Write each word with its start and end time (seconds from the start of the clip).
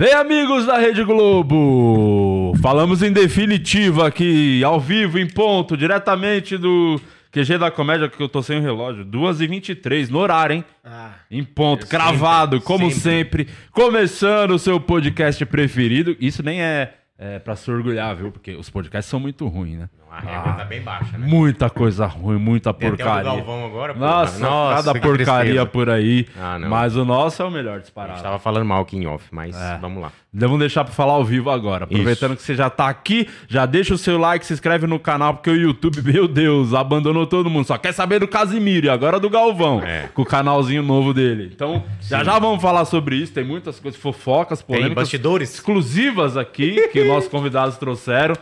Bem, 0.00 0.14
amigos 0.14 0.64
da 0.64 0.78
Rede 0.78 1.04
Globo, 1.04 2.54
falamos 2.62 3.02
em 3.02 3.12
definitivo 3.12 4.02
aqui, 4.02 4.64
ao 4.64 4.80
vivo, 4.80 5.18
em 5.18 5.26
ponto, 5.26 5.76
diretamente 5.76 6.56
do 6.56 6.98
QG 7.30 7.58
da 7.58 7.70
Comédia, 7.70 8.08
que 8.08 8.22
eu 8.22 8.26
tô 8.26 8.42
sem 8.42 8.60
o 8.60 8.62
relógio, 8.62 9.04
2h23, 9.04 10.08
no 10.08 10.18
horário, 10.20 10.56
hein? 10.56 10.64
Ah, 10.82 11.16
Em 11.30 11.44
ponto, 11.44 11.86
cravado, 11.86 12.62
como 12.62 12.90
sempre. 12.90 13.46
Começando 13.72 14.52
o 14.52 14.58
seu 14.58 14.80
podcast 14.80 15.44
preferido. 15.44 16.16
Isso 16.18 16.42
nem 16.42 16.62
é, 16.62 16.94
é 17.18 17.38
para 17.38 17.54
se 17.54 17.70
orgulhar, 17.70 18.16
viu? 18.16 18.32
Porque 18.32 18.52
os 18.52 18.70
podcasts 18.70 19.10
são 19.10 19.20
muito 19.20 19.46
ruins, 19.48 19.80
né? 19.80 19.90
A 20.10 20.20
régua 20.20 20.52
tá 20.54 20.64
bem 20.64 20.82
baixa, 20.82 21.16
né? 21.16 21.26
Muita 21.26 21.70
coisa 21.70 22.04
ruim, 22.06 22.36
muita 22.38 22.74
Tem 22.74 22.88
até 22.88 23.02
o 23.02 23.06
porcaria. 23.06 23.30
Galvão 23.32 23.64
agora, 23.64 23.94
pô. 23.94 24.00
Nossa, 24.00 24.40
cada 24.76 24.92
que 24.94 25.00
porcaria 25.00 25.64
por 25.66 25.88
aí. 25.88 26.26
Ah, 26.38 26.58
mas 26.58 26.96
o 26.96 27.04
nosso 27.04 27.40
é 27.42 27.44
o 27.44 27.50
melhor 27.50 27.72
A 27.72 27.76
gente 27.76 27.84
disparado. 27.84 28.22
tava 28.22 28.38
falando 28.38 28.64
mal 28.66 28.82
aqui 28.82 28.96
em 28.96 29.06
off, 29.06 29.24
mas 29.30 29.56
É. 29.56 29.78
vamos 29.80 30.02
lá. 30.02 30.10
Vamos 30.32 30.60
deixar 30.60 30.84
pra 30.84 30.92
falar 30.92 31.14
ao 31.14 31.24
vivo 31.24 31.50
agora. 31.50 31.84
Aproveitando 31.84 32.36
que 32.36 32.42
você 32.42 32.54
já 32.54 32.70
tá 32.70 32.88
aqui, 32.88 33.28
já 33.48 33.66
deixa 33.66 33.94
o 33.94 33.98
seu 33.98 34.16
like, 34.16 34.46
se 34.46 34.52
inscreve 34.52 34.86
no 34.86 34.98
canal, 34.98 35.34
porque 35.34 35.50
o 35.50 35.56
YouTube, 35.56 36.02
meu 36.06 36.28
Deus, 36.28 36.72
abandonou 36.72 37.26
todo 37.26 37.50
mundo. 37.50 37.66
Só 37.66 37.76
quer 37.78 37.92
saber 37.92 38.20
do 38.20 38.28
Casimiro 38.28 38.86
e 38.86 38.88
agora 38.90 39.18
do 39.18 39.28
Galvão, 39.28 39.82
É. 39.82 40.08
com 40.14 40.22
o 40.22 40.24
canalzinho 40.26 40.82
novo 40.84 41.12
dele. 41.12 41.50
Então, 41.52 41.82
já 42.00 42.22
já 42.22 42.38
vamos 42.38 42.62
falar 42.62 42.84
sobre 42.84 43.16
isso. 43.16 43.32
Tem 43.32 43.44
muitas 43.44 43.80
coisas, 43.80 44.00
fofocas, 44.00 44.60
Tem 44.62 44.66
polêmicas 44.76 45.02
bastidores? 45.04 45.54
exclusivas 45.54 46.36
aqui 46.36 46.88
que 46.92 47.02
nossos 47.08 47.28
convidados 47.28 47.76
trouxeram 47.76 48.34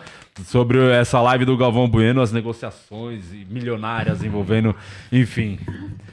sobre 0.46 0.78
essa 0.92 1.20
live 1.20 1.44
do 1.44 1.56
Galvão 1.56 1.88
Bueno, 1.88 2.20
as 2.20 2.32
negociações 2.32 3.24
milionárias 3.48 4.22
envolvendo, 4.22 4.74
enfim, 5.12 5.58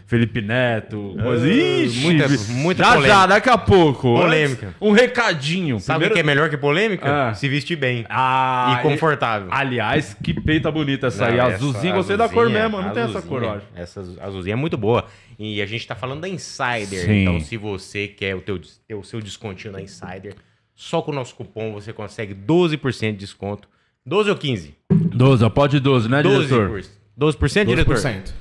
Felipe 0.07 0.41
Neto, 0.41 1.15
coisa. 1.21 1.47
Ixi, 1.49 1.99
muita- 1.99 2.27
muita 2.53 2.83
já 2.83 2.89
já, 2.89 2.95
polêmica. 2.95 3.27
daqui 3.27 3.49
a 3.49 3.57
pouco. 3.57 4.15
Polêmica. 4.15 4.67
Antes, 4.67 4.77
um 4.81 4.91
recadinho. 4.91 5.79
Sabe 5.79 6.05
o 6.05 6.11
que 6.11 6.19
é 6.19 6.23
melhor 6.23 6.49
que 6.49 6.57
polêmica? 6.57 7.29
Ah. 7.29 7.33
Se 7.33 7.49
vestir 7.49 7.75
bem. 7.75 8.05
Ah, 8.09 8.77
e 8.79 8.83
confortável. 8.83 9.47
Aliás, 9.51 10.13
que 10.23 10.33
peita 10.33 10.71
bonita 10.71 11.07
essa 11.07 11.25
aí. 11.27 11.37
Não, 11.37 11.45
Azulzinha, 11.45 11.87
essa 11.89 11.95
gostei 11.95 12.17
da 12.17 12.29
cor 12.29 12.49
mesmo. 12.49 12.81
Não 12.81 12.91
tem 12.91 13.03
essa 13.03 13.21
cor, 13.21 13.43
eu 13.43 13.51
acho. 13.51 13.65
Essa 13.75 14.01
azulzinha 14.21 14.53
é 14.53 14.57
muito 14.57 14.77
boa. 14.77 15.05
E 15.37 15.61
a 15.61 15.65
gente 15.65 15.85
tá 15.87 15.95
falando 15.95 16.21
da 16.21 16.29
Insider. 16.29 17.05
Sim. 17.05 17.21
Então, 17.23 17.39
se 17.39 17.57
você 17.57 18.07
quer 18.07 18.35
o, 18.35 18.41
teu, 18.41 18.59
o 18.93 19.03
seu 19.03 19.19
descontinho 19.21 19.73
na 19.73 19.81
Insider, 19.81 20.35
só 20.75 21.01
com 21.01 21.11
o 21.11 21.15
nosso 21.15 21.35
cupom 21.35 21.73
você 21.73 21.91
consegue 21.91 22.33
12% 22.35 23.11
de 23.13 23.17
desconto. 23.17 23.67
12 24.05 24.29
ou 24.29 24.35
15? 24.37 24.75
12, 24.89 25.49
pode 25.49 25.79
12, 25.79 26.09
né, 26.09 26.21
12%, 26.21 26.47
diretor? 26.47 26.69
por- 26.69 26.83
12%, 27.17 27.65
diretor? 27.67 27.95
12%. 27.95 28.33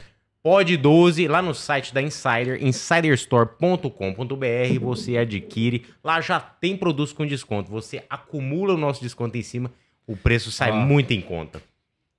Pode 0.42 0.76
12 0.76 1.26
lá 1.26 1.40
no 1.40 1.54
site 1.54 1.94
da 1.94 2.02
Insider, 2.02 2.62
insiderstore.com.br, 2.62 4.78
você 4.80 5.16
adquire. 5.16 5.86
Lá 6.02 6.20
já 6.20 6.38
tem 6.38 6.76
produtos 6.76 7.14
com 7.14 7.24
desconto. 7.26 7.70
Você 7.70 8.04
acumula 8.10 8.74
o 8.74 8.76
nosso 8.76 9.00
desconto 9.02 9.38
em 9.38 9.42
cima, 9.42 9.70
o 10.06 10.16
preço 10.16 10.50
sai 10.50 10.70
Ah. 10.70 10.74
muito 10.74 11.12
em 11.12 11.20
conta. 11.20 11.62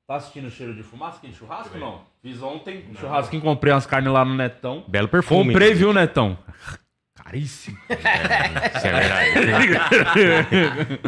Tá 0.07 0.15
assistindo 0.15 0.47
o 0.47 0.52
cheiro 0.52 0.73
de 0.73 0.83
fumaça 0.83 1.17
aqui 1.17 1.27
de 1.27 1.35
churrasco 1.35 1.77
não? 1.77 2.02
Fiz 2.21 2.41
ontem 2.41 2.83
um 2.91 2.95
churrasquinho, 2.95 3.41
comprei 3.41 3.73
umas 3.73 3.85
carnes 3.85 4.11
lá 4.11 4.23
no 4.25 4.35
Netão. 4.35 4.83
Belo 4.87 5.07
perfume. 5.07 5.52
Comprei, 5.52 5.73
viu, 5.73 5.93
Netão? 5.93 6.37
Caríssimo. 7.25 7.75
Isso 7.89 8.87
é 8.87 8.91
verdade. 8.93 9.33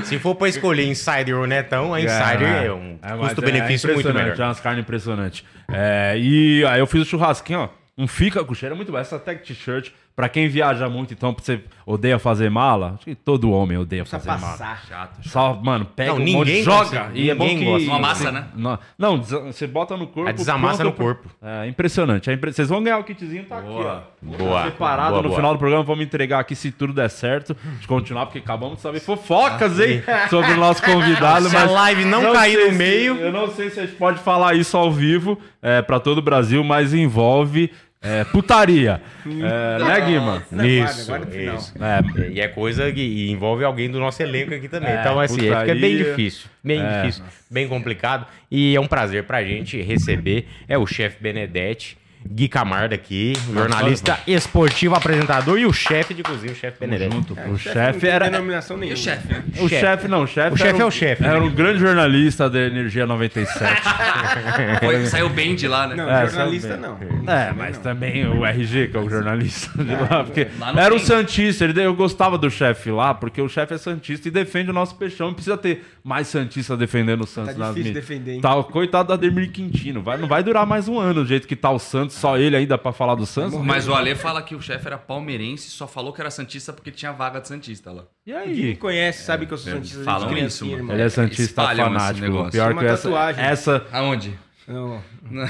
Se 0.04 0.18
for 0.18 0.34
pra 0.34 0.50
escolher 0.50 0.88
Insider 0.88 1.38
ou 1.38 1.46
Netão, 1.46 1.94
a 1.94 2.02
Insider 2.02 2.64
é, 2.66 2.74
um 2.74 2.98
É, 3.04 3.16
custo-benefício 3.18 3.92
é 3.92 3.94
muito 3.94 4.12
melhor. 4.12 4.38
É 4.38 4.44
umas 4.44 4.60
carnes 4.60 4.82
impressionantes. 4.82 5.46
É, 5.72 6.16
e 6.18 6.66
aí 6.66 6.80
eu 6.80 6.88
fiz 6.88 7.04
o 7.04 7.06
churrasquinho, 7.06 7.60
ó. 7.60 7.70
Um 7.96 8.08
fica 8.08 8.44
com 8.44 8.54
cheiro 8.54 8.74
é 8.74 8.76
muito 8.76 8.92
bom. 8.92 8.98
Essa 8.98 9.20
tech 9.20 9.44
t-shirt, 9.44 9.92
pra 10.18 10.28
quem 10.28 10.48
viaja 10.50 10.90
muito, 10.90 11.14
então 11.14 11.34
você 11.40 11.62
odeia 11.86 12.18
fazer 12.20 12.50
mala, 12.50 12.96
acho 12.96 13.06
que 13.06 13.14
todo 13.16 13.52
homem 13.52 13.78
odeia 13.78 14.02
Precisa 14.04 14.20
fazer 14.20 14.42
mala. 14.42 14.58
passar. 14.58 14.84
Chato. 14.90 15.30
Só, 15.30 15.54
mano, 15.54 15.86
pega 15.86 16.10
Não, 16.14 16.18
um 16.18 16.20
monte, 16.26 16.48
ninguém 16.48 16.64
joga. 16.64 17.12
e 17.14 17.30
é 17.30 17.36
bom 17.36 17.48
que... 17.48 17.64
gosta. 17.64 17.88
Uma 17.88 18.00
massa, 18.00 18.32
né? 18.32 18.46
Não, 18.56 18.80
não, 18.98 19.22
você 19.22 19.68
bota 19.68 19.96
no 19.96 20.08
corpo. 20.08 20.28
A 20.30 20.34
desamassa 20.34 20.84
no 20.84 20.92
corpo. 20.92 21.30
É 21.42 21.68
impressionante. 21.68 22.30
é 22.30 22.34
impre- 22.34 22.52
Vocês 22.52 22.68
vão 22.68 22.82
ganhar 22.84 22.98
o 22.98 23.04
kitzinho, 23.04 23.46
tá 23.46 23.60
aqui, 23.60 23.70
ó. 23.70 24.00
Boa. 24.22 24.64
Separado 24.66 25.10
Boa, 25.12 25.22
no 25.22 25.28
boa. 25.30 25.36
final 25.40 25.54
do 25.54 25.60
programa, 25.60 25.84
vamos 25.84 26.04
entregar 26.04 26.40
aqui 26.40 26.56
se 26.56 26.72
tudo 26.72 26.92
der 26.94 27.10
certo. 27.10 27.56
De 27.80 27.88
continuar, 27.88 28.26
porque 28.26 28.40
acabamos 28.40 28.78
de 28.78 28.82
saber 28.82 29.00
fofocas, 29.00 29.80
hein? 29.80 30.02
Sobre 30.32 30.52
o 30.54 30.58
nosso 30.58 30.82
convidado. 30.84 31.48
Se 31.48 31.56
a 31.56 31.60
mas 31.62 31.72
live 31.72 32.06
não 32.06 32.34
cair 32.34 32.56
sei 32.56 32.66
no 32.66 32.72
se- 32.72 32.78
meio- 32.78 33.16
Eu 33.18 33.32
não 33.32 33.48
sei 33.52 33.70
se 33.70 33.80
a 33.80 33.86
gente 33.86 33.96
pode 33.96 34.18
falar 34.20 34.56
isso 34.56 34.76
ao 34.76 34.92
vivo 34.92 35.38
é, 35.62 35.82
pra 35.84 36.00
todo 36.00 36.18
o 36.18 36.22
Brasil, 36.24 36.64
mas 36.64 36.92
envolve 36.94 37.72
é, 38.02 38.24
putaria. 38.26 39.02
É, 39.26 39.84
né, 39.84 40.02
Guima? 40.02 40.44
Isso, 40.64 41.06
guarda, 41.06 41.06
guarda 41.06 41.26
pro 41.26 41.40
final. 41.40 41.56
isso. 41.58 41.74
É, 41.80 42.30
E 42.32 42.40
é 42.42 42.48
coisa 42.48 42.92
que 42.92 43.30
envolve 43.32 43.64
alguém 43.64 43.90
do 43.90 44.00
nosso 44.00 44.22
elenco 44.22 44.54
aqui 44.54 44.68
também. 44.70 44.90
É, 44.90 45.00
então, 45.02 45.20
assim, 45.20 45.40
fica 45.40 45.76
bem 45.76 45.98
difícil. 45.98 46.48
Bem 46.64 46.82
É. 46.82 47.02
difícil, 47.02 47.24
bem 47.50 47.68
complicado. 47.68 48.28
E 48.52 48.76
é 48.76 48.80
um 48.80 48.88
prazer 48.88 49.24
pra 49.24 49.44
gente 49.44 49.82
receber 49.82 50.48
é 50.68 50.78
o 50.78 50.86
chefe 50.86 51.18
Benedetti, 51.22 51.98
Gui 52.32 52.48
Camarda 52.48 52.96
aqui, 52.96 53.34
jornalista 53.54 54.20
esportivo, 54.28 54.96
apresentador 54.96 55.58
e 55.58 55.66
o 55.66 55.74
chefe 55.74 56.14
de 56.14 56.24
cozinha, 56.24 56.52
o 56.52 56.56
chefe 56.56 56.80
Benedetti. 56.80 57.14
junto. 57.16 57.34
O 57.34 57.48
Não 57.48 57.58
chefe 57.58 58.00
tem 58.00 58.10
era. 58.10 58.30
denominação 58.30 58.78
E 58.78 58.80
nenhuma. 58.82 58.96
o 58.98 59.02
chefe, 59.02 59.28
né? 59.34 59.44
O 59.60 59.70
Chefe. 59.70 59.80
chefe 59.82 60.08
não, 60.08 60.24
o 60.24 60.28
chefe. 60.28 60.54
O 60.54 60.58
chefe 60.58 60.70
era 60.76 60.84
é 60.84 60.86
o 60.86 60.92
chefe, 60.92 61.24
Era 61.26 61.42
um 61.44 61.50
grande 61.50 61.80
jornalista 61.80 62.50
da 62.50 62.60
Energia 62.60 63.06
97. 63.06 63.82
Foi, 64.80 65.06
saiu 65.08 65.30
bem 65.30 65.56
de 65.56 65.68
lá, 65.68 65.88
né? 65.88 65.96
Não, 65.96 66.10
É, 66.10 66.28
jornalista 66.28 66.78
não. 66.78 66.98
É, 67.28 67.52
mas 67.54 67.78
também 67.78 68.28
o 68.28 68.46
RG, 68.46 68.88
que 68.90 68.98
é 68.98 69.00
o 69.00 69.10
jornalista 69.10 69.84
de 69.84 69.92
lá, 69.96 70.24
porque 70.24 70.48
lá 70.60 70.74
era 70.84 70.94
um 70.94 70.98
tem. 70.98 71.06
Santista, 71.08 71.64
ele, 71.64 71.82
eu 71.82 71.94
gostava 71.96 72.38
do 72.38 72.50
chefe 72.50 72.92
lá, 72.92 73.14
porque 73.14 73.42
o 73.42 73.50
chefe 73.50 73.74
é 73.74 73.78
Santista 73.78 74.28
e 74.28 74.32
defende 74.32 74.70
o 74.70 74.74
nosso 74.74 74.96
peixão. 74.96 75.34
Precisa 75.34 75.58
ter 75.58 75.84
mais 76.04 76.28
Santista 76.28 76.76
defendendo 76.78 77.22
o 77.22 77.28
Santos 77.28 77.54
Tá 77.54 77.60
nas 77.60 77.76
mídias. 77.76 77.94
defender, 77.94 78.34
hein? 78.36 78.42
Tá, 78.42 78.62
coitado 78.64 79.08
do 79.08 79.14
Ademir 79.14 79.52
Quintino, 79.52 80.02
vai, 80.02 80.18
não 80.18 80.28
vai 80.28 80.44
durar 80.44 80.66
mais 80.66 80.88
um 80.88 81.00
ano 81.00 81.16
do 81.22 81.26
jeito 81.26 81.48
que 81.48 81.56
tá 81.56 81.70
o 81.72 81.80
Santos, 81.80 82.16
só 82.18 82.38
ele 82.38 82.56
ainda 82.56 82.78
pra 82.78 82.92
falar 82.92 83.16
do 83.16 83.26
Santos. 83.26 83.60
Mas 83.62 83.88
o 83.88 83.94
Ale 83.94 84.16
fala 84.16 84.42
que 84.42 84.56
o 84.56 84.62
chefe 84.62 84.88
era 84.88 84.98
palmeirense 84.98 85.68
e 85.68 85.72
só 85.72 85.88
falou 85.88 86.12
que 86.12 86.20
era 86.22 86.30
Santista 86.30 86.74
porque 86.74 86.92
tinha 86.92 87.12
vaga 87.12 87.40
de 87.40 87.48
Santista 87.48 87.92
lá. 87.92 88.04
E 88.26 88.32
Quem 88.32 88.40
aí? 88.42 88.76
conhece 88.76 89.24
sabe 89.24 89.46
que 89.46 89.54
eu 89.54 89.58
sou 89.58 89.72
santista 89.74 90.04
falam 90.04 90.28
isso, 90.28 90.36
criancinha, 90.36 90.72
mano. 90.72 90.82
irmão. 90.84 90.96
Ele 90.96 91.04
é 91.04 91.10
Santista 91.10 91.44
Espalham 91.44 91.86
fanático. 91.86 92.22
negócio. 92.26 92.52
Pior 92.52 92.72
Uma 92.74 92.82
que 92.82 92.88
essa, 92.88 93.04
tatuagem. 93.04 93.44
essa. 93.46 93.86
Aonde? 93.92 94.40
Não, 94.68 95.02
não, 95.32 95.48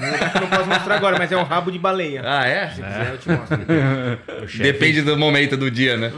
posso 0.47 0.69
mostrar 0.69 0.95
agora, 0.97 1.17
mas 1.17 1.31
é 1.31 1.38
um 1.38 1.41
rabo 1.44 1.72
de 1.72 1.79
baleia. 1.79 2.22
Ah, 2.23 2.45
é? 2.47 2.67
Se 2.67 2.75
quiser, 2.83 3.09
eu 3.13 3.17
te 3.17 3.29
mostro. 3.31 3.57
Chefe, 4.47 4.63
Depende 4.63 5.01
do 5.01 5.17
momento 5.17 5.57
do 5.57 5.72
dia, 5.72 5.97
né? 5.97 6.11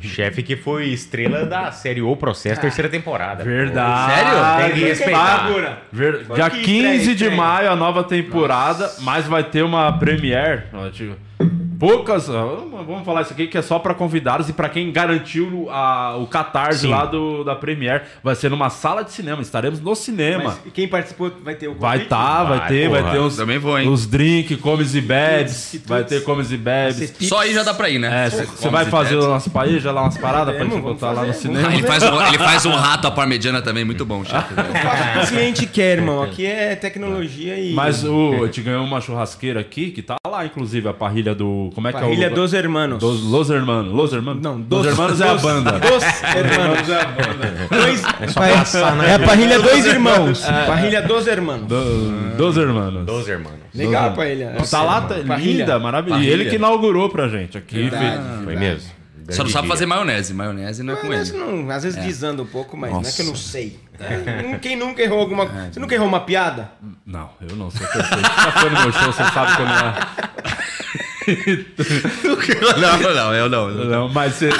chefe 0.00 0.42
que 0.42 0.54
foi 0.54 0.88
estrela 0.88 1.46
da 1.46 1.72
série 1.72 2.02
O 2.02 2.14
Processo, 2.14 2.60
terceira 2.60 2.90
temporada. 2.90 3.42
Verdade. 3.42 4.12
Sério? 4.12 4.66
Tem 4.66 4.74
que 4.80 4.84
respeitar. 4.86 5.48
Ver- 5.90 6.24
Dia 6.34 6.50
que 6.50 6.60
15 6.62 6.78
estreia, 6.82 6.98
de 6.98 7.10
estreia. 7.12 7.36
maio, 7.36 7.70
a 7.70 7.76
nova 7.76 8.04
temporada, 8.04 8.92
mas 9.00 9.26
vai 9.26 9.44
ter 9.44 9.62
uma 9.62 9.90
premiere. 9.98 10.64
ó, 10.74 10.90
tipo, 10.90 11.16
poucas. 11.86 12.28
ó, 12.28 12.62
Vamos 12.86 13.04
falar 13.04 13.22
isso 13.22 13.32
aqui 13.32 13.46
que 13.46 13.58
é 13.58 13.62
só 13.62 13.78
pra 13.78 13.92
convidados 13.94 14.48
e 14.48 14.52
pra 14.52 14.68
quem 14.68 14.90
garantiu 14.92 15.68
a- 15.70 16.16
o 16.16 16.26
catarse 16.26 16.80
Sim. 16.80 16.88
lá 16.88 17.04
do, 17.04 17.42
da 17.44 17.54
premiere. 17.56 18.02
Vai 18.22 18.34
ser 18.34 18.50
numa 18.50 18.70
sala 18.70 19.02
de 19.02 19.10
cinema. 19.12 19.42
Estaremos 19.42 19.80
no 19.80 19.94
cinema. 19.94 20.44
Mas 20.64 20.72
quem 20.72 20.86
participou 20.88 21.30
vai 21.44 21.54
ter 21.54 21.68
o 21.68 21.74
Vai 21.74 21.98
convite? 21.98 22.08
tá, 22.08 22.44
vai 22.44 22.58
Vai, 22.58 22.68
ter, 22.68 22.88
vai 22.88 23.00
porra. 23.02 23.12
ter 23.14 23.18
os, 23.20 23.36
Também 23.36 23.58
vou, 23.58 23.78
hein? 23.78 23.88
os 23.88 24.06
drinks, 24.06 24.60
comes 24.60 24.94
e 24.94 25.00
bebes. 25.00 25.80
Vai 25.86 26.04
ter 26.04 26.22
comes 26.24 26.50
e 26.52 26.56
bebes. 26.56 27.12
Só 27.22 27.38
aí 27.40 27.52
já 27.54 27.62
dá 27.62 27.74
pra 27.74 27.88
ir, 27.88 27.98
né? 27.98 28.26
É, 28.26 28.30
você 28.30 28.46
Comes 28.46 28.60
vai 28.70 28.84
fazer 28.86 29.14
bebes. 29.14 29.24
umas 29.26 29.48
paejas 29.48 29.94
lá, 29.94 30.02
umas 30.02 30.18
paradas 30.18 30.54
pra 30.54 30.64
Vamos, 30.64 30.74
gente 30.74 30.84
botar 30.84 31.06
lá 31.12 31.20
no 31.22 31.26
fazer, 31.28 31.32
cinema. 31.40 31.68
Ah, 31.68 31.74
ele, 31.74 31.86
faz 31.86 32.02
um, 32.04 32.26
ele 32.26 32.38
faz 32.38 32.66
um 32.66 32.74
rato 32.74 33.06
à 33.06 33.10
parmegiana 33.10 33.60
também, 33.62 33.84
muito 33.84 34.04
bom, 34.04 34.24
chefe. 34.24 34.54
Eu 34.56 34.64
faço 34.64 35.02
o 35.02 35.12
que 35.12 35.18
o 35.18 35.26
cliente 35.38 35.66
quer, 35.66 35.98
irmão. 35.98 36.22
Aqui 36.22 36.46
é 36.46 36.74
tecnologia 36.76 37.58
e. 37.58 37.72
Mas 37.72 38.04
o, 38.04 38.42
a 38.42 38.46
gente 38.46 38.60
ganhou 38.62 38.84
uma 38.84 39.00
churrasqueira 39.00 39.60
aqui, 39.60 39.90
que 39.90 40.02
tá 40.02 40.16
lá, 40.26 40.44
inclusive, 40.44 40.88
a 40.88 40.92
parrilha 40.94 41.34
do. 41.34 41.70
Como 41.74 41.88
é 41.88 41.92
que 41.92 41.98
Parrilha 42.00 42.26
é 42.26 42.30
o. 42.30 42.34
dos 42.34 42.52
hermanos. 42.52 42.98
Dos 42.98 43.22
Los 43.22 43.50
Hermanos. 43.50 43.92
Los 43.92 44.12
Hermanos? 44.12 44.42
Não, 44.42 44.56
Los 44.58 44.66
dos- 44.68 44.86
Hermanos 44.86 45.20
é 45.20 45.28
a 45.28 45.32
dos- 45.34 45.42
banda. 45.42 45.72
Dos 45.78 46.02
hermanos. 46.34 46.88
é 46.88 47.00
a 47.00 47.04
banda. 47.04 47.68
Dois, 47.70 48.00
só 48.32 48.40
passar, 48.40 48.96
né? 48.96 49.10
é 49.10 49.14
a 49.14 49.18
parrilha 49.18 49.60
dois 49.60 49.86
irmãos. 49.86 50.40
Parrilha 50.66 51.02
dos 51.02 51.26
hermanos. 51.26 51.66
Do, 51.66 52.36
dos 52.36 52.56
Hermanos. 52.56 53.06
Doze 53.06 53.30
irmãos. 53.30 53.52
Legal 53.74 54.08
a 54.08 54.10
parrilha. 54.12 54.54
Tá 54.70 54.82
lá, 54.82 55.00
tá 55.02 55.16
linda, 55.36 55.78
maravilhosa. 55.78 56.22
E 56.22 56.28
ele 56.28 56.46
que 56.46 56.56
inaugurou 56.56 57.08
pra 57.08 57.28
gente 57.28 57.56
aqui. 57.58 57.74
Verdade. 57.88 58.22
Foi 58.44 58.56
mesmo? 58.56 58.90
Só 59.30 59.44
não 59.44 59.50
sabe 59.50 59.68
fazer 59.68 59.86
maionese. 59.86 60.34
Maionese 60.34 60.82
não 60.82 60.94
é 60.94 60.96
com 60.96 61.06
Mas 61.06 61.30
ele. 61.30 61.38
não, 61.38 61.70
às 61.70 61.84
vezes 61.84 62.02
desanda 62.04 62.42
um 62.42 62.46
pouco, 62.46 62.76
mas 62.76 62.90
não 62.90 63.00
é 63.00 63.04
que 63.04 63.20
eu 63.22 63.26
não 63.26 63.32
Nossa. 63.32 63.48
sei. 63.50 63.78
É, 64.00 64.58
Quem 64.60 64.74
nunca 64.76 65.00
errou 65.00 65.20
alguma 65.20 65.46
coisa? 65.46 65.70
Você 65.72 65.78
nunca 65.80 65.94
errou 65.94 66.08
uma 66.08 66.20
piada? 66.20 66.72
Não, 67.06 67.30
eu 67.48 67.54
não 67.56 67.70
sou 67.70 67.86
perfeito. 67.86 68.20
Já 68.20 68.50
foi 68.52 68.70
no 68.70 68.80
meu 68.80 68.92
show, 68.92 69.12
você 69.12 69.24
sabe 69.32 69.56
que 69.56 69.62
eu 69.62 69.66
não 69.66 69.74
é. 69.74 69.94
não, 72.80 73.14
não, 73.14 73.34
eu 73.34 73.48
não. 73.48 73.68
Não, 73.70 74.08
mas 74.08 74.34
você. 74.34 74.50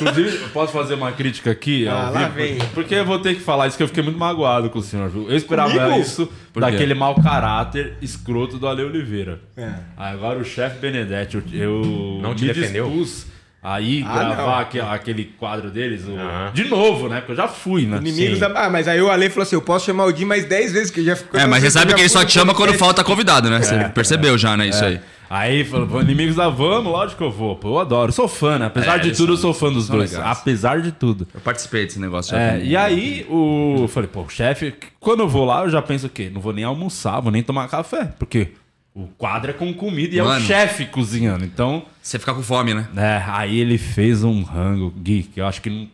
Inclusive, 0.00 0.42
eu 0.42 0.48
posso 0.50 0.72
fazer 0.72 0.94
uma 0.94 1.12
crítica 1.12 1.50
aqui? 1.50 1.86
Ah, 1.88 2.10
lá 2.10 2.28
vem. 2.28 2.58
Porque 2.74 2.94
eu 2.94 3.04
vou 3.04 3.18
ter 3.18 3.34
que 3.34 3.40
falar 3.40 3.66
isso, 3.68 3.76
que 3.76 3.82
eu 3.82 3.88
fiquei 3.88 4.02
muito 4.02 4.18
magoado 4.18 4.70
com 4.70 4.78
o 4.78 4.82
senhor, 4.82 5.08
viu? 5.08 5.28
Eu 5.28 5.36
esperava 5.36 5.70
Comigo? 5.72 6.00
isso 6.00 6.30
daquele 6.54 6.94
mau 6.94 7.14
caráter 7.20 7.94
escroto 8.02 8.58
do 8.58 8.66
Ale 8.68 8.82
Oliveira. 8.82 9.40
É. 9.56 9.70
Agora 9.96 10.38
o 10.38 10.44
chefe 10.44 10.78
Benedetti, 10.78 11.36
eu, 11.36 11.42
eu 11.54 12.18
Não 12.22 12.34
te 12.34 12.44
me 12.44 12.52
defendeu? 12.52 12.86
dispus 12.90 13.26
Aí 13.62 14.04
Ah, 14.06 14.12
gravar 14.18 14.36
não. 14.36 14.54
aque- 14.58 14.78
aquele 14.78 15.24
quadro 15.24 15.70
deles, 15.72 16.04
o- 16.06 16.12
Aham. 16.16 16.52
de 16.54 16.64
novo, 16.68 17.08
né? 17.08 17.16
Porque 17.16 17.32
eu 17.32 17.36
já 17.36 17.48
fui, 17.48 17.84
né? 17.84 17.96
Inimigos 17.96 18.38
da... 18.38 18.46
Ah, 18.54 18.70
mas 18.70 18.86
aí 18.86 19.02
o 19.02 19.10
Ale 19.10 19.28
falou 19.28 19.42
assim: 19.42 19.56
eu 19.56 19.62
posso 19.62 19.86
chamar 19.86 20.04
o 20.04 20.12
Di 20.12 20.24
mais 20.24 20.44
10 20.44 20.70
vezes, 20.72 20.88
que 20.90 21.02
já 21.02 21.16
ficou. 21.16 21.40
É, 21.40 21.46
mas 21.46 21.64
você 21.64 21.70
sabe 21.72 21.92
que 21.92 22.00
ele 22.00 22.08
só 22.08 22.24
te 22.24 22.30
chama 22.32 22.54
quando 22.54 22.68
falta. 22.74 22.84
falta 22.84 23.04
convidado, 23.04 23.50
né? 23.50 23.60
Você 23.60 23.88
percebeu 23.88 24.38
já, 24.38 24.56
né? 24.56 24.68
Isso 24.68 24.84
aí. 24.84 25.00
Aí 25.28 25.64
falou, 25.64 25.86
"Pô, 25.86 26.00
inimigos 26.00 26.36
da 26.36 26.48
Vamos, 26.48 26.92
lógico 26.92 27.18
que 27.18 27.24
eu 27.24 27.30
vou. 27.30 27.56
Pô, 27.56 27.68
eu 27.70 27.78
adoro. 27.80 28.12
Sou 28.12 28.28
fã, 28.28 28.58
né? 28.58 28.66
Apesar 28.66 28.96
É, 28.96 28.98
de 28.98 29.12
tudo, 29.12 29.32
eu 29.32 29.36
são- 29.36 29.52
sou 29.52 29.68
fã 29.68 29.72
dos 29.72 29.88
dois. 29.88 30.12
legais. 30.12 30.30
Apesar 30.38 30.80
de 30.80 30.92
tudo. 30.92 31.26
Eu 31.34 31.40
participei 31.40 31.84
desse 31.84 31.98
negócio. 31.98 32.36
É, 32.36 32.62
e 32.62 32.76
aí 32.76 33.26
o. 33.28 33.76
eu 33.80 33.88
Falei, 33.88 34.08
pô, 34.08 34.22
o 34.22 34.28
chefe, 34.28 34.74
quando 35.00 35.20
eu 35.20 35.28
vou 35.28 35.44
lá, 35.44 35.62
eu 35.64 35.70
já 35.70 35.82
penso 35.82 36.06
o 36.06 36.10
quê? 36.10 36.30
Não 36.32 36.40
vou 36.40 36.52
nem 36.52 36.64
almoçar, 36.64 37.20
vou 37.20 37.32
nem 37.32 37.42
tomar 37.42 37.68
café. 37.68 38.12
Porque 38.18 38.48
o 38.94 39.06
quadro 39.18 39.50
é 39.50 39.52
com 39.54 39.72
comida 39.74 40.14
e 40.14 40.18
é 40.18 40.22
o 40.22 40.26
Mano. 40.26 40.44
chefe 40.44 40.86
cozinhando. 40.86 41.44
Então, 41.44 41.82
Você 42.00 42.18
fica 42.18 42.32
com 42.32 42.42
fome, 42.42 42.72
né? 42.74 42.86
é, 42.96 43.22
aí 43.26 43.58
ele 43.60 43.76
fez 43.78 44.22
um 44.24 44.42
rango, 44.42 44.90
Gui, 44.96 45.24
que 45.24 45.40
eu 45.40 45.46
acho 45.46 45.60
que 45.60 45.68
não. 45.70 45.88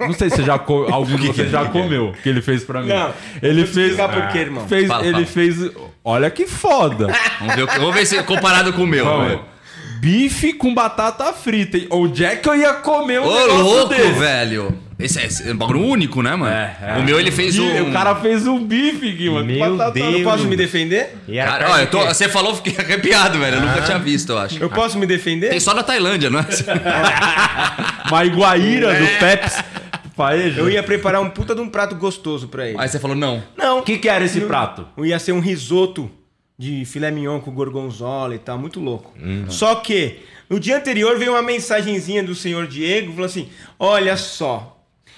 Não 0.00 0.12
sei 0.12 0.28
se 0.30 0.36
você 0.36 0.42
já 0.42 0.58
co- 0.58 0.86
algum 0.92 1.14
de 1.16 1.28
vocês 1.28 1.50
já 1.50 1.66
comeu, 1.66 2.12
que 2.22 2.28
ele 2.28 2.40
fez 2.42 2.64
pra 2.64 2.80
mim. 2.82 2.88
Não, 2.88 3.12
ele 3.42 3.64
fez. 3.66 3.92
explicar 3.92 4.08
por 4.08 4.28
quê, 4.32 4.38
irmão. 4.38 4.66
Fez, 4.66 4.88
Fala, 4.88 5.02
ele 5.04 5.12
fala. 5.12 5.26
fez. 5.26 5.70
Olha 6.04 6.30
que 6.30 6.46
foda. 6.46 7.06
Vamos 7.40 7.54
ver, 7.56 7.62
o 7.62 7.66
que- 7.66 7.78
vamos 7.78 7.94
ver 7.94 8.06
se 8.06 8.22
comparado 8.22 8.72
com 8.74 8.82
o 8.82 8.86
meu. 8.86 9.04
Vamos. 9.06 9.26
velho. 9.28 9.40
Bife 10.00 10.52
com 10.52 10.74
batata 10.74 11.32
frita. 11.32 11.78
hein? 11.78 11.86
Onde 11.90 12.24
é 12.24 12.36
que 12.36 12.46
eu 12.46 12.54
ia 12.54 12.74
comer 12.74 13.20
um 13.20 13.24
Ô, 13.26 13.34
negócio 13.40 13.56
louco, 13.62 13.88
desse? 13.94 14.12
velho. 14.12 14.78
Esse 14.98 15.18
é, 15.18 15.24
esse 15.26 15.48
é 15.48 15.52
um 15.52 15.56
bagulho 15.56 15.80
único, 15.80 16.22
né, 16.22 16.36
mano? 16.36 16.54
É, 16.54 16.76
é. 16.82 16.98
O 16.98 17.02
meu 17.02 17.18
ele 17.18 17.30
fez 17.30 17.58
um. 17.58 17.88
O 17.88 17.92
cara 17.92 18.14
fez 18.16 18.46
um 18.46 18.62
bife, 18.64 19.28
mano. 19.30 19.46
com 19.46 19.52
Meu 19.52 19.76
batata 19.76 19.92
Deus. 19.92 20.14
Eu 20.14 20.22
posso 20.24 20.44
me 20.44 20.56
defender? 20.56 21.16
E 21.26 21.38
era 21.38 21.50
Cara, 21.50 21.64
carne 21.64 21.74
olha, 21.74 21.82
eu 21.84 21.90
tô- 21.90 22.00
quê? 22.00 22.06
você 22.14 22.28
falou, 22.28 22.50
eu 22.52 22.56
fiquei 22.56 22.76
arrepiado, 22.84 23.38
velho. 23.38 23.56
Eu 23.56 23.60
nunca 23.62 23.80
tinha 23.80 23.98
visto, 23.98 24.30
eu 24.32 24.38
acho. 24.38 24.62
Eu 24.62 24.68
posso 24.70 24.98
me 24.98 25.06
defender? 25.06 25.48
Tem 25.48 25.58
só 25.58 25.72
na 25.74 25.82
Tailândia, 25.82 26.28
não 26.30 26.38
é? 26.40 26.44
Uma 28.08 28.24
iguaíra 28.24 28.94
do 28.94 29.06
Pepsi. 29.18 29.64
Paeja. 30.16 30.60
Eu 30.60 30.70
ia 30.70 30.82
preparar 30.82 31.20
um 31.20 31.30
puta 31.30 31.54
de 31.54 31.60
um 31.60 31.68
prato 31.68 31.94
gostoso 31.96 32.48
pra 32.48 32.68
ele. 32.68 32.78
Aí 32.78 32.88
você 32.88 32.98
falou, 32.98 33.16
não. 33.16 33.42
Não. 33.56 33.80
O 33.80 33.82
que, 33.82 33.98
que 33.98 34.08
era 34.08 34.24
esse 34.24 34.40
prato? 34.42 34.86
Ia 34.98 35.18
ser 35.18 35.32
um 35.32 35.40
risoto 35.40 36.10
de 36.58 36.84
filé 36.84 37.10
mignon 37.10 37.40
com 37.40 37.50
gorgonzola 37.52 38.34
e 38.34 38.38
tal, 38.38 38.58
muito 38.58 38.80
louco. 38.80 39.12
Uhum. 39.20 39.50
Só 39.50 39.74
que 39.76 40.20
no 40.48 40.60
dia 40.60 40.76
anterior 40.76 41.18
veio 41.18 41.32
uma 41.32 41.42
mensagenzinha 41.42 42.22
do 42.22 42.34
senhor 42.34 42.66
Diego, 42.66 43.12
falou 43.12 43.26
assim: 43.26 43.48
"Olha 43.78 44.16
só, 44.16 44.73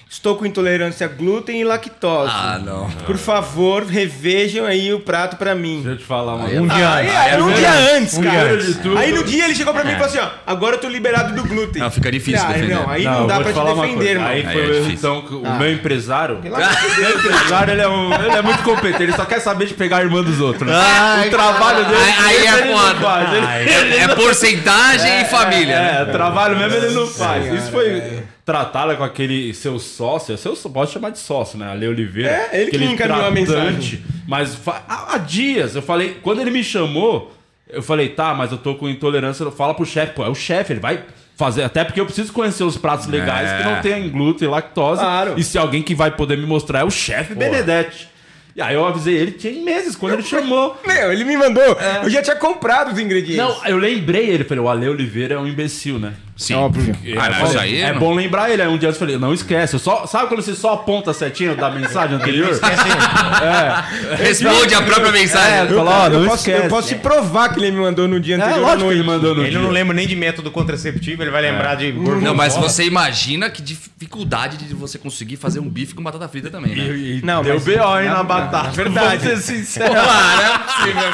estou 0.09 0.35
com 0.35 0.45
intolerância 0.45 1.05
a 1.05 1.09
glúten 1.09 1.59
e 1.59 1.63
lactose. 1.63 2.31
Ah, 2.33 2.59
não. 2.63 2.89
Por 3.05 3.17
favor, 3.17 3.83
revejam 3.83 4.65
aí 4.65 4.93
o 4.93 4.99
prato 4.99 5.35
pra 5.37 5.53
mim." 5.53 5.75
Deixa 5.83 5.89
eu 5.89 5.97
te 5.97 6.03
falar 6.05 6.35
uma 6.35 6.45
Um 6.47 6.67
dia 6.67 6.93
Aí, 6.93 7.07
antes. 7.07 7.15
aí, 7.17 7.41
um 7.41 7.51
dia 7.51 7.71
antes, 7.97 8.13
Um 8.17 8.21
dia 8.21 8.31
cara. 8.31 8.53
antes. 8.53 8.79
Aí 8.97 9.11
no 9.11 9.23
dia 9.23 9.45
ele 9.45 9.55
chegou 9.55 9.73
pra 9.73 9.83
mim 9.83 9.91
e 9.91 9.93
falou 9.93 10.07
assim: 10.07 10.19
ó, 10.19 10.27
agora 10.45 10.75
eu 10.75 10.79
tô 10.79 10.87
liberado 10.87 11.33
do 11.35 11.43
glúten. 11.47 11.81
Não, 11.81 11.91
fica 11.91 12.11
difícil 12.11 12.41
Ah, 12.43 12.53
defender. 12.53 12.75
Não, 12.75 12.89
aí 12.89 13.03
não, 13.03 13.21
eu 13.21 13.27
dá 13.27 13.35
pra 13.41 13.51
te 13.53 13.59
te 13.59 13.65
defender, 13.65 14.15
mano. 14.17 14.29
Aí 14.29 14.45
Aí 14.45 14.53
foi 14.53 14.53
é 14.53 14.55
o 14.55 14.69
erro, 14.73 14.73
difícil. 14.85 14.93
então, 14.93 15.21
que 15.27 15.33
o 15.35 15.43
Ah. 15.45 15.49
meu 15.57 15.71
empresário. 15.71 16.39
Meu 16.97 17.17
empresário, 17.19 17.73
ele 17.73 17.81
é, 17.81 17.87
um, 17.87 18.13
ele 18.13 18.35
é 18.37 18.41
muito 18.41 18.63
competente, 18.63 19.03
ele 19.03 19.13
só 19.13 19.25
quer 19.25 19.39
saber 19.39 19.65
de 19.67 19.73
pegar 19.73 19.97
a 19.97 20.01
irmã 20.01 20.23
dos 20.23 20.39
outros. 20.39 20.67
né? 20.67 20.73
Ai, 20.75 21.27
o 21.27 21.31
trabalho 21.31 21.85
dele. 21.85 21.97
Aí- 22.25 22.47
aí 22.47 22.61
é 22.61 22.65
não 22.65 22.77
foda. 22.77 23.07
Ai, 23.47 23.65
É 23.99 24.07
porcentagem 24.15 25.21
e 25.21 25.25
família, 25.25 25.79
né? 25.79 26.01
É, 26.01 26.05
trabalho 26.11 26.57
mesmo 26.57 26.77
ele 26.77 26.93
não 26.93 27.07
faz. 27.07 27.53
Isso 27.53 27.71
foi 27.71 28.23
tratado 28.47 28.95
com 28.95 29.03
aquele 29.03 29.53
seu 29.53 29.77
sócio, 29.77 30.37
seu, 30.37 30.55
pode 30.71 30.89
chamar 30.89 31.09
de 31.09 31.19
sócio, 31.19 31.59
né? 31.59 31.69
Ale 31.69 31.85
Oliveira. 31.85 32.29
É, 32.49 32.61
ele 32.61 32.71
que 32.71 32.81
encaminhou 32.81 33.25
a 33.25 33.29
mensagem. 33.29 34.01
Mas 34.25 34.57
há, 34.65 35.15
há 35.15 35.17
dias, 35.17 35.75
eu 35.75 35.81
falei, 35.81 36.17
quando 36.23 36.39
ele 36.39 36.49
me 36.49 36.63
chamou, 36.63 37.33
eu 37.69 37.83
falei, 37.83 38.07
tá, 38.07 38.33
mas 38.33 38.53
eu 38.53 38.57
tô 38.57 38.75
com 38.75 38.87
intolerância, 38.87 39.51
fala 39.51 39.73
pro 39.73 39.85
chefe, 39.85 40.13
pô, 40.13 40.23
é 40.23 40.29
o 40.29 40.33
chefe, 40.33 40.71
ele 40.71 40.79
vai 40.79 41.03
fazer, 41.35 41.61
até 41.63 41.83
porque 41.83 41.99
eu 41.99 42.05
preciso 42.05 42.31
conhecer 42.31 42.63
os 42.63 42.77
pratos 42.77 43.05
legais 43.07 43.49
É. 43.49 43.57
que 43.57 43.63
não 43.65 43.81
tem 43.81 44.09
glúten 44.09 44.47
e 44.47 44.51
lactose. 44.51 45.01
Claro. 45.01 45.33
E 45.37 45.43
se 45.43 45.57
alguém 45.57 45.83
que 45.83 45.93
vai 45.93 46.11
poder 46.11 46.37
me 46.37 46.45
mostrar 46.45 46.79
é 46.79 46.83
o 46.85 46.89
chefe 46.89 47.35
Benedetti. 47.35 48.07
E 48.55 48.61
aí 48.61 48.75
eu 48.75 48.85
avisei 48.85 49.13
ele, 49.17 49.33
tinha 49.33 49.61
meses, 49.61 49.93
quando 49.93 50.13
ele 50.13 50.23
chamou. 50.23 50.79
Meu, 50.87 51.11
ele 51.11 51.25
me 51.25 51.35
mandou. 51.35 51.77
Eu 52.01 52.09
já 52.09 52.21
tinha 52.21 52.37
comprado 52.37 52.93
os 52.93 52.97
ingredientes. 52.97 53.35
Não, 53.35 53.65
eu 53.65 53.77
lembrei 53.77 54.29
ele, 54.29 54.45
falei, 54.45 54.63
o 54.63 54.69
Ale 54.69 54.87
Oliveira 54.87 55.35
é 55.35 55.37
um 55.37 55.45
imbecil, 55.45 55.99
né? 55.99 56.13
Sim. 56.37 56.53
Óbvio. 56.53 56.95
Ah, 57.19 57.29
não, 57.29 57.37
é, 57.37 57.43
isso 57.49 57.59
aí, 57.59 57.81
é 57.81 57.91
não. 57.93 57.99
bom 57.99 58.13
lembrar 58.13 58.49
ele. 58.51 58.61
Aí 58.61 58.67
um 58.67 58.77
dia 58.77 58.89
eu 58.89 58.93
falei, 58.93 59.17
não 59.17 59.33
esquece. 59.33 59.73
Eu 59.73 59.79
só, 59.79 60.05
sabe 60.05 60.27
quando 60.27 60.41
você 60.43 60.53
só 60.53 60.73
aponta 60.73 61.09
a 61.09 61.13
setinha 61.13 61.55
da 61.55 61.69
mensagem 61.71 62.15
anterior? 62.15 62.51
Responde 64.17 64.73
a 64.75 64.81
própria 64.81 65.11
mensagem. 65.11 65.53
É, 65.53 65.61
Eu, 65.71 65.77
Fala, 65.77 65.91
ó, 66.03 66.05
eu 66.07 66.19
não 66.19 66.27
posso, 66.29 66.37
esquece. 66.49 66.63
eu 66.63 66.69
posso 66.69 66.87
te 66.89 66.95
provar 66.95 67.49
que 67.53 67.59
ele 67.59 67.71
me 67.71 67.79
mandou 67.81 68.07
no 68.07 68.19
dia 68.19 68.35
É, 68.35 68.37
anterior. 68.37 68.57
à 68.57 68.61
lógico 68.61 68.77
que 68.77 68.83
noite. 68.85 68.99
ele 68.99 69.07
mandou 69.07 69.35
no 69.35 69.41
Ele 69.41 69.49
dia. 69.51 69.59
não 69.59 69.69
lembra 69.69 69.95
nem 69.95 70.07
de 70.07 70.15
método 70.15 70.51
contraceptivo, 70.51 71.23
ele 71.23 71.31
vai 71.31 71.41
lembrar 71.41 71.75
de 71.75 71.91
gorgonzola. 71.91 72.21
Não, 72.21 72.35
mas 72.35 72.55
você 72.55 72.83
imagina 72.85 73.49
que 73.49 73.61
dificuldade 73.61 74.57
de 74.57 74.73
você 74.73 74.97
conseguir 74.97 75.37
fazer 75.37 75.59
um 75.59 75.67
bife 75.69 75.93
com 75.95 76.03
batata 76.03 76.27
frita 76.27 76.49
também, 76.49 76.75
né? 76.75 76.83
E, 76.83 77.17
e 77.19 77.21
Não, 77.25 77.41
deu 77.43 77.59
B.O. 77.59 77.99
hein, 77.99 78.07
na, 78.09 78.15
na- 78.15 78.23
batata. 78.23 78.63
na 78.67 78.69
verdade. 78.71 79.25
Vamos 79.27 79.43
ser 79.43 79.55
sinceros. 79.55 79.95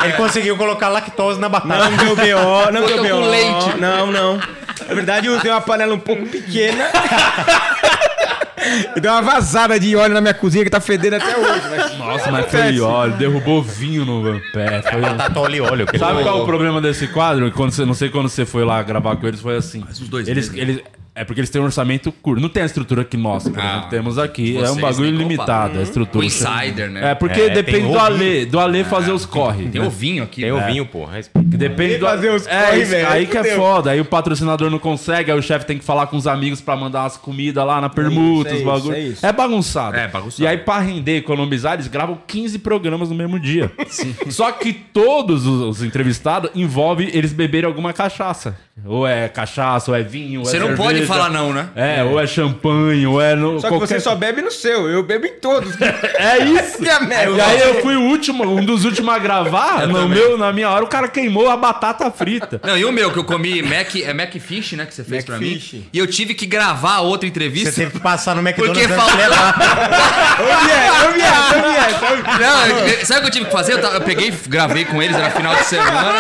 Ele 0.04 0.14
conseguiu 0.14 0.58
colocar 0.58 0.90
lactose 0.90 1.40
na 1.40 1.50
batata. 1.50 1.90
Não 1.90 1.98
deu 1.98 2.16
BO, 2.16 2.72
não 2.72 2.86
deu 2.86 2.98
BO. 3.04 3.10
com 3.10 3.30
leite. 3.30 3.78
Não, 3.80 4.12
não. 4.12 4.38
Na 4.88 4.94
verdade, 4.96 5.13
eu 5.22 5.38
usei 5.38 5.52
uma 5.52 5.62
panela 5.62 5.94
um 5.94 6.00
pouco 6.00 6.26
pequena. 6.26 6.86
Eu 8.96 9.02
dei 9.02 9.12
uma 9.12 9.22
vazada 9.22 9.78
de 9.80 9.96
óleo 9.96 10.14
na 10.14 10.22
minha 10.22 10.34
cozinha 10.34 10.64
que 10.64 10.70
tá 10.70 10.80
fedendo 10.80 11.16
até 11.16 11.38
hoje. 11.38 11.62
Mas... 11.70 11.98
Nossa, 11.98 12.32
mas 12.32 12.50
foi 12.50 12.80
óleo. 12.80 13.14
Derrubou 13.18 13.62
vinho 13.62 14.06
no 14.06 14.40
pé. 14.54 14.82
Foi... 14.82 15.02
Batata 15.02 15.40
óleo 15.40 15.56
e 15.56 15.62
óleo. 15.62 15.86
que 15.86 15.96
ele 15.98 16.04
Sabe 16.04 16.24
qual 16.24 16.40
é 16.40 16.42
o 16.42 16.46
problema 16.46 16.80
desse 16.80 17.08
quadro? 17.08 17.52
Quando 17.52 17.72
você, 17.72 17.86
não 17.86 17.94
sei 17.94 18.10
quando 18.10 18.30
você 18.30 18.46
foi 18.46 18.64
lá 18.64 18.82
gravar 18.82 19.18
com 19.18 19.28
eles, 19.28 19.42
foi 19.42 19.58
assim. 19.58 19.84
os 19.90 20.08
dois 20.08 20.28
eles, 20.28 20.50
eles 20.54 20.82
É 21.16 21.24
porque 21.24 21.40
eles 21.42 21.50
têm 21.52 21.62
um 21.62 21.66
orçamento 21.66 22.12
curto. 22.12 22.42
Não 22.42 22.50
tem 22.50 22.64
a 22.64 22.66
estrutura 22.66 23.04
que 23.06 23.16
nós, 23.16 23.46
Ah, 23.56 23.86
temos 23.90 24.18
aqui. 24.18 24.58
É 24.58 24.62
um 24.62 24.66
vocês 24.66 24.78
bagulho 24.82 25.12
limitado, 25.16 25.78
a 25.78 25.82
estrutura. 25.84 26.24
O 26.24 26.28
insider, 26.28 26.90
né? 26.90 27.12
É, 27.12 27.16
porque 27.16 27.40
É, 27.40 27.50
depende 27.52 27.88
do. 27.88 28.00
Alê. 28.00 28.46
Do 28.48 28.60
Alê 28.60 28.84
fazer 28.84 29.12
os 29.12 29.24
corre. 29.24 29.68
Tem 29.70 29.80
né? 29.80 29.86
ovinho 29.86 30.24
aqui. 30.24 30.42
Tem 30.42 30.52
né? 30.52 30.64
o 30.64 30.66
vinho, 30.66 30.86
porra. 30.88 31.20
Depende 31.36 31.98
do 31.98 32.06
fazer 32.08 32.32
os 32.32 32.48
é, 32.48 32.66
corre, 32.66 32.82
isso- 32.82 32.92
velho, 32.92 33.08
Aí 33.10 33.28
que 33.28 33.38
é 33.38 33.44
foda. 33.56 33.92
Aí 33.92 34.02
o 34.02 34.06
patrocinador 34.06 34.72
não 34.72 34.80
consegue, 34.80 35.32
aí 35.32 35.38
o 35.38 35.42
chefe 35.42 35.66
tem 35.68 35.78
que 35.78 35.84
falar 35.84 36.08
com 36.08 36.18
os 36.18 36.26
amigos 36.26 36.62
pra 36.62 36.76
mandar 36.76 37.02
umas 37.04 37.16
comidas 37.16 37.64
lá 37.64 37.80
na 37.80 37.90
permuta, 37.90 38.50
É 38.50 38.54
os 38.54 38.58
isso, 38.60 38.66
bagulho. 38.66 38.96
é 38.96 39.00
É, 39.00 39.04
isso. 39.04 39.34
bagunçado. 39.34 39.96
É, 39.96 40.08
bagunçado. 40.08 40.42
E 40.44 40.48
aí, 40.48 40.58
pra 40.58 40.80
render, 40.80 41.18
economizar, 41.18 41.74
eles 41.76 41.88
gravam 41.88 42.18
15 42.26 42.58
programas 42.58 43.10
no 43.10 43.16
mesmo 43.16 43.40
dia. 43.40 43.72
Só 44.32 44.52
que 44.52 44.74
todos 44.74 45.46
os, 45.46 45.62
os 45.62 45.84
entrevistados 45.84 46.50
envolvem 46.56 47.10
eles 47.14 47.32
beberem 47.34 47.68
alguma 47.68 47.94
cachaça. 47.94 48.58
Ou 48.84 49.06
é 49.08 49.30
cachaça, 49.30 49.92
ou 49.92 49.96
é 49.96 50.02
vinho, 50.02 50.40
ou 50.40 50.46
Você 50.48 50.58
é 50.58 50.60
não 50.60 50.76
pode 50.76 51.03
cerveja. 51.06 51.14
falar 51.14 51.30
não, 51.30 51.54
né? 51.54 51.70
É, 51.76 52.04
ou 52.04 52.20
é 52.20 52.28
champanhe, 52.28 53.06
ou 53.08 53.22
é. 53.22 53.36
No, 53.36 53.60
Só 53.60 53.70
que 53.70 53.78
você 53.78 54.00
só 54.00 54.16
bebe 54.16 54.42
no 54.42 54.52
seu, 54.52 54.90
eu 54.90 55.04
bebo 55.04 55.26
em 55.26 55.34
todos. 55.40 55.74
É 56.18 56.40
isso! 56.40 56.82
Merda. 56.82 57.30
E 57.32 57.42
aí 57.42 57.62
eu 57.62 57.82
fui 57.82 57.96
o 57.96 58.02
último, 58.02 58.44
um 58.44 58.64
dos 58.64 58.86
últimos 58.86 59.14
a 59.14 59.20
gravar. 59.20 59.88
No 59.88 60.08
meu, 60.08 60.38
na 60.38 60.52
minha 60.54 60.70
hora, 60.70 60.84
o 60.84 60.88
cara 60.88 61.08
queimou 61.08 61.50
a 61.50 61.58
batata 61.58 62.10
frita. 62.12 62.62
Não, 62.64 62.78
e 62.78 62.86
o 62.86 62.92
meu, 62.92 63.12
que 63.12 63.20
eu 63.20 63.24
comi 63.24 63.62
Mac, 63.62 63.96
é 63.96 64.14
Macfish, 64.14 64.74
né? 64.74 64.86
Que 64.86 64.94
você 64.94 65.04
fez 65.04 65.26
pra 65.26 65.38
mim. 65.38 65.54
Macfish. 65.54 65.82
E 65.92 65.98
eu 65.98 66.08
tive 66.08 66.34
que 66.34 66.46
gravar 66.46 67.00
outra 67.00 67.28
Você 67.28 67.30
entrevista. 67.30 67.72
teve 67.74 67.92
que 67.92 68.00
passar 68.00 68.36
no 68.36 68.42
McDonald's 68.42 68.82
Porque 68.88 68.94
faltou. 68.94 69.20
Ô. 70.40 70.44
Não, 72.40 72.68
eu- 72.88 73.06
sabe 73.06 73.20
o 73.20 73.22
que 73.24 73.28
eu 73.28 73.32
tive 73.32 73.46
que 73.46 73.52
fazer? 73.52 73.74
Eu, 73.74 73.80
eu 73.80 74.02
peguei, 74.02 74.32
gravei 74.48 74.86
com 74.86 75.02
eles, 75.02 75.16
era 75.16 75.32
final 75.32 75.56
de 75.56 75.66
semana. 75.66 76.14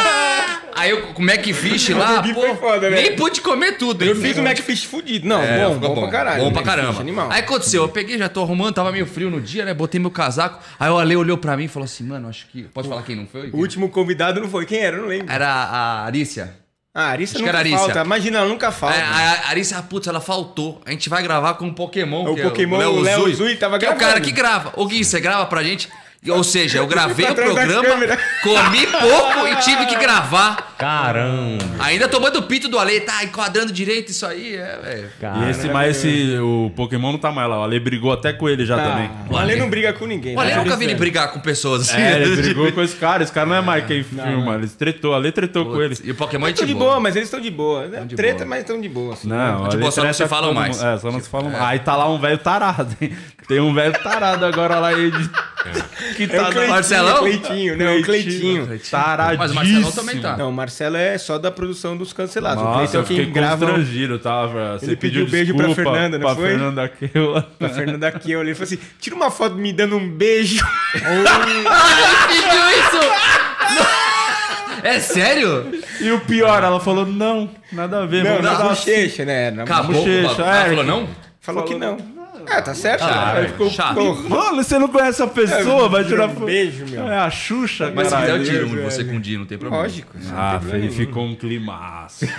Aí 0.76 0.90
eu 0.92 1.02
com 1.14 1.22
o 1.22 1.26
Macfish 1.26 1.90
lá, 1.90 2.22
pô, 2.24 2.56
foda, 2.56 2.90
né? 2.90 3.02
nem 3.02 3.16
pude 3.16 3.42
comer 3.42 3.78
tudo. 3.78 4.04
Eu 4.04 4.16
fiz 4.16 4.38
o 4.38 4.44
Macfish 4.44 4.84
fudido. 4.84 5.28
Não, 5.28 5.42
É, 5.42 5.66
bom, 5.66 5.74
ficou 5.76 5.96
bom, 5.96 6.02
pra 6.02 6.12
caralho. 6.12 6.44
Bom 6.44 6.52
pra 6.52 6.64
caramba. 6.64 7.00
Animal. 7.00 7.32
Aí 7.32 7.40
aconteceu, 7.42 7.84
eu 7.84 7.90
peguei, 7.90 8.18
já 8.18 8.30
tô 8.30 8.42
arrumando, 8.42 8.74
tava 8.76 8.92
meio 8.92 9.06
frio 9.06 9.30
no 9.30 9.40
dia, 9.42 9.66
né? 9.66 9.74
Botei 9.74 10.00
meu 10.00 10.12
casaco. 10.12 10.60
Aí 10.80 10.90
o 10.90 10.98
Ale 10.98 11.16
olhou 11.16 11.38
pra 11.38 11.56
mim 11.58 11.66
e 11.66 11.68
falou 11.68 11.86
assim, 11.86 12.04
mano, 12.04 12.30
acho 12.30 12.48
que. 12.48 12.64
Pode 12.64 12.88
falar 12.88 13.04
quem 13.04 13.16
não 13.16 13.28
foi? 13.28 13.50
O 13.52 13.58
último 13.58 13.90
convidado 13.90 14.40
não 14.42 14.50
foi. 14.50 14.66
Quem 14.66 14.80
era? 14.80 14.98
Eu 14.98 15.02
não 15.04 15.10
lembro. 15.10 15.32
Era 15.32 15.48
a 15.48 16.06
Arícia. 16.06 16.56
Ah, 16.96 17.06
a 17.06 17.10
Arissa 17.10 17.40
nunca 17.40 17.58
Arícia. 17.58 17.80
falta. 17.80 18.02
Imagina, 18.04 18.38
ela 18.38 18.48
nunca 18.48 18.72
falta. 18.72 18.96
É, 18.96 19.02
a 19.02 19.50
Arícia, 19.50 19.82
putz, 19.82 20.06
ela 20.06 20.22
faltou. 20.22 20.80
A 20.86 20.92
gente 20.92 21.10
vai 21.10 21.24
gravar 21.24 21.56
com 21.56 21.66
um 21.66 21.74
Pokémon. 21.74 22.32
O 22.32 22.38
Pokémon, 22.40 22.80
é 22.80 22.88
o 22.88 23.00
Léo 23.00 23.34
Zui 23.34 23.56
tava 23.56 23.80
que 23.80 23.86
é 23.86 23.90
o 23.90 23.94
gravando. 23.96 24.08
cara 24.14 24.22
que 24.22 24.32
grava. 24.32 24.74
Ô 24.76 24.86
Gui, 24.86 25.04
você 25.04 25.20
grava 25.20 25.48
pra 25.48 25.64
gente? 25.64 25.90
Ou 26.30 26.44
seja, 26.44 26.78
eu 26.78 26.88
gravei 26.88 27.26
pra 27.26 27.50
o 27.50 27.54
programa, 27.54 28.18
comi 28.42 28.88
pouco 28.88 29.48
e 29.48 29.56
tive 29.58 29.86
que 29.88 29.96
gravar. 29.98 30.74
Caramba. 30.78 31.64
Ainda 31.80 32.08
tomando 32.08 32.40
o 32.40 32.44
pito 32.44 32.68
do 32.68 32.80
Ale, 32.80 33.00
tá 33.02 33.24
enquadrando 33.24 33.72
direito 33.72 34.10
isso 34.10 34.26
aí, 34.26 34.56
é, 34.56 34.80
velho. 34.82 35.10
E 35.46 35.50
esse, 35.50 35.68
mas 35.70 35.98
esse, 35.98 36.38
o 36.40 36.72
Pokémon 36.76 37.12
não 37.12 37.20
tá 37.20 37.32
mais 37.32 37.50
lá. 37.50 37.60
O 37.60 37.64
Ale 37.64 37.80
brigou 37.80 38.12
até 38.12 38.34
com 38.34 38.50
ele 38.50 38.66
já 38.66 38.78
também. 38.78 39.10
Ah, 39.14 39.34
o 39.34 39.38
Ale 39.38 39.56
não 39.56 39.70
briga 39.70 39.94
com 39.94 40.06
ninguém. 40.06 40.36
O 40.36 40.40
Ale 40.40 40.52
né? 40.52 40.58
nunca 40.58 40.76
vi 40.76 40.86
ele 40.86 40.96
brigar 40.96 41.32
com 41.32 41.40
pessoas 41.40 41.82
assim. 41.82 42.02
É, 42.02 42.22
ele 42.22 42.36
brigou 42.42 42.72
com 42.72 42.82
esse 42.82 42.96
cara. 42.96 43.24
Esse 43.24 43.32
cara 43.32 43.48
não 43.48 43.56
é 43.56 43.62
mais 43.62 43.86
quem 43.86 44.04
filma. 44.04 44.56
Ele 44.56 44.68
tretou. 44.68 45.12
O 45.12 45.16
Ale 45.16 45.32
tretou 45.32 45.66
com 45.66 45.82
ele. 45.82 45.98
E 46.04 46.12
o 46.12 46.16
Pokémon 46.16 46.46
é 46.46 46.50
Eles 46.50 46.60
estão 46.60 46.68
de 46.68 46.74
boa, 46.74 47.00
mas 47.00 47.16
eles 47.16 47.28
estão 47.28 47.42
de 47.42 47.52
boa. 47.52 47.88
de 48.06 48.16
Treta, 48.16 48.40
boa. 48.40 48.50
mas 48.50 48.60
estão 48.60 48.80
de 48.80 48.90
boa. 48.90 49.14
assim. 49.14 49.28
Não, 49.28 49.70
Tipo, 49.70 49.84
ali 49.84 49.92
só 49.92 50.04
não 50.04 50.14
se 50.14 50.28
falam 50.28 50.50
todo 50.50 50.56
mais. 50.56 50.82
É, 50.82 50.98
só 50.98 51.12
não 51.12 51.20
se 51.20 51.30
falam 51.30 51.52
mais. 51.52 51.64
Aí 51.64 51.80
tá 51.80 51.96
lá 51.96 52.10
um 52.10 52.20
velho 52.20 52.38
tarado, 52.38 52.96
hein? 53.02 53.16
Tem 53.48 53.60
um 53.60 53.74
velho 53.74 53.94
tarado 54.02 54.46
agora 54.46 54.80
lá. 54.80 54.94
Ele... 54.94 55.12
Que 56.16 56.24
É 56.24 56.28
tá 56.28 56.42
o 56.50 56.52
Cleitinho, 56.52 56.70
Marcelão? 56.70 57.18
Cleitinho, 57.20 57.78
não, 57.78 57.98
o 57.98 58.04
Cleitinho. 58.04 58.80
Taradíssimo. 58.92 59.38
Mas 59.40 59.52
o 59.52 59.56
Marcelão 59.56 59.92
também 59.92 60.22
tá. 60.22 60.38
Não, 60.38 60.50
o 60.50 60.54
Marcelo 60.54 60.98
é 60.98 61.18
só 61.18 61.38
da 61.38 61.50
produção 61.52 61.96
dos 61.98 62.12
cancelados. 62.14 62.62
o 62.62 62.66
Nossa, 62.66 62.78
Cleiton 62.80 62.98
é 62.98 63.00
eu 63.02 63.06
fiquei 63.06 63.26
quem 63.26 63.34
grava 63.34 63.66
constrangido, 63.66 64.20
tava. 64.20 64.78
Você 64.80 64.86
Ele 64.86 64.96
pediu 64.96 65.26
pediu 65.26 65.56
beijo 65.56 65.56
pra 65.56 65.74
Fernanda, 65.76 66.18
não 66.18 66.26
pra 66.26 66.36
foi? 66.36 66.50
Fernanda 66.50 66.84
Aquila. 66.84 67.42
pra 67.60 67.70
Fernanda 67.70 68.08
aqui. 68.08 68.32
Eu 68.32 68.40
olhei 68.40 68.52
e 68.52 68.56
falei 68.56 68.74
assim: 68.74 68.84
tira 69.00 69.16
uma 69.16 69.32
foto 69.32 69.56
me 69.56 69.72
dando 69.74 69.98
um 69.98 70.10
beijo. 70.10 70.64
Pediu 70.94 72.70
isso? 72.80 73.14
É 74.84 75.00
sério? 75.00 75.72
E 76.02 76.12
o 76.12 76.20
pior, 76.20 76.62
ela 76.62 76.80
falou, 76.80 77.06
não, 77.06 77.50
nada 77.72 78.04
a 78.04 78.06
ver. 78.06 78.24
Não, 78.24 78.42
na 78.42 78.56
bochecha, 78.56 79.24
né? 79.24 79.50
Na 79.52 79.64
Acabou. 79.64 79.96
bochecha, 79.96 80.42
Ela 80.42 80.58
é. 80.58 80.70
falou 80.70 80.84
não? 80.84 81.10
Falou 81.40 81.64
que 81.64 81.76
não. 81.76 81.98
Ah, 82.50 82.62
tá 82.62 82.74
certo. 82.74 83.04
Ah, 83.04 83.34
Aí 83.36 83.46
é, 83.46 83.48
ficou 83.50 83.70
chato. 83.70 84.00
Mano, 84.30 84.56
você 84.64 84.78
não 84.78 84.88
conhece 84.88 85.22
a 85.22 85.28
pessoa, 85.28 85.90
vai 85.90 86.04
tirar 86.04 86.28
um 86.28 86.34
foto. 86.34 86.46
beijo, 86.46 86.86
meu. 86.88 87.08
É 87.08 87.18
a 87.18 87.30
Xuxa, 87.30 87.92
Mas 87.96 88.08
se 88.10 88.16
quiser 88.16 88.30
eu 88.38 88.44
tiro 88.44 88.68
velho. 88.70 88.84
você 88.84 89.04
com 89.04 89.16
o 89.16 89.20
Di, 89.20 89.38
não 89.38 89.46
tem 89.46 89.58
problema. 89.58 89.84
Lógico. 89.84 90.12
Ah, 90.34 90.60
aí 90.72 90.90
ficou 90.90 91.24
um 91.26 91.36
climaço. 91.36 92.26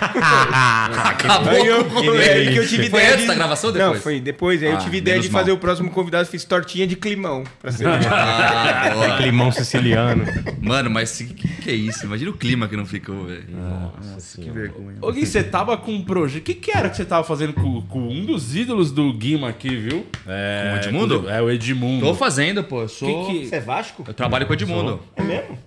Acabou 1.05 1.51
Aí 1.51 1.67
eu, 1.67 2.21
é 2.21 2.33
aí 2.33 2.53
que 2.53 2.59
eu 2.59 2.67
tive 2.69 2.89
Foi 2.91 3.01
ideia 3.01 3.09
antes 3.15 3.23
de... 3.23 3.27
da 3.29 3.35
gravação 3.35 3.69
ou 3.71 3.75
depois? 3.75 3.95
Não, 3.95 4.01
foi 4.03 4.21
depois. 4.21 4.63
Aí 4.63 4.69
eu 4.71 4.77
Ah, 4.77 4.81
tive 4.81 4.97
ideia 4.99 5.21
de 5.21 5.29
fazer 5.29 5.53
o 5.53 5.59
próximo 5.59 5.91
convidado, 5.91 6.27
fiz 6.29 6.45
tortinha 6.45 6.87
de 6.87 6.97
climão. 6.97 7.45
Pra 7.61 7.73
ser 7.73 7.87
Ah, 7.89 8.91
boa. 8.95 9.17
Climão 9.17 9.51
siciliano. 9.53 10.25
Mano, 10.61 10.91
mas 10.91 11.17
que, 11.19 11.25
que 11.35 11.71
é 11.71 11.75
isso? 11.75 12.05
Imagina 12.07 12.31
o 12.31 12.35
clima 12.35 12.69
que 12.69 12.77
não 12.77 12.87
ficou, 12.87 13.25
velho. 13.27 13.45
Nossa, 13.51 14.41
que 14.41 14.51
vergonha. 14.51 14.97
Ô 15.01 15.13
Gui, 15.13 15.27
você 15.27 15.43
tava 15.43 15.77
com 15.77 15.93
um 15.93 16.03
projeto. 16.05 16.43
O 16.43 16.45
que, 16.45 16.55
que 16.55 16.77
era 16.77 16.89
que 16.89 16.97
você 16.97 17.05
tava 17.05 17.25
fazendo 17.25 17.53
com, 17.53 17.81
com 17.83 18.09
um 18.09 18.25
dos 18.25 18.55
ídolos 18.57 18.91
do 18.91 19.13
Guima 19.13 19.49
aqui, 19.49 19.75
viu? 19.77 19.94
É, 20.27 20.69
Com 20.71 20.75
o 20.75 20.77
Edmundo? 20.79 21.23
com- 21.23 21.29
É, 21.31 21.43
o 21.43 21.51
Edmundo. 21.51 22.07
Tô 22.07 22.15
fazendo, 22.15 22.65
pô. 22.65 22.83
Eu 22.83 22.89
sou. 22.89 23.27
Que 23.27 23.41
que- 23.41 23.47
Você 23.47 23.57
é 23.57 23.61
Vasco? 23.61 24.05
Eu 24.07 24.15
trabalho 24.15 24.47
com 24.47 24.53
o 24.53 24.57
Edmundo. 24.57 25.01
É 25.17 25.23
mesmo? 25.23 25.59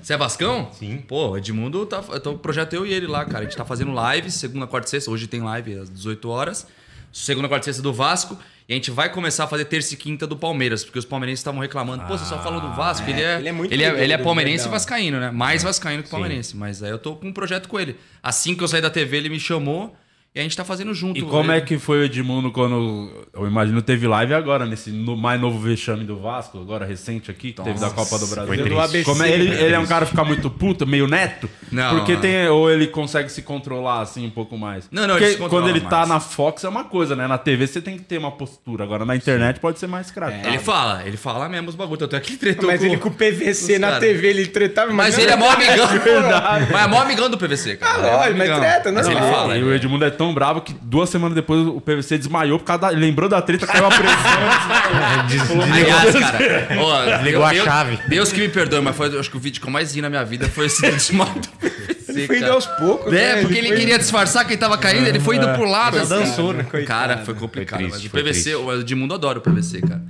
Você 0.00 0.12
é 0.12 0.16
Vascão? 0.16 0.68
Sim. 0.72 0.98
Pô, 1.06 1.30
o 1.30 1.38
Edmundo 1.38 1.86
tá. 1.86 2.02
Eu 2.10 2.20
tô 2.20 2.32
o 2.32 2.38
projeto 2.38 2.74
eu 2.74 2.84
e 2.86 2.92
ele 2.92 3.06
lá, 3.06 3.24
cara. 3.24 3.40
A 3.40 3.42
gente 3.44 3.56
tá 3.56 3.64
fazendo 3.64 3.92
live, 3.92 4.30
segunda, 4.30 4.66
quarta 4.66 4.86
e 4.88 4.90
sexta. 4.90 5.10
Hoje 5.10 5.26
tem 5.26 5.40
live 5.42 5.74
às 5.78 5.88
18 5.90 6.28
horas. 6.28 6.66
Segunda, 7.12 7.46
quarta 7.48 7.64
e 7.64 7.66
sexta 7.66 7.82
do 7.82 7.92
Vasco. 7.92 8.36
E 8.68 8.72
a 8.72 8.76
gente 8.76 8.90
vai 8.90 9.10
começar 9.12 9.44
a 9.44 9.46
fazer 9.46 9.66
terça 9.66 9.92
e 9.92 9.96
quinta 9.96 10.26
do 10.26 10.36
Palmeiras, 10.36 10.82
porque 10.84 10.98
os 10.98 11.04
palmeirenses 11.04 11.40
estavam 11.40 11.60
reclamando. 11.60 12.02
Pô, 12.04 12.16
você 12.16 12.24
só 12.24 12.42
falou 12.42 12.60
do 12.62 12.72
Vasco. 12.72 13.08
ele 13.08 13.20
é, 13.22 13.36
ele 13.38 13.48
é 13.48 13.52
muito 13.52 13.72
ele 13.72 13.82
é, 13.82 13.86
ligado, 13.88 14.02
ele 14.02 14.12
é 14.14 14.18
palmeirense 14.18 14.66
e 14.66 14.70
vascaíno, 14.70 15.20
né? 15.20 15.30
Mais 15.30 15.62
vascaíno 15.62 16.02
que 16.02 16.08
palmeirense. 16.08 16.56
Mas 16.56 16.82
aí 16.82 16.90
eu 16.90 16.98
tô 16.98 17.14
com 17.14 17.28
um 17.28 17.32
projeto 17.32 17.68
com 17.68 17.78
ele. 17.78 17.96
Assim 18.22 18.54
que 18.54 18.64
eu 18.64 18.68
saí 18.68 18.80
da 18.80 18.88
TV, 18.90 19.18
ele 19.18 19.28
me 19.28 19.38
chamou 19.38 19.94
e 20.34 20.40
a 20.40 20.42
gente 20.42 20.56
tá 20.56 20.64
fazendo 20.64 20.92
junto. 20.92 21.16
E 21.18 21.22
como 21.22 21.50
Ele- 21.52 21.58
é 21.58 21.60
que 21.60 21.78
foi 21.78 22.00
o 22.00 22.04
Edmundo 22.04 22.50
quando. 22.50 23.08
Eu 23.32 23.46
imagino 23.46 23.80
teve 23.80 24.08
live 24.08 24.34
agora, 24.34 24.66
nesse 24.66 24.90
no- 24.90 25.16
mais 25.16 25.40
novo 25.40 25.58
vexame 25.60 26.04
do 26.04 26.18
Vasco, 26.18 26.58
agora 26.58 26.84
recente 26.84 27.30
aqui, 27.30 27.52
que 27.52 27.62
teve 27.62 27.78
da 27.78 27.90
Copa 27.90 28.18
do 28.18 28.26
Brasil. 28.26 28.46
foi 28.54 28.56
Do. 28.68 28.80
ABC. 28.80 29.04
Como 29.04 29.22
é- 29.22 29.30
ele, 29.30 29.48
ele 29.54 29.74
é 29.74 29.78
um 29.78 29.86
cara 29.86 30.04
que 30.04 30.10
fica 30.10 30.24
muito 30.24 30.50
puto, 30.50 30.84
meio 30.86 31.06
neto? 31.06 31.48
Não, 31.70 31.96
Porque 31.96 32.14
não. 32.14 32.20
tem. 32.20 32.48
Ou 32.48 32.68
ele 32.70 32.88
consegue 32.88 33.28
se 33.30 33.42
controlar 33.42 34.00
assim 34.00 34.26
um 34.26 34.30
pouco 34.30 34.58
mais. 34.58 34.88
Não, 34.90 35.06
não, 35.06 35.14
ele 35.16 35.20
Porque 35.20 35.32
se 35.34 35.38
controla 35.38 35.62
quando 35.64 35.70
ele 35.76 35.80
tá 35.82 35.98
mais. 35.98 36.08
na 36.08 36.18
Fox 36.20 36.64
é 36.64 36.68
uma 36.68 36.82
coisa, 36.84 37.14
né? 37.14 37.28
Na 37.28 37.38
TV 37.38 37.66
você 37.68 37.80
tem 37.80 37.96
que 37.96 38.02
ter 38.04 38.18
uma 38.18 38.32
postura. 38.32 38.82
Agora 38.82 39.04
na 39.04 39.14
internet 39.14 39.60
pode 39.60 39.78
ser 39.78 39.86
mais 39.86 40.10
craque. 40.10 40.46
Ele 40.48 40.58
fala, 40.58 41.02
ele 41.06 41.16
fala 41.16 41.48
mesmo 41.48 41.68
os 41.68 41.74
bagulhos. 41.76 42.00
Tanto 42.00 42.16
é 42.16 42.20
que 42.20 42.30
ele 42.32 42.38
tretou 42.38 42.66
Mas 42.68 42.80
com... 42.80 42.86
ele 42.86 42.96
com 42.96 43.08
o 43.08 43.12
PVC 43.12 43.78
na 43.78 43.88
cara. 43.88 44.00
TV, 44.00 44.26
ele 44.30 44.46
tretava. 44.46 44.92
Mas 44.92 45.14
não 45.16 45.22
ele 45.22 45.32
é 45.32 45.36
mó 45.36 45.48
amigão. 45.50 45.86
verdade. 46.02 46.72
Mas 46.72 46.84
é 46.84 46.88
mó 46.88 47.00
amigão 47.00 47.30
do 47.30 47.38
PVC, 47.38 47.76
cara. 47.76 47.94
Ah, 47.94 47.98
Ele 47.98 48.08
é 48.08 48.16
lógico, 48.16 48.38
mas 48.38 48.58
treta, 48.58 48.92
Mas 48.92 49.06
ele 49.06 49.20
fala. 49.20 49.54
E 49.54 49.58
ele- 49.60 49.66
o 49.68 49.74
Edmundo 49.74 50.04
é 50.04 50.10
tão 50.10 50.23
bravo 50.32 50.60
que 50.62 50.72
duas 50.80 51.10
semanas 51.10 51.34
depois 51.34 51.66
o 51.66 51.80
PVC 51.80 52.16
desmaiou 52.18 52.58
por 52.58 52.64
causa 52.64 52.82
da. 52.82 52.88
Lembrou 52.90 53.28
da 53.28 53.42
treta, 53.42 53.66
caiu 53.66 53.84
a 53.86 53.88
pressão. 53.88 54.14
Aliás, 55.72 56.14
cara, 56.14 56.68
ó, 56.80 57.16
Desligou 57.16 57.44
a 57.44 57.54
chave. 57.54 57.98
Deus 58.08 58.32
que 58.32 58.40
me 58.40 58.48
perdoe, 58.48 58.80
mas 58.80 58.96
foi, 58.96 59.18
acho 59.18 59.30
que 59.30 59.36
o 59.36 59.40
vídeo 59.40 59.60
que 59.60 59.66
eu 59.66 59.72
mais 59.72 59.92
vi 59.94 60.00
na 60.00 60.08
minha 60.08 60.24
vida 60.24 60.48
foi 60.48 60.66
esse 60.66 60.82
desmaio 60.90 61.34
do 61.34 61.48
PVC, 61.48 62.10
Ele 62.10 62.26
foi 62.26 62.44
aos 62.48 62.66
poucos. 62.66 63.12
É, 63.12 63.36
né? 63.36 63.40
porque 63.42 63.58
ele 63.58 63.68
foi- 63.68 63.76
queria 63.76 63.98
disfarçar 63.98 64.44
que 64.46 64.52
ele 64.52 64.60
tava 64.60 64.78
caindo, 64.78 65.06
ele 65.06 65.20
foi 65.20 65.36
indo 65.36 65.48
pro 65.48 65.64
lado. 65.64 65.96
Ele 65.96 66.04
assim. 66.04 66.14
dançou, 66.14 66.52
né? 66.52 66.64
Cara, 66.86 67.18
foi 67.18 67.34
complicado. 67.34 67.80
Foi 67.80 67.88
mas 67.88 67.98
triste, 67.98 68.06
o 68.08 68.10
foi 68.10 68.22
PVC, 68.22 68.42
triste. 68.50 68.54
o 68.56 68.80
Edmundo 68.80 69.14
adora 69.14 69.38
o 69.38 69.42
PVC, 69.42 69.80
cara. 69.80 70.02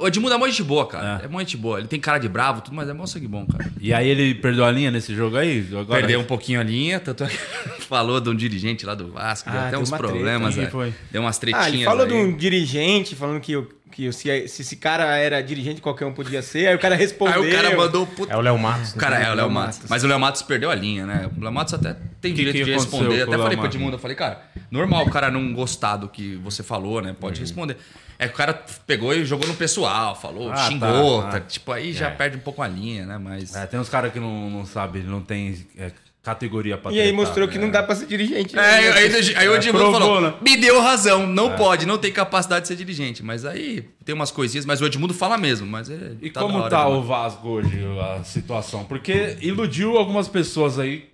O 0.00 0.06
Edmundo 0.08 0.34
é 0.34 0.38
mó 0.38 0.46
gente 0.46 0.62
boa, 0.62 0.86
cara. 0.86 1.20
É, 1.24 1.28
mó 1.28 1.38
gente 1.38 1.56
boa. 1.56 1.78
Ele 1.78 1.86
tem 1.86 2.00
cara 2.00 2.16
de 2.16 2.28
bravo, 2.30 2.62
tudo, 2.62 2.74
mas 2.74 2.88
é 2.88 2.94
mó 2.94 3.04
sangue 3.04 3.28
bom, 3.28 3.44
cara. 3.46 3.70
E 3.78 3.92
aí 3.92 4.08
ele 4.08 4.34
perdeu 4.34 4.64
a 4.64 4.70
linha 4.70 4.90
nesse 4.90 5.14
jogo 5.14 5.36
aí? 5.36 5.66
Agora, 5.70 6.00
Perdeu 6.00 6.18
um 6.20 6.24
pouquinho 6.24 6.60
a 6.60 6.62
linha, 6.62 6.98
tanto 6.98 7.24
é 7.24 7.26
que 7.26 7.36
falou 7.86 8.20
de 8.20 8.28
um 8.28 8.34
dirigente 8.34 8.84
lá 8.84 8.94
do 8.94 9.12
Vasco, 9.12 9.50
deu 9.50 9.58
Ah, 9.58 9.62
até 9.62 9.70
tem 9.72 9.80
uns 9.80 9.88
treta. 9.90 10.04
problemas, 10.06 10.56
né? 10.56 10.66
foi? 10.70 10.92
Deu 11.10 11.22
umas 11.22 11.38
tretinhas 11.38 11.66
Ah, 11.66 11.68
ele 11.70 11.84
falou 11.84 12.02
aí. 12.04 12.08
de 12.08 12.14
um 12.14 12.36
dirigente 12.36 13.14
falando 13.16 13.40
que, 13.40 13.52
que 13.92 14.12
se, 14.12 14.48
se 14.48 14.62
esse 14.62 14.76
cara 14.76 15.16
era 15.16 15.40
dirigente, 15.42 15.80
qualquer 15.80 16.04
um 16.06 16.12
podia 16.12 16.42
ser. 16.42 16.66
Aí 16.68 16.74
o 16.74 16.78
cara 16.78 16.94
respondeu. 16.94 17.42
Aí 17.42 17.48
o 17.48 17.52
cara 17.52 17.76
mandou 17.76 18.02
o 18.02 18.06
puto 18.06 18.32
É 18.32 18.36
o 18.36 18.40
Léo 18.40 18.58
Matos. 18.58 18.92
O 18.92 18.96
cara 18.96 19.18
é 19.18 19.30
o 19.30 19.34
Léo 19.34 19.50
Matos. 19.50 19.76
Matos. 19.78 19.90
Mas 19.90 20.04
o 20.04 20.06
Léo 20.06 20.18
Matos 20.20 20.42
perdeu 20.42 20.70
a 20.70 20.74
linha, 20.74 21.06
né? 21.06 21.30
O 21.36 21.42
Léo 21.42 21.52
Matos 21.52 21.74
até 21.74 21.94
tem 22.20 22.32
Que 22.32 22.38
direito 22.44 22.56
que 22.58 22.64
de 22.64 22.72
responder. 22.72 23.22
Até 23.22 23.38
falei 23.38 23.56
pro? 23.56 23.66
Edmundo, 23.66 23.96
eu 23.96 24.00
falei, 24.00 24.16
cara, 24.16 24.42
normal 24.70 25.06
o 25.06 25.10
cara 25.10 25.30
não 25.30 25.52
gostar 25.54 25.96
do 25.96 26.08
que 26.08 26.36
você 26.36 26.62
falou, 26.62 27.00
né? 27.00 27.10
Uhum. 27.10 27.14
Pode 27.14 27.40
responder. 27.40 27.76
É 28.18 28.26
que 28.26 28.32
o 28.32 28.36
cara 28.36 28.54
pegou 28.86 29.12
e 29.14 29.26
jogou 29.26 29.46
no 29.46 29.54
pessoal, 29.54 30.14
falou, 30.18 30.50
Ah, 30.50 30.56
xingou, 30.56 31.22
tá, 31.24 31.30
tá, 31.32 31.36
ah. 31.36 31.40
tipo, 31.40 31.70
aí 31.70 31.92
já 31.92 32.10
perde 32.10 32.38
um 32.38 32.40
pouco 32.40 32.62
a 32.62 32.66
linha, 32.68 33.04
né? 33.04 33.18
Mas. 33.18 33.54
É, 33.54 33.66
tem 33.66 33.78
uns 33.78 33.90
caras 33.90 34.10
que 34.10 34.18
não, 34.18 34.48
não 34.48 34.64
sabem, 34.64 35.02
não 35.02 35.20
tem 35.20 35.66
é, 35.76 35.90
categoria 36.26 36.76
pra 36.76 36.90
E 36.90 37.00
aí 37.00 37.12
mostrou 37.12 37.46
né? 37.46 37.52
que 37.52 37.56
não 37.58 37.70
dá 37.70 37.82
pra 37.84 37.94
ser 37.94 38.06
dirigente. 38.06 38.58
É, 38.58 38.60
né? 38.60 38.68
aí, 38.78 38.88
aí, 39.14 39.34
aí 39.36 39.48
o 39.48 39.54
É, 39.54 39.56
Edmundo 39.56 39.92
falou, 39.92 40.20
né? 40.20 40.34
me 40.42 40.56
deu 40.56 40.82
razão, 40.82 41.24
não 41.24 41.52
pode, 41.52 41.86
não 41.86 41.96
tem 41.98 42.10
capacidade 42.12 42.62
de 42.62 42.68
ser 42.68 42.74
dirigente. 42.76 43.22
Mas 43.22 43.44
aí 43.44 43.88
tem 44.04 44.12
umas 44.12 44.32
coisinhas, 44.32 44.66
mas 44.66 44.80
o 44.80 44.86
Edmundo 44.86 45.14
fala 45.14 45.38
mesmo, 45.38 45.66
mas 45.68 45.88
é, 45.88 46.12
E 46.20 46.28
tá 46.30 46.40
como 46.40 46.58
hora 46.58 46.68
tá 46.68 46.82
demais. 46.84 46.98
o 46.98 47.02
Vasco 47.02 47.48
hoje, 47.48 47.80
a 48.18 48.24
situação? 48.24 48.82
Porque 48.84 49.36
iludiu 49.40 49.96
algumas 49.96 50.26
pessoas 50.26 50.78
aí. 50.80 51.04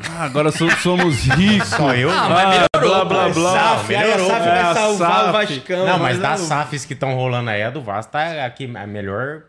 Ah, 0.00 0.24
agora 0.24 0.50
so- 0.52 0.70
somos 0.82 1.16
ricos. 1.24 1.68
Só 1.68 1.92
eu? 1.94 2.10
Ah, 2.10 2.28
mas 2.28 2.48
melhorou, 2.48 3.04
blá, 3.06 3.28
blá, 3.28 3.28
blá. 3.34 3.52
SAF, 3.78 3.94
aí 3.94 3.96
a 3.96 4.04
melhorou. 4.06 4.26
SAF 4.28 4.48
É, 4.48 4.62
vai 4.62 4.74
salvar 4.74 5.10
SAF. 5.10 5.28
o 5.28 5.32
Vascão. 5.32 5.86
Não, 5.86 5.98
mas 5.98 6.18
das 6.18 6.40
não- 6.40 6.46
SAFs 6.48 6.84
que 6.84 6.92
estão 6.94 7.14
rolando 7.14 7.50
aí, 7.50 7.62
a 7.62 7.70
do 7.70 7.80
Vasco 7.82 8.12
tá 8.12 8.44
aqui, 8.46 8.70
a 8.76 8.86
melhor 8.86 9.42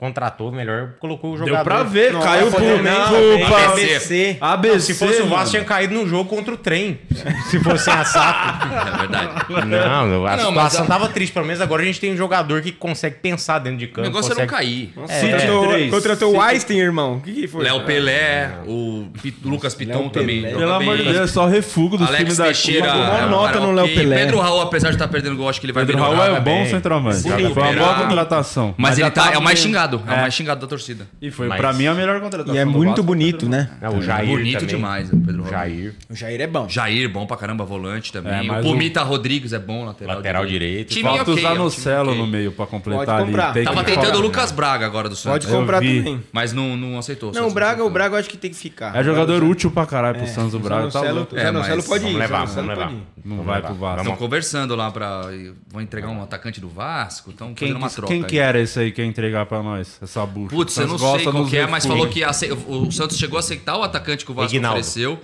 contratou, 0.00 0.50
melhor 0.50 0.94
colocou 0.98 1.34
o 1.34 1.36
jogador. 1.36 1.56
Deu 1.56 1.64
pra 1.64 1.82
ver, 1.84 2.12
Nossa, 2.12 2.26
caiu 2.26 2.50
por 2.50 2.60
não. 2.60 3.56
ABC. 3.70 4.36
ABC. 4.40 4.80
Se 4.80 4.94
fosse 4.94 5.18
o 5.20 5.24
mano. 5.26 5.36
Vasco, 5.36 5.50
tinha 5.50 5.64
caído 5.64 5.94
no 5.94 6.08
jogo 6.08 6.28
contra 6.28 6.54
o 6.54 6.56
trem. 6.56 6.98
Se 7.50 7.60
fosse 7.60 7.90
a 7.90 8.04
SAF. 8.04 8.66
É 8.66 8.98
verdade. 8.98 9.30
Não, 9.66 10.26
a 10.26 10.36
Não, 10.36 10.46
situação 10.48 10.84
a- 10.84 10.88
tava 10.88 11.08
triste. 11.08 11.32
Pelo 11.32 11.44
menos 11.46 11.60
agora 11.60 11.82
a 11.82 11.84
gente 11.84 12.00
tem 12.00 12.12
um 12.12 12.16
jogador 12.16 12.62
que 12.62 12.72
consegue 12.72 13.16
pensar 13.16 13.58
dentro 13.58 13.78
de 13.78 13.84
O 13.86 13.92
campo. 13.92 14.08
negócio 14.08 14.32
é 14.32 14.36
não 14.36 14.46
consegue... 14.46 14.92
cair. 14.96 15.08
City 15.20 15.30
Contratou, 15.32 15.68
três. 15.68 15.90
contratou 15.90 16.34
o 16.34 16.40
Einstein, 16.40 16.78
irmão. 16.78 17.16
O 17.16 17.20
que, 17.20 17.32
que 17.32 17.46
foi? 17.48 17.64
Léo 17.64 17.84
Pelé, 17.84 18.50
o 18.66 19.06
Lucas 19.44 19.74
Piton 19.74 19.98
Léo 20.00 20.10
também. 20.10 20.42
Pelo 20.42 20.72
amor 20.72 20.96
de. 20.96 21.04
Deus, 21.04 21.16
é 21.16 21.26
só 21.26 21.46
refugo 21.46 21.96
dos 21.98 22.06
Alex 22.08 22.18
times 22.22 22.36
da 22.38 22.44
Teixeira. 22.44 22.94
Uma 22.94 23.18
é 23.18 23.26
nota 23.26 23.60
no 23.60 23.72
Léo. 23.72 23.86
Pelé. 23.94 24.16
Pedro 24.16 24.38
Raul, 24.40 24.62
apesar 24.62 24.88
de 24.88 24.94
estar 24.96 25.08
perdendo 25.08 25.36
gol, 25.36 25.48
acho 25.48 25.60
que 25.60 25.66
ele 25.66 25.72
vai 25.72 25.84
Pedro. 25.84 26.00
Raul 26.00 26.22
é 26.22 26.40
bom 26.40 26.64
centroavante. 26.66 27.22
Foi 27.22 27.32
uma 27.44 27.50
boa 27.54 27.66
Bonito. 27.72 28.00
contratação. 28.08 28.74
Mas, 28.78 28.98
ele 28.98 29.10
tá, 29.10 29.22
tava 29.24 29.34
é 29.34 29.38
o 29.38 29.42
mais 29.42 29.58
meio- 29.60 29.72
xingado. 29.98 30.10
É, 30.10 30.14
o 30.14 30.18
É. 30.18 30.20
mais 30.22 30.34
xingado 30.34 30.60
da 30.60 30.66
torcida. 30.66 31.06
E 31.20 31.30
foi, 31.30 31.48
Mas- 31.48 31.60
pra 31.60 31.72
mim, 31.72 31.86
a 31.86 31.94
melhor 31.94 32.20
contratação. 32.20 32.54
E 32.54 32.58
é 32.58 32.64
muito 32.64 32.88
Vasco, 32.88 33.02
bonito, 33.02 33.38
Pedro 33.40 33.48
né? 33.50 33.70
Não, 33.80 33.98
o 33.98 34.02
Jair 34.02 34.28
Bonito 34.28 34.52
também. 34.60 34.66
demais, 34.76 35.12
o 35.12 35.16
Pedro 35.18 35.42
Raul. 35.42 35.50
Jair. 35.50 35.94
O 36.08 36.14
Jair 36.14 36.40
é 36.40 36.46
bom. 36.46 36.68
Jair, 36.68 37.08
bom 37.10 37.26
pra 37.26 37.36
caramba, 37.36 37.64
volante 37.64 38.12
também. 38.12 38.48
É, 38.48 38.60
o 38.60 38.62
Pumita 38.62 39.02
Rodrigues 39.02 39.52
é 39.52 39.58
bom, 39.58 39.84
lateral, 39.84 40.16
Lateral 40.16 40.46
direito. 40.46 40.88
Time 40.90 41.02
Falta 41.02 41.22
ok, 41.22 41.34
usar 41.34 41.54
é 41.54 41.58
no 41.58 41.70
Celo 41.70 42.10
ok. 42.10 42.20
no 42.20 42.26
meio 42.26 42.52
pra 42.52 42.66
completar 42.66 43.24
Pode 43.24 43.40
ali. 43.40 43.64
Tava 43.64 43.84
tentando 43.84 44.18
o. 44.18 44.20
Lucas 44.20 44.52
Braga 44.52 44.86
agora 44.86 45.08
do 45.08 45.16
Santos. 45.16 45.46
Pode 45.46 45.60
comprar 45.60 45.78
também. 45.80 46.22
Mas 46.32 46.52
não, 46.52 46.76
não 46.76 46.98
aceitou. 46.98 47.32
Não, 47.32 47.48
o 47.48 47.50
Braga, 47.52 47.84
o 47.84 47.90
Braga 47.90 48.14
eu 48.14 48.20
acho 48.20 48.28
que 48.28 48.36
tem 48.36 48.50
que 48.50 48.56
ficar. 48.56 48.94
É 48.96 49.02
jogador 49.02 49.42
útil 49.42 49.70
pra 49.70 49.86
caralho 49.86 50.18
pro 50.18 50.26
Santos, 50.28 50.54
o 50.54 50.58
Braga. 50.58 50.90
Tá 50.90 51.00
o 51.00 51.04
É, 51.04 51.42
Zanocelo 51.44 51.76
mas 51.76 51.86
pode 51.86 52.04
ir. 52.04 52.12
Vamos 52.12 52.18
levar. 52.20 52.92
Não 53.24 53.42
vai 53.42 53.60
pro 53.62 53.74
Vasco. 53.74 54.00
Estão 54.02 54.16
conversando 54.16 54.74
lá 54.76 54.90
pra. 54.90 55.22
Vão 55.68 55.80
entregar 55.80 56.08
um 56.08 56.22
atacante 56.22 56.60
do 56.60 56.68
Vasco. 56.68 57.30
Estão 57.30 57.48
Quem, 57.54 57.68
fazendo 57.68 57.76
uma 57.78 57.88
que- 57.88 57.94
troca. 57.96 58.12
quem 58.12 58.22
aí. 58.22 58.28
que 58.28 58.38
era 58.38 58.60
esse 58.60 58.78
aí 58.80 58.92
que 58.92 59.00
ia 59.00 59.06
entregar 59.06 59.46
pra 59.46 59.62
nós? 59.62 59.79
Essa 59.80 60.26
bucha. 60.26 60.54
Putz, 60.54 60.76
eu 60.76 60.86
não 60.88 60.98
sei 60.98 61.24
qual 61.24 61.46
que 61.46 61.56
é, 61.56 61.66
mas 61.66 61.84
falou 61.86 62.08
que 62.08 62.22
ace- 62.24 62.50
o 62.52 62.90
Santos 62.90 63.16
chegou 63.18 63.36
a 63.36 63.40
aceitar 63.40 63.76
o 63.76 63.82
atacante 63.82 64.24
que 64.24 64.30
o 64.30 64.34
Vasco 64.34 64.54
Ignaldo. 64.54 64.78
ofereceu. 64.80 65.20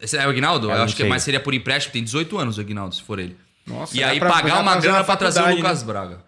Esse 0.00 0.16
é 0.16 0.26
o 0.26 0.30
Ignaldo? 0.32 0.68
Eu 0.70 0.76
eu 0.76 0.82
acho 0.82 0.94
que 0.96 1.02
sei. 1.02 1.08
mais 1.08 1.22
seria 1.22 1.38
por 1.40 1.54
empréstimo, 1.54 1.92
tem 1.92 2.02
18 2.02 2.36
anos 2.38 2.58
o 2.58 2.60
Ignaldo, 2.60 2.94
se 2.94 3.02
for 3.02 3.18
ele. 3.18 3.36
Nossa, 3.66 3.96
e 3.96 4.00
dá 4.00 4.08
aí 4.08 4.18
pra- 4.18 4.30
pagar 4.30 4.60
uma 4.62 4.76
grana 4.76 4.98
uma 4.98 5.04
pra 5.04 5.16
trazer 5.16 5.40
o 5.42 5.54
Lucas 5.54 5.82
né? 5.82 5.86
Braga. 5.86 6.18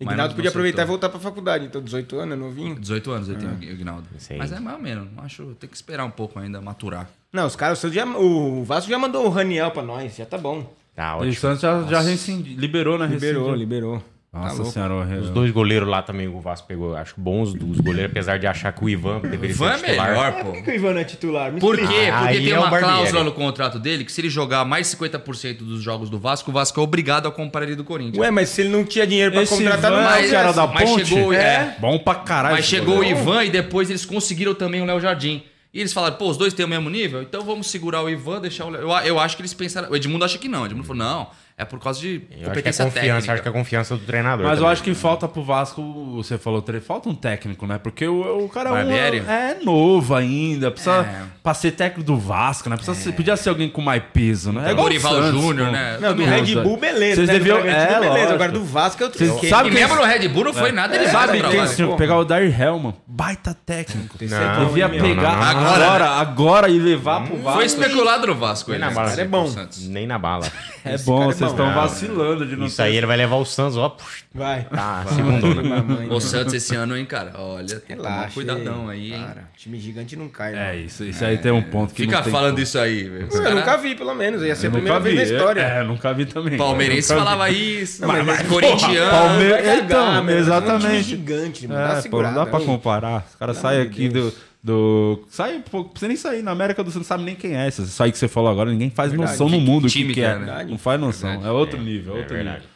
Ignaldo 0.00 0.34
podia 0.34 0.50
aproveitar 0.50 0.82
e 0.82 0.86
voltar 0.86 1.08
pra 1.08 1.20
faculdade. 1.20 1.64
Então, 1.66 1.80
18 1.80 2.18
anos, 2.18 2.34
é 2.34 2.36
novinho. 2.36 2.74
18 2.78 3.10
anos 3.10 3.28
ele 3.28 3.38
tem 3.38 3.48
o 3.48 3.72
Ignaldo. 3.72 4.06
Mas 4.38 4.52
é 4.52 4.58
mais 4.60 4.76
ou 4.76 4.82
menos. 4.82 5.08
Acho 5.18 5.44
tem 5.58 5.68
que 5.70 5.76
esperar 5.76 6.04
um 6.04 6.10
pouco 6.10 6.38
ainda, 6.38 6.60
maturar. 6.60 7.08
Não, 7.32 7.46
os 7.46 7.56
caras, 7.56 7.78
o, 7.78 7.82
Santos 7.82 7.94
já, 7.96 8.04
o 8.06 8.64
Vasco 8.64 8.90
já 8.90 8.98
mandou 8.98 9.24
o 9.26 9.28
Raniel 9.28 9.70
pra 9.70 9.82
nós. 9.82 10.16
Já 10.16 10.26
tá 10.26 10.36
bom. 10.38 10.72
Tá 10.94 11.10
E 11.12 11.14
o 11.14 11.16
ótimo. 11.18 11.34
Santos 11.36 11.60
já, 11.62 11.82
já 11.84 12.00
rescindi- 12.00 12.54
liberou, 12.54 12.98
né? 12.98 13.06
Liberou, 13.06 13.54
liberou. 13.54 14.02
Nossa 14.34 14.54
louco. 14.56 14.70
senhora, 14.72 14.94
o 14.94 15.20
Os 15.20 15.30
dois 15.30 15.50
goleiros 15.52 15.88
lá 15.88 16.02
também, 16.02 16.26
o 16.28 16.40
Vasco 16.40 16.66
pegou, 16.66 16.96
acho 16.96 17.14
bons 17.16 17.54
dos 17.54 17.78
goleiros, 17.80 18.10
apesar 18.10 18.38
de 18.38 18.46
achar 18.46 18.72
que 18.72 18.84
o 18.84 18.88
Ivan 18.88 19.20
deveria 19.20 19.50
Ivan 19.54 19.70
é 19.72 19.78
ser 19.78 19.84
titular. 19.86 20.08
melhor, 20.08 20.32
Por 20.32 20.52
que, 20.52 20.58
que 20.58 20.64
pô. 20.64 20.70
o 20.70 20.74
Ivan 20.74 20.92
não 20.94 21.00
é 21.00 21.04
titular? 21.04 21.52
Me 21.52 21.60
Por 21.60 21.76
quê? 21.76 21.84
Ah, 22.12 22.20
Porque 22.22 22.40
tem 22.40 22.50
é 22.52 22.58
o 22.58 22.62
uma 22.62 22.78
cláusula 22.78 23.24
no 23.24 23.32
contrato 23.32 23.78
dele 23.78 24.04
que 24.04 24.10
se 24.12 24.20
ele 24.20 24.28
jogar 24.28 24.64
mais 24.64 24.86
50% 24.88 25.58
dos 25.58 25.82
jogos 25.82 26.10
do 26.10 26.18
Vasco, 26.18 26.50
o 26.50 26.54
Vasco 26.54 26.80
é 26.80 26.82
obrigado 26.82 27.28
a 27.28 27.30
comprar 27.30 27.62
ele 27.62 27.76
do 27.76 27.84
Corinthians. 27.84 28.18
Ué, 28.18 28.30
mas 28.30 28.48
se 28.48 28.62
ele 28.62 28.70
não 28.70 28.84
tinha 28.84 29.06
dinheiro 29.06 29.30
pra 29.32 29.42
Esse 29.42 29.54
contratar, 29.56 29.92
Ivan 29.92 30.02
não 30.02 30.10
é 30.10 30.26
o 30.26 30.30
cara 30.30 30.52
da 30.52 30.66
mas 30.66 30.90
ponte? 30.90 31.06
chegou- 31.06 31.32
é. 31.32 31.76
Bom 31.78 31.98
pra 31.98 32.14
caralho. 32.16 32.56
Mas 32.56 32.64
chegou 32.64 32.94
o 32.94 32.96
goleiro. 32.98 33.18
Ivan 33.20 33.44
e 33.44 33.50
depois 33.50 33.88
eles 33.88 34.04
conseguiram 34.04 34.54
também 34.54 34.82
o 34.82 34.84
Léo 34.84 35.00
Jardim. 35.00 35.42
E 35.72 35.80
eles 35.80 35.92
falaram, 35.92 36.14
pô, 36.16 36.28
os 36.30 36.36
dois 36.36 36.52
têm 36.54 36.64
o 36.64 36.68
mesmo 36.68 36.88
nível, 36.88 37.20
então 37.20 37.42
vamos 37.42 37.66
segurar 37.68 38.00
o 38.02 38.08
Ivan, 38.08 38.40
deixar 38.40 38.64
o 38.64 38.70
Léo. 38.70 38.82
Eu, 38.82 38.90
eu 38.90 39.18
acho 39.18 39.34
que 39.34 39.42
eles 39.42 39.52
pensaram. 39.52 39.90
O 39.90 39.96
Edmundo 39.96 40.24
acha 40.24 40.38
que 40.38 40.48
não. 40.48 40.62
O 40.62 40.66
Edmundo 40.66 40.86
falou, 40.86 41.02
não, 41.04 41.26
é 41.56 41.64
por 41.64 41.78
causa 41.78 42.00
de 42.00 42.14
Eu 42.14 42.20
acho 42.20 42.28
que 42.28 42.42
é 42.42 42.46
competência 42.46 42.84
confiança, 42.84 43.06
técnica. 43.06 43.32
acho 43.32 43.42
que 43.42 43.48
é 43.48 43.52
confiança 43.52 43.96
do 43.96 44.04
treinador. 44.04 44.44
Mas 44.44 44.52
eu 44.54 44.56
também. 44.58 44.72
acho 44.72 44.82
que 44.82 44.94
falta 44.94 45.28
pro 45.28 45.42
Vasco, 45.42 45.82
você 46.16 46.36
falou, 46.36 46.64
falta 46.82 47.08
um 47.08 47.14
técnico, 47.14 47.66
né? 47.66 47.78
Porque 47.78 48.06
o, 48.06 48.44
o 48.44 48.48
cara 48.48 48.70
é, 48.70 48.72
um, 48.72 48.74
Barbieri? 48.76 49.18
é 49.18 49.58
novo 49.62 50.14
ainda, 50.14 50.70
precisa 50.70 51.02
É. 51.02 51.22
pra 51.44 51.52
ser 51.52 51.72
técnico 51.72 52.02
do 52.02 52.16
Vasco, 52.16 52.70
né? 52.70 52.76
Precisa 52.76 52.98
ser- 52.98 53.12
podia 53.12 53.36
ser 53.36 53.50
alguém 53.50 53.68
com 53.68 53.82
mais 53.82 54.02
peso, 54.14 54.50
né? 54.50 54.66
É 54.66 54.70
igual 54.70 54.86
o 54.86 54.88
Dorival 54.88 55.12
Santos, 55.12 55.40
Júnior, 55.42 55.66
pô. 55.66 55.72
né? 55.72 55.98
Não, 56.00 56.16
do 56.16 56.24
Red. 56.24 56.54
Bull, 56.62 56.76
beleza. 56.78 57.16
Vocês 57.16 57.28
né? 57.28 57.34
Do 57.34 57.38
deviam- 57.38 57.60
Bragantino, 57.60 57.84
é, 57.84 58.00
beleza. 58.00 58.08
lógico. 58.14 58.32
Agora 58.32 58.52
do 58.52 58.64
Vasco 58.64 59.02
é 59.02 59.04
outro 59.04 59.18
Vocês 59.18 59.34
esquema. 59.34 59.56
sabem 59.56 59.70
E 59.70 59.74
quem- 59.74 59.84
mesmo 59.86 59.96
no 60.00 60.06
Red 60.08 60.28
Bull 60.28 60.44
não 60.44 60.54
foi 60.54 60.72
nada, 60.72 60.96
ele 60.96 61.06
Sabe 61.08 61.40
quem 61.42 61.86
Pô. 61.86 61.96
pegar 61.96 62.16
o 62.16 62.24
Dari 62.24 62.46
Hellman? 62.50 62.94
Baita 63.06 63.54
técnico. 63.66 64.16
Não. 64.22 64.36
é 64.40 64.56
bom, 64.56 64.64
Devia 64.68 64.88
meu? 64.88 65.00
pegar 65.04 65.22
não, 65.22 65.36
não. 65.38 65.42
agora, 65.42 65.84
Agora, 65.84 66.06
agora, 66.08 66.68
e 66.70 66.78
levar 66.78 67.24
pro 67.26 67.36
Vasco. 67.36 67.58
Foi 67.58 67.66
especulado 67.66 68.26
no 68.26 68.34
Vasco. 68.34 68.70
Nem 68.70 68.80
ele, 68.80 68.88
na 68.88 68.94
bala. 68.94 69.08
esse 69.10 69.20
é 69.20 69.24
bom. 69.26 69.46
Santos. 69.46 69.86
Nem 69.86 70.06
na 70.06 70.18
bala. 70.18 70.46
É 70.86 70.96
Esse 70.96 71.06
bom, 71.06 71.18
cara 71.20 71.30
é 71.30 71.34
vocês 71.34 71.50
estão 71.50 71.66
Não, 71.66 71.74
vacilando 71.74 72.46
de 72.46 72.56
não 72.56 72.66
Isso 72.66 72.82
aí 72.82 72.94
ele 72.94 73.06
vai 73.06 73.16
levar 73.16 73.36
o 73.36 73.44
Santos, 73.46 73.78
ó. 73.78 73.96
Vai. 74.34 74.64
Tá, 74.64 75.02
segundona. 75.08 75.62
Mamãe. 75.62 76.08
O 76.10 76.20
Santos 76.20 76.52
esse 76.52 76.74
ano, 76.76 76.94
hein, 76.94 77.06
cara? 77.06 77.32
Olha, 77.38 77.80
tem 77.80 77.96
que 77.96 78.02
tomar 78.02 78.10
Relaxa. 78.10 78.34
cuidadão 78.34 78.88
aí, 78.90 79.14
hein? 79.14 79.24
Cara, 79.26 79.48
time 79.56 79.80
gigante 79.80 80.14
não 80.14 80.28
cai. 80.28 80.50
É, 80.52 80.56
né? 80.56 80.76
isso, 80.76 81.02
isso 81.04 81.24
aí 81.24 81.33
tem 81.38 81.52
um 81.52 81.62
ponto 81.62 81.94
que 81.94 82.02
Fica 82.02 82.16
não 82.16 82.22
tem 82.22 82.32
falando 82.32 82.50
como. 82.52 82.62
isso 82.62 82.78
aí, 82.78 83.04
velho. 83.04 83.26
Os 83.28 83.34
Eu 83.34 83.42
cara- 83.42 83.54
nunca 83.54 83.76
vi, 83.76 83.94
pelo 83.94 84.14
menos. 84.14 84.42
Ia 84.42 84.54
ser 84.56 84.66
Eu 84.66 84.70
a 84.70 84.72
nunca 84.74 84.82
primeira 84.82 85.00
vez 85.00 85.14
vi. 85.28 85.32
na 85.34 85.38
história. 85.38 85.60
É, 85.60 85.80
eu 85.80 85.84
nunca 85.84 86.12
vi 86.14 86.26
também. 86.26 86.56
Palmeirense 86.56 87.12
Eu 87.12 87.18
nunca 87.18 87.30
vi. 87.30 87.36
falava 87.36 87.50
isso. 87.50 88.00
Não, 88.02 88.08
mas- 88.24 88.46
corintiano. 88.48 89.10
Palme- 89.10 89.48
Vai 89.48 89.62
cagar, 89.62 89.78
Então, 89.84 90.06
meu. 90.06 90.14
É 90.14 90.20
um 90.20 90.20
time 90.26 90.32
exatamente. 90.40 91.02
gigante, 91.04 91.68
mano. 91.68 91.80
É, 91.80 91.82
Dá 91.82 91.88
pô, 91.88 91.94
não 91.94 92.02
segurada, 92.02 92.34
dá 92.36 92.46
pra 92.46 92.60
hein? 92.60 92.66
comparar. 92.66 93.26
Os 93.28 93.34
caras 93.36 93.56
saem 93.58 93.82
aqui 93.82 94.08
do, 94.08 94.32
do. 94.62 95.24
Sai, 95.30 95.62
pô, 95.70 95.78
não 95.78 95.84
precisa 95.84 96.08
nem 96.08 96.16
sair. 96.16 96.42
Na 96.42 96.50
América 96.52 96.82
do 96.82 96.90
Sul 96.90 97.00
não 97.00 97.06
sabe 97.06 97.24
nem 97.24 97.34
quem 97.34 97.56
é. 97.56 97.68
Isso 97.68 98.02
aí 98.02 98.10
que 98.12 98.18
você 98.18 98.28
falou 98.28 98.50
agora, 98.50 98.70
ninguém 98.70 98.90
faz 98.90 99.10
Verdade. 99.10 99.32
noção 99.32 99.48
no 99.48 99.58
Que 99.58 99.64
mundo 99.64 99.84
o 99.86 99.88
time 99.88 100.08
que, 100.08 100.14
que 100.14 100.20
é. 100.20 100.30
é, 100.30 100.38
né? 100.38 100.66
Não 100.68 100.78
faz 100.78 101.00
noção. 101.00 101.30
Verdade. 101.30 101.48
É 101.48 101.52
outro 101.52 101.80
nível, 101.80 102.12
é 102.14 102.16
é 102.16 102.20
outro 102.20 102.34
verdade. 102.34 102.56
nível. 102.58 102.74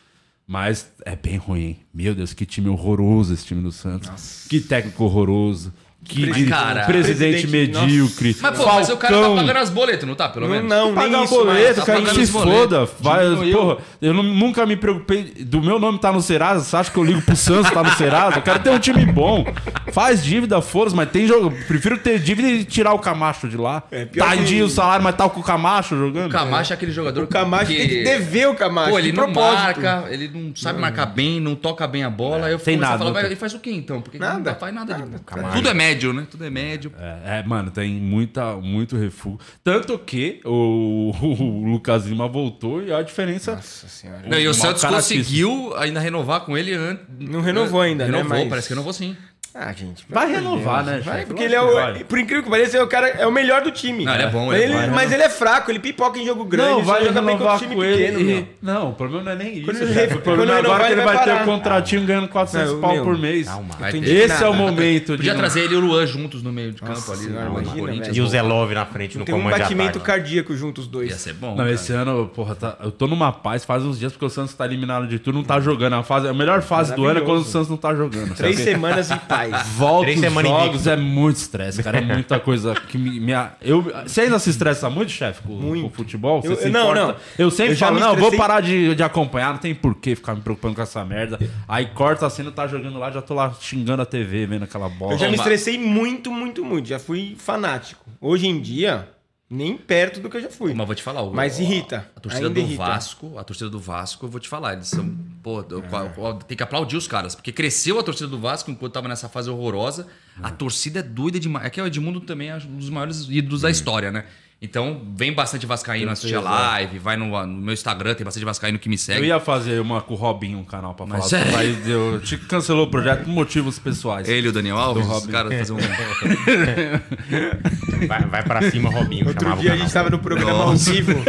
Mas 0.50 0.90
é 1.04 1.14
bem 1.14 1.36
ruim. 1.36 1.60
hein? 1.60 1.76
Meu 1.92 2.14
Deus, 2.14 2.32
que 2.32 2.46
time 2.46 2.70
horroroso 2.70 3.34
esse 3.34 3.44
time 3.44 3.62
do 3.62 3.70
Santos. 3.70 4.46
Que 4.48 4.60
técnico 4.60 5.04
horroroso. 5.04 5.72
Que 6.08 6.32
de- 6.32 6.46
Cara, 6.46 6.84
presidente, 6.86 7.46
presidente, 7.46 7.46
medíocre. 7.82 8.36
Mas, 8.40 8.56
pô, 8.56 8.66
mas 8.66 8.88
o 8.88 8.96
cara 8.96 9.14
tá 9.14 9.20
Falcão. 9.20 9.36
pagando 9.36 9.56
as 9.58 9.70
boletas, 9.70 10.08
não 10.08 10.14
tá? 10.14 10.28
Pelo 10.30 10.46
Não, 10.46 10.54
menos. 10.54 10.68
não, 10.70 10.86
nem 10.86 10.94
Pagar 10.94 11.24
isso, 11.24 11.34
boleto, 11.34 11.80
tá 11.80 11.86
cara, 11.86 11.98
que 12.00 12.06
pagando 12.06 12.26
se 12.26 12.32
foda. 12.32 12.88
Vai, 12.98 13.24
Diminuiu. 13.24 13.56
porra, 13.58 13.76
eu 14.00 14.14
não- 14.14 14.22
nunca 14.22 14.64
me 14.64 14.76
preocupei 14.76 15.24
do 15.40 15.60
meu 15.60 15.78
nome 15.78 15.98
tá 15.98 16.10
no 16.10 16.22
Serasa. 16.22 16.64
Você 16.64 16.76
acha 16.76 16.90
que 16.90 16.96
eu 16.96 17.04
ligo 17.04 17.20
pro 17.20 17.36
Santos 17.36 17.70
tá 17.70 17.82
no 17.82 17.90
Serasa? 17.94 18.36
Eu 18.38 18.42
quero 18.42 18.58
ter 18.60 18.70
um 18.70 18.78
time 18.78 19.04
bom. 19.04 19.44
Faz 19.92 20.22
dívida, 20.24 20.60
foda 20.62 20.92
mas 20.94 21.10
tem 21.10 21.26
jogo. 21.26 21.50
Prefiro 21.66 21.98
ter 21.98 22.18
dívida 22.18 22.48
e 22.48 22.64
tirar 22.64 22.92
o 22.94 22.98
Camacho 22.98 23.48
de 23.48 23.56
lá. 23.56 23.82
É, 23.90 24.04
pior 24.06 24.26
tá 24.28 24.36
em 24.36 24.44
que- 24.44 24.62
o 24.62 24.68
salário, 24.68 25.04
mas 25.04 25.14
tá 25.14 25.28
com 25.28 25.40
o 25.40 25.42
Camacho 25.42 25.96
jogando. 25.96 26.28
O 26.28 26.32
Camacho 26.32 26.72
é 26.72 26.74
aquele 26.74 26.92
jogador 26.92 27.24
O 27.24 27.26
Camacho 27.26 27.66
que... 27.66 27.76
tem 27.76 27.88
que 27.88 28.04
dever 28.04 28.48
o 28.48 28.54
Camacho. 28.54 28.90
Pô, 28.90 28.98
ele 28.98 29.12
não 29.12 29.24
propósito. 29.24 29.62
marca, 29.62 30.04
ele 30.10 30.30
não 30.32 30.56
sabe 30.56 30.80
marcar 30.80 31.06
bem, 31.06 31.40
não 31.40 31.54
toca 31.54 31.86
bem 31.86 32.02
a 32.04 32.10
bola. 32.10 32.46
Aí 32.46 32.52
eu 32.52 32.58
Tem 32.58 32.76
nada, 32.76 32.98
falar, 32.98 33.04
não 33.10 33.12
"Mas 33.14 33.22
tem." 33.22 33.30
ele 33.32 33.36
faz 33.40 33.52
o 33.54 33.58
quê 33.60 33.70
então? 33.72 34.00
Porque 34.00 34.18
Nada. 34.18 34.52
não 34.52 34.58
faz 34.58 34.74
nada. 34.74 34.94
de- 34.94 35.18
Camacho. 35.26 35.56
Tudo 35.56 35.68
é 35.68 35.74
médio, 35.74 35.97
né? 36.12 36.26
Tudo 36.30 36.44
é 36.44 36.50
médio. 36.50 36.92
É, 36.98 37.38
é, 37.38 37.42
mano, 37.42 37.70
tem 37.70 37.92
muita, 37.94 38.56
muito 38.56 38.96
refúgio. 38.96 39.38
Tanto 39.62 39.98
que 39.98 40.40
o, 40.44 41.12
o 41.20 41.64
Lucas 41.72 42.06
Lima 42.06 42.28
voltou 42.28 42.82
e 42.82 42.92
a 42.92 43.02
diferença. 43.02 43.56
Nossa 43.56 43.88
senhora. 43.88 44.22
Não, 44.26 44.38
e 44.38 44.46
o 44.48 44.54
Santos 44.54 44.84
conseguiu 44.84 45.74
ainda 45.76 46.00
renovar 46.00 46.40
com 46.42 46.56
ele 46.56 46.74
antes. 46.74 47.04
Não 47.18 47.40
renovou 47.40 47.80
ainda, 47.80 48.06
né? 48.06 48.16
Renovou, 48.16 48.38
Mas- 48.38 48.48
parece 48.48 48.68
que 48.68 48.74
renovou 48.74 48.92
sim. 48.92 49.16
Ah, 49.54 49.72
gente. 49.72 50.04
Vai 50.08 50.26
de 50.28 50.34
renovar, 50.34 50.84
Deus. 50.84 50.96
né, 50.98 51.02
Vai, 51.12 51.26
porque 51.26 51.42
ele 51.42 51.54
é 51.54 51.60
o. 51.60 52.04
Por 52.04 52.18
incrível 52.18 52.44
que 52.44 52.50
pareça, 52.50 52.76
é 52.76 52.82
o 52.82 52.86
cara 52.86 53.08
é 53.08 53.26
o 53.26 53.32
melhor 53.32 53.62
do 53.62 53.72
time. 53.72 54.04
Não, 54.04 54.14
ele 54.14 54.22
é 54.22 54.28
bom, 54.30 54.46
Mas 54.46 54.62
ele 54.62 54.72
é 54.72 54.76
ele, 54.76 54.86
bom. 54.88 54.94
mas 54.94 55.12
ele 55.12 55.22
é 55.22 55.28
fraco, 55.28 55.70
ele 55.70 55.78
pipoca 55.80 56.18
em 56.18 56.24
jogo 56.24 56.44
grande. 56.44 56.70
Não, 56.70 56.82
vai 56.84 57.04
joga 57.04 57.20
bem 57.22 57.32
renovar 57.34 57.52
contra 57.52 57.66
time 57.66 57.74
com 57.74 57.84
ele. 57.84 57.96
pequeno, 58.12 58.20
e-. 58.30 58.46
Não, 58.62 58.90
o 58.90 58.92
problema 58.94 59.24
não 59.24 59.32
é 59.32 59.36
nem 59.36 59.54
isso. 59.56 59.64
Quando 59.64 59.82
ele- 59.82 60.14
o 60.14 60.20
problema 60.20 60.36
quando 60.36 60.50
é 60.50 60.58
agora 60.58 60.58
renovar, 60.58 60.86
que 60.86 60.92
ele 60.92 61.00
vai 61.02 61.14
vai 61.16 61.24
ter 61.24 61.42
o 61.42 61.44
contratinho 61.44 62.04
ganhando 62.06 62.28
400 62.28 62.72
Não, 62.72 62.80
pau 62.80 62.92
meu, 62.94 63.04
por 63.04 63.18
mês. 63.18 63.48
Calma. 63.48 63.74
Esse 64.04 64.32
é 64.44 64.48
o 64.48 64.52
nada. 64.52 64.62
momento 64.62 65.06
de. 65.12 65.16
Podia 65.16 65.32
não- 65.32 65.40
trazer 65.40 65.60
ele 65.60 65.74
e 65.74 65.76
o 65.76 65.80
Luan 65.80 66.06
juntos 66.06 66.42
no 66.42 66.52
meio 66.52 66.70
de 66.72 66.80
campo 66.80 66.92
Nossa 66.92 67.12
ali. 67.14 67.26
no 67.26 67.60
imagina. 67.60 68.08
E 68.16 68.20
o 68.20 68.26
Zé 68.28 68.42
Love 68.42 68.74
na 68.74 68.86
frente 68.86 69.18
no 69.18 69.24
Tem 69.24 69.34
um 69.34 69.38
comando 69.38 69.54
de 69.56 69.60
batimento 69.62 69.98
cardíaco 70.00 70.54
junto 70.54 70.80
os 70.82 70.86
dois. 70.86 71.10
Ia 71.10 71.16
ser 71.16 71.32
bom. 71.34 71.56
Não, 71.56 71.66
esse 71.68 71.92
ano, 71.92 72.30
porra, 72.32 72.54
tá- 72.54 72.76
eu 72.82 72.92
tô 72.92 73.06
numa 73.08 73.32
paz 73.32 73.64
faz 73.64 73.82
uns 73.82 73.98
dias 73.98 74.12
porque 74.12 74.26
o 74.26 74.30
Santos 74.30 74.54
tá 74.54 74.64
eliminado 74.66 75.08
de 75.08 75.18
tudo, 75.18 75.34
não 75.34 75.42
tá 75.44 75.58
jogando. 75.58 75.94
A, 75.94 76.02
fase, 76.02 76.28
a 76.28 76.34
melhor 76.34 76.62
fase 76.62 76.94
do 76.94 77.04
ano 77.06 77.18
é 77.20 77.22
quando 77.22 77.40
o. 77.40 77.44
Santos 77.44 77.68
não 77.68 77.76
tá 77.76 77.94
jogando. 77.94 78.34
Três 78.36 78.56
semanas 78.60 79.10
em 79.10 79.16
paz. 79.16 79.37
Volta 79.76 80.10
Três 80.12 80.22
os 80.24 80.42
jogos, 80.42 80.86
é 80.86 80.96
muito 80.96 81.36
estresse, 81.36 81.82
cara. 81.82 81.98
É 81.98 82.00
muita 82.00 82.40
coisa 82.40 82.74
que 82.74 82.98
me. 82.98 83.20
me 83.20 83.32
eu, 83.60 83.82
você 84.06 84.22
ainda 84.22 84.38
se 84.38 84.50
estressa 84.50 84.88
muito, 84.90 85.12
chefe, 85.12 85.42
com, 85.42 85.52
Muito. 85.54 85.82
com 85.82 85.88
o 85.88 85.90
futebol? 85.90 86.40
Você 86.42 86.52
Eu- 86.52 86.56
se 86.56 86.68
não, 86.70 86.94
não. 86.94 87.14
Eu 87.38 87.50
sempre 87.50 87.72
Eu 87.74 87.78
falo, 87.78 87.98
não, 88.00 88.16
vou 88.16 88.32
parar 88.36 88.60
de, 88.60 88.94
de 88.94 89.02
acompanhar, 89.02 89.52
não 89.52 89.58
tem 89.58 89.74
por 89.74 89.94
que 89.94 90.14
ficar 90.14 90.34
me 90.34 90.40
preocupando 90.40 90.74
com 90.74 90.82
essa 90.82 91.04
merda. 91.04 91.38
Aí 91.66 91.86
corta 91.86 92.26
a 92.26 92.30
cena, 92.30 92.50
tá 92.50 92.66
jogando 92.66 92.98
lá, 92.98 93.10
já 93.10 93.22
tô 93.22 93.34
lá 93.34 93.52
xingando 93.60 94.02
a 94.02 94.06
TV, 94.06 94.46
vendo 94.46 94.64
aquela 94.64 94.88
bola. 94.88 95.14
Eu 95.14 95.18
já 95.18 95.28
me 95.28 95.36
estressei 95.36 95.78
muito, 95.78 96.30
muito, 96.30 96.64
muito. 96.64 96.88
Já 96.88 96.98
fui 96.98 97.36
fanático. 97.38 98.04
Hoje 98.20 98.46
em 98.46 98.60
dia, 98.60 99.08
nem 99.50 99.76
perto 99.78 100.20
do 100.20 100.28
que 100.28 100.36
eu 100.36 100.42
já 100.42 100.50
fui. 100.50 100.74
Mas 100.74 100.86
vou 100.86 100.94
te 100.94 101.02
falar. 101.02 101.22
o- 101.22 101.32
Mas 101.32 101.58
irrita. 101.58 102.10
A 102.14 102.20
torcida 102.20 102.46
Ainda 102.48 102.60
do 102.60 102.66
irrita. 102.66 102.84
Vasco, 102.84 103.38
a 103.38 103.44
torcida 103.44 103.70
do 103.70 103.78
Vasco, 103.80 104.26
eu 104.26 104.30
vou 104.30 104.38
te 104.40 104.48
falar, 104.48 104.74
eles 104.74 104.88
são. 104.88 105.16
Pô, 105.42 105.60
eu- 105.70 106.34
tem 106.46 106.56
que 106.56 106.62
aplaudir 106.62 106.96
os 106.96 107.06
caras, 107.08 107.34
porque 107.34 107.50
cresceu 107.52 107.98
a 107.98 108.02
torcida 108.02 108.28
do 108.28 108.38
Vasco 108.38 108.70
enquanto 108.70 108.92
tava 108.92 109.08
nessa 109.08 109.28
fase 109.28 109.48
horrorosa. 109.48 110.06
A 110.42 110.50
torcida 110.50 111.00
é 111.00 111.02
doida 111.02 111.40
demais. 111.40 111.66
É 111.66 111.70
que 111.70 111.80
o 111.80 111.86
Edmundo 111.86 112.20
também 112.20 112.50
é 112.50 112.56
um 112.56 112.76
dos 112.76 112.90
maiores 112.90 113.26
ídolos 113.28 113.62
da 113.62 113.70
história, 113.70 114.10
né? 114.12 114.24
Então, 114.60 115.00
vem 115.14 115.32
bastante 115.32 115.66
Vascaíno 115.66 116.10
assistir 116.10 116.34
a 116.34 116.40
live, 116.40 116.98
vai 116.98 117.16
no, 117.16 117.28
no 117.46 117.62
meu 117.62 117.72
Instagram, 117.72 118.14
tem 118.14 118.24
bastante 118.24 118.44
Vascaíno 118.44 118.76
que 118.76 118.88
me 118.88 118.96
Eu 118.96 118.98
segue. 118.98 119.26
ia 119.26 119.38
fazer 119.38 119.80
uma 119.80 120.00
com 120.02 120.14
o 120.14 120.16
Robinho, 120.16 120.58
um 120.58 120.64
canal 120.64 120.94
pra 120.94 121.06
falar. 121.06 121.20
Mas 121.20 121.30
sobre- 121.30 121.70
é. 121.70 121.72
Deu, 121.84 122.20
te 122.20 122.36
cancelou 122.38 122.86
o 122.86 122.90
projeto 122.90 123.20
por 123.22 123.28
motivos 123.30 123.78
pessoais. 123.78 124.28
Ele 124.28 124.48
e 124.48 124.50
o 124.50 124.52
Daniel 124.52 124.76
Alves, 124.76 125.06
Do 125.06 125.12
Robin. 125.12 125.30
caras 125.30 125.54
fazem 125.58 125.76
um. 125.76 125.78
Vai, 128.08 128.20
vai 128.26 128.42
pra 128.42 128.70
cima, 128.70 128.90
Robinho. 128.90 129.28
Outro 129.28 129.42
chamava 129.42 129.60
o 129.60 129.62
dia 129.62 129.72
a 129.72 129.76
gente 129.76 129.92
tava 129.92 130.10
no 130.10 130.18
programa 130.18 130.52
Nossa. 130.52 130.90
ao 130.90 130.96
vivo. 130.96 131.14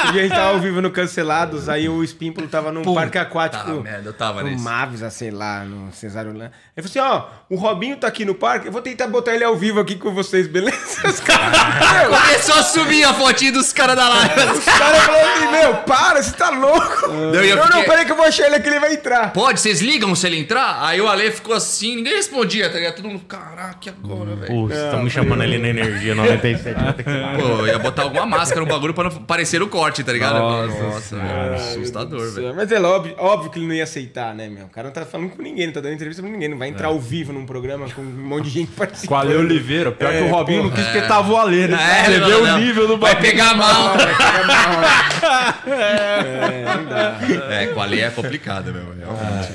Outro 0.00 0.12
dia 0.12 0.22
a 0.22 0.24
gente 0.24 0.34
tava 0.36 0.50
ao 0.50 0.58
vivo 0.60 0.80
no 0.80 0.90
Cancelados, 0.90 1.68
aí 1.68 1.88
o 1.88 2.02
Espímpolo 2.02 2.48
tava 2.48 2.72
num 2.72 2.82
parque 2.94 3.18
aquático. 3.18 3.70
merda, 3.82 4.08
eu 4.08 4.12
tava 4.12 4.42
no 4.42 4.50
nesse. 4.50 4.62
Mavisa, 4.62 5.10
sei 5.10 5.30
lá, 5.30 5.64
no 5.64 5.92
Cesário 5.92 6.32
Lan. 6.32 6.50
Ele 6.76 6.88
falou 6.88 7.08
assim: 7.10 7.30
ó, 7.50 7.54
o 7.54 7.56
Robinho 7.56 7.96
tá 7.96 8.06
aqui 8.06 8.24
no 8.24 8.34
parque, 8.34 8.66
eu 8.66 8.72
vou 8.72 8.80
tentar 8.82 9.06
botar 9.08 9.34
ele 9.34 9.44
ao 9.44 9.56
vivo 9.56 9.78
aqui 9.80 9.96
com 9.96 10.12
vocês, 10.14 10.46
beleza? 10.48 10.78
Os 11.06 11.20
caras. 11.20 11.58
Começou 12.08 12.54
a 12.54 12.62
subir 12.62 13.04
a 13.04 13.12
fotinho 13.14 13.52
dos 13.52 13.72
caras 13.72 13.96
da 13.96 14.08
live. 14.08 14.58
Os 14.58 14.64
caras 14.64 15.02
falaram 15.02 15.30
assim, 15.34 15.50
meu, 15.50 15.74
para, 15.78 16.22
você 16.22 16.32
tá 16.36 16.50
louco. 16.50 17.08
Não, 17.08 17.34
eu 17.34 17.56
não, 17.56 17.64
não, 17.64 17.72
fiquei- 17.72 17.84
peraí 17.84 18.04
que 18.04 18.12
eu 18.12 18.16
vou 18.16 18.24
achar 18.24 18.46
ele 18.46 18.56
aqui, 18.56 18.68
ele 18.68 18.80
vai 18.80 18.94
entrar. 18.94 19.32
Pode, 19.32 19.60
vocês 19.60 19.80
ligam 19.80 20.14
se 20.14 20.26
ele 20.26 20.38
entrar? 20.38 20.78
Aí 20.84 21.00
o 21.00 21.08
Ale 21.08 21.30
ficou 21.30 21.54
assim, 21.54 21.96
ninguém 21.96 22.14
respondia, 22.14 22.68
tá 22.70 22.78
ligado? 22.78 22.96
Todo 22.96 23.08
mundo, 23.08 23.20
caraca, 23.26 23.78
e 23.86 23.88
agora, 23.88 24.36
velho? 24.36 24.46
Pô, 24.46 24.66
vocês 24.68 24.80
estão 24.84 25.02
me 25.02 25.10
chamando 25.10 25.42
ali 25.42 25.58
na 25.58 25.68
energia 25.68 26.14
97. 26.14 26.80
vou 26.82 26.92
ter 26.92 27.02
que 27.04 27.10
falar. 27.10 27.36
Pô, 27.36 27.42
eu 27.42 27.66
ia 27.66 27.78
botar 27.78 28.02
alguma 28.02 28.26
máscara 28.26 28.60
no 28.60 28.66
bagulho 28.66 28.94
pra 28.94 29.04
não 29.04 29.10
parecer 29.24 29.60
o 29.62 29.68
corte, 29.68 29.89
tá 30.04 30.12
ligado? 30.12 30.38
Nossa 30.38 30.82
Nossa, 30.82 31.16
velho, 31.16 31.54
assustador, 31.54 32.30
velho. 32.32 32.54
Mas 32.54 32.70
é 32.72 32.80
óbvio, 32.80 33.14
óbvio 33.18 33.50
que 33.50 33.58
ele 33.58 33.66
não 33.66 33.74
ia 33.74 33.84
aceitar, 33.84 34.34
né, 34.34 34.48
meu? 34.48 34.66
O 34.66 34.68
cara 34.68 34.86
não 34.88 34.94
tá 34.94 35.04
falando 35.04 35.30
com 35.30 35.42
ninguém, 35.42 35.66
não 35.66 35.72
tá 35.72 35.80
dando 35.80 35.94
entrevista 35.94 36.22
pra 36.22 36.30
ninguém. 36.30 36.48
Não 36.48 36.58
vai 36.58 36.68
entrar 36.68 36.88
ao 36.88 37.00
vivo 37.00 37.32
num 37.32 37.44
programa 37.46 37.88
com 37.90 38.02
um 38.02 38.04
monte 38.04 38.44
de 38.44 38.50
gente 38.50 38.68
Com 38.76 38.82
a 38.82 38.86
participando. 38.86 39.18
Ale 39.20 39.36
Oliveira. 39.36 39.92
Pior 39.92 40.12
que 40.12 40.18
o 40.22 40.28
Robinho 40.28 40.62
não 40.64 40.70
quis 40.70 40.84
porque 40.84 41.02
tava 41.02 41.32
o 41.32 41.36
Ale, 41.36 41.68
né? 41.68 41.78
É, 42.06 42.18
não, 42.18 42.28
vê 42.28 42.34
o 42.34 42.56
nível 42.58 42.86
do 42.88 42.96
Vai 42.98 43.20
pegar 43.20 43.54
mal. 43.54 43.94
É, 45.66 46.76
não 46.76 46.84
dá. 46.86 47.18
É, 47.54 47.66
com 47.68 47.80
a 47.80 47.84
Ale 47.84 48.00
é 48.00 48.10
complicado, 48.10 48.72
meu. 48.72 48.82
realmente. 48.94 49.52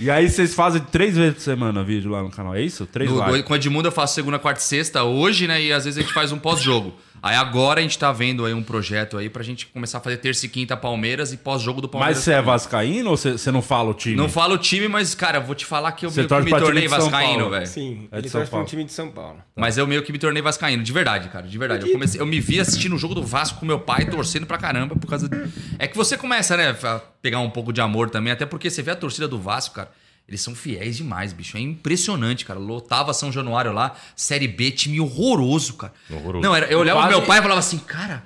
E 0.00 0.10
aí 0.10 0.28
vocês 0.30 0.54
fazem 0.54 0.80
três 0.80 1.16
vezes 1.16 1.34
por 1.34 1.40
semana 1.40 1.82
vídeo 1.82 2.10
lá 2.10 2.22
no 2.22 2.30
canal, 2.30 2.54
é 2.54 2.62
isso? 2.62 2.86
Três 2.86 3.10
No- 3.10 3.24
lives. 3.26 3.42
com 3.42 3.52
o 3.52 3.56
Edmundo 3.56 3.88
eu 3.88 3.92
faço 3.92 4.14
segunda, 4.14 4.38
quarta 4.38 4.60
e 4.60 4.64
sexta 4.64 5.02
hoje, 5.02 5.48
né? 5.48 5.60
E 5.60 5.72
às 5.72 5.84
vezes 5.84 5.98
a 5.98 6.02
gente 6.02 6.12
faz 6.14 6.30
um 6.30 6.38
pós-jogo. 6.38 6.94
Aí 7.22 7.34
agora 7.36 7.80
a 7.80 7.82
gente 7.82 7.98
tá 7.98 8.12
vendo 8.12 8.44
aí 8.44 8.54
um 8.54 8.62
projeto 8.62 9.16
aí 9.16 9.28
pra 9.28 9.42
gente 9.42 9.66
começar 9.66 9.98
a 9.98 10.00
fazer 10.00 10.18
terça 10.18 10.46
e 10.46 10.48
quinta 10.48 10.76
Palmeiras 10.76 11.32
e 11.32 11.36
pós-jogo 11.36 11.80
do 11.80 11.86
Mas 11.86 11.92
Palmeiras. 11.92 12.18
você 12.18 12.32
é 12.32 12.42
vascaíno 12.42 13.10
ou 13.10 13.16
você 13.16 13.50
não 13.50 13.62
fala 13.62 13.90
o 13.90 13.94
time? 13.94 14.16
Não 14.16 14.28
falo 14.28 14.54
o 14.54 14.58
time, 14.58 14.88
mas, 14.88 15.14
cara, 15.14 15.38
eu 15.38 15.42
vou 15.42 15.54
te 15.54 15.64
falar 15.64 15.92
que 15.92 16.06
eu 16.06 16.10
Você 16.10 16.20
meio 16.22 16.28
que 16.28 16.52
me 16.52 16.60
tornei 16.60 16.88
vascaíno, 16.88 17.50
velho. 17.50 17.66
Sim, 17.66 18.08
É 18.12 18.18
ele 18.18 18.30
torce 18.30 18.50
pra 18.50 18.60
um 18.60 18.64
time 18.64 18.84
de 18.84 18.92
São 18.92 19.10
Paulo. 19.10 19.42
Mas 19.56 19.76
eu 19.76 19.86
meio 19.86 20.02
que 20.02 20.12
me 20.12 20.18
tornei 20.18 20.42
vascaíno, 20.42 20.82
de 20.82 20.92
verdade, 20.92 21.28
cara, 21.28 21.46
de 21.46 21.58
verdade. 21.58 21.86
Eu, 21.86 21.92
comecei, 21.92 22.20
eu 22.20 22.26
me 22.26 22.40
vi 22.40 22.60
assistindo 22.60 22.94
o 22.94 22.98
jogo 22.98 23.14
do 23.14 23.22
Vasco 23.22 23.60
com 23.60 23.66
meu 23.66 23.80
pai, 23.80 24.04
torcendo 24.06 24.46
pra 24.46 24.58
caramba 24.58 24.94
por 24.96 25.08
causa... 25.08 25.28
De... 25.28 25.36
É 25.78 25.86
que 25.86 25.96
você 25.96 26.16
começa, 26.16 26.56
né, 26.56 26.76
a 26.82 27.00
pegar 27.20 27.40
um 27.40 27.50
pouco 27.50 27.72
de 27.72 27.80
amor 27.80 28.10
também, 28.10 28.32
até 28.32 28.46
porque 28.46 28.70
você 28.70 28.82
vê 28.82 28.92
a 28.92 28.96
torcida 28.96 29.26
do 29.26 29.38
Vasco, 29.38 29.74
cara, 29.74 29.90
eles 30.28 30.40
são 30.42 30.54
fiéis 30.54 30.96
demais, 30.98 31.32
bicho. 31.32 31.56
É 31.56 31.60
impressionante, 31.60 32.44
cara. 32.44 32.60
Lotava 32.60 33.14
São 33.14 33.32
Januário 33.32 33.72
lá, 33.72 33.96
Série 34.14 34.46
B, 34.46 34.70
time 34.70 35.00
horroroso, 35.00 35.74
cara. 35.74 35.92
Horroroso. 36.10 36.42
Não, 36.44 36.54
era, 36.54 36.66
eu 36.66 36.80
olhava 36.80 37.00
Quase- 37.00 37.16
meu 37.16 37.22
pai 37.22 37.38
e 37.38 37.42
falava 37.42 37.60
assim, 37.60 37.78
cara, 37.78 38.22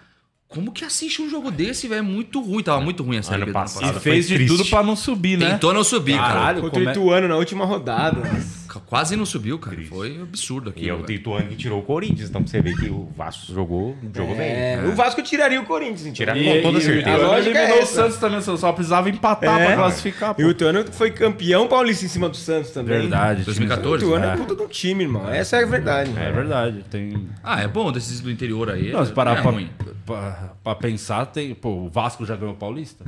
como 0.49 0.73
que 0.73 0.85
assiste 0.85 1.23
um 1.23 1.31
jogo 1.31 1.51
desse, 1.51 1.87
velho? 1.88 2.01
É 2.01 2.03
muito 2.03 2.43
ruim. 2.43 2.62
Tava 2.62 2.81
muito 2.81 3.03
ruim 3.03 3.19
a 3.19 3.23
Série 3.23 3.37
Ano 3.37 3.47
B 3.47 3.53
passado. 3.53 3.97
E 3.97 4.01
fez 4.01 4.27
de 4.29 4.47
tudo 4.47 4.65
pra 4.67 4.83
não 4.83 4.95
subir, 4.97 5.38
né? 5.38 5.53
Tentou 5.53 5.73
não 5.73 5.85
subir, 5.85 6.17
cara. 6.17 6.33
Caralho, 6.35 6.61
Contra 6.61 6.71
como 6.81 6.87
o 6.87 6.88
é- 6.88 6.93
Ituano 6.93 7.29
na 7.29 7.37
última 7.37 7.65
rodada. 7.65 8.21
Quase 8.81 9.17
não 9.17 9.25
subiu, 9.27 9.59
cara. 9.59 9.77
Foi 9.89 10.21
absurdo 10.23 10.71
aqui. 10.71 10.85
E 10.85 10.89
é 10.89 10.95
o 10.95 11.03
Tituano 11.03 11.49
que 11.49 11.57
tirou 11.57 11.81
o 11.81 11.83
Corinthians, 11.83 12.29
então 12.29 12.43
pra 12.43 12.51
você 12.51 12.61
ver 12.61 12.75
que 12.77 12.89
o 12.89 13.09
Vasco 13.17 13.53
jogou, 13.53 13.97
jogou 14.15 14.35
bem. 14.37 14.47
É, 14.51 14.83
O 14.87 14.93
Vasco 14.95 15.23
tiraria 15.23 15.61
o 15.61 15.65
Corinthians, 15.65 16.03
então. 16.03 16.13
Tira- 16.15 16.37
E, 16.39 16.57
Com 16.57 16.63
toda 16.63 16.79
e- 16.79 16.83
certeza. 16.83 17.09
e 17.09 17.13
A 17.13 17.27
lógica 17.27 17.59
é 17.59 17.83
o. 17.83 17.87
Santos 17.87 18.17
também, 18.19 18.41
só- 18.41 18.73
precisava 18.73 19.11
empatar 19.11 19.61
É. 19.61 19.67
pra 19.67 19.77
classificar. 19.77 20.31
E 20.39 20.43
Pô. 20.43 20.49
o 20.49 20.51
Ituano 20.51 20.85
foi 20.93 21.11
campeão 21.11 21.69
paulista 21.69 22.05
em 22.05 22.09
cima 22.09 22.29
do 22.29 22.37
Santos 22.37 22.71
também. 22.71 23.01
Verdade. 23.01 23.45
2014? 23.45 24.05
O 24.05 24.09
Ituano 24.09 24.25
é, 24.25 24.33
É. 24.33 24.37
puta 24.37 24.55
do 24.55 24.67
time, 24.69 25.05
irmão. 25.05 25.29
Essa 25.31 25.57
é 25.59 25.63
a 25.63 25.67
verdade. 25.67 26.11
É 26.17 26.31
verdade. 26.33 26.85
Tem. 26.91 27.29
Ah, 27.43 27.61
é 27.61 27.69
bom 27.69 27.91
desses 27.93 28.21
do 28.21 28.31
interior 28.31 28.71
aí. 28.71 28.91
Não, 28.93 29.05
se 29.05 29.13
parar 29.13 29.39
é 29.39 29.43
pra, 29.43 29.51
ruim. 29.51 29.71
pra, 30.07 30.53
pra 30.63 30.75
pensar, 30.75 31.27
tem. 31.27 31.55
Pô, 31.55 31.71
o 31.71 31.89
Vasco 31.91 32.25
já 32.25 32.35
ganhou 32.37 32.55
o 32.55 32.57
Paulista? 32.57 33.05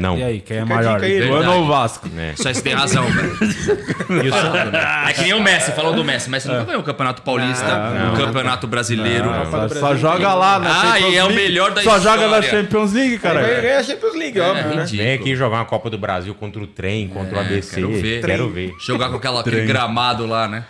Não. 0.00 0.18
E 0.18 0.22
aí, 0.24 0.40
quem 0.40 0.56
é 0.58 0.62
Fica 0.62 0.74
a 0.74 0.76
maior? 0.76 1.00
dica 1.00 1.24
aí, 1.24 1.30
ou 1.30 1.62
o 1.62 1.66
Vasco? 1.68 2.08
É. 2.18 2.34
Só 2.36 2.50
isso 2.50 2.62
tem 2.62 2.74
razão, 2.74 3.04
velho. 3.06 3.38
É 5.08 5.12
que 5.12 5.22
nem 5.22 5.32
o 5.34 5.40
Messi, 5.40 5.70
falou 5.72 5.92
do 5.94 6.04
Messi. 6.04 6.28
Messi 6.28 6.48
nunca 6.48 6.64
ganhou 6.64 6.80
o 6.80 6.84
Campeonato 6.84 7.22
Paulista, 7.22 7.90
Não, 7.90 8.14
o 8.14 8.16
Campeonato 8.16 8.66
Brasileiro. 8.66 9.30
Ah, 9.30 9.46
só, 9.50 9.68
só 9.68 9.96
joga 9.96 10.34
lá 10.34 10.58
na 10.58 10.70
Ah, 10.70 10.82
Champions 10.94 11.12
e 11.12 11.16
é 11.16 11.24
o 11.24 11.28
League. 11.28 11.42
melhor 11.42 11.70
da 11.72 11.82
Só 11.82 11.98
joga 12.00 12.28
na 12.28 12.38
história. 12.40 12.62
Champions 12.62 12.92
League, 12.92 13.18
cara. 13.18 13.40
vai 13.42 13.60
ganhar 13.62 13.78
a 13.78 13.82
Champions 13.84 14.14
League, 14.16 14.40
óbvio, 14.40 14.64
né? 14.64 14.70
ridículo. 14.82 15.02
Vem 15.02 15.12
aqui 15.14 15.36
jogar 15.36 15.56
uma 15.58 15.64
Copa 15.64 15.88
do 15.88 15.98
Brasil 15.98 16.34
contra 16.34 16.60
o 16.62 16.66
trem, 16.66 17.08
contra 17.08 17.36
o 17.36 17.40
ABC. 17.40 17.74
quero 17.76 17.92
ver. 17.92 18.24
Quero 18.24 18.50
ver. 18.50 18.72
Jogar 18.84 19.08
com 19.08 19.16
aquela, 19.16 19.40
aquele 19.40 19.64
gramado 19.66 20.26
lá, 20.26 20.48
né? 20.48 20.64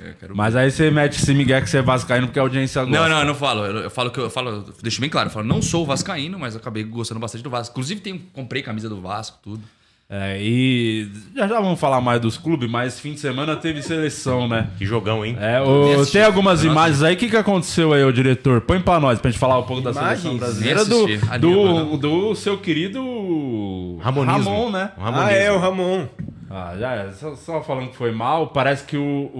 É, 0.00 0.12
quero 0.20 0.36
Mas 0.36 0.54
aí 0.54 0.70
você 0.70 0.90
mete 0.90 1.16
esse 1.22 1.32
Miguel 1.32 1.62
que 1.62 1.70
você 1.70 1.78
é 1.78 1.82
vascaíno 1.82 2.26
porque 2.26 2.38
a 2.38 2.42
audiência 2.42 2.84
gosta. 2.84 2.98
Não, 3.00 3.08
não, 3.08 3.20
eu 3.20 3.26
não 3.26 3.34
falo. 3.34 3.64
Eu, 3.64 3.76
eu 3.84 3.90
falo 3.90 4.10
que 4.10 4.18
eu 4.20 4.28
falo, 4.30 4.50
eu 4.50 4.64
deixo 4.82 5.00
bem 5.00 5.08
claro, 5.08 5.28
eu 5.28 5.32
falo, 5.32 5.46
não 5.46 5.62
sou 5.62 5.86
vascaíno, 5.86 6.38
mas 6.38 6.54
acabei 6.54 6.84
gostando 6.84 7.18
bastante 7.20 7.42
do 7.42 7.48
Vasco. 7.50 7.72
Inclusive, 7.72 8.00
tenho, 8.00 8.20
comprei 8.32 8.62
camisa 8.62 8.88
do 8.88 9.00
Vasco, 9.00 9.38
tudo. 9.42 9.62
É, 10.08 10.38
e 10.40 11.10
já 11.34 11.48
já 11.48 11.60
vamos 11.60 11.80
falar 11.80 12.00
mais 12.00 12.20
dos 12.20 12.38
clubes, 12.38 12.70
mas 12.70 13.00
fim 13.00 13.14
de 13.14 13.18
semana 13.18 13.56
teve 13.56 13.82
seleção, 13.82 14.46
né? 14.46 14.68
Que 14.78 14.86
jogão, 14.86 15.24
hein? 15.24 15.36
É, 15.40 15.60
o- 15.60 16.06
tem 16.06 16.22
algumas 16.22 16.60
Nossa. 16.62 16.72
imagens 16.72 17.02
aí. 17.02 17.14
O 17.14 17.16
que, 17.16 17.28
que 17.28 17.36
aconteceu 17.36 17.92
aí, 17.92 18.04
ô 18.04 18.12
diretor? 18.12 18.60
Põe 18.60 18.78
pra 18.80 19.00
nós, 19.00 19.18
pra 19.18 19.30
gente 19.32 19.40
falar 19.40 19.58
um 19.58 19.64
pouco 19.64 19.82
da 19.82 19.90
Imagens? 19.90 20.20
seleção 20.20 20.38
brasileira 20.38 20.84
do, 20.84 21.06
do, 21.40 21.96
do 21.96 22.34
seu 22.36 22.56
querido 22.56 23.98
Ramonismo. 24.00 24.44
Ramon, 24.50 24.70
né? 24.70 24.90
O 24.96 25.00
Ramonismo. 25.00 25.28
Ah, 25.28 25.32
é, 25.32 25.50
o 25.50 25.58
Ramon. 25.58 26.06
Ah, 26.48 26.74
já 26.78 26.92
é. 26.94 27.10
Só, 27.12 27.34
só 27.34 27.62
falando 27.62 27.90
que 27.90 27.96
foi 27.96 28.12
mal, 28.12 28.48
parece 28.48 28.84
que 28.84 28.96
o, 28.96 29.30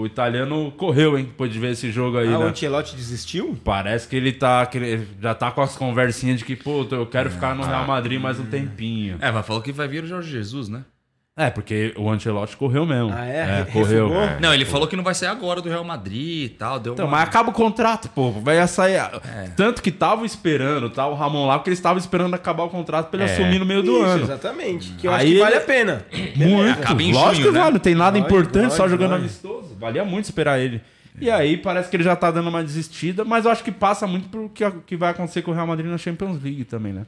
o 0.00 0.06
italiano 0.06 0.72
correu, 0.72 1.18
hein? 1.18 1.26
Depois 1.26 1.52
de 1.52 1.58
ver 1.58 1.72
esse 1.72 1.90
jogo 1.92 2.18
aí, 2.18 2.32
Ah, 2.32 2.38
o 2.38 2.44
né? 2.44 2.50
Ancelotti 2.50 2.96
desistiu? 2.96 3.58
Parece 3.64 4.08
que 4.08 4.16
ele 4.16 4.32
tá. 4.32 4.64
que 4.66 4.78
ele 4.78 5.08
já 5.20 5.34
tá 5.34 5.50
com 5.50 5.60
as 5.60 5.76
conversinhas 5.76 6.38
de 6.38 6.44
que, 6.44 6.56
pô, 6.56 6.86
eu 6.90 7.06
quero 7.06 7.30
ficar 7.30 7.54
no 7.54 7.64
Real 7.64 7.86
Madrid 7.86 8.20
mais 8.20 8.40
um 8.40 8.46
tempinho. 8.46 9.18
É, 9.20 9.30
mas 9.30 9.46
falou 9.46 9.62
que 9.62 9.72
vai 9.72 9.86
vir 9.88 10.04
o 10.04 10.06
Jorge 10.06 10.30
Jesus, 10.30 10.68
né? 10.68 10.84
É, 11.36 11.50
porque 11.50 11.92
o 11.96 12.08
Ancelotti 12.08 12.56
correu 12.56 12.86
mesmo. 12.86 13.10
Ah, 13.12 13.24
é? 13.26 13.64
correu. 13.64 14.06
Refugou? 14.06 14.22
É. 14.22 14.38
Não, 14.40 14.54
ele 14.54 14.64
falou 14.64 14.86
que 14.86 14.94
não 14.94 15.02
vai 15.02 15.14
sair 15.14 15.30
agora 15.30 15.60
do 15.60 15.68
Real 15.68 15.82
Madrid 15.82 16.44
e 16.44 16.48
tal. 16.48 16.78
Deu 16.78 16.92
Então, 16.92 17.06
uma... 17.06 17.16
mas 17.18 17.28
acaba 17.28 17.50
o 17.50 17.52
contrato, 17.52 18.08
pô. 18.10 18.30
Vai 18.30 18.64
sair. 18.68 18.94
É. 18.94 19.48
Tanto 19.56 19.82
que 19.82 19.90
tava 19.90 20.24
esperando, 20.24 20.88
tá? 20.90 21.08
O 21.08 21.14
Ramon 21.14 21.46
lá, 21.48 21.58
porque 21.58 21.70
eles 21.70 21.80
estavam 21.80 21.98
esperando 21.98 22.34
acabar 22.34 22.62
o 22.62 22.68
contrato 22.68 23.08
pra 23.10 23.20
ele 23.20 23.28
É. 23.30 23.34
assumir 23.34 23.58
no 23.58 23.66
meio 23.66 23.82
do 23.82 23.96
Isso, 23.96 24.04
ano. 24.04 24.22
exatamente. 24.22 24.92
Que 24.92 25.08
eu 25.08 25.10
Aí 25.10 25.16
acho 25.16 25.26
que 25.26 25.32
ele- 25.32 25.40
vale 25.40 25.56
a 25.56 25.60
pena. 25.60 26.06
Muito. 26.36 26.80
Acaba 26.80 27.02
em 27.02 27.12
lógico 27.12 27.34
junho, 27.34 27.46
que 27.48 27.52
né? 27.52 27.60
vale, 27.60 27.72
não 27.72 27.80
tem 27.80 27.94
nada 27.96 28.16
Lógico, 28.18 28.34
importante, 28.40 28.74
só 28.74 28.86
jogando 28.88 29.10
lógico. 29.10 29.28
amistoso. 29.28 29.76
Valia 29.76 30.04
muito 30.04 30.26
esperar 30.26 30.60
ele. 30.60 30.80
E 31.20 31.28
aí 31.28 31.56
parece 31.56 31.88
que 31.90 31.96
ele 31.96 32.04
já 32.04 32.14
tá 32.14 32.30
dando 32.30 32.48
uma 32.48 32.62
desistida, 32.62 33.24
mas 33.24 33.44
eu 33.44 33.50
acho 33.50 33.64
que 33.64 33.72
passa 33.72 34.06
muito 34.06 34.28
pro 34.28 34.48
que, 34.48 34.68
que 34.86 34.96
vai 34.96 35.10
acontecer 35.10 35.42
com 35.42 35.50
o 35.50 35.54
Real 35.54 35.66
Madrid 35.66 35.90
na 35.90 35.98
Champions 35.98 36.40
League 36.40 36.64
também, 36.64 36.92
né? 36.92 37.02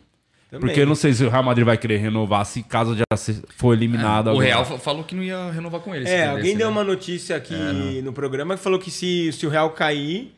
Também. 0.57 0.69
Porque 0.69 0.81
eu 0.81 0.87
não 0.87 0.95
sei 0.95 1.13
se 1.15 1.25
o 1.25 1.29
Real 1.31 1.43
Madrid 1.43 1.65
vai 1.65 1.77
querer 1.79 1.99
renovar 1.99 2.45
se 2.45 2.63
caso 2.63 2.95
já 2.97 3.17
se- 3.17 3.43
for 3.57 3.73
eliminado 3.75 4.27
O 4.29 4.31
agora. 4.31 4.45
Real 4.47 4.65
fa- 4.65 4.79
falou 4.79 5.05
que 5.05 5.15
não 5.15 5.23
ia 5.23 5.51
renovar 5.51 5.81
com 5.81 5.95
ele. 5.95 6.09
É, 6.09 6.29
alguém 6.29 6.57
deu 6.57 6.67
né? 6.69 6.73
uma 6.73 6.85
notícia 6.85 7.37
aqui 7.37 8.01
no 8.03 8.13
programa 8.13 8.57
que 8.57 8.63
falou 8.63 8.79
que 8.79 8.91
se, 8.91 9.33
se 9.33 9.47
o 9.47 9.51
Real 9.51 9.71
cair, 9.71 10.33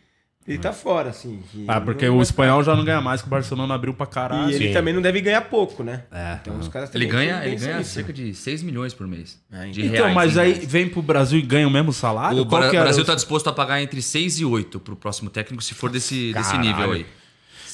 ele 0.47 0.57
tá 0.59 0.73
fora, 0.73 1.11
assim. 1.11 1.41
Ah, 1.69 1.79
porque 1.79 2.09
o 2.09 2.23
espanhol 2.23 2.65
já 2.65 2.75
não 2.75 2.83
ganha 2.83 3.03
mais, 3.03 3.21
que 3.21 3.27
o 3.27 3.31
Barcelona 3.31 3.75
abriu 3.75 3.93
pra 3.93 4.07
caralho. 4.07 4.51
E 4.51 4.55
ele 4.55 4.69
Sim. 4.69 4.73
também 4.73 4.95
não 4.95 5.03
deve 5.03 5.21
ganhar 5.21 5.43
pouco, 5.43 5.83
né? 5.83 6.05
É. 6.11 6.39
Então 6.41 6.59
os 6.59 6.69
caras 6.69 6.95
Ele 6.95 7.05
ganha, 7.05 7.45
ele 7.45 7.57
ganha 7.57 7.77
nisso. 7.79 7.91
cerca 7.91 8.15
de 8.15 8.33
6 8.33 8.63
milhões 8.63 8.95
por 8.95 9.07
mês. 9.07 9.39
É, 9.53 9.67
de 9.67 9.83
Então, 9.85 9.93
reais, 10.07 10.15
mas 10.15 10.37
em 10.37 10.41
aí 10.41 10.53
reais. 10.55 10.67
vem 10.73 10.89
pro 10.89 11.03
Brasil 11.03 11.39
e 11.39 11.43
ganha 11.43 11.69
o 11.69 11.71
mesmo 11.71 11.93
salário? 11.93 12.41
O 12.41 12.47
Qual 12.47 12.63
Bra- 12.63 12.71
que 12.71 12.77
era 12.77 12.85
Brasil 12.87 13.01
o- 13.01 13.03
está 13.03 13.15
disposto 13.15 13.49
a 13.49 13.53
pagar 13.53 13.83
entre 13.83 14.01
6 14.01 14.41
e 14.41 14.45
8 14.47 14.81
pro 14.81 14.97
próximo 14.97 15.29
técnico, 15.29 15.63
se 15.63 15.75
for 15.75 15.91
desse, 15.91 16.33
desse 16.33 16.57
nível 16.57 16.93
aí. 16.93 17.05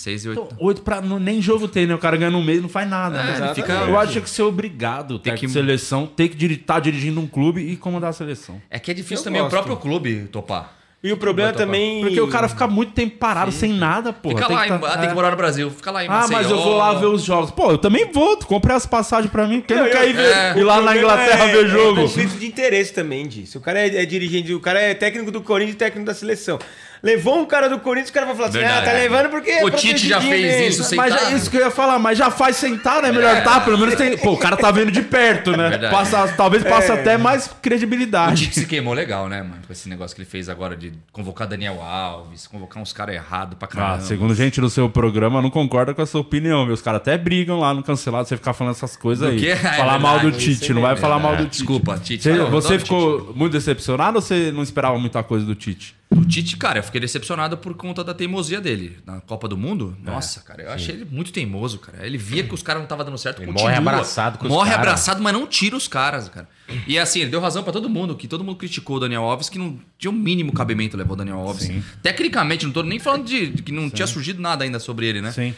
6 0.05 0.25
e 0.25 0.29
8. 0.31 0.41
Então, 0.53 0.57
oito 0.61 0.83
pra. 0.83 1.01
não- 1.01 1.19
nem 1.19 1.41
jogo 1.43 1.67
tem, 1.67 1.87
né? 1.87 1.95
O 1.95 1.99
cara 1.99 2.17
ganha 2.17 2.31
no 2.31 2.43
mês 2.43 2.61
não 2.63 2.69
faz 2.69 2.89
nada. 2.89 3.19
É, 3.21 3.41
né? 3.41 3.55
fica- 3.55 3.73
Eu 3.73 3.99
acho 3.99 4.21
que 4.21 4.31
ser 4.31 4.43
obrigado, 4.43 5.19
ter 5.19 5.35
que 5.35 5.49
seleção, 5.49 6.07
ter 6.07 6.29
que 6.29 6.45
estar 6.47 6.79
dirigindo 6.81 7.21
um 7.21 7.27
clube 7.27 7.61
e 7.61 7.77
comandar 7.77 8.11
a 8.11 8.13
seleção. 8.13 8.61
É 8.71 8.79
que 8.79 8.91
é 8.91 8.95
difícil 8.95 9.19
Eu 9.19 9.25
também 9.25 9.41
gosto. 9.43 9.53
o 9.53 9.57
próprio 9.57 9.77
clube 9.77 10.29
topar. 10.31 10.75
E 11.03 11.13
o 11.13 11.19
problema 11.19 11.53
também. 11.53 12.01
Porque 12.01 12.19
o 12.19 12.29
cara 12.29 12.49
fica 12.49 12.67
muito 12.67 12.93
tempo 12.93 13.19
parado, 13.19 13.53
sem 13.53 13.75
nada, 13.75 14.11
porra. 14.11 14.37
Fica 14.37 14.47
Tem 14.49 14.57
lá, 14.57 14.63
que 14.67 14.73
em- 14.73 14.79
tá- 14.79 14.89
ah, 14.89 14.97
tem 14.97 15.05
é. 15.05 15.09
que 15.09 15.15
morar 15.15 15.31
no 15.33 15.37
Brasil. 15.37 15.71
Fica 15.71 15.91
lá 15.91 16.03
em 16.03 16.09
Ah, 16.09 16.27
mas 16.31 16.51
eu 16.51 16.57
vou 16.57 16.79
lá 16.79 16.95
ver 16.95 17.05
os 17.05 17.23
jogos. 17.23 17.51
Pô, 17.51 17.71
eu 17.71 17.77
também 17.77 18.11
vou. 18.11 18.39
Comprei 18.39 18.75
as 18.75 18.87
passagens 18.87 19.31
pra 19.31 19.47
mim. 19.47 19.61
Quem 19.61 19.77
não, 19.77 19.85
Não, 19.85 19.91
quer 19.91 20.09
ir, 20.09 20.15
ver- 20.15 20.23
é, 20.35 20.59
ir 20.59 20.65
lá 20.65 20.81
na 20.81 20.97
Inglaterra 20.97 21.47
ver 21.49 21.69
jogo? 21.69 22.01
É 22.01 22.03
conflito 22.05 22.39
de 22.39 22.47
interesse 22.47 22.95
também 22.95 23.27
disso. 23.29 23.59
O 23.59 23.61
cara 23.61 23.81
é, 23.81 24.03
é 24.03 24.07
dirigente, 24.07 24.55
o 24.55 24.61
cara 24.61 24.81
é 24.81 24.95
técnico 24.95 25.31
do 25.31 25.43
Corinthians 25.43 25.75
e 25.75 25.79
técnico 25.79 26.07
da 26.07 26.15
seleção. 26.15 26.59
Levou 27.05 27.39
um 27.39 27.45
cara 27.45 27.69
do 27.69 27.79
Corinthians, 27.79 28.09
o 28.09 28.13
cara 28.15 28.25
vai 28.25 28.35
falar 28.35 28.49
assim: 28.49 28.59
Verdade. 28.61 28.89
ah, 28.89 28.91
tá 28.91 28.97
levando 28.97 29.29
porque. 29.31 29.51
é 29.51 29.65
O 29.65 29.71
Tite 29.71 30.09
já 30.09 30.21
fez 30.23 30.41
dele. 30.43 30.67
isso 30.69 30.83
sem- 30.85 30.97
Mas 30.97 31.13
é 31.15 31.19
Sentado. 31.19 31.37
isso 31.37 31.51
que 31.51 31.57
eu 31.59 31.61
ia 31.61 31.71
falar, 31.71 31.99
mas 31.99 32.17
já 32.17 32.31
faz 32.31 32.57
sentar, 32.57 33.03
né? 33.03 33.13
Melhor 33.13 33.43
tá, 33.45 33.61
pelo 33.61 33.77
menos 33.79 33.95
tem. 33.95 34.17
Pô, 34.17 34.33
o 34.33 34.39
cara 34.39 34.57
tá 34.57 34.71
vendo 34.71 34.91
de 34.91 35.03
perto, 35.03 35.51
né? 35.55 35.69
Verdade. 35.69 35.95
Passa, 35.95 36.29
talvez 36.37 36.65
passe 36.65 36.91
É. 36.91 36.95
até 36.95 37.19
mais 37.19 37.47
O 37.47 37.57
credibilidade. 37.61 38.45
Tite 38.47 38.61
se 38.61 38.67
queimou 38.67 38.95
legal, 38.95 39.29
né, 39.29 39.43
mano? 39.43 39.59
Com 39.67 39.73
esse 39.73 39.87
negócio 39.89 40.17
que 40.17 40.23
ele 40.23 40.29
fez 40.31 40.49
agora 40.49 40.75
de 40.75 40.93
convocar 41.13 41.47
Daniel 41.47 41.83
Alves, 41.83 42.47
convocar 42.47 42.83
uns 42.83 42.93
caras 42.95 43.15
errados 43.15 43.59
pra 43.59 43.69
Ah, 43.71 43.75
caramba. 43.75 44.01
segundo 44.01 44.35
gente 44.35 44.59
do 44.61 44.71
seu 44.71 44.89
programa, 44.89 45.43
não 45.43 45.51
concorda 45.51 45.93
com 45.93 46.01
a 46.01 46.07
sua 46.07 46.23
opinião, 46.23 46.65
viu? 46.65 46.73
Os 46.75 46.81
caras 46.81 47.03
até 47.03 47.19
brigam 47.19 47.61
lá 47.61 47.75
no 47.75 47.83
cancelado, 47.83 48.27
você 48.27 48.37
ficar 48.37 48.55
falando 48.55 48.73
essas 48.75 48.97
coisas 48.97 49.29
aí. 49.29 49.47
É 49.49 49.57
falar 49.57 49.99
mal 49.99 50.21
do 50.21 50.33
Tite, 50.33 50.73
não 50.73 50.81
vai 50.83 50.97
falar 50.97 51.19
mal 51.19 51.37
do 51.37 51.45
Tite. 51.45 51.59
Desculpa, 51.59 51.99
Tite. 51.99 52.23
Você, 52.31 52.39
você 52.45 52.79
ficou 52.79 53.33
muito 53.37 53.53
decepcionado 53.53 54.17
ou 54.17 54.23
você 54.23 54.51
não 54.51 54.63
esperava 54.63 54.99
muita 54.99 55.23
coisa 55.23 55.45
do 55.45 55.55
Tite? 55.55 55.95
O 56.17 56.25
Tite, 56.25 56.57
cara, 56.57 56.79
eu 56.79 56.83
fiquei 56.83 57.01
decepcionado 57.01 57.57
por 57.57 57.75
conta 57.75 58.03
da 58.05 58.15
teimosia 58.15 58.61
dele 58.61 58.99
na 59.05 59.21
Copa 59.21 59.49
do 59.49 59.57
Mundo. 59.57 59.97
É, 60.07 60.11
Nossa, 60.11 60.41
cara, 60.41 60.63
eu 60.63 60.71
achei 60.73 60.95
ele 60.95 61.05
muito 61.05 61.33
teimoso, 61.33 61.79
cara. 61.79 62.07
Ele 62.07 62.17
via 62.17 62.43
que 62.45 62.55
os 62.55 62.63
caras 62.63 62.81
não 62.81 62.85
estavam 62.85 63.05
dando 63.05 63.19
certo, 63.19 63.39
Ele 63.43 63.47
continua. 63.47 63.71
morre 63.71 63.77
abraçado 63.79 64.39
com 64.39 64.45
os 64.47 64.51
Morre 64.51 64.71
caras. 64.71 64.87
abraçado, 64.87 65.23
mas 65.23 65.33
não 65.33 65.47
tira 65.47 65.77
os 65.77 65.89
caras, 65.89 66.29
cara. 66.29 66.49
E 66.87 66.99
assim, 66.99 67.21
ele 67.21 67.31
deu 67.31 67.41
razão 67.41 67.63
pra 67.63 67.73
todo 67.73 67.89
mundo, 67.89 68.15
que 68.17 68.27
todo 68.27 68.43
mundo 68.43 68.57
criticou 68.57 68.97
o 68.97 69.01
Daniel 69.01 69.23
Alves, 69.23 69.49
que 69.49 69.59
não 69.59 69.79
tinha 69.99 70.11
o 70.11 70.15
mínimo 70.15 70.53
cabimento 70.53 70.97
levar 70.97 71.13
o 71.13 71.17
Daniel 71.17 71.39
Alves. 71.39 71.65
Sim. 71.65 71.83
Tecnicamente, 72.03 72.65
não 72.65 72.73
tô 72.73 72.83
nem 72.83 72.99
falando 72.99 73.25
de, 73.25 73.49
de 73.49 73.63
que 73.63 73.73
não 73.73 73.91
tinha 73.91 74.07
surgido 74.07 74.41
nada 74.41 74.65
ainda 74.65 74.79
sobre 74.79 75.07
ele, 75.07 75.21
né? 75.21 75.31
Sim. 75.33 75.55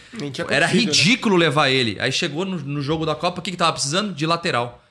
Era 0.49 0.66
né? 0.66 0.73
ridículo 0.73 1.37
levar 1.37 1.69
ele. 1.69 1.97
Aí 2.01 2.11
chegou 2.11 2.45
no, 2.45 2.59
no 2.59 2.83
jogo 2.83 3.07
da 3.07 3.14
Copa, 3.14 3.40
o 3.40 3.42
que, 3.42 3.51
que 3.51 3.57
tava 3.57 3.73
precisando? 3.73 4.12
De 4.12 4.27
lateral. 4.27 4.83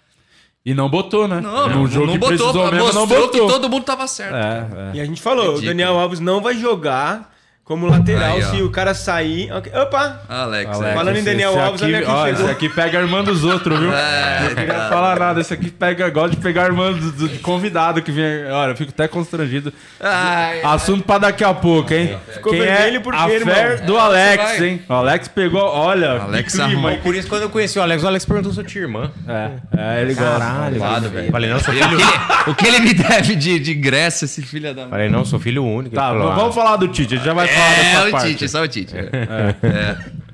E 0.65 0.73
não 0.73 0.89
botou, 0.89 1.27
né? 1.27 1.39
Não, 1.39 1.69
no 1.69 1.75
não, 1.75 1.87
jogo 1.87 2.07
não 2.07 2.13
que 2.13 2.19
botou, 2.19 2.53
mesmo, 2.71 2.85
mostrou 2.85 2.93
não 2.93 3.07
botou. 3.07 3.29
que 3.29 3.53
todo 3.53 3.69
mundo 3.69 3.83
tava 3.83 4.07
certo. 4.07 4.33
É, 4.35 4.67
é. 4.93 4.95
E 4.95 5.01
a 5.01 5.05
gente 5.05 5.21
falou: 5.21 5.55
o. 5.55 5.61
Daniel 5.61 5.99
Alves 5.99 6.19
não 6.19 6.41
vai 6.41 6.55
jogar 6.55 7.34
como 7.65 7.87
lateral 7.87 8.35
Aí, 8.35 8.43
ó. 8.43 8.49
se 8.51 8.61
o 8.61 8.69
cara 8.69 8.93
sair. 8.93 9.51
Ok, 9.51 9.71
Opa! 9.75 10.21
Alex, 10.29 10.69
Alex, 10.69 10.81
é. 10.81 10.93
Falando 10.93 11.15
em 11.15 11.17
esse- 11.17 11.25
Daniel 11.25 11.49
esse 11.49 11.59
Alves, 11.59 11.81
aqui, 11.81 11.93
olha 11.95 12.05
quem 12.05 12.13
ó, 12.13 12.25
chegou. 12.27 12.41
Esse 12.43 12.51
aqui 12.51 12.69
pega 12.69 12.99
a 12.99 13.01
irmã 13.01 13.23
dos 13.23 13.43
outros, 13.43 13.79
viu? 13.79 13.89
É, 13.95 14.41
não 14.49 14.55
queria 14.55 14.73
falar 14.89 15.19
nada. 15.19 15.41
Esse 15.41 15.51
aqui 15.53 15.71
pega, 15.71 16.07
gosta 16.11 16.29
de 16.35 16.37
pegar 16.37 16.61
a 16.61 16.65
irmã 16.67 16.91
do, 16.91 17.11
do- 17.11 17.27
de 17.27 17.39
convidado 17.39 18.01
que 18.03 18.11
vem. 18.11 18.45
Olha, 18.51 18.71
eu 18.71 18.75
fico 18.75 18.91
até 18.91 19.07
constrangido. 19.07 19.73
Ai, 19.99 20.61
Assunto 20.63 21.03
pra 21.03 21.17
daqui 21.17 21.43
a 21.43 21.53
pouco, 21.55 21.91
hein? 21.91 22.17
Ficou 22.33 22.51
Quem 22.51 22.61
vermelho 22.61 22.97
é 22.97 22.99
por 22.99 23.15
a 23.15 23.25
quê, 23.25 23.31
irmão? 23.33 23.55
fé 23.55 23.75
do 23.77 23.97
Alex, 23.97 24.43
vai. 24.43 24.67
hein? 24.67 24.81
O 24.87 24.93
Alex 24.93 25.27
pegou, 25.27 25.63
olha. 25.63 26.21
Alex 26.21 26.51
que 26.53 26.59
clima, 26.59 26.71
arrumou. 26.71 26.91
hein? 26.91 26.99
Por 27.01 27.15
isso, 27.15 27.27
quando 27.27 27.41
eu 27.41 27.49
conheci 27.49 27.79
o 27.79 27.81
Alex, 27.81 28.03
o 28.03 28.07
Alex 28.07 28.25
perguntou 28.25 28.53
se 28.53 28.59
eu 28.59 28.63
tinha 28.63 28.83
irmã. 28.83 29.11
É, 29.27 29.49
é, 29.97 30.01
ele 30.01 30.13
gosta. 30.13 30.37
Caralho, 30.39 30.79
velho. 30.79 31.09
velho. 31.09 31.31
Falei, 31.31 31.49
não, 31.49 31.59
sou 31.59 31.73
O 31.73 31.77
filho 31.77 31.89
que, 31.89 31.95
ele, 31.95 32.03
o 32.51 32.55
que 32.55 32.67
ele 32.67 32.79
me 32.81 32.93
deve 32.93 33.35
de, 33.35 33.59
de 33.59 33.73
ingresso, 33.73 34.25
esse 34.25 34.43
filho 34.43 34.71
da 34.73 34.81
mãe. 34.83 34.91
Falei, 34.91 35.09
não, 35.09 35.25
sou 35.25 35.39
filho 35.39 35.65
único. 35.65 35.95
Tá, 35.95 36.13
vamos 36.13 36.53
falar 36.53 36.75
do 36.75 36.87
Tite. 36.87 37.15
A 37.15 37.17
gente 37.17 37.25
já 37.25 37.33
vai 37.33 37.47
É, 37.55 37.59
É, 37.59 37.91
essa 37.91 38.07
o 38.07 38.11
parte. 38.11 38.27
Tite, 38.29 38.49
só 38.49 38.63
o 38.63 38.67
Tite. 38.67 38.93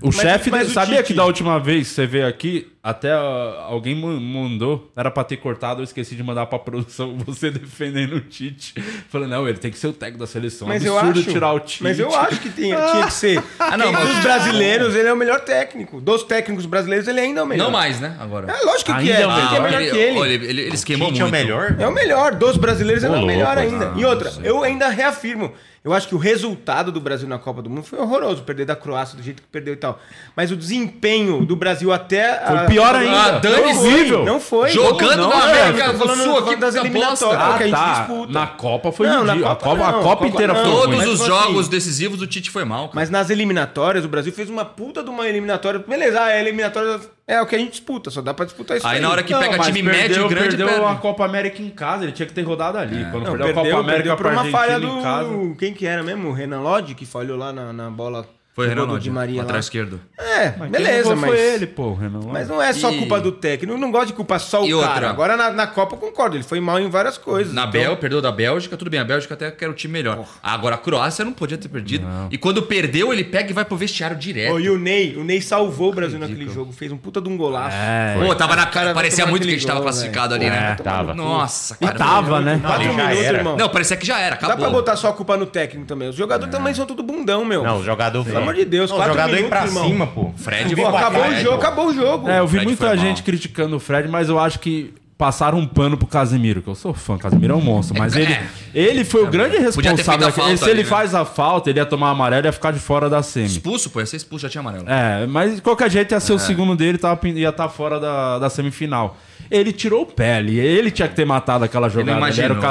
O 0.01 0.11
chefe, 0.11 0.49
mas 0.49 0.69
o 0.69 0.73
sabia 0.73 0.97
Tite- 0.97 1.07
que 1.07 1.13
da 1.13 1.25
última 1.25 1.59
vez 1.59 1.87
que 1.89 1.93
você 1.93 2.07
veio 2.07 2.27
aqui, 2.27 2.67
até 2.83 3.11
ah, 3.11 3.65
alguém 3.67 3.93
ma- 3.95 4.19
mandou, 4.19 4.91
era 4.95 5.11
pra 5.11 5.23
ter 5.23 5.37
cortado, 5.37 5.81
eu 5.81 5.83
esqueci 5.83 6.15
de 6.15 6.23
mandar 6.23 6.45
pra 6.47 6.57
produção 6.57 7.15
você 7.25 7.51
defendendo 7.51 8.13
o 8.15 8.21
Tite. 8.21 8.73
Falando, 9.09 9.29
não, 9.29 9.47
ele 9.47 9.57
tem 9.59 9.69
que 9.69 9.77
ser 9.77 9.87
o 9.87 9.93
técnico 9.93 10.19
da 10.19 10.27
seleção. 10.27 10.67
Mas 10.67 10.83
eu 10.83 10.97
Absurdo 10.97 11.19
acho, 11.19 11.29
tirar 11.31 11.53
o 11.53 11.59
Tite. 11.59 11.83
mas 11.83 11.99
eu 11.99 12.13
acho 12.15 12.39
que 12.39 12.49
tinha, 12.49 12.75
tinha 12.91 13.05
que 13.05 13.13
ser. 13.13 13.43
Ah, 13.59 13.77
não, 13.77 13.91
mas- 13.91 14.07
dos 14.09 14.19
brasileiros, 14.19 14.95
ele 14.95 15.07
é 15.07 15.13
o 15.13 15.15
melhor 15.17 15.39
técnico. 15.41 16.01
Dos 16.01 16.23
técnicos 16.23 16.65
brasileiros, 16.65 17.07
ele 17.07 17.19
ainda 17.19 17.41
é 17.41 17.43
o 17.43 17.47
melhor. 17.47 17.65
Não 17.65 17.71
mais, 17.71 17.99
né? 17.99 18.17
Agora. 18.19 18.51
É 18.51 18.65
lógico 18.65 18.91
que 18.91 18.97
Ainda 18.97 19.13
é, 19.13 19.21
é 19.21 19.27
o 19.27 19.29
porque 19.29 19.55
é 19.55 19.59
melhor. 19.59 19.79
melhor 19.79 19.91
que 19.93 19.97
ele. 19.99 20.19
Olha, 20.19 20.33
ele, 20.33 20.45
ele, 20.47 20.61
ele 20.63 20.75
esquemou 20.75 21.07
Tite 21.09 21.21
é 21.21 21.25
o 21.25 21.27
muito. 21.29 21.39
melhor? 21.43 21.75
É 21.79 21.87
o 21.87 21.91
melhor, 21.91 22.35
dos 22.35 22.57
brasileiros 22.57 23.03
ele 23.03 23.13
é 23.15 23.17
o 23.17 23.25
melhor 23.25 23.55
louco, 23.55 23.71
ainda. 23.73 23.85
não, 23.91 23.99
e 23.99 24.05
outra, 24.05 24.31
eu 24.43 24.63
ainda 24.63 24.89
reafirmo. 24.89 25.53
Eu 25.83 25.93
acho 25.93 26.07
que 26.07 26.13
o 26.13 26.17
resultado 26.19 26.91
do 26.91 27.01
Brasil 27.01 27.27
na 27.27 27.39
Copa 27.39 27.59
do 27.59 27.67
Mundo 27.67 27.81
foi 27.81 27.97
horroroso, 27.97 28.43
perder 28.43 28.65
da 28.65 28.75
Croácia 28.75 29.17
do 29.17 29.23
jeito 29.23 29.41
que 29.41 29.47
perdeu 29.47 29.73
e 29.73 29.77
tal. 29.77 29.99
Mas 30.35 30.51
o 30.51 30.55
desempenho 30.55 31.43
do 31.43 31.55
Brasil 31.55 31.91
até. 31.91 32.39
Foi 32.45 32.57
a- 32.57 32.65
pior 32.71 32.95
a- 32.95 32.99
ainda. 32.99 33.21
Ah, 33.21 33.31
Não 33.41 33.41
foi, 33.75 33.91
Horrível. 33.91 34.25
Não 34.25 34.39
foi. 34.39 34.69
Jogando 34.69 35.17
Não, 35.17 35.29
na 35.29 35.43
América 35.43 35.93
do 35.93 35.99
falando- 35.99 36.23
Sul 36.23 36.37
aqui, 36.39 36.55
das 36.55 36.75
eliminatórias 36.75 37.41
que 37.41 37.43
a 37.43 37.55
Ah, 37.55 37.57
gente 37.59 37.71
tá. 37.71 37.93
disputa. 37.99 38.31
Na 38.33 38.47
Copa 38.47 38.91
foi 38.91 39.07
Não, 39.07 39.23
na 39.23 39.33
ridículo. 39.33 39.51
A 39.51 39.55
Copa 39.55 39.69
Copa, 39.75 39.89
a 39.89 39.93
Copa 39.93 40.03
Copa 40.03 40.27
inteira 40.27 40.55
foi 40.55 40.63
Todos 40.63 40.85
ruim. 40.87 40.97
Mas, 40.97 41.07
os 41.07 41.13
tipo 41.21 41.25
jogos 41.25 41.59
assim- 41.61 41.69
decisivos 41.69 42.21
o 42.21 42.27
Tite 42.27 42.49
foi 42.49 42.63
mal. 42.65 42.89
Mas 42.93 43.09
nas 43.09 43.29
eliminatórias, 43.29 44.05
o 44.05 44.07
Brasil 44.07 44.31
fez 44.33 44.49
uma 44.49 44.65
puta 44.65 45.03
de 45.03 45.09
uma 45.09 45.27
eliminatória. 45.27 45.79
Beleza, 45.79 46.21
a 46.21 46.39
eliminatória 46.39 46.99
é 47.27 47.41
o 47.41 47.45
que 47.45 47.55
a 47.55 47.59
gente 47.59 47.71
disputa, 47.71 48.09
só 48.09 48.21
dá 48.21 48.33
pra 48.33 48.45
disputar 48.45 48.77
isso 48.77 48.87
aí. 48.87 48.95
Aí 48.95 49.01
na 49.01 49.09
hora 49.09 49.23
que 49.23 49.31
Não, 49.33 49.39
pega 49.39 49.57
time 49.59 49.83
perdeu, 49.83 50.01
médio 50.01 50.25
e 50.25 50.29
grande, 50.29 50.47
perdeu 50.49 50.67
perde. 50.67 50.85
a 50.85 50.95
Copa 50.95 51.25
América 51.25 51.61
em 51.61 51.69
casa, 51.69 52.03
ele 52.03 52.11
tinha 52.11 52.25
que 52.25 52.33
ter 52.33 52.41
rodado 52.43 52.77
ali. 52.77 53.05
Quando 53.11 53.25
Não, 53.25 53.31
perdeu, 53.37 53.45
perdeu, 53.47 53.49
a 53.49 53.53
Copa 53.53 53.79
América 53.79 53.93
perdeu 53.93 54.15
por 54.17 54.23
pra 54.23 54.31
uma 54.33 54.45
falha 54.51 54.75
Argentina 54.75 54.99
em 54.99 55.03
casa. 55.03 55.29
do... 55.29 55.55
Quem 55.55 55.73
que 55.73 55.85
era 55.85 56.03
mesmo? 56.03 56.29
O 56.29 56.33
Renan 56.33 56.61
Lodge, 56.61 56.95
que 56.95 57.05
falhou 57.05 57.37
lá 57.37 57.51
na, 57.53 57.71
na 57.73 57.89
bola 57.89 58.25
Foi 58.53 58.65
o 58.65 58.69
Renan 58.69 58.81
gol 58.81 58.87
do 58.87 58.93
Lodge, 58.95 59.03
Di 59.05 59.11
Maria 59.11 59.35
lá. 59.37 59.41
lateral 59.43 59.59
esquerdo. 59.61 60.01
É, 60.19 60.53
Mas 60.57 60.69
beleza, 60.71 61.15
mas... 61.15 61.29
foi 61.31 61.39
ele, 61.39 61.65
pô, 61.67 61.93
Renan. 61.93 62.19
Mas 62.27 62.49
não 62.49 62.61
é 62.61 62.73
só 62.73 62.91
E- 62.91 62.97
culpa 62.97 63.21
do 63.21 63.31
técnico. 63.31 63.73
Eu 63.73 63.77
não 63.77 63.89
gosto 63.91 64.07
de 64.07 64.13
culpar 64.13 64.41
só 64.41 64.61
o 64.61 64.65
E 64.65 64.71
cara. 64.71 64.91
outra? 64.91 65.09
Agora 65.09 65.37
na, 65.37 65.51
na 65.51 65.67
Copa 65.67 65.95
eu 65.95 65.99
concordo, 65.99 66.35
ele 66.35 66.43
foi 66.43 66.59
mal 66.59 66.77
em 66.77 66.89
várias 66.89 67.17
coisas. 67.17 67.53
Na 67.53 67.61
Então, 67.61 67.71
Bel, 67.71 67.95
perdeu 67.97 68.21
da 68.21 68.29
Bélgica, 68.31 68.75
tudo 68.75 68.91
bem, 68.91 68.99
a 68.99 69.05
Bélgica 69.05 69.35
até 69.35 69.49
que 69.51 69.63
era 69.63 69.71
o 69.71 69.75
time 69.75 69.93
melhor. 69.93 70.25
Agora 70.43 70.75
a 70.75 70.77
Croácia 70.77 71.23
não 71.23 71.31
podia 71.31 71.57
ter 71.57 71.69
perdido. 71.69 72.05
E 72.29 72.37
quando 72.37 72.61
perdeu, 72.63 73.13
ele 73.13 73.23
pega 73.23 73.49
e 73.49 73.53
vai 73.53 73.63
pro 73.63 73.77
vestiário 73.77 74.17
direto. 74.17 74.53
Ô, 74.55 74.59
e 74.59 74.69
o 74.69 74.77
Ney, 74.77 75.15
o 75.15 75.23
Ney 75.23 75.41
salvou 75.41 75.91
o 75.91 75.93
Brasil 75.95 76.19
naquele 76.19 76.49
jogo, 76.49 76.73
fez 76.73 76.91
um 76.91 76.97
puta 76.97 77.21
de 77.21 77.29
um 77.29 77.37
golaço. 77.37 77.77
É. 77.79 78.17
Pô, 78.19 78.35
tava 78.35 78.55
na 78.57 78.65
cara 78.65 78.93
Parecia 78.93 79.25
muito 79.25 79.43
que 79.43 79.49
a 79.49 79.53
gente 79.53 79.65
tava 79.65 79.79
gol, 79.79 79.87
classificado 79.87 80.33
ali, 80.35 80.49
né? 80.49 80.75
É, 80.77 80.83
tava. 80.83 81.13
Nossa, 81.13 81.77
E 81.79 81.85
cara. 81.85 81.97
tava, 81.97 82.41
né? 82.41 82.59
Quatro 82.61 82.87
minutos, 82.93 83.17
irmão. 83.17 83.55
Não, 83.55 83.69
parecia 83.69 83.95
que 83.95 84.05
já 84.05 84.19
era, 84.19 84.35
Dá 84.35 84.41
pra 84.41 84.47
acabou. 84.55 84.71
botar 84.71 84.97
só 84.97 85.07
a 85.07 85.13
culpa 85.13 85.37
no 85.37 85.45
técnico 85.45 85.87
também. 85.87 86.09
Os 86.09 86.15
jogadores 86.17 86.51
também 86.53 86.73
são 86.73 86.85
tudo 86.85 87.01
bundão, 87.01 87.45
meu. 87.45 87.63
Não, 87.63 87.77
o 87.79 87.83
jogador 87.83 88.23
Pelo 88.41 88.49
amor 88.51 88.53
de 88.55 88.65
Deus, 88.65 88.89
Não, 88.89 88.97
quatro 88.97 89.13
jogador 89.13 89.37
ir 89.37 89.47
pra 89.49 89.59
minutos, 89.61 89.75
irmão. 89.75 89.89
cima, 89.89 90.07
pô. 90.07 90.31
Fred 90.37 90.75
Pô, 90.75 90.87
acabou 90.87 91.21
Fred, 91.23 91.35
o 91.35 91.43
jogo, 91.43 91.57
pô. 91.57 91.61
acabou 91.61 91.87
o 91.87 91.93
jogo. 91.93 92.29
É, 92.29 92.39
eu 92.39 92.47
vi 92.47 92.51
Fred 92.57 92.65
muita 92.65 92.97
gente 92.97 93.17
mal. 93.17 93.23
criticando 93.25 93.75
o 93.75 93.79
Fred, 93.79 94.07
mas 94.07 94.29
eu 94.29 94.39
acho 94.39 94.59
que 94.59 94.93
passaram 95.17 95.59
um 95.59 95.67
pano 95.67 95.95
pro 95.95 96.07
Casemiro, 96.07 96.63
que 96.63 96.67
eu 96.67 96.73
sou 96.73 96.95
fã, 96.95 97.15
Casemiro 97.15 97.53
é 97.53 97.55
um 97.55 97.61
monstro, 97.61 97.95
mas 97.95 98.15
É, 98.15 98.21
ele, 98.21 98.33
é. 98.33 98.43
ele 98.73 99.03
foi 99.05 99.23
o 99.23 99.27
grande 99.27 99.51
ter 99.51 99.57
feito 99.71 99.77
responsável. 99.85 100.31
falta 100.31 100.57
se 100.57 100.67
ele 100.67 100.81
né? 100.81 100.89
faz 100.89 101.13
a 101.13 101.23
falta, 101.23 101.69
ele 101.69 101.77
ia 101.79 101.85
tomar 101.85 102.09
amarelo 102.09 102.43
e 102.43 102.47
ia 102.47 102.51
ficar 102.51 102.71
de 102.71 102.79
fora 102.79 103.07
da 103.07 103.21
semi. 103.21 103.45
Expulso, 103.45 103.91
pô, 103.91 103.99
ia 103.99 104.05
ser 104.07 104.17
expulso, 104.17 104.41
já 104.43 104.49
tinha 104.49 104.61
amarelo. 104.61 104.85
É, 104.89 105.27
mas 105.27 105.57
de 105.57 105.61
qualquer 105.61 105.91
jeito 105.91 106.11
ia 106.11 106.17
É. 106.17 106.19
ser 106.19 106.33
o 106.33 106.39
segundo 106.39 106.75
dele, 106.75 106.97
tava, 106.97 107.15
pin- 107.17 107.35
ia 107.35 107.49
estar 107.49 107.69
fora 107.69 107.99
da, 107.99 108.39
da 108.39 108.49
semifinal. 108.49 109.15
Ele 109.51 109.71
tirou 109.71 110.01
o 110.01 110.05
pé 110.07 110.37
ali, 110.37 110.57
ele 110.59 110.89
tinha 110.89 111.07
que 111.07 111.15
ter 111.15 111.25
matado 111.25 111.63
aquela 111.65 111.87
jogada, 111.87 112.11
ele, 112.11 112.17
imaginou, 112.17 112.45
era 112.45 112.53
o 112.53 112.57
né? 112.57 112.61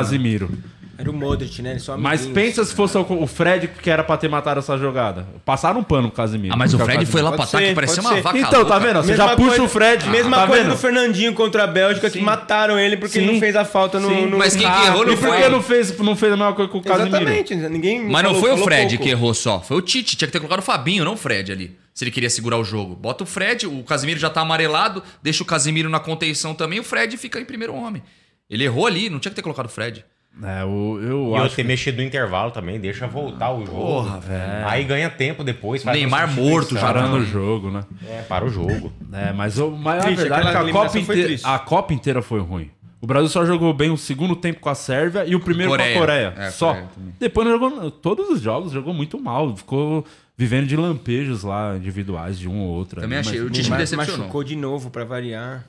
Era 1.00 1.10
o 1.10 1.14
Modric, 1.14 1.62
né? 1.62 1.70
Ele 1.70 1.80
só 1.80 1.96
Mas 1.96 2.26
pensa 2.26 2.64
se 2.64 2.74
fosse 2.74 2.96
o 2.98 3.26
Fred 3.26 3.68
que 3.68 3.88
era 3.90 4.04
pra 4.04 4.16
ter 4.16 4.28
matado 4.28 4.60
essa 4.60 4.76
jogada. 4.76 5.26
Passaram 5.44 5.80
um 5.80 5.82
pano 5.82 6.08
pro 6.08 6.16
Casimiro. 6.18 6.52
Ah, 6.52 6.56
mas 6.56 6.74
o 6.74 6.78
Fred 6.78 7.06
foi 7.06 7.22
lá 7.22 7.32
pra 7.32 7.44
ataque, 7.44 7.66
ser, 7.68 7.74
parecia 7.74 8.00
uma 8.02 8.14
ser. 8.14 8.20
vaca 8.22 8.38
Então, 8.38 8.50
tá 8.64 8.74
louca. 8.74 8.80
vendo? 8.80 8.96
Você 9.02 9.08
Mesma 9.12 9.26
já 9.28 9.36
puxa 9.36 9.48
coisa- 9.48 9.62
o 9.62 9.68
Fred. 9.68 10.08
Mesma 10.10 10.36
tá 10.36 10.46
coisa 10.46 10.62
vendo? 10.64 10.72
do 10.72 10.78
Fernandinho 10.78 11.32
contra 11.32 11.64
a 11.64 11.66
Bélgica, 11.66 12.10
que 12.10 12.20
mataram 12.20 12.78
ele 12.78 12.96
porque 12.98 13.18
ele 13.18 13.26
Sim. 13.26 13.32
não 13.32 13.40
fez 13.40 13.56
a 13.56 13.64
falta 13.64 13.98
no. 13.98 14.08
Sim. 14.08 14.26
no- 14.26 14.38
Mas 14.38 14.54
quem 14.54 14.66
que 14.70 14.72
Ah, 14.80 14.86
errou 14.86 15.06
não 15.06 15.12
E 15.12 15.16
por 15.16 15.28
foi? 15.28 15.42
que 15.42 15.48
não 15.48 15.62
fez, 15.62 15.98
não 15.98 16.14
fez 16.16 16.32
a 16.32 16.36
mesma 16.36 16.52
coisa 16.52 16.70
com 16.70 16.78
o 16.78 16.82
Casimiro? 16.82 17.16
Exatamente, 17.16 17.54
ninguém. 17.56 18.00
Mas 18.04 18.22
não 18.22 18.34
falou- 18.34 18.40
foi 18.40 18.50
o 18.52 18.64
Fred 18.64 18.88
pouco. 18.90 19.02
que 19.04 19.08
errou 19.10 19.32
só, 19.34 19.60
foi 19.60 19.76
o 19.78 19.80
Tite. 19.80 20.16
Tinha 20.16 20.26
que 20.26 20.32
ter 20.32 20.38
colocado 20.38 20.58
o 20.60 20.62
Fabinho, 20.62 21.04
não 21.04 21.14
o 21.14 21.16
Fred 21.16 21.50
ali. 21.50 21.76
Se 21.94 22.04
ele 22.04 22.10
queria 22.10 22.30
segurar 22.30 22.56
o 22.58 22.64
jogo. 22.64 22.94
Bota 22.94 23.24
o 23.24 23.26
Fred, 23.26 23.66
o 23.66 23.82
Casimiro 23.82 24.18
já 24.20 24.30
tá 24.30 24.40
amarelado, 24.42 25.02
deixa 25.22 25.42
o 25.42 25.46
Casimiro 25.46 25.88
na 25.88 25.98
contenção 26.00 26.54
também, 26.54 26.78
o 26.78 26.84
Fred 26.84 27.16
fica 27.16 27.40
em 27.40 27.44
primeiro 27.44 27.74
homem. 27.74 28.02
Ele 28.48 28.64
errou 28.64 28.86
ali, 28.86 29.08
não 29.10 29.18
tinha 29.18 29.30
que 29.30 29.36
ter 29.36 29.42
colocado 29.42 29.66
o 29.66 29.68
Fred. 29.68 30.04
É, 30.42 30.64
o- 30.64 30.98
eu 31.02 31.18
E 31.26 31.30
eu 31.30 31.36
acho 31.36 31.56
ter 31.56 31.64
mexido 31.64 31.98
no 31.98 32.04
intervalo 32.04 32.50
também, 32.50 32.80
deixa 32.80 33.06
voltar 33.06 33.52
o 33.52 33.66
jogo. 33.66 33.72
Porra, 33.78 34.20
velho. 34.20 34.68
Aí 34.68 34.84
ganha 34.84 35.10
tempo 35.10 35.44
depois. 35.44 35.82
faz 35.82 35.98
Neymar 35.98 36.32
morto 36.32 36.74
já. 36.74 36.80
parando 36.80 37.16
o 37.16 37.24
jogo, 37.24 37.70
né? 37.70 37.84
É, 38.08 38.22
para 38.22 38.44
o 38.44 38.48
jogo. 38.48 38.92
É, 39.12 39.32
mas, 39.32 39.58
o, 39.58 39.70
mas 39.70 40.02
Triste, 40.04 40.18
a 40.18 40.22
verdade 40.22 40.40
é 40.40 40.44
que 40.44 40.48
a 40.48 40.52
Copa, 40.60 40.64
eliminação 40.70 41.02
foi 41.04 41.16
inte- 41.16 41.26
triste. 41.26 41.46
a 41.46 41.58
Copa 41.58 41.92
inteira 41.92 42.22
foi 42.22 42.40
ruim. 42.40 42.70
O 43.02 43.06
Brasil 43.06 43.28
só 43.28 43.44
jogou 43.44 43.72
bem 43.74 43.90
o 43.90 43.96
segundo 43.96 44.36
tempo 44.36 44.60
com 44.60 44.68
a 44.68 44.74
Sérvia 44.74 45.24
e 45.26 45.34
o 45.34 45.40
primeiro 45.40 45.70
Coreia. 45.70 45.92
com 45.92 45.98
a 45.98 46.00
Coreia. 46.00 46.34
É, 46.36 46.50
só. 46.50 46.68
Coreia. 46.74 46.88
Depois 47.18 47.46
não 47.48 47.58
jogou. 47.58 47.90
Todos 47.90 48.28
os 48.28 48.40
jogos 48.40 48.72
jogou 48.72 48.92
muito 48.94 49.18
mal. 49.20 49.54
Ficou 49.56 50.04
vivendo 50.36 50.66
de 50.66 50.76
lampejos 50.76 51.42
lá, 51.42 51.76
individuais 51.76 52.38
de 52.38 52.46
um 52.48 52.60
ou 52.60 52.68
outro. 52.68 53.00
Também 53.00 53.18
ali, 53.18 53.26
achei. 53.28 53.40
mas- 53.40 53.48
O 53.48 53.52
Tite 53.52 53.62
me 53.64 53.70
Neymar 53.70 53.78
decepcionou. 53.78 54.18
machucou 54.20 54.44
de 54.44 54.54
novo 54.56 54.90
pra 54.90 55.04
variar. 55.04 55.64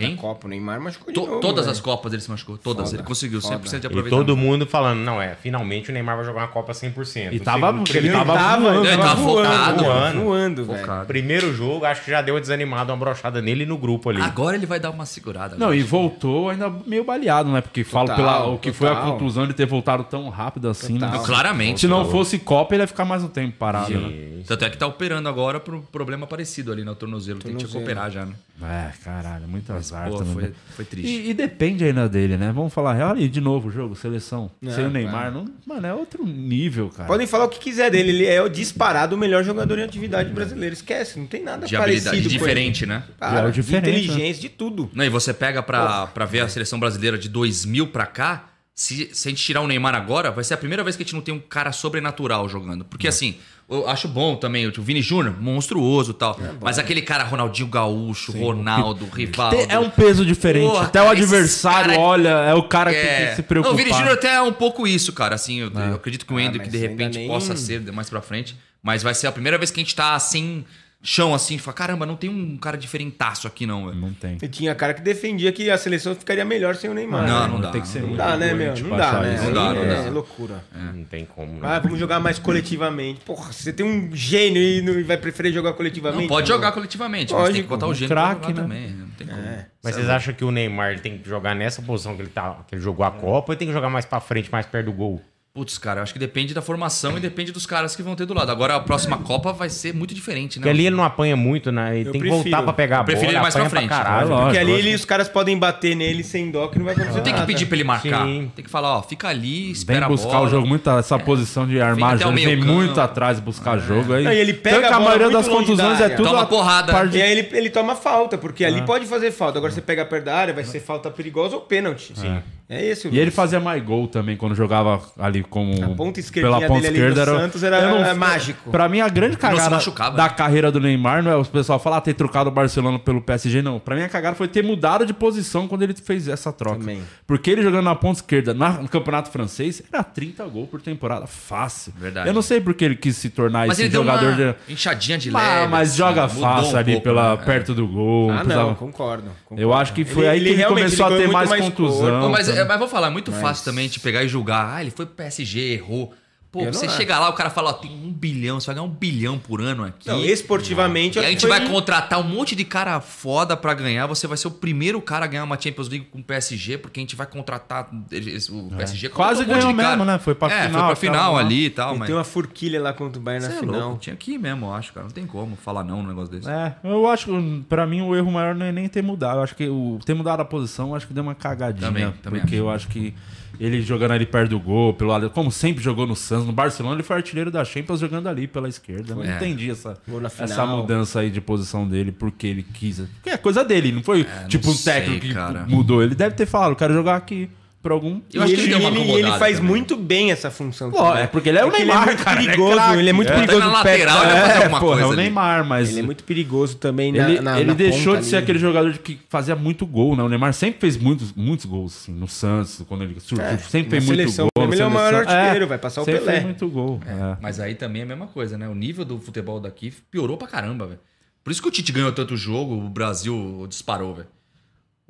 Quem? 0.00 0.14
Na 0.16 0.20
Copa, 0.20 0.46
o 0.46 0.50
Neymar 0.50 0.80
machucou 0.80 1.08
de 1.12 1.20
To- 1.20 1.26
novo. 1.26 1.40
todas 1.40 1.64
velho. 1.66 1.72
as 1.72 1.80
Copas 1.80 2.12
ele 2.12 2.22
se 2.22 2.30
machucou. 2.30 2.58
Todas. 2.58 2.86
Foda, 2.90 2.96
ele 2.96 3.06
conseguiu 3.06 3.40
100% 3.40 3.80
de 3.80 3.86
E 3.86 3.88
aproveitamento. 3.88 4.10
todo 4.26 4.36
mundo 4.36 4.66
falando, 4.66 5.00
não 5.00 5.20
é, 5.20 5.34
finalmente 5.34 5.90
o 5.90 5.92
Neymar 5.92 6.16
vai 6.16 6.24
jogar 6.24 6.40
uma 6.42 6.48
Copa 6.48 6.72
100%. 6.72 7.32
E 7.32 7.36
O 7.36 7.40
tava- 7.40 7.66
segundo- 7.68 7.90
ele 7.90 7.98
Ele 7.98 8.10
tava 8.16 8.32
tava, 8.34 8.62
voando, 8.62 8.86
ele 8.88 8.96
tava 8.96 9.14
voando, 9.14 9.48
focado. 9.48 9.84
voando, 9.84 10.20
voando. 10.24 10.66
Focado. 10.66 11.06
Primeiro 11.06 11.54
jogo, 11.54 11.84
acho 11.84 12.04
que 12.04 12.10
já 12.10 12.22
deu 12.22 12.40
desanimado, 12.40 12.90
uma 12.92 12.98
brochada 12.98 13.40
nele 13.42 13.64
e 13.64 13.66
no 13.66 13.76
grupo 13.78 14.10
ali. 14.10 14.20
Agora 14.20 14.56
ele 14.56 14.66
vai 14.66 14.80
dar 14.80 14.90
uma 14.90 15.06
segurada. 15.06 15.56
Não, 15.56 15.72
e 15.74 15.82
voltou 15.82 16.50
ainda 16.50 16.70
meio 16.86 17.04
baleado, 17.04 17.50
né? 17.50 17.60
Porque 17.60 17.84
falo 17.84 18.08
Total, 18.08 18.16
pela, 18.16 18.46
o 18.54 18.58
que 18.58 18.72
foi 18.72 18.88
a 18.88 18.94
total. 18.94 19.12
conclusão 19.12 19.46
de 19.46 19.52
ter 19.54 19.66
voltado 19.66 20.04
tão 20.04 20.28
rápido 20.28 20.68
assim. 20.68 20.94
né? 20.98 21.06
Total. 21.08 21.24
Claramente. 21.24 21.80
Se 21.80 21.86
não 21.88 22.04
fosse 22.10 22.38
Copa, 22.38 22.74
ele 22.74 22.82
ia 22.82 22.86
ficar 22.86 23.04
mais 23.04 23.22
um 23.22 23.28
tempo 23.28 23.56
parado, 23.58 23.92
né? 23.92 24.42
Tanto 24.46 24.64
é 24.64 24.70
que 24.70 24.76
tá 24.78 24.86
operando 24.86 25.28
agora 25.28 25.60
por 25.60 25.74
um 25.74 25.80
problema 25.82 26.26
parecido 26.26 26.72
ali 26.72 26.82
no 26.84 26.94
tornozelo. 26.94 27.38
Tem 27.40 27.54
que 27.56 27.76
operar 27.76 28.10
já, 28.10 28.24
né? 28.24 28.32
É, 28.62 28.90
caralho, 29.04 29.46
muito 29.48 29.72
azar 29.94 30.08
Pô, 30.10 30.18
também. 30.18 30.32
foi, 30.34 30.42
né? 30.44 30.52
foi 30.76 30.84
triste. 30.84 31.08
E, 31.08 31.30
e 31.30 31.34
depende 31.34 31.84
ainda 31.84 32.08
dele, 32.08 32.36
né? 32.36 32.52
Vamos 32.54 32.72
falar 32.72 32.94
real 32.94 33.16
e 33.16 33.28
de 33.28 33.40
novo 33.40 33.68
o 33.68 33.70
jogo, 33.70 33.94
seleção. 33.96 34.50
É, 34.64 34.70
Sem 34.70 34.86
o 34.86 34.90
Neymar, 34.90 35.32
não, 35.32 35.46
mano, 35.66 35.86
é 35.86 35.94
outro 35.94 36.24
nível, 36.26 36.88
cara. 36.88 37.06
Podem 37.06 37.26
falar 37.26 37.44
o 37.44 37.48
que 37.48 37.58
quiser 37.58 37.90
dele, 37.90 38.10
ele 38.10 38.26
é 38.26 38.42
o 38.42 38.48
disparado 38.48 39.14
o 39.14 39.18
melhor 39.18 39.44
jogador 39.44 39.78
em 39.78 39.82
atividade 39.82 40.30
brasileira. 40.30 40.72
Esquece, 40.72 41.18
não 41.18 41.26
tem 41.26 41.42
nada 41.42 41.66
de 41.66 41.76
habilidade 41.76 42.04
parecido 42.04 42.28
com 42.28 42.38
diferente, 42.38 42.84
ele. 42.84 42.92
né? 42.92 43.04
Cara, 43.18 43.48
É, 43.48 43.50
diferente, 43.50 43.84
de 43.84 44.06
inteligência, 44.06 44.40
de 44.42 44.48
tudo. 44.48 44.90
Não, 44.94 45.04
e 45.04 45.08
você 45.08 45.34
pega 45.34 45.62
pra, 45.62 46.06
pra 46.06 46.24
ver 46.24 46.40
a 46.40 46.48
seleção 46.48 46.78
brasileira 46.78 47.18
de 47.18 47.28
2000 47.28 47.86
pra 47.88 48.06
cá, 48.06 48.46
se, 48.74 49.10
se 49.12 49.28
a 49.28 49.30
gente 49.30 49.42
tirar 49.44 49.60
o 49.60 49.66
Neymar 49.66 49.94
agora, 49.94 50.30
vai 50.30 50.42
ser 50.42 50.54
a 50.54 50.56
primeira 50.56 50.82
vez 50.82 50.96
que 50.96 51.02
a 51.02 51.04
gente 51.04 51.14
não 51.14 51.20
tem 51.20 51.34
um 51.34 51.40
cara 51.40 51.70
sobrenatural 51.72 52.48
jogando. 52.48 52.84
Porque 52.84 53.06
assim, 53.06 53.36
eu 53.70 53.88
acho 53.88 54.08
bom 54.08 54.34
também, 54.36 54.66
o 54.66 54.72
Vini 54.82 55.00
Júnior, 55.00 55.34
monstruoso 55.40 56.10
e 56.10 56.14
tal. 56.14 56.38
mas 56.60 56.78
aquele 56.78 57.00
cara, 57.02 57.24
Ronaldinho 57.24 57.68
Gaúcho, 57.68 58.32
Ronaldo, 58.32 59.06
Rivaldo. 59.14 59.56
É 59.68 59.78
um 59.78 59.88
peso 59.88 60.26
diferente. 60.26 60.68
Porra, 60.68 60.86
Até 60.86 61.02
o 61.02 61.08
adversário 61.08 61.90
cara- 61.90 62.00
olha, 62.00 62.28
é 62.28 62.54
o 62.54 62.62
cara 62.64 62.92
que 62.92 63.00
tem 63.00 63.08
É. 63.08 63.26
que 63.30 63.36
se 63.36 63.42
preocupar. 63.42 63.74
Não, 63.76 63.80
o 63.80 63.84
Vini 63.84 63.96
Júnior 63.96 64.14
até 64.14 64.34
é 64.34 64.42
um 64.42 64.52
pouco 64.52 64.86
isso, 64.86 65.12
cara. 65.12 65.34
Assim, 65.34 65.60
eu, 65.60 65.70
eu 65.70 65.94
acredito 65.94 66.26
que 66.26 66.32
o 66.32 66.36
Ah, 66.36 66.42
Hendrick, 66.42 66.64
mas 66.66 66.72
de 66.72 66.78
repente, 66.78 67.18
nem- 67.18 67.28
possa 67.28 67.56
ser 67.56 67.80
mais 67.92 68.10
pra 68.10 68.20
frente. 68.20 68.56
Mas 68.82 69.02
vai 69.02 69.14
ser 69.14 69.26
a 69.26 69.32
primeira 69.32 69.56
vez 69.58 69.70
que 69.70 69.78
a 69.78 69.82
gente 69.82 69.94
tá 69.94 70.14
assim, 70.14 70.64
chão 71.02 71.34
assim, 71.34 71.56
fala, 71.58 71.74
caramba, 71.74 72.04
não 72.04 72.16
tem 72.16 72.28
um 72.28 72.56
cara 72.56 72.76
diferentaço 72.76 73.46
aqui, 73.46 73.66
não, 73.66 73.86
velho. 73.86 73.98
Não 73.98 74.12
tem. 74.12 74.36
E 74.40 74.48
tinha 74.48 74.74
cara 74.74 74.92
que 74.92 75.00
defendia 75.00 75.50
que 75.52 75.70
a 75.70 75.78
seleção 75.78 76.14
ficaria 76.14 76.44
melhor 76.44 76.76
sem 76.76 76.90
o 76.90 76.94
Neymar. 76.94 77.26
Não, 77.26 77.40
né? 77.42 77.48
não 77.48 77.60
dá. 77.60 77.70
Tem 77.70 77.80
que 77.80 77.88
ser 77.88 78.00
Não 78.00 78.08
muito 78.08 78.18
dá, 78.18 78.36
né, 78.36 78.52
meu? 78.52 78.76
Não 78.76 78.96
dá, 78.96 79.20
né? 79.20 79.40
Não 79.42 79.52
dá, 79.52 79.74
não 79.74 79.82
é 79.82 80.04
dá. 80.04 80.10
loucura. 80.10 80.64
Não 80.74 81.04
tem 81.04 81.24
como. 81.24 81.52
né? 81.54 81.60
Ah, 81.62 81.78
vamos 81.78 81.98
jogar 81.98 82.20
mais 82.20 82.38
coletivamente. 82.38 83.20
Porra, 83.20 83.52
você 83.52 83.72
tem 83.72 83.84
um 83.86 84.14
gênio 84.14 84.62
e 84.62 84.82
não 84.82 85.02
vai 85.04 85.16
preferir 85.16 85.52
jogar 85.52 85.72
coletivamente? 85.72 86.22
Não, 86.22 86.28
pode 86.28 86.48
Não. 86.48 86.56
jogar 86.56 86.72
coletivamente, 86.72 87.32
mas 87.32 87.52
tem 87.52 87.62
que 87.62 87.68
botar 87.68 87.86
o 87.86 87.94
gênio 87.94 88.08
jogar 88.08 88.34
né? 88.38 88.52
também. 88.52 88.90
Não 88.90 89.08
tem 89.08 89.26
como. 89.26 89.40
Mas 89.82 89.94
vocês 89.94 90.08
acham 90.10 90.34
que 90.34 90.44
o 90.44 90.50
Neymar 90.50 90.92
ele 90.92 91.00
tem 91.00 91.16
que 91.18 91.28
jogar 91.28 91.54
nessa 91.54 91.80
posição 91.80 92.14
que 92.14 92.22
ele, 92.22 92.28
tá, 92.28 92.58
que 92.68 92.74
ele 92.74 92.82
jogou 92.82 93.04
a 93.04 93.10
Copa 93.10 93.50
ou 93.50 93.52
ele 93.54 93.58
tem 93.58 93.68
que 93.68 93.74
jogar 93.74 93.88
mais 93.88 94.04
pra 94.04 94.20
frente, 94.20 94.50
mais 94.52 94.66
perto 94.66 94.86
do 94.86 94.92
gol? 94.92 95.22
Putz, 95.52 95.78
cara, 95.78 95.98
eu 95.98 96.02
acho 96.04 96.12
que 96.12 96.18
depende 96.20 96.54
da 96.54 96.62
formação 96.62 97.16
e 97.18 97.20
depende 97.20 97.50
dos 97.50 97.66
caras 97.66 97.96
que 97.96 98.04
vão 98.04 98.14
ter 98.14 98.24
do 98.24 98.32
lado. 98.32 98.52
Agora 98.52 98.76
a 98.76 98.80
próxima 98.80 99.18
Copa 99.18 99.52
vai 99.52 99.68
ser 99.68 99.92
muito 99.92 100.14
diferente, 100.14 100.60
né? 100.60 100.62
Porque 100.62 100.68
ali 100.68 100.86
ele 100.86 100.94
não 100.94 101.02
apanha 101.02 101.34
muito, 101.36 101.72
né? 101.72 101.98
Ele 101.98 102.08
Eu 102.08 102.12
tem 102.12 102.20
que 102.20 102.28
prefiro. 102.28 102.42
voltar 102.50 102.62
pra 102.62 102.72
pegar 102.72 102.98
a 102.98 103.00
Eu 103.00 103.04
prefiro 103.04 103.26
bola. 103.26 103.32
ele 103.38 103.42
mais 103.42 103.54
pra 103.56 103.68
frente. 103.68 103.88
caralho. 103.88 104.26
É 104.26 104.28
lógico. 104.30 104.44
Porque 104.44 104.58
ali 104.58 104.72
ele- 104.72 104.94
os 104.94 105.04
caras 105.04 105.28
podem 105.28 105.58
bater 105.58 105.96
nele 105.96 106.22
sem 106.22 106.52
dó 106.52 106.68
que 106.68 106.78
não 106.78 106.84
vai 106.84 106.94
acontecer 106.94 107.16
Não 107.16 107.24
tem 107.24 107.34
que 107.34 107.42
pedir 107.46 107.66
pra 107.66 107.74
ele 107.76 107.82
marcar. 107.82 108.26
Sim. 108.26 108.52
Tem 108.54 108.64
que 108.64 108.70
falar, 108.70 108.98
ó, 108.98 109.02
fica 109.02 109.26
ali, 109.26 109.62
Vem 109.64 109.72
espera 109.72 110.06
buscar 110.06 110.28
a 110.28 110.32
bola. 110.34 110.46
o 110.46 110.50
jogo 110.50 110.66
muito, 110.68 110.88
essa 110.88 111.18
posição 111.18 111.66
de 111.66 111.80
armar 111.80 112.16
jogo, 112.16 112.38
ele 112.38 112.54
vem 112.54 112.64
muito 112.64 113.00
atrás 113.00 113.40
buscar 113.40 113.76
jogo. 113.78 114.12
Aí, 114.14 114.22
Não, 114.22 114.32
e 114.32 114.36
ele 114.38 114.54
pega 114.54 114.76
tanto 114.76 114.86
que 114.86 114.92
a 114.92 114.96
a 114.96 115.00
bola 115.00 115.10
maioria 115.16 115.36
das 115.36 115.48
contusões 115.48 115.98
da 115.98 116.04
é 116.06 116.08
tudo 116.10 116.28
Toma 116.28 116.46
porrada. 116.46 116.92
parte- 116.92 117.16
E 117.18 117.22
aí 117.22 117.32
ele, 117.38 117.48
ele 117.58 117.70
toma 117.70 117.96
falta, 117.96 118.38
porque 118.38 118.64
Ah. 118.64 118.68
ali 118.68 118.82
pode 118.82 119.04
fazer 119.04 119.32
falta. 119.32 119.58
Agora 119.58 119.72
você 119.72 119.80
pega 119.82 120.04
perto 120.04 120.26
da 120.26 120.36
área, 120.36 120.54
vai 120.54 120.62
ser 120.62 120.78
falta 120.78 121.10
perigosa 121.10 121.56
ou 121.56 121.62
pênalti. 121.62 122.12
Sim. 122.14 122.40
É 122.72 122.86
esse 122.86 123.08
o 123.08 123.12
E 123.12 123.18
ele 123.18 123.32
fazia 123.32 123.58
mais 123.58 123.82
gol 123.82 124.06
também 124.06 124.36
quando 124.36 124.54
jogava 124.54 125.02
ali 125.18 125.42
como. 125.42 125.72
A 125.84 125.88
ponta 125.88 126.20
esquerdinha 126.20 126.68
dele 126.68 126.86
ali 126.86 127.08
no 127.10 127.14
Santos 127.26 127.62
era- 127.64 127.80
Eu 127.80 127.96
era 127.96 128.14
mágico. 128.14 128.70
Pra 128.70 128.88
mim, 128.88 129.00
a 129.00 129.08
grande 129.08 129.32
não 129.32 129.40
se 129.40 129.40
cagada 129.40 129.70
machucava, 129.70 130.16
da 130.16 130.22
né? 130.22 130.28
carreira 130.30 130.70
do 130.70 130.78
Neymar 130.78 131.20
não 131.20 131.32
é 131.32 131.36
o 131.36 131.44
pessoal 131.44 131.80
falar 131.80 131.96
ah, 131.96 132.00
ter 132.00 132.14
trocado 132.14 132.48
o 132.48 132.52
Barcelona 132.52 132.96
pelo 133.00 133.20
PSG, 133.20 133.60
não. 133.60 133.80
Pra 133.80 133.96
mim, 133.96 134.02
a 134.02 134.08
cagada 134.08 134.36
foi 134.36 134.46
ter 134.46 134.62
mudado 134.62 135.04
de 135.04 135.12
posição 135.12 135.66
quando 135.66 135.82
ele 135.82 135.94
fez 135.94 136.28
essa 136.28 136.52
troca. 136.52 136.78
Também. 136.78 137.02
Porque 137.26 137.50
ele 137.50 137.60
jogando 137.62 137.84
na 137.86 137.94
ponta 137.96 138.20
esquerda 138.20 138.54
na- 138.54 138.74
no 138.74 138.88
campeonato 138.88 139.30
francês 139.30 139.82
era 139.92 140.04
30 140.04 140.44
gols 140.44 140.68
por 140.68 140.80
temporada. 140.80 141.26
Fácil. 141.26 141.92
Verdade. 141.98 142.28
Eu 142.28 142.32
não 142.34 142.42
sei 142.42 142.60
porque 142.60 142.84
ele 142.84 142.94
quis 142.94 143.16
se 143.16 143.30
tornar 143.30 143.66
Mas 143.66 143.72
esse 143.72 143.82
ele 143.82 143.88
deu 143.90 144.02
jogador 144.04 144.26
uma 144.34 144.36
de. 144.66 144.72
inchadinha 144.72 145.18
de 145.18 145.30
Ah, 145.34 145.38
leve. 145.38 145.66
mas 145.72 145.88
assim, 145.88 145.98
joga 145.98 146.28
fácil 146.28 146.74
um 146.74 146.78
ali 146.78 146.92
pouco, 146.92 147.04
pela, 147.04 147.36
né? 147.36 147.42
perto 147.44 147.74
do 147.74 147.88
gol. 147.88 148.30
Ah, 148.30 148.36
precisava- 148.38 148.68
não, 148.68 148.74
concordo, 148.76 149.24
concordo. 149.44 149.60
Eu 149.60 149.74
acho 149.74 149.92
que 149.92 150.04
foi 150.04 150.28
aí 150.28 150.40
que 150.40 150.46
ele, 150.50 150.54
realmente, 150.56 150.84
começou 150.84 151.06
a 151.06 151.08
ele 151.08 151.16
ter 151.16 151.22
ganhou 151.22 151.32
mais 151.32 151.50
mais 151.50 151.64
contusão. 151.64 152.30
Mas, 152.30 152.48
é, 152.48 152.59
mas 152.64 152.78
vou 152.78 152.88
falar, 152.88 153.08
é 153.08 153.10
muito 153.10 153.32
fácil 153.32 153.64
também 153.64 153.88
de 153.88 154.00
pegar 154.00 154.22
e 154.24 154.28
julgar. 154.28 154.74
Ah, 154.76 154.80
ele 154.80 154.90
foi 154.90 155.06
pro 155.06 155.14
PSG, 155.14 155.74
errou. 155.74 156.14
Pô, 156.52 156.62
Eu 156.62 156.72
você 156.72 156.88
chega 156.88 157.16
lá, 157.16 157.28
o 157.28 157.32
cara 157.32 157.48
fala, 157.48 157.70
ó, 157.70 157.72
tem 157.74 157.90
um 157.92 158.12
bilhão, 158.12 158.58
você 158.58 158.66
vai 158.66 158.74
ganhar 158.74 158.86
um 158.86 158.90
bilhão 158.90 159.38
por 159.38 159.60
ano 159.60 159.84
aqui. 159.84 160.08
Não, 160.08 160.18
esportivamente... 160.24 161.16
E 161.16 161.24
a 161.24 161.30
gente 161.30 161.46
vai 161.46 161.64
contratar 161.68 162.18
um 162.18 162.24
monte 162.24 162.56
de 162.56 162.64
cara 162.64 163.00
foda 163.00 163.56
pra 163.56 163.72
ganhar. 163.72 164.06
Você 164.08 164.26
vai 164.26 164.36
ser 164.36 164.48
o 164.48 164.50
primeiro 164.50 165.00
cara 165.00 165.26
a 165.26 165.28
ganhar 165.28 165.44
uma 165.44 165.60
Champions 165.60 165.88
League 165.88 166.06
com 166.10 166.18
o 166.18 166.22
PSG, 166.24 166.76
porque 166.78 166.98
a 166.98 167.02
gente 167.02 167.14
vai 167.14 167.26
contratar 167.26 167.88
eles- 168.10 168.48
o 168.48 168.68
PSG. 168.76 169.08
Quase 169.10 169.44
contratou 169.44 169.70
um 169.70 169.76
ganhou 169.76 169.90
mesmo, 169.90 170.04
né? 170.04 170.18
Foi 170.18 170.34
pra 170.34 170.48
é, 170.52 170.66
final, 170.66 170.80
Foi 170.80 170.86
pra 170.88 170.96
final 170.96 171.36
ali 171.36 171.66
e 171.66 171.70
tal, 171.70 171.90
Ele 171.90 171.98
mas. 172.00 172.06
tem 172.08 172.16
uma 172.16 172.24
forquilha 172.24 172.80
lá 172.82 172.92
contra 172.92 173.20
o 173.20 173.22
Bayern 173.22 173.44
Cê 173.46 173.52
na 173.52 173.56
é 173.56 173.60
final. 173.60 173.80
louco, 173.80 173.98
tinha 174.00 174.16
que 174.16 174.32
ir 174.32 174.38
mesmo, 174.38 174.66
eu 174.66 174.74
acho, 174.74 174.92
cara. 174.92 175.04
Não 175.06 175.12
tem 175.12 175.26
como 175.26 175.54
falar 175.54 175.84
não 175.84 176.02
num 176.02 176.08
negócio 176.08 176.32
desse. 176.32 176.50
É, 176.50 176.74
eu 176.82 177.06
acho 177.08 177.26
que 177.26 177.64
pra 177.68 177.86
mim 177.86 178.00
o 178.02 178.16
erro 178.16 178.30
maior 178.32 178.56
não 178.56 178.66
é 178.66 178.72
nem 178.72 178.88
ter 178.88 179.02
mudado. 179.02 179.38
Eu 179.38 179.42
acho 179.44 179.54
que 179.54 179.68
o 179.68 180.00
ter 180.04 180.14
mudado 180.14 180.40
a 180.40 180.44
posição, 180.44 180.88
eu 180.88 180.94
acho 180.96 181.06
que 181.06 181.14
deu 181.14 181.22
uma 181.22 181.34
cagadinha. 181.34 181.86
Também, 181.86 182.10
também 182.22 182.40
porque 182.40 182.56
acho. 182.56 182.64
eu 182.64 182.70
acho 182.70 182.88
que 182.88 183.14
ele 183.58 183.82
jogando 183.82 184.12
ali 184.12 184.24
perto 184.24 184.50
do 184.50 184.60
gol, 184.60 184.94
pelo 184.94 185.10
lado, 185.10 185.28
como 185.28 185.50
sempre 185.52 185.82
jogou 185.84 186.06
no 186.06 186.16
Santos, 186.16 186.39
no 186.44 186.52
Barcelona, 186.52 186.96
ele 186.96 187.02
foi 187.02 187.16
artilheiro 187.16 187.50
da 187.50 187.64
Champions 187.64 188.00
jogando 188.00 188.28
ali 188.28 188.46
pela 188.46 188.68
esquerda. 188.68 189.14
Não 189.14 189.22
É. 189.24 189.36
entendi 189.36 189.70
essa, 189.70 189.96
essa 190.38 190.66
mudança 190.66 191.20
aí 191.20 191.30
de 191.30 191.40
posição 191.40 191.86
dele, 191.86 192.12
porque 192.12 192.46
ele 192.46 192.62
quis. 192.62 193.00
Porque 193.00 193.30
é 193.30 193.36
coisa 193.36 193.64
dele, 193.64 193.92
não 193.92 194.02
foi 194.02 194.26
tipo 194.48 194.66
não 194.66 194.74
um 194.74 194.76
técnico 194.76 195.20
sei, 195.20 195.28
que 195.30 195.34
cara. 195.34 195.64
mudou. 195.68 196.02
Ele 196.02 196.14
deve 196.14 196.34
ter 196.34 196.46
falado, 196.46 196.70
eu 196.72 196.76
quero 196.76 196.92
jogar 196.94 197.16
aqui 197.16 197.48
por 197.82 197.92
algum. 197.92 198.20
Eu 198.32 198.42
acho 198.42 198.52
e 198.52 198.56
que 198.56 198.62
ele, 198.62 198.74
ele 198.74 199.10
ele- 199.12 199.30
faz 199.38 199.56
também. 199.56 199.70
muito 199.70 199.96
bem 199.96 200.30
essa 200.30 200.50
função. 200.50 200.90
Ó, 200.94 201.08
também. 201.10 201.22
é 201.22 201.26
porque 201.26 201.48
ele 201.48 201.58
é 201.58 201.64
o 201.64 201.68
Porque 201.70 201.84
Neymar, 201.84 202.02
ele 202.02 202.10
é 202.10 202.12
muito 202.14 202.24
cara, 202.24 202.40
ele 202.40 202.48
é 202.48 202.50
perigoso, 202.52 202.94
ele 202.94 203.08
é 203.08 203.12
muito 203.12 203.32
É. 203.32 203.34
perigoso 203.34 203.58
na 203.58 203.66
lateral, 203.72 204.22
ele 204.24 204.32
É, 204.32 204.56
alguma 204.56 204.80
porra, 204.80 204.80
coisa 204.92 205.00
é 205.02 205.06
o 205.06 205.12
ali. 205.12 205.16
Neymar, 205.22 205.64
mas. 205.64 205.88
Ele 205.90 206.00
é 206.00 206.02
muito 206.02 206.24
perigoso 206.24 206.76
também 206.76 207.12
na, 207.12 207.28
Ele, 207.30 207.40
na- 207.40 207.56
ele 207.58 207.66
na 207.68 207.74
deixou 207.74 208.12
ponta 208.12 208.20
de 208.20 208.26
ser 208.28 208.36
ali. 208.36 208.42
aquele 208.44 208.58
jogador 208.58 208.92
que 208.98 209.18
fazia 209.28 209.56
muito 209.56 209.86
gol, 209.86 210.14
né? 210.14 210.22
O 210.22 210.28
Neymar 210.28 210.52
sempre 210.52 210.78
fez 210.80 210.96
muitos, 210.96 211.32
muitos 211.34 211.64
gols, 211.64 211.96
assim, 212.02 212.12
no 212.12 212.28
Santos, 212.28 212.82
quando 212.86 213.04
ele 213.04 213.18
surgiu. 213.18 213.44
É, 213.46 213.56
sempre 213.56 213.84
na 213.84 213.90
fez 213.90 214.04
muito 214.06 214.16
seleção 214.18 214.48
gol. 214.54 214.66
mesmo, 214.68 214.70
na 214.70 214.74
ele 214.76 214.82
é 214.82 214.86
o 214.86 214.90
maior 214.90 215.14
artilheiro, 215.28 215.66
vai 215.66 215.78
passar 215.78 216.02
o 216.02 216.04
sempre 216.04 216.20
Pelé. 216.20 216.32
fez 216.32 216.44
muito 216.44 216.68
gol. 216.68 217.00
é. 217.06 217.36
Mas 217.40 217.58
aí 217.60 217.74
também 217.74 218.02
é 218.02 218.04
a 218.04 218.08
mesma 218.08 218.26
coisa, 218.26 218.58
né? 218.58 218.68
O 218.68 218.74
nível 218.74 219.04
do 219.04 219.18
futebol 219.18 219.58
daqui 219.58 219.92
piorou 220.10 220.36
pra 220.36 220.46
caramba, 220.46 220.86
velho. 220.86 221.00
Por 221.42 221.50
isso 221.50 221.62
que 221.62 221.68
o 221.68 221.70
Tite 221.70 221.90
ganhou 221.90 222.12
tanto 222.12 222.36
jogo, 222.36 222.74
o 222.74 222.88
Brasil 222.90 223.64
disparou, 223.68 224.14
velho. 224.14 224.28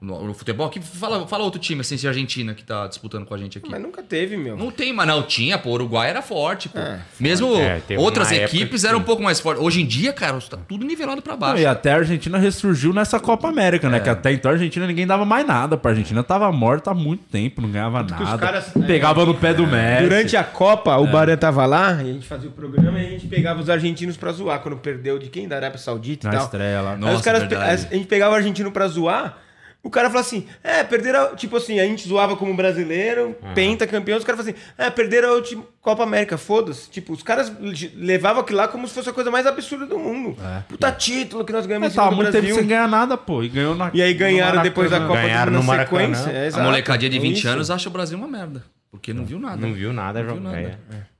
No, 0.00 0.24
no 0.28 0.32
futebol 0.32 0.66
aqui, 0.66 0.80
fala, 0.80 1.26
fala 1.28 1.44
outro 1.44 1.60
time, 1.60 1.82
assim, 1.82 1.94
se 1.98 2.06
a 2.06 2.10
Argentina 2.10 2.54
que 2.54 2.64
tá 2.64 2.86
disputando 2.86 3.26
com 3.26 3.34
a 3.34 3.36
gente 3.38 3.58
aqui. 3.58 3.68
Mas 3.70 3.82
nunca 3.82 4.02
teve, 4.02 4.34
meu. 4.34 4.56
Não 4.56 4.70
tem, 4.70 4.94
mas 4.94 5.06
não 5.06 5.22
tinha, 5.22 5.58
pô. 5.58 5.68
O 5.68 5.72
Uruguai 5.74 6.08
era 6.08 6.22
forte, 6.22 6.70
pô. 6.70 6.78
É, 6.78 7.00
Mesmo 7.20 7.54
É, 7.54 7.82
outras 7.98 8.32
equipes 8.32 8.80
que 8.80 8.88
eram 8.88 9.00
um 9.00 9.02
pouco 9.02 9.22
mais 9.22 9.38
fortes. 9.40 9.62
Hoje 9.62 9.82
em 9.82 9.86
dia, 9.86 10.10
cara, 10.10 10.40
tá 10.40 10.56
tudo 10.66 10.86
nivelado 10.86 11.20
pra 11.20 11.34
Não, 11.34 11.40
baixo. 11.40 11.62
e 11.62 11.66
até 11.66 11.92
a 11.92 11.96
Argentina 11.96 12.38
ressurgiu 12.38 12.94
nessa 12.94 13.20
Copa 13.20 13.48
América, 13.48 13.90
né? 13.90 13.98
É. 13.98 14.00
Que 14.00 14.08
até 14.08 14.32
então 14.32 14.50
a 14.50 14.54
Argentina 14.54 14.86
ninguém 14.86 15.06
dava 15.06 15.26
mais 15.26 15.46
nada 15.46 15.76
pra 15.76 15.90
Argentina. 15.90 16.22
Tava 16.22 16.50
morta 16.50 16.92
há 16.92 16.94
muito 16.94 17.24
tempo, 17.24 17.60
não 17.60 17.70
ganhava 17.70 18.02
que 18.02 18.14
os 18.14 18.20
nada. 18.20 18.38
caras- 18.38 18.74
é, 18.74 18.80
Pegava 18.86 19.26
no 19.26 19.34
pé 19.34 19.52
do 19.52 19.66
Messi. 19.66 20.02
Durante 20.04 20.34
a 20.34 20.42
Copa, 20.44 20.96
o 20.96 21.06
Baran 21.08 21.36
tava 21.36 21.66
lá, 21.66 21.92
e 22.02 22.08
a 22.08 22.12
gente 22.14 22.26
fazia 22.26 22.48
o 22.48 22.52
programa 22.52 22.98
e 22.98 23.06
a 23.06 23.10
gente 23.10 23.26
pegava 23.26 23.60
os 23.60 23.68
argentinos 23.68 24.16
pra 24.16 24.32
zoar. 24.32 24.60
Quando 24.60 24.78
perdeu 24.78 25.18
de 25.18 25.28
quem? 25.28 25.46
Da 25.46 25.56
Arábia 25.56 25.78
Saudita 25.78 26.26
e 26.26 26.30
Na 26.30 26.36
tal. 26.38 26.44
estreia 26.46 26.80
lá. 26.80 26.92
Aí 26.94 26.98
Nossa, 26.98 27.16
os 27.16 27.20
caras, 27.22 27.40
verdade. 27.40 27.86
a 27.90 27.94
gente 27.94 28.06
pegava 28.06 28.32
o 28.32 28.36
argentino 28.36 28.72
pra 28.72 28.88
zoar, 28.88 29.36
o 29.82 29.88
cara 29.90 30.08
falava 30.10 30.26
assim, 30.26 30.46
é, 30.62 30.84
perderam, 30.84 31.34
tipo 31.36 31.56
assim, 31.56 31.80
a 31.80 31.84
gente 31.84 32.06
zoava 32.06 32.36
como 32.36 32.54
brasileiro, 32.54 33.34
penta 33.54 33.86
campeão, 33.86 34.18
os 34.18 34.24
caras 34.24 34.40
falavam 34.44 34.60
assim, 34.60 34.72
é, 34.78 34.90
perderam 34.90 35.30
a 35.30 35.32
última 35.32 35.64
Copa 35.80 36.02
América, 36.02 36.36
foda-se. 36.36 36.90
Tipo, 36.90 37.12
os 37.14 37.22
caras 37.22 37.50
levavam 37.94 38.42
aquilo 38.42 38.58
lá 38.58 38.68
como 38.68 38.86
se 38.86 38.92
fosse 38.94 39.08
a 39.08 39.12
coisa 39.12 39.30
mais 39.30 39.46
absurda 39.46 39.86
do 39.86 39.98
mundo. 39.98 40.36
Puta 40.68 40.92
título 40.92 41.44
que 41.44 41.52
nós 41.52 41.64
ganhamos 41.64 41.86
Mas 41.86 41.92
em 41.92 41.94
cima 41.94 42.04
tava 42.04 42.14
do 42.14 42.16
muito 42.16 42.32
tempo 42.32 42.42
Brasil. 42.44 42.56
sem 42.60 42.66
ganhar 42.68 42.86
nada, 42.88 43.16
pô. 43.16 43.42
E 43.42 43.48
ganhou 43.48 43.74
na 43.74 43.90
E 43.94 44.02
aí 44.02 44.12
ganharam 44.12 44.62
depois 44.62 44.90
da. 44.90 45.00
Copa 45.00 45.22
Ganharam 45.22 45.52
do 45.52 45.58
Mundo 45.62 45.74
na 45.76 45.82
sequência. 45.84 46.30
É, 46.30 46.48
A 46.52 46.62
molecadinha 46.62 47.10
de 47.10 47.16
É 47.16 47.20
20 47.20 47.36
isso. 47.38 47.48
anos 47.48 47.70
acha 47.70 47.88
o 47.88 47.92
Brasil 47.92 48.18
uma 48.18 48.28
merda. 48.28 48.62
Porque 48.90 49.14
não 49.14 49.24
viu 49.24 49.38
nada. 49.38 49.56
Não 49.56 49.72
viu 49.72 49.92
nada 49.92 50.22
viu 50.22 50.34
jogar. 50.34 50.50
nada. 50.50 50.78
é. 50.92 51.10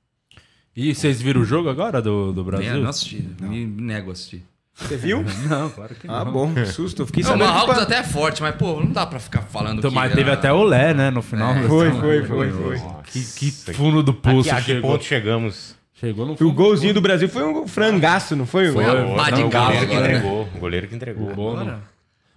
E 0.77 0.95
vocês 0.95 1.21
viram 1.21 1.41
o 1.41 1.45
jogo 1.45 1.69
agora 1.69 2.01
do, 2.03 2.33
do 2.33 2.45
Brasil? 2.45 2.77
não 2.79 2.91
assisti. 2.91 3.27
Me, 3.41 3.67
me 3.67 3.83
nego 3.83 4.11
a 4.11 4.13
assistir. 4.13 4.45
Você 4.75 4.97
viu? 4.97 5.23
Não, 5.49 5.69
claro 5.69 5.95
que 5.95 6.07
não. 6.07 6.15
Ah, 6.15 6.25
bom, 6.25 6.55
que 6.55 6.65
susto. 6.67 7.03
Eu 7.03 7.07
fiquei 7.07 7.23
Não, 7.23 7.31
o 7.31 7.33
sabendo 7.35 7.49
Marrocos 7.53 7.77
pa- 7.77 7.83
até 7.83 7.97
é 7.99 8.03
forte, 8.03 8.41
mas, 8.41 8.55
pô, 8.55 8.81
não 8.81 8.91
dá 8.93 9.05
pra 9.07 9.19
ficar 9.19 9.43
falando 9.43 9.79
Então, 9.79 9.91
que... 9.91 9.95
mas 9.95 10.13
teve 10.15 10.31
ah, 10.31 10.35
até 10.35 10.51
o 10.53 10.63
Lé, 10.63 10.95
né, 10.95 11.11
no 11.11 11.21
final. 11.21 11.55
Foi, 11.69 11.91
foi, 11.91 12.25
foi, 12.25 12.51
foi. 12.51 12.81
Que, 13.13 13.21
que 13.21 13.51
fundo 13.75 14.03
do 14.03 14.15
poço 14.15 14.51
Aqui, 14.51 14.73
a 14.73 14.75
que 14.77 14.81
ponto 14.81 15.05
chegamos? 15.05 15.75
Chegou 15.95 16.25
no 16.25 16.33
O 16.33 16.37
fundo. 16.39 16.53
golzinho 16.55 16.95
do 16.95 17.01
Brasil 17.03 17.29
foi 17.29 17.45
um 17.45 17.69
frangaço, 17.69 18.35
não 18.35 18.47
foi? 18.47 18.73
Foi, 18.73 18.83
ó. 18.87 19.15
Pá 19.17 19.29
de 19.31 19.43
o 19.43 19.51
galo 19.51 19.67
goleiro 19.67 19.87
que 19.87 19.95
né? 19.95 20.01
entregou. 20.01 20.49
O 20.55 20.59
goleiro 20.59 20.89
que 20.89 20.95
entregou. 20.95 21.33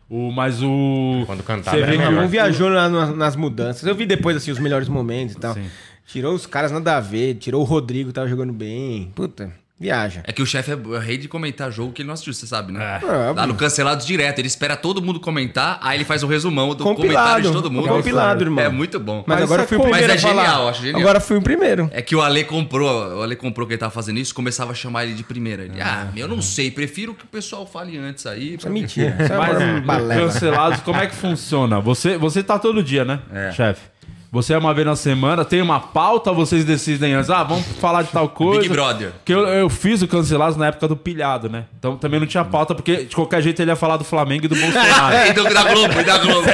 O, 0.10 0.32
mas 0.32 0.62
o. 0.62 1.24
Quando 1.26 1.44
cantava 1.44 1.78
Você 1.78 1.84
vê 1.86 1.98
que. 1.98 2.10
Não 2.10 2.28
viajou 2.28 2.70
na- 2.70 2.90
na- 2.90 3.12
nas 3.16 3.36
mudanças. 3.38 3.88
Eu 3.88 3.96
vi 3.96 4.06
depois, 4.06 4.36
assim, 4.36 4.52
os 4.52 4.60
melhores 4.60 4.90
momentos 4.90 5.36
e 5.36 5.40
tal. 5.40 5.54
Sim. 5.54 5.66
Tirou 6.06 6.36
os 6.36 6.46
caras 6.46 6.72
nada 6.74 6.98
a 6.98 7.00
ver. 7.00 7.36
Tirou 7.36 7.62
o 7.62 7.64
Rodrigo, 7.64 8.12
tava 8.12 8.28
jogando 8.28 8.52
bem. 8.52 9.12
Puta, 9.16 9.50
viaja. 9.80 10.22
É 10.26 10.32
que 10.32 10.42
o 10.42 10.46
chefe 10.46 10.72
é 10.72 11.00
rei 11.00 11.18
de 11.18 11.28
comentar 11.28 11.72
jogo 11.72 11.92
que 11.92 12.02
ele 12.02 12.08
não 12.08 12.14
assistiu, 12.14 12.34
você 12.34 12.48
sabe, 12.48 12.72
né? 12.72 13.00
É, 13.04 13.32
Lá 13.36 13.46
no 13.46 13.56
Cancelados 13.56 14.06
direto, 14.06 14.40
ele 14.40 14.48
espera 14.48 14.76
todo 14.78 15.02
mundo 15.02 15.20
comentar, 15.20 15.78
aí 15.82 15.98
ele 15.98 16.06
faz 16.06 16.24
o 16.24 16.28
resumão 16.28 16.70
do 16.76 16.84
comentário 16.84 17.08
Compilado. 17.16 17.42
de 17.42 17.52
todo 17.52 17.72
mundo. 17.72 17.88
Compilado, 17.88 18.44
irmão. 18.44 18.64
É 18.64 18.70
muito 18.70 19.00
bom. 19.00 19.24
Mas, 19.28 19.40
Mas 19.40 19.44
agora 19.44 19.62
eu 19.62 19.66
isso 19.66 19.70
fui 19.70 19.78
é 19.78 19.80
o 19.80 19.84
primeiro 19.84 20.14
mas 20.14 20.24
é 20.24 20.28
a 20.28 20.30
falar. 20.30 20.44
genial, 20.46 20.70
acho 20.70 20.82
genial. 20.82 21.02
Agora 21.02 21.20
fui 21.20 21.38
o 21.38 21.42
primeiro. 21.42 21.90
É 21.92 22.02
que 22.02 22.16
o 22.16 22.22
Ale 22.22 22.44
comprou, 22.46 23.18
o 23.18 23.22
Ale 23.24 23.36
comprou 23.36 23.68
que 23.68 23.74
ele 23.74 23.80
tava 23.80 23.92
fazendo 23.92 24.20
isso, 24.20 24.34
começava 24.34 24.72
a 24.72 24.76
chamar 24.76 25.04
ele 25.06 25.16
de 25.16 25.24
primeira. 25.24 25.64
Ele, 25.64 25.82
ah, 25.82 26.08
eu 26.16 26.28
não 26.28 26.42
sei, 26.42 26.72
prefiro 26.72 27.14
que 27.14 27.26
o 27.26 27.28
pessoal 27.28 27.66
fale 27.66 27.98
antes 27.98 28.26
aí. 28.26 28.56
Isso 28.56 28.68
é 28.68 28.70
mentira. 28.70 29.18
Isso 29.20 29.34
é 29.34 29.82
Mas 29.82 30.08
cancelados, 30.18 30.80
como 30.82 31.00
é 31.00 31.08
que 31.08 31.16
funciona? 31.16 31.80
Você, 31.82 32.18
você 32.18 32.42
tá 32.44 32.58
todo 32.58 32.82
dia, 32.84 33.04
né, 33.04 33.20
É. 33.34 33.52
chefe? 33.52 33.93
Você 34.34 34.52
é 34.52 34.58
uma 34.58 34.74
vez 34.74 34.88
na 34.88 34.96
semana, 34.96 35.46
tem 35.46 35.62
uma 35.62 35.80
pauta, 35.80 36.34
vocês 36.34 36.66
decidem 36.66 37.14
antes, 37.14 37.30
ah, 37.30 37.44
vamos 37.44 37.68
falar 37.80 38.02
de 38.02 38.10
tal 38.10 38.28
coisa. 38.28 38.62
Big 38.62 38.74
Brother. 38.74 39.12
Porque 39.12 39.32
eu, 39.32 39.48
eu 39.48 39.70
fiz 39.70 40.02
o 40.02 40.08
cancelados 40.08 40.58
na 40.58 40.66
época 40.66 40.88
do 40.88 40.98
pilhado, 40.98 41.48
né? 41.48 41.66
Então 41.78 41.96
também 41.98 42.20
não 42.20 42.26
tinha 42.26 42.44
pauta, 42.44 42.74
porque 42.74 43.06
de 43.06 43.16
qualquer 43.16 43.44
jeito 43.44 43.62
ele 43.62 43.70
ia 43.70 43.76
falar 43.76 43.96
do 43.96 44.04
Flamengo 44.04 44.46
e 44.46 44.48
do 44.48 44.56
Bolsonaro. 44.56 45.14
É, 45.14 45.30
então 45.30 45.44
da 45.44 45.64
Globo, 45.64 46.00
e 46.00 46.04
da 46.04 46.18
Globo. 46.18 46.48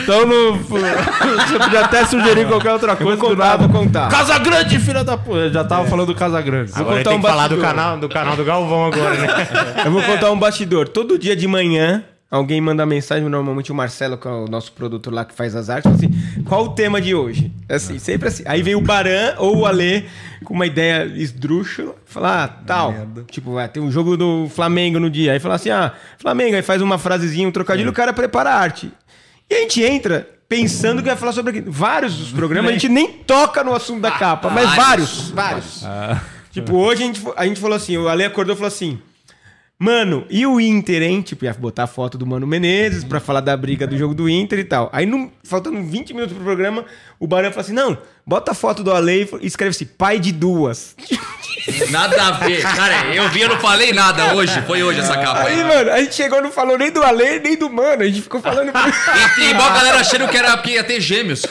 então 0.00 0.26
não, 0.26 0.58
você 0.58 1.58
podia 1.58 1.80
até 1.80 2.04
sugerir 2.04 2.46
qualquer 2.46 2.72
outra 2.72 2.94
coisa. 2.94 3.20
vou 3.20 3.30
do 3.30 3.36
contar, 3.36 3.48
nada. 3.48 3.66
vou 3.66 3.82
contar. 3.82 4.08
Casa 4.08 4.38
Grande, 4.38 4.78
filha 4.78 5.02
da 5.02 5.16
puta. 5.16 5.38
Eu 5.38 5.52
já 5.52 5.64
tava 5.64 5.88
falando 5.88 6.06
do 6.06 6.14
Casa 6.14 6.40
Grande. 6.40 6.70
Agora 6.72 6.98
contar 6.98 7.10
tem 7.10 7.18
um 7.18 7.20
que 7.20 7.26
falar 7.26 7.48
do 7.48 7.56
bastidor. 7.56 7.74
canal, 7.74 7.98
do 7.98 8.08
canal 8.08 8.36
do 8.36 8.44
Galvão 8.44 8.86
agora, 8.86 9.16
né? 9.16 9.28
Eu 9.84 9.90
vou 9.90 10.02
contar 10.02 10.30
um 10.30 10.38
bastidor. 10.38 10.86
Todo 10.86 11.18
dia 11.18 11.34
de 11.34 11.48
manhã, 11.48 12.04
alguém 12.30 12.60
manda 12.60 12.86
mensagem, 12.86 13.28
normalmente 13.28 13.72
o 13.72 13.74
Marcelo, 13.74 14.16
que 14.16 14.28
é 14.28 14.30
o 14.30 14.46
nosso 14.46 14.72
produtor 14.72 15.12
lá 15.12 15.24
que 15.24 15.34
faz 15.34 15.56
as 15.56 15.68
artes, 15.68 15.90
assim: 15.92 16.10
qual 16.44 16.64
o 16.64 16.68
tema 16.70 17.00
de 17.00 17.14
hoje? 17.14 17.50
É 17.68 17.74
Assim, 17.74 17.98
sempre 17.98 18.28
assim. 18.28 18.42
Aí 18.46 18.62
vem 18.62 18.74
o 18.74 18.80
Baran 18.80 19.34
ou 19.38 19.58
o 19.58 19.66
Alê 19.66 20.04
com 20.44 20.54
uma 20.54 20.66
ideia 20.66 21.04
esdrúxula, 21.06 21.94
falar, 22.04 22.44
ah, 22.44 22.48
tal. 22.66 22.94
Tipo, 23.28 23.54
vai 23.54 23.68
ter 23.68 23.80
um 23.80 23.90
jogo 23.90 24.16
do 24.16 24.48
Flamengo 24.48 25.00
no 25.00 25.10
dia. 25.10 25.32
Aí 25.32 25.40
fala 25.40 25.56
assim: 25.56 25.70
ah, 25.70 25.92
Flamengo, 26.18 26.54
aí 26.54 26.62
faz 26.62 26.80
uma 26.80 26.98
frasezinha, 26.98 27.48
um 27.48 27.52
trocadilho, 27.52 27.90
o 27.90 27.94
cara 27.94 28.12
prepara 28.12 28.50
a 28.50 28.54
arte. 28.54 28.92
E 29.48 29.54
a 29.54 29.58
gente 29.60 29.82
entra 29.82 30.28
pensando 30.48 31.02
que 31.02 31.08
vai 31.08 31.16
falar 31.16 31.32
sobre 31.32 31.50
aquilo. 31.50 31.72
Vários 31.72 32.16
dos 32.16 32.32
programas 32.32 32.70
a 32.70 32.72
gente 32.72 32.88
nem 32.88 33.08
toca 33.08 33.64
no 33.64 33.74
assunto 33.74 34.00
da 34.00 34.12
capa, 34.12 34.50
mas 34.50 34.74
vários, 34.74 35.30
vários. 35.30 35.82
vários. 35.82 36.22
Tipo, 36.52 36.76
hoje 36.76 37.02
a 37.02 37.06
gente, 37.06 37.22
a 37.36 37.46
gente 37.46 37.60
falou 37.60 37.76
assim, 37.76 37.96
o 37.96 38.08
Ale 38.08 38.24
acordou 38.24 38.54
e 38.54 38.56
falou 38.56 38.68
assim: 38.68 38.98
Mano, 39.82 40.26
e 40.28 40.44
o 40.44 40.60
Inter, 40.60 41.00
hein? 41.02 41.22
Tipo, 41.22 41.46
ia 41.46 41.54
botar 41.54 41.84
a 41.84 41.86
foto 41.86 42.18
do 42.18 42.26
Mano 42.26 42.46
Menezes 42.46 43.02
pra 43.02 43.18
falar 43.18 43.40
da 43.40 43.56
briga 43.56 43.86
do 43.86 43.96
jogo 43.96 44.12
do 44.12 44.28
Inter 44.28 44.58
e 44.58 44.64
tal. 44.64 44.90
Aí, 44.92 45.08
faltando 45.42 45.82
20 45.82 46.12
minutos 46.12 46.34
pro 46.36 46.44
programa, 46.44 46.84
o 47.18 47.26
Barão 47.26 47.48
falou 47.48 47.62
assim: 47.62 47.72
Não, 47.72 47.96
bota 48.26 48.52
a 48.52 48.54
foto 48.54 48.84
do 48.84 48.92
Ale 48.92 49.26
e 49.40 49.46
escreve 49.46 49.70
assim: 49.70 49.86
pai 49.86 50.18
de 50.18 50.32
duas. 50.32 50.94
Nada 51.90 52.22
a 52.26 52.30
ver. 52.32 52.62
Cara, 52.62 53.06
eu 53.14 53.28
vi, 53.30 53.42
eu 53.42 53.48
não 53.48 53.58
falei 53.60 53.92
nada 53.92 54.34
hoje. 54.34 54.60
Foi 54.62 54.82
hoje 54.82 55.00
essa 55.00 55.16
capa 55.16 55.40
Aí, 55.40 55.60
aí. 55.60 55.64
mano, 55.64 55.90
a 55.90 55.98
gente 56.00 56.14
chegou 56.14 56.38
e 56.38 56.42
não 56.42 56.50
falou 56.52 56.76
nem 56.78 56.90
do 56.90 57.02
Ale, 57.02 57.38
nem 57.40 57.56
do 57.56 57.68
Mano. 57.70 58.02
A 58.02 58.06
gente 58.06 58.22
ficou 58.22 58.40
falando... 58.40 58.70
E, 59.38 59.40
e 59.42 59.50
igual 59.50 59.68
a 59.70 59.72
galera 59.74 59.98
achando 60.00 60.28
que, 60.28 60.36
era, 60.36 60.56
que 60.58 60.70
ia 60.72 60.84
ter 60.84 61.00
gêmeos. 61.00 61.42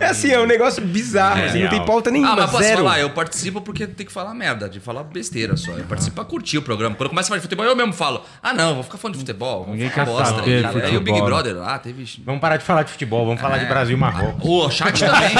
é 0.00 0.06
assim, 0.06 0.30
é 0.30 0.38
um 0.40 0.46
negócio 0.46 0.82
bizarro. 0.84 1.40
É 1.40 1.46
assim, 1.46 1.62
não 1.62 1.70
tem 1.70 1.84
pauta 1.84 2.10
Ah, 2.10 2.12
nenhuma, 2.12 2.36
mas 2.36 2.50
posso 2.50 2.62
zero. 2.62 2.78
falar, 2.78 3.00
eu 3.00 3.10
participo 3.10 3.60
porque 3.60 3.86
tem 3.86 4.06
que 4.06 4.12
falar 4.12 4.34
merda, 4.34 4.68
de 4.68 4.80
falar 4.80 5.02
besteira 5.04 5.56
só. 5.56 5.72
Eu 5.72 5.84
participo 5.84 6.16
pra 6.16 6.24
curtir 6.24 6.58
o 6.58 6.62
programa. 6.62 6.94
Quando 6.96 7.10
começa 7.10 7.26
a 7.26 7.30
falar 7.30 7.38
de 7.38 7.42
futebol, 7.42 7.66
eu 7.66 7.76
mesmo 7.76 7.92
falo: 7.92 8.24
ah, 8.42 8.52
não, 8.52 8.74
vou 8.74 8.82
ficar 8.82 8.98
falando 8.98 9.14
de 9.14 9.20
futebol. 9.20 9.60
vamos 9.64 9.74
Ninguém 9.76 9.90
quer 9.90 10.04
bosta 10.04 10.34
saber 10.36 10.50
aí, 10.50 10.56
de 10.56 10.62
cara. 10.62 10.86
Aí 10.86 10.96
o 10.96 11.00
Big 11.00 11.10
futebol. 11.18 11.26
Brother 11.26 11.56
lá 11.56 11.78
teve. 11.78 12.04
Vamos 12.24 12.40
parar 12.40 12.56
de 12.56 12.64
falar 12.64 12.82
de 12.84 12.90
futebol, 12.92 13.24
vamos 13.26 13.40
falar 13.40 13.58
de 13.58 13.66
Brasil 13.66 13.96
e 13.96 14.00
Marrocos. 14.00 14.40
O 14.44 14.70
chat 14.70 14.98
também. 15.00 15.32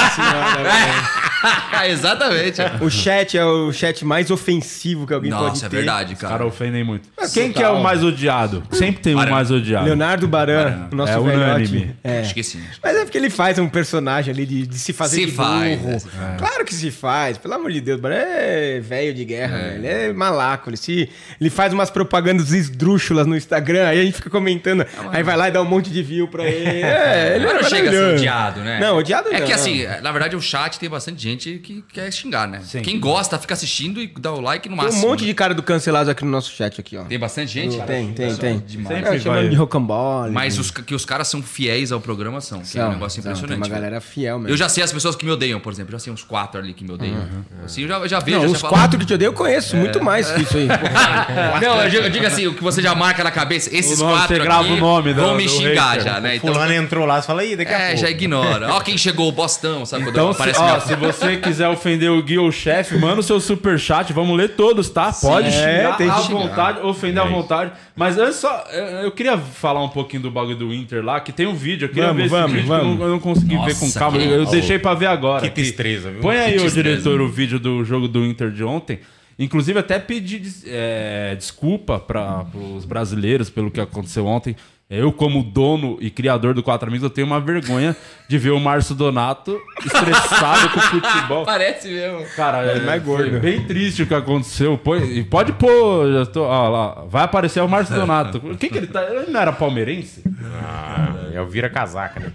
É, 1.81 1.89
Exatamente. 2.03 2.61
O 2.81 2.89
chat 2.89 3.37
é 3.37 3.45
o 3.45 3.71
chat 3.71 4.03
mais 4.05 4.29
ofensivo 4.29 5.07
que 5.07 5.13
alguém 5.13 5.31
pode 5.31 5.43
Nossa, 5.43 5.65
é 5.65 5.69
ter. 5.69 5.75
verdade, 5.77 6.13
Os 6.13 6.19
cara. 6.19 6.33
caras 6.37 6.47
ofendem 6.47 6.83
muito. 6.83 7.07
Quem 7.33 7.51
que 7.51 7.61
é 7.63 7.69
o 7.69 7.81
mais 7.81 8.03
odiado? 8.03 8.63
Sempre 8.71 9.01
tem 9.01 9.13
um 9.13 9.17
Baran. 9.17 9.31
mais 9.31 9.51
odiado. 9.51 9.85
Leonardo 9.85 10.27
Baran, 10.27 10.89
o 10.91 10.95
nosso 10.95 11.13
É 11.13 11.19
velhote. 11.19 11.95
É. 12.03 12.19
Acho 12.21 12.33
que 12.33 12.43
sim. 12.43 12.61
Mas 12.83 12.97
é 12.97 13.03
porque 13.05 13.17
ele 13.17 13.29
faz 13.29 13.57
um 13.57 13.69
personagem 13.69 14.33
ali 14.33 14.45
de, 14.45 14.67
de 14.67 14.77
se 14.77 14.91
fazer 14.93 15.17
Se 15.21 15.25
de 15.27 15.31
faz, 15.31 15.77
burro. 15.79 15.91
né? 15.91 15.99
Se 15.99 16.09
faz. 16.09 16.37
Claro 16.37 16.65
que 16.65 16.73
se 16.73 16.91
faz, 16.91 17.37
pelo 17.37 17.53
amor 17.53 17.71
de 17.71 17.81
Deus. 17.81 17.99
O 17.99 18.01
Baran 18.01 18.15
é 18.15 18.79
velho 18.81 19.13
de 19.13 19.23
guerra, 19.25 19.57
velho. 19.57 19.75
Ele 19.75 19.87
é 19.87 20.13
malaco. 20.13 20.69
Ele, 20.69 20.77
se, 20.77 21.09
ele 21.39 21.49
faz 21.49 21.71
umas 21.73 21.89
propagandas 21.89 22.51
esdrúxulas 22.51 23.25
no 23.25 23.35
Instagram, 23.37 23.87
aí 23.87 23.99
a 23.99 24.03
gente 24.03 24.15
fica 24.15 24.29
comentando. 24.29 24.85
aí 25.11 25.23
vai 25.23 25.37
lá 25.37 25.47
e 25.47 25.51
dá 25.51 25.61
um 25.61 25.65
monte 25.65 25.89
de 25.89 26.03
view 26.03 26.27
pra 26.27 26.43
ele. 26.45 26.81
É, 26.83 27.35
ele 27.35 27.45
Mas 27.45 27.55
é 27.55 27.61
não 27.61 27.69
chega 27.69 27.89
a 27.89 27.91
ser 27.93 28.15
odiado, 28.15 28.59
né? 28.61 28.79
Não, 28.79 28.97
odiado 28.97 29.29
É 29.29 29.39
não. 29.39 29.47
que 29.47 29.53
assim, 29.53 29.85
na 30.01 30.11
verdade 30.11 30.35
o 30.35 30.41
chat 30.41 30.79
tem 30.79 30.89
bastante 30.89 31.21
gente 31.21 31.59
que 31.59 31.82
quer 31.91 32.11
xingar, 32.11 32.47
né? 32.47 32.61
Quem 32.83 32.99
gosta 32.99 33.37
fica 33.39 33.53
assistindo 33.53 34.01
e 34.01 34.07
dá 34.19 34.31
o 34.31 34.39
like 34.41 34.69
no 34.69 34.75
Tem 34.75 34.85
máximo. 34.85 35.05
um 35.05 35.09
monte 35.09 35.25
de 35.25 35.33
cara 35.33 35.53
do 35.53 35.63
cancelados 35.63 36.09
aqui 36.09 36.23
no 36.23 36.31
nosso 36.31 36.51
chat 36.51 36.79
aqui, 36.79 36.97
ó. 36.97 37.03
Tem 37.03 37.17
bastante 37.19 37.51
gente? 37.51 37.79
Tem, 37.83 38.13
tem, 38.13 38.35
tem. 38.35 38.59
Demais. 38.59 38.95
Sempre 38.97 39.15
É, 39.15 39.19
chamando 39.19 39.49
de 39.49 39.55
rocambole. 39.55 40.31
Mas 40.31 40.57
os, 40.57 40.71
que 40.71 40.93
os 40.95 41.05
caras 41.05 41.27
são 41.27 41.41
fiéis 41.41 41.91
ao 41.91 41.99
programa 41.99 42.39
são. 42.41 42.61
que 42.61 42.79
é 42.79 42.85
um 42.85 42.89
negócio 42.91 43.21
São, 43.21 43.31
impressionante. 43.31 43.59
Tem 43.61 43.69
uma 43.71 43.75
galera 43.75 43.99
fiel 44.01 44.37
mesmo. 44.39 44.53
Eu 44.53 44.57
já 44.57 44.69
sei 44.69 44.83
as 44.83 44.91
pessoas 44.91 45.15
que 45.15 45.25
me 45.25 45.31
odeiam, 45.31 45.59
por 45.59 45.71
exemplo. 45.73 45.93
Eu 45.93 45.99
já 45.99 46.03
sei 46.03 46.13
uns 46.13 46.23
quatro 46.23 46.59
ali 46.61 46.73
que 46.73 46.83
me 46.83 46.91
odeiam. 46.91 47.17
Assim, 47.65 47.81
eu 47.83 47.87
já, 47.87 48.07
já 48.07 48.19
vejo. 48.19 48.37
Não, 48.37 48.43
eu 48.45 48.51
os 48.51 48.59
já 48.59 48.59
falo- 48.67 48.73
quatro 48.73 48.99
que 48.99 49.05
te 49.05 49.13
odeio 49.13 49.29
eu 49.29 49.33
conheço, 49.33 49.75
muito 49.75 50.03
mais 50.03 50.29
que 50.31 50.41
isso 50.41 50.57
aí. 50.57 50.67
Não, 51.61 51.81
eu 51.83 51.89
digo, 51.89 52.03
eu 52.03 52.09
digo 52.09 52.25
assim, 52.25 52.47
o 52.47 52.53
que 52.53 52.63
você 52.63 52.81
já 52.81 52.93
marca 52.95 53.23
na 53.23 53.31
cabeça. 53.31 53.69
Esses 53.75 53.99
O 53.99 54.03
nome, 54.05 54.17
quatro 54.17 54.35
você 54.35 54.41
grava 54.43 54.61
aqui 54.63 54.71
o 54.73 54.77
nome 54.77 55.13
vão 55.13 55.29
do- 55.31 55.35
me 55.35 55.43
do 55.45 55.49
xingar 55.51 55.99
já, 55.99 56.19
né? 56.19 56.35
Então, 56.35 56.53
Fulano 56.53 56.73
entrou 56.73 57.05
lá, 57.05 57.21
você 57.21 57.27
fala, 57.27 57.43
ih, 57.45 57.55
daqui 57.55 57.71
a 57.73 57.77
é, 57.79 57.85
pouco. 57.87 58.01
já 58.01 58.09
ignora. 58.09 58.73
Ó 58.73 58.79
quem 58.81 58.97
chegou, 58.97 59.27
o 59.27 59.31
Bostão, 59.31 59.85
sabe? 59.85 60.03
Quando 60.05 60.13
Então, 60.13 60.33
se 60.81 60.95
você 60.95 61.37
quiser 61.43 61.67
ofender 61.73 62.09
o 62.11 62.21
Gui 62.23 62.37
ou 62.37 62.47
o 62.47 62.51
chefe, 62.51 62.97
manda 62.97 63.19
o 63.19 63.23
seu 63.23 63.39
superchat, 63.39 64.11
vamos 64.13 64.37
ler 64.37 64.49
todos, 64.55 64.89
tá? 64.89 65.11
Pode 65.11 65.47
É, 65.47 65.51
xingar 65.51 65.97
tem 65.97 66.07
que 66.07 66.13
à 66.13 66.19
vontade, 66.21 66.79
ofender 66.81 67.21
É 67.23 67.25
à 67.25 67.29
vontade. 67.29 67.71
Mas 67.95 68.17
antes 68.17 68.37
só, 68.37 68.65
eu 69.03 69.11
queria 69.11 69.37
falar 69.37 69.83
um 69.83 69.89
pouquinho 69.89 70.23
do 70.23 70.31
bagulho 70.31 70.55
do 70.55 70.73
Inter 70.73 71.03
lá, 71.03 71.19
que 71.19 71.31
tem 71.31 71.45
um 71.47 71.53
vídeo, 71.55 71.85
eu 71.85 71.89
queria 71.89 72.13
Vamos, 72.13 72.17
ver 72.17 72.25
esse 72.25 72.35
vamos, 72.35 72.51
vídeo 72.51 72.65
que 72.67 72.71
eu 72.71 72.77
vamos. 72.77 72.97
não, 72.99 73.05
eu 73.05 73.11
não 73.11 73.19
consegui 73.19 73.57
ver 73.57 73.75
com 73.77 73.85
Nossa, 73.85 73.99
calma. 73.99 74.17
que- 74.17 74.23
Eu, 74.27 74.45
deixei 74.45 74.79
pra 74.79 74.93
ver 74.93 75.07
agora. 75.07 75.41
Que 75.41 75.47
aqui. 75.47 75.61
destreza, 75.61 76.09
viu? 76.11 76.21
Põe 76.21 76.37
aí, 76.37 76.57
o 76.57 76.69
diretor, 76.71 77.19
o 77.21 77.27
vídeo 77.27 77.59
do 77.59 77.83
jogo 77.83 78.07
do 78.07 78.25
Inter 78.25 78.49
de 78.51 78.63
ontem. 78.63 78.99
Inclusive, 79.37 79.79
até 79.79 79.97
pedi 79.97 80.41
é, 80.67 81.35
desculpa 81.35 81.97
para 81.99 82.45
os 82.75 82.85
brasileiros 82.85 83.49
pelo 83.49 83.71
que 83.71 83.81
aconteceu 83.81 84.25
ontem. 84.27 84.55
Eu, 84.89 85.11
como 85.11 85.41
dono 85.41 85.97
e 85.99 86.11
criador 86.11 86.53
do 86.53 86.61
Quatro 86.61 86.87
Amigos, 86.87 87.03
eu 87.03 87.09
tenho 87.09 87.25
uma 87.25 87.39
vergonha 87.39 87.95
de 88.29 88.37
ver 88.37 88.51
o 88.51 88.59
Márcio 88.59 88.93
Donato 88.93 89.59
estressado 89.83 90.69
com 90.69 90.77
o 90.77 90.81
futebol. 90.83 91.45
Parece 91.45 91.87
mesmo. 91.87 92.23
Cara, 92.35 92.57
é, 92.59 92.79
mais 92.81 93.01
foi 93.03 93.29
gordo. 93.29 93.39
bem 93.39 93.65
triste 93.65 94.03
o 94.03 94.07
que 94.07 94.13
aconteceu. 94.13 94.77
Põe- 94.77 95.03
e 95.17 95.23
pode 95.23 95.51
pôr, 95.53 96.11
já 96.13 96.25
tô, 96.27 96.43
ó, 96.43 96.69
lá, 96.69 97.05
vai 97.07 97.23
aparecer 97.23 97.61
o 97.61 97.67
Márcio 97.67 97.95
Donato. 97.95 98.37
O 98.37 98.55
que 98.57 98.69
que 98.69 98.77
ele 98.77 98.87
tá? 98.87 99.01
Ele 99.03 99.31
não 99.31 99.39
era 99.39 99.51
palmeirense? 99.51 100.21
Ah, 100.61 101.15
é 101.33 101.41
o 101.41 101.47
vira-casaca, 101.47 102.19
né? 102.19 102.31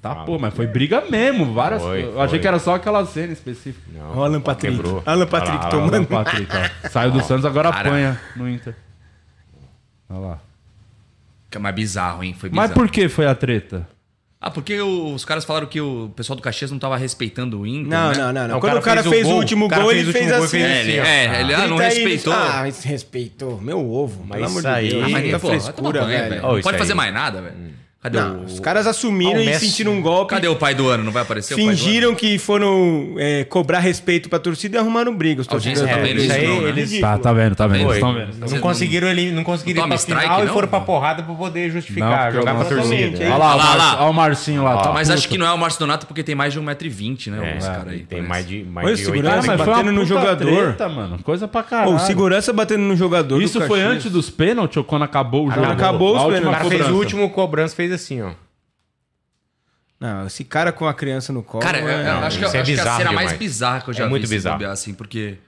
Tá, 0.00 0.14
pô, 0.16 0.38
mas 0.38 0.52
foi 0.54 0.66
briga 0.66 1.02
mesmo. 1.10 1.54
Várias, 1.54 1.82
Foi, 1.82 2.04
eu 2.04 2.18
achei 2.20 2.28
foi. 2.32 2.38
que 2.40 2.46
era 2.46 2.58
só 2.58 2.74
aquela 2.74 3.04
cena 3.06 3.32
específica. 3.32 3.84
Não, 3.92 4.22
Alan 4.22 4.40
Patrick. 4.40 4.76
Quebrou. 4.76 5.02
Alan 5.06 5.26
Patrick 5.26 5.70
tomando. 5.70 5.94
Alan 5.94 6.04
Patrick, 6.04 6.48
ó. 6.54 6.88
Saiu 6.90 7.10
do 7.10 7.22
Santos, 7.22 7.46
agora 7.46 7.72
Cara. 7.72 7.88
apanha 7.88 8.20
no 8.36 8.46
Inter. 8.48 8.76
Olha 10.10 10.20
lá. 10.20 10.38
Que 11.54 11.58
é 11.58 11.60
mais 11.60 11.74
bizarro, 11.76 12.24
hein? 12.24 12.34
Foi 12.36 12.48
bizarro. 12.48 12.66
Mas 12.66 12.74
por 12.74 12.90
que 12.90 13.08
foi 13.08 13.26
a 13.26 13.34
treta? 13.34 13.86
Ah, 14.40 14.50
porque 14.50 14.80
os 14.80 15.24
caras 15.24 15.44
falaram 15.44 15.68
que 15.68 15.80
o 15.80 16.10
pessoal 16.16 16.36
do 16.36 16.42
Caxias 16.42 16.68
não 16.68 16.80
tava 16.80 16.96
respeitando 16.96 17.60
o 17.60 17.64
Inter. 17.64 17.86
Não, 17.86 18.08
né? 18.10 18.18
não, 18.18 18.32
não, 18.32 18.48
não. 18.48 18.60
Quando 18.60 18.72
cara 18.72 18.80
o 18.80 18.82
cara 18.82 19.02
fez 19.04 19.06
o 19.06 19.10
fez 19.14 19.26
o 19.26 19.28
gol, 19.30 19.38
último 19.38 19.68
gol, 19.68 19.88
fez 19.90 20.00
ele 20.00 20.12
fez 20.12 20.24
último 20.24 20.36
gol, 20.36 20.44
assim. 20.46 20.58
fez 20.58 20.68
É, 20.68 20.80
ele, 20.80 20.98
é, 20.98 21.40
ele 21.42 21.54
ah, 21.54 21.66
não 21.68 21.76
respeitou. 21.76 22.32
Ah, 22.34 22.68
esse 22.68 22.88
respeitou. 22.88 23.60
Meu 23.60 23.88
ovo. 23.88 24.24
Mas 24.26 24.38
pelo 24.40 24.46
amor 24.50 24.58
isso 24.58 24.68
de 24.68 24.74
aí- 24.74 24.88
Deus. 24.90 25.04
Ah, 25.04 25.08
mas, 25.08 25.22
muita 25.22 25.38
pô, 25.38 25.46
tomar 25.46 25.60
frescura, 25.60 26.00
banho, 26.02 26.28
velho. 26.28 26.40
Ó, 26.44 26.52
Não 26.56 26.60
pode 26.60 26.74
aí. 26.74 26.78
fazer 26.80 26.94
mais 26.94 27.14
nada, 27.14 27.40
velho. 27.40 27.54
Cadê 28.04 28.20
Não, 28.20 28.40
o... 28.40 28.44
os 28.44 28.60
caras 28.60 28.86
assumiram 28.86 29.40
o 29.40 29.42
e 29.42 29.54
sentiram 29.58 29.92
um 29.92 30.02
golpe. 30.02 30.34
Cadê 30.34 30.46
o 30.46 30.56
pai 30.56 30.74
do 30.74 30.86
ano? 30.88 31.02
Não 31.02 31.10
vai 31.10 31.22
aparecer 31.22 31.54
o 31.54 31.56
pai 31.56 31.64
do 31.64 31.70
ano? 31.70 31.78
Fingiram 31.78 32.14
que 32.14 32.38
foram 32.38 33.14
é, 33.16 33.44
cobrar 33.44 33.78
respeito 33.78 34.28
pra 34.28 34.38
torcida 34.38 34.76
e 34.76 34.78
arrumaram 34.78 35.14
briga. 35.16 35.40
Os 35.40 35.46
torcedores. 35.46 35.90
tá 35.90 35.96
vendo 35.96 36.20
isso 36.20 36.30
aí, 36.30 36.46
não, 36.46 36.60
né? 36.60 36.68
eles-. 36.68 37.00
Tá, 37.00 37.16
tá 37.16 37.32
vendo, 37.32 37.54
tá 37.56 37.66
vendo. 37.66 37.86
Foi. 37.86 37.94
Estão 37.94 38.12
vendo. 38.12 38.50
Não 38.50 38.58
conseguiram, 38.60 39.08
ele 39.08 39.32
não 39.32 39.42
conseguiram 39.42 39.80
não 39.80 39.86
ir 39.86 39.88
pra 39.88 39.98
final 39.98 40.18
strike, 40.20 40.42
e 40.42 40.44
não? 40.46 40.52
foram 40.52 40.68
pra 40.68 40.80
porrada 40.80 41.22
pra 41.22 41.34
poder 41.34 41.70
justificar, 41.70 42.24
porque 42.24 42.38
jogar 42.40 42.50
eu 42.52 42.56
pra 42.66 42.76
não- 42.76 42.82
torcida. 42.82 43.24
Olha 43.24 43.36
lá, 43.36 43.54
Olha 43.54 43.54
o 43.54 43.56
lá, 43.56 43.64
Marcinho, 43.64 43.78
lá. 43.78 44.02
olha 44.02 44.10
o 44.10 44.14
Marcinho 44.14 44.62
lá. 44.64 44.76
tá 44.82 44.92
Mas 44.92 45.08
acho 45.08 45.22
puto. 45.22 45.32
que 45.32 45.38
não 45.38 45.46
é 45.46 45.52
o 45.54 45.58
Márcio 45.58 45.80
Donato 45.80 46.06
porque 46.06 46.22
tem 46.22 46.34
mais 46.34 46.52
de 46.52 46.60
1,20m, 46.60 47.30
né? 47.30 47.54
É, 47.54 47.58
os 47.58 47.64
caras 47.66 47.88
aí. 47.88 47.98
tem 48.00 48.06
parece. 48.22 48.28
mais 48.28 48.46
de, 48.46 48.64
mais 48.64 48.86
Olha 48.86 48.96
de 48.96 49.02
o 49.02 49.04
segurança, 49.06 49.30
Cara, 49.30 49.40
80 49.40 49.56
mas 49.56 49.64
foi 49.64 49.72
uma 49.72 49.76
batendo 49.82 49.98
no 49.98 50.04
jogador. 50.06 50.62
treta, 50.64 50.88
mano. 50.90 51.18
Coisa 51.22 51.48
pra 51.48 51.62
caralho. 51.62 51.94
o 51.94 51.98
segurança 52.00 52.52
batendo 52.52 52.82
no 52.82 52.96
jogador. 52.96 53.38
do 53.38 53.42
Isso 53.42 53.58
foi 53.62 53.80
antes 53.80 54.12
dos 54.12 54.28
pênaltis 54.28 54.76
ou 54.76 54.84
quando 54.84 55.04
acabou 55.04 55.46
o 55.48 55.50
jogo? 55.50 55.64
Acabou 55.66 56.16
os 56.16 56.22
pênaltis. 56.34 56.58
cara 56.58 56.68
fez 56.68 56.88
o 56.88 56.94
último 56.96 57.30
cobrança, 57.30 57.74
fez 57.74 57.93
assim, 57.94 58.20
ó. 58.22 58.32
Não, 60.00 60.26
esse 60.26 60.44
cara 60.44 60.70
com 60.72 60.86
a 60.86 60.92
criança 60.94 61.32
no 61.32 61.42
colo. 61.42 61.62
Cara, 61.62 61.78
é- 61.78 62.04
Não, 62.04 62.22
acho, 62.24 62.38
que, 62.38 62.44
isso 62.44 62.56
é 62.56 62.60
acho 62.60 62.66
que 62.66 62.72
é 62.72 62.74
a 62.74 62.76
bizarro 62.78 62.98
cena 62.98 63.12
mais 63.12 63.28
demais. 63.28 63.38
bizarra 63.38 63.80
que 63.80 63.90
eu 63.90 63.94
já 63.94 64.02
É 64.02 64.06
vi. 64.06 64.10
muito 64.10 64.26
se 64.26 64.34
bizarro. 64.34 64.56
bobear, 64.56 64.72
assim, 64.72 64.92
porque... 64.94 65.38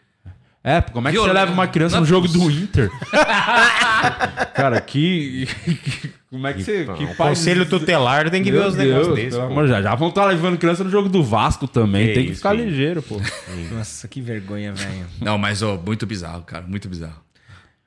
É, 0.65 0.81
como 0.81 1.07
é 1.07 1.11
que 1.13 1.17
Viol- 1.17 1.27
você 1.29 1.33
leva 1.33 1.53
uma 1.53 1.69
criança 1.69 1.97
no 1.99 2.03
é 2.05 2.09
jogo 2.09 2.27
do. 2.27 2.51
Inter? 2.51 2.91
Cara, 4.53 4.81
que. 4.81 5.47
como 6.29 6.45
é 6.45 6.53
que 6.55 6.65
você. 6.65 6.85
Que 6.85 7.05
o 7.05 7.15
pai- 7.15 7.29
conselho 7.29 7.67
tutelar 7.67 8.29
tem 8.31 8.43
que 8.43 8.51
ver 8.51 8.59
Meu 8.59 8.69
os 8.69 8.75
negócios 8.75 9.07
Deus, 9.07 9.17
desses. 9.17 9.35
pelo 9.35 9.47
pô. 9.47 9.53
amor 9.53 9.67
de 9.67 9.73
Deus. 9.73 9.85
Já 9.85 9.95
vão 9.95 10.09
estar 10.09 10.25
levando 10.25 10.59
criança 10.59 10.83
no 10.83 10.91
jogo 10.91 11.09
do 11.09 11.23
Vasco 11.23 11.69
também. 11.69 12.09
Que 12.09 12.15
Tem 12.15 12.25
que 12.25 12.31
isso, 12.33 12.39
ficar 12.41 12.51
filho. 12.51 12.65
ligeiro, 12.69 13.01
pô. 13.01 13.21
Nossa, 13.71 14.09
que 14.09 14.21
vergonha, 14.21 14.73
velho. 14.73 15.07
Não, 15.21 15.39
mas 15.39 15.63
ó, 15.63 15.77
muito 15.77 16.05
bizarro, 16.05 16.43
cara. 16.43 16.65
Muito 16.67 16.89
bizarro. 16.89 17.21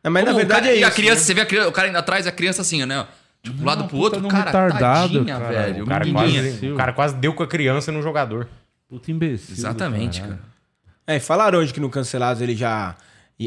Não, 0.01 0.09
Mas 0.11 0.23
na 0.23 0.31
Como 0.31 0.35
o 0.35 0.37
verdade 0.39 0.61
cara- 0.67 0.75
é 0.75 0.79
E 0.79 0.83
a 0.83 0.87
isso. 0.87 0.95
criança, 0.95 1.19
né? 1.19 1.25
você 1.25 1.33
vê 1.33 1.41
a 1.41 1.45
criança, 1.45 1.67
o 1.67 1.71
cara 1.73 1.89
indo 1.89 1.97
atrás, 1.97 2.25
a 2.27 2.31
criança 2.31 2.61
assim, 2.61 2.85
né? 2.85 2.99
ó, 3.01 3.05
De 3.41 3.51
um 3.51 3.65
lado 3.65 3.85
pro 3.85 3.97
outro, 3.97 4.21
cara, 4.27 4.45
retardado, 4.45 5.13
tadinha, 5.13 5.39
cara. 5.39 5.49
velho. 5.49 5.83
O 5.83 5.87
cara, 5.87 6.11
quase, 6.11 6.67
o 6.67 6.75
cara 6.75 6.93
quase 6.93 7.15
deu 7.15 7.33
com 7.33 7.43
a 7.43 7.47
criança 7.47 7.91
no 7.91 8.01
jogador. 8.01 8.49
Puta 8.87 9.11
imbecil. 9.11 9.53
Exatamente, 9.55 10.19
caralho. 10.21 10.39
cara. 10.39 10.49
É, 11.07 11.19
falaram 11.19 11.59
hoje 11.59 11.73
que 11.73 11.79
no 11.79 11.89
Cancelados 11.89 12.41
ele 12.41 12.55
já 12.55 12.95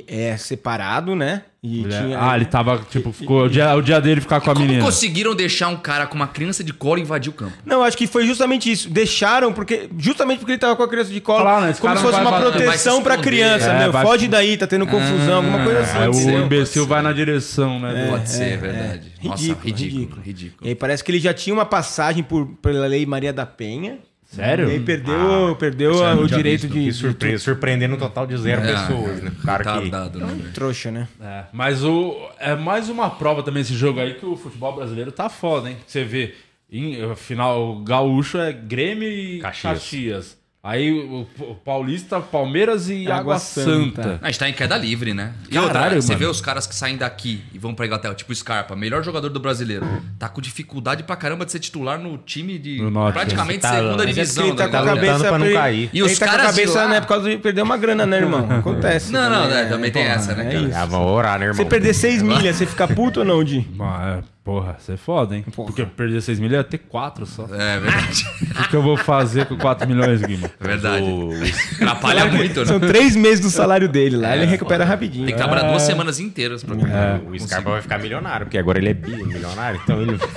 é 0.09 0.37
separado, 0.39 1.15
né? 1.15 1.43
E 1.63 1.81
Ele 1.85 1.95
é- 1.95 2.01
tinha... 2.03 2.19
Ah, 2.21 2.35
ele 2.35 2.47
tava, 2.47 2.79
tipo, 2.91 3.13
ficou 3.13 3.45
o 3.45 3.49
dia, 3.49 3.73
o 3.77 3.83
dia 3.83 4.01
dele 4.01 4.21
ficar 4.21 4.41
com 4.41 4.51
a 4.51 4.55
Como 4.55 4.67
menina. 4.67 4.83
conseguiram 4.85 5.33
deixar 5.35 5.69
um 5.69 5.77
cara 5.77 6.07
com 6.07 6.17
uma 6.17 6.27
criança 6.27 6.65
de 6.65 6.73
colo 6.73 6.99
invadir 6.99 7.31
o 7.31 7.33
campo? 7.33 7.53
Não, 7.65 7.85
acho 7.85 7.97
que 7.97 8.07
foi 8.09 8.27
justamente 8.27 8.73
isso. 8.73 8.89
Deixaram, 8.91 9.53
porque 9.53 9.89
justamente 9.99 10.39
porque 10.39 10.53
ele 10.53 10.59
tava 10.59 10.75
com 10.75 10.83
a 10.83 10.89
criança 10.89 11.13
de 11.13 11.21
colo, 11.21 11.45
Falaram, 11.45 11.69
esse 11.71 11.81
como 11.81 11.95
se 11.97 12.03
fosse 12.03 12.13
vai 12.15 12.23
uma 12.27 12.41
proteção 12.41 12.95
vai 12.95 13.03
pra 13.05 13.19
criança, 13.23 13.67
É, 13.71 13.79
meu. 13.81 13.93
vai- 13.93 14.05
Foge 14.05 14.27
daí, 14.29 14.57
tá 14.57 14.67
tendo 14.67 14.87
confusão, 14.87 15.37
alguma 15.37 15.63
coisa 15.63 15.81
assim. 15.81 15.99
Aí 15.99 16.07
Pode 16.07 16.17
o 16.19 16.21
ser, 16.23 16.33
imbecil 16.45 16.87
vai 16.87 16.99
ser. 17.01 17.05
na 17.05 17.13
direção, 17.13 17.79
né? 17.79 18.05
do- 18.07 18.11
Pode 18.11 18.31
ser, 18.31 18.59
verdade. 18.59 19.13
Nossa, 19.23 19.43
Ridículo, 19.43 19.65
ridículo, 19.67 19.99
ridículo. 20.01 20.23
ridículo. 20.23 20.67
E 20.67 20.69
aí 20.71 20.75
parece 20.75 21.05
que 21.05 21.13
ele 21.13 21.21
já 21.21 21.33
tinha 21.35 21.55
uma 21.55 21.67
passagem 21.67 22.25
por, 22.25 22.47
pela 22.61 22.87
lei 22.87 23.07
Maria 23.07 23.33
da 23.33 23.47
Penha. 23.47 23.99
Sério? 24.33 24.69
E 24.69 24.73
aí 24.73 24.81
perdeu, 24.81 25.57
perdeu 25.59 25.91
isso 25.93 26.03
aí 26.03 26.07
eu 26.09 26.13
a- 26.13 26.15
não 26.17 26.23
o 26.25 26.27
direito 26.29 26.63
visto. 26.69 27.09
de, 27.09 27.15
Que 27.15 27.33
de 27.33 27.39
surpreendendo 27.39 27.95
um 27.95 27.99
total 27.99 28.27
de 28.27 28.37
zero 28.39 28.63
É, 28.63 28.73
pessoas, 28.73 29.23
né? 29.23 29.31
O 29.39 29.43
cara 29.47 29.63
que... 29.63 29.71
Retardado, 29.71 30.19
né, 30.21 30.27
velho? 30.27 30.53
trouxa, 30.53 30.91
né? 30.91 31.07
É, 31.21 31.45
mas 31.53 31.85
o, 31.85 32.17
é 32.39 32.55
mais 32.57 32.89
uma 32.89 33.11
prova 33.11 33.43
também 33.43 33.61
esse 33.61 33.75
jogo 33.75 34.01
aí 34.01 34.15
que 34.15 34.25
o 34.25 34.35
futebol 34.37 34.75
brasileiro 34.75 35.13
tá 35.13 35.29
foda, 35.29 35.69
hein? 35.71 35.77
Você 35.87 36.03
vê, 36.03 36.35
em, 36.71 37.15
final, 37.15 37.77
o 37.77 37.85
gaúcho 37.85 38.39
é 38.39 38.53
Grêmio 38.53 39.07
e 39.09 39.39
Caxias. 39.41 39.73
Caxias. 39.75 40.42
Aí 40.65 40.93
o, 40.93 41.27
Paulista, 41.65 42.21
Palmeiras 42.21 42.89
e 42.89 43.07
Água 43.07 43.17
Água, 43.35 43.39
Santa. 43.41 44.01
Santa. 44.03 44.19
A 44.23 44.27
gente 44.31 44.39
tá 44.39 44.49
em 44.49 44.53
queda 44.53 44.77
livre, 44.77 45.13
né? 45.13 45.33
E 45.51 45.55
Caralho, 45.55 45.67
outra, 45.97 46.01
você 46.03 46.13
mano. 46.13 46.19
vê 46.21 46.27
os 46.27 46.41
caras 46.41 46.69
que 46.69 46.75
saem 46.77 46.97
daqui 46.97 47.43
e 47.53 47.59
vão 47.59 47.75
pra 47.75 47.85
Inglaterra, 47.85 48.15
tipo 48.15 48.31
o 48.31 48.35
Scarpa, 48.35 48.77
melhor 48.77 49.03
jogador 49.03 49.29
do 49.29 49.41
brasileiro. 49.41 49.85
Tá 50.21 50.29
com 50.29 50.41
dificuldade 50.41 51.03
pra 51.03 51.17
caramba 51.17 51.45
de 51.45 51.51
ser 51.51 51.59
titular 51.59 51.99
no 51.99 52.17
time 52.17 52.61
de 52.61 52.81
No 52.81 52.91
norte, 52.93 53.15
praticamente 53.15 53.61
né? 53.65 53.71
Tá- 53.71 53.75
segunda 53.77 54.05
é 54.05 54.07
divisão. 54.07 54.47
ele 54.47 54.57
tá 54.57 54.67
da 54.69 54.71
com 54.71 54.77
a 54.77 54.95
cabeça 54.95 55.19
pra 55.19 55.39
não 55.39 55.53
cair. 55.53 55.91
E 55.93 55.99
ele 55.99 56.03
os 56.05 56.17
tá 56.17 56.27
com 56.27 56.33
a 56.33 56.37
caras 56.37 56.55
de 56.55 56.61
cabeça, 56.61 56.83
lá- 56.85 56.89
né, 56.91 57.01
por 57.01 57.07
causa 57.09 57.29
de 57.31 57.37
perder 57.39 57.63
uma 57.63 57.77
grana, 57.77 58.07
né, 58.07 58.19
irmão? 58.19 58.47
Acontece. 58.59 59.11
Não, 59.11 59.29
não, 59.29 59.49
né, 59.49 59.65
também 59.65 59.91
tem 59.91 60.05
essa, 60.05 60.33
né, 60.37 60.47
é 60.49 60.53
cara? 60.53 60.65
isso. 60.69 60.79
Ah, 60.79 60.87
vamos 60.87 61.11
orar, 61.11 61.41
né, 61.41 61.47
irmão? 61.47 61.57
Você 61.57 61.65
perder 61.65 61.93
6 61.93 62.23
milhas, 62.23 62.55
você 62.55 62.67
fica 62.67 62.87
puto 62.87 63.19
ou 63.19 63.27
não, 63.27 63.43
Di? 63.43 63.67
É, 64.43 64.45
Porra, 64.45 64.77
você 64.79 64.95
é 64.95 64.97
foda, 64.97 65.37
hein? 65.37 65.45
Porra. 65.55 65.69
Porque 65.69 65.85
perder 65.87 66.21
6 66.21 66.41
milhões 66.41 66.59
ia 66.59 66.65
ter 66.65 66.79
4 66.79 67.25
só. 67.27 67.45
É 67.53 67.79
verdade. 67.79 68.27
O 68.63 68.69
que 68.69 68.77
eu 68.77 68.83
vou 68.83 68.97
fazer 68.97 69.47
com 69.47 69.57
4 69.57 69.87
milhões, 69.89 70.21
Guima? 70.23 70.51
É 70.61 70.67
verdade. 70.67 71.05
O- 71.05 71.31
Atrapalha 71.83 72.27
muito, 72.27 72.61
né? 72.61 72.67
São 72.67 72.81
três 72.81 73.15
meses 73.17 73.41
do 73.41 73.51
salário 73.51 73.89
dele 73.89 74.17
lá, 74.17 74.37
ele 74.37 74.47
recupera 74.47 74.85
rapidinho. 74.85 75.27
Tem 75.27 75.35
que 75.35 75.41
trabalhar 75.41 75.69
duas 75.71 75.83
semanas 75.83 76.19
inteiras 76.21 76.63
pra 76.65 76.75
O 76.75 77.39
Scarpa 77.39 77.71
vai 77.71 77.83
ficar 77.83 77.99
milionário, 77.99 78.47
porque 78.47 78.59
agora 78.59 78.79
ele 78.79 78.91
é 78.91 78.95
bilionário, 78.95 79.81
então 79.83 80.01
ele 80.03 80.17
vai 80.17 80.29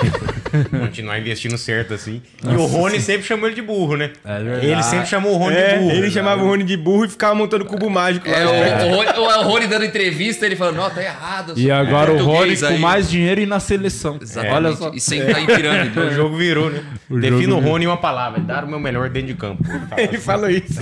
continuar 0.88 1.20
investindo 1.20 1.58
certo 1.58 1.94
assim. 1.94 2.22
E 2.44 2.56
o 2.56 2.66
Rony 2.66 3.00
sempre 3.02 3.24
chamou 3.24 3.48
ele 3.48 3.56
de 3.56 3.62
burro, 3.62 3.96
né? 3.98 4.12
É 4.24 4.44
verdade. 4.44 4.66
Ele 4.68 4.84
sempre 4.84 5.06
chamou 5.08 5.34
o 5.34 5.38
Rony 5.38 5.56
É, 5.56 5.74
de 5.74 5.80
burro. 5.84 5.92
ele 5.92 6.12
chamava 6.12 6.44
o 6.44 6.48
Rony 6.48 6.64
de 6.64 6.78
burro 6.78 7.06
e 7.06 7.10
ficava 7.10 7.36
montando 7.36 7.66
cubo 7.66 7.90
mágico 7.90 8.30
lá. 8.30 8.38
É, 8.38 8.46
o, 8.46 8.88
o, 8.92 8.96
Rony, 8.96 9.10
o 9.20 9.44
Rony 9.44 9.68
dando 9.68 9.86
entrevista, 9.86 10.46
ele 10.46 10.56
falando, 10.56 10.78
não, 10.78 10.90
tá 10.90 11.02
errado. 11.04 11.54
E 11.58 11.70
agora 11.72 12.12
o 12.12 12.18
Rony 12.18 12.26
Português 12.26 12.62
com 12.62 12.68
aí. 12.68 12.80
mais 12.80 13.10
dinheiro 13.10 13.42
e 13.42 13.46
na 13.46 13.60
seleção. 13.60 13.95
Exatamente. 14.22 14.54
Olha 14.56 14.76
só. 14.76 14.92
E 14.94 15.00
sem 15.00 15.26
cair 15.26 15.44
em 15.44 15.46
pirâmide. 15.48 16.00
O 16.00 16.12
jogo 16.12 16.38
virou, 16.38 16.70
né? 16.70 16.84
O 17.10 17.20
Defina 17.20 17.56
o. 17.56 17.60
Rony 17.60 17.86
em 17.86 17.88
uma 17.88 17.98
palavra. 17.98 18.40
Dar 18.42 18.64
o 18.64 18.68
meu 18.68 18.80
melhor 18.80 19.10
dentro 19.10 19.28
de 19.30 19.36
campo. 19.36 19.64
Ele 19.98 20.18
fala 20.18 20.50
Ele 20.52 20.66
assim. 20.68 20.74
falou 20.74 20.82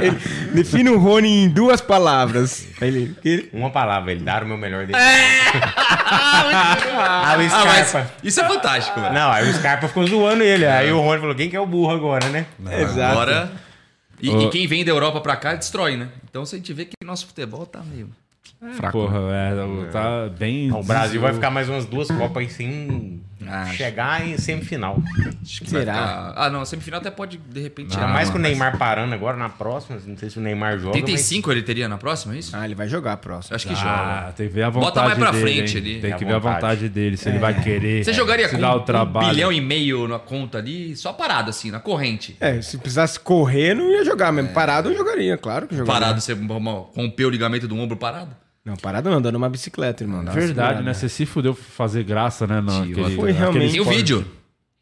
Ele 0.00 0.52
define 0.54 0.90
o 0.90 0.98
Rony 0.98 1.44
em 1.44 1.48
duas 1.48 1.80
palavras. 1.80 2.66
Ele, 2.80 3.14
ele- 3.24 3.48
Uma 3.52 3.70
palavra, 3.70 4.12
ele 4.12 4.22
dar 4.22 4.42
o 4.42 4.46
meu 4.46 4.56
melhor 4.56 4.86
dentro 4.86 5.00
de 5.00 5.06
campo. 5.06 5.70
Ah, 6.12 7.36
o 7.36 7.40
Ah, 7.40 8.16
isso 8.22 8.40
é 8.40 8.48
fantástico, 8.48 9.00
velho. 9.00 9.12
Não, 9.14 9.30
aí 9.30 9.48
o 9.48 9.54
Scarpa 9.54 9.88
ficou 9.88 10.06
zoando 10.06 10.42
ele. 10.42 10.66
Aí 10.66 10.90
o 10.92 11.00
Rony 11.00 11.20
falou: 11.20 11.34
quem 11.34 11.48
que 11.50 11.56
é 11.56 11.60
o 11.60 11.66
burro 11.66 11.92
agora, 11.94 12.28
né? 12.28 12.46
Exato. 12.78 13.00
Agora... 13.00 13.52
E, 14.22 14.28
e 14.30 14.50
quem 14.50 14.66
vem 14.66 14.84
da 14.84 14.90
Europa 14.90 15.18
pra 15.22 15.34
cá 15.34 15.54
destrói, 15.54 15.96
né? 15.96 16.08
Então 16.28 16.44
se 16.44 16.54
a 16.54 16.58
gente 16.58 16.72
vê 16.74 16.84
que 16.84 16.92
nosso 17.02 17.26
futebol 17.26 17.64
tá 17.64 17.80
meio... 17.80 18.10
Fraco. 18.74 18.98
Porra, 18.98 19.18
é, 19.32 19.64
o- 19.64 19.86
tá 19.90 20.28
bem. 20.38 20.70
O 20.72 20.82
Brasil 20.82 21.20
vai 21.20 21.32
ficar 21.32 21.50
mais 21.50 21.68
umas 21.68 21.86
duas 21.86 22.08
Copas 22.08 22.42
aí 22.42 22.50
sem 22.50 23.20
Ah, 23.48 23.64
chegar 23.72 24.26
em 24.28 24.36
semifinal. 24.36 25.02
Acho 25.42 25.64
Será? 25.64 25.94
ficar- 25.94 26.34
Ah, 26.36 26.50
não, 26.50 26.62
semifinal 26.66 27.00
até 27.00 27.10
pode, 27.10 27.38
de 27.38 27.58
repente... 27.60 27.94
Ainda 27.94 28.06
mais 28.06 28.28
mas- 28.28 28.30
com 28.30 28.36
o 28.36 28.40
Neymar 28.40 28.76
parando 28.76 29.14
agora 29.14 29.34
na 29.34 29.48
próxima. 29.48 29.98
Não 30.06 30.14
sei 30.16 30.28
se 30.28 30.38
o 30.38 30.42
Neymar 30.42 30.78
joga. 30.78 30.92
35 30.92 31.50
ele 31.50 31.62
teria 31.62 31.88
na 31.88 31.96
próxima, 31.96 32.34
é 32.34 32.38
isso? 32.38 32.54
Ah, 32.54 32.66
ele 32.66 32.74
vai 32.74 32.86
jogar 32.86 33.14
a 33.14 33.16
próxima. 33.16 33.56
Acho 33.56 33.66
que 33.66 33.74
joga. 33.74 33.88
Ah, 34.28 34.32
tem 34.36 34.46
que 34.46 34.52
ver 34.52 34.64
a 34.64 34.68
vontade 34.70 34.94
Bota 34.94 35.02
mais 35.06 35.18
pra 35.18 35.30
dele, 35.30 35.42
frente 35.42 35.78
hein? 35.78 35.82
ali. 35.82 36.00
Tem 36.02 36.12
É 36.12 36.16
que 36.16 36.24
a 36.24 36.26
ver 36.26 36.34
a 36.34 36.38
vontade. 36.38 36.88
dele, 36.90 37.16
se 37.16 37.28
ele 37.30 37.38
vai 37.38 37.58
querer. 37.62 38.04
Você 38.04 38.12
jogaria 38.12 38.46
se 38.46 38.54
com 38.56 38.60
dar 38.60 38.74
o 38.74 38.80
um 38.80 38.84
trabalho. 38.84 39.30
bilhão 39.30 39.50
e 39.50 39.60
meio 39.60 40.06
na 40.06 40.18
conta 40.18 40.58
ali, 40.58 40.94
só 40.94 41.10
parado 41.14 41.48
assim, 41.48 41.70
na 41.70 41.80
corrente. 41.80 42.36
É, 42.40 42.60
se 42.60 42.76
precisasse 42.76 43.18
correr, 43.18 43.74
não 43.74 43.90
ia 43.90 44.04
jogar 44.04 44.30
mesmo. 44.32 44.52
Parado 44.52 44.90
eu 44.90 44.96
jogaria, 44.98 45.38
claro 45.38 45.66
que 45.66 45.74
jogaria. 45.74 45.98
Parado, 46.00 46.20
você 46.20 46.34
rompeu 46.94 47.28
o 47.28 47.30
ligamento 47.30 47.66
do 47.66 47.74
ombro 47.76 47.96
parado? 47.96 48.36
Não, 48.70 48.76
parado 48.76 49.10
não, 49.10 49.18
andando 49.18 49.34
uma 49.34 49.48
bicicleta, 49.48 50.04
irmão. 50.04 50.24
dá 50.24 50.30
Verdade, 50.30 50.48
segurada. 50.54 50.82
né? 50.82 50.94
Você 50.94 51.08
se 51.08 51.26
fudeu 51.26 51.54
fazer 51.54 52.04
graça, 52.04 52.46
né? 52.46 52.60
Não, 52.60 52.86
Tio, 52.86 53.00
aquele, 53.00 53.16
foi 53.16 53.32
realmente- 53.32 53.72
Tem 53.72 53.80
o 53.80 53.84
vídeo. 53.84 54.24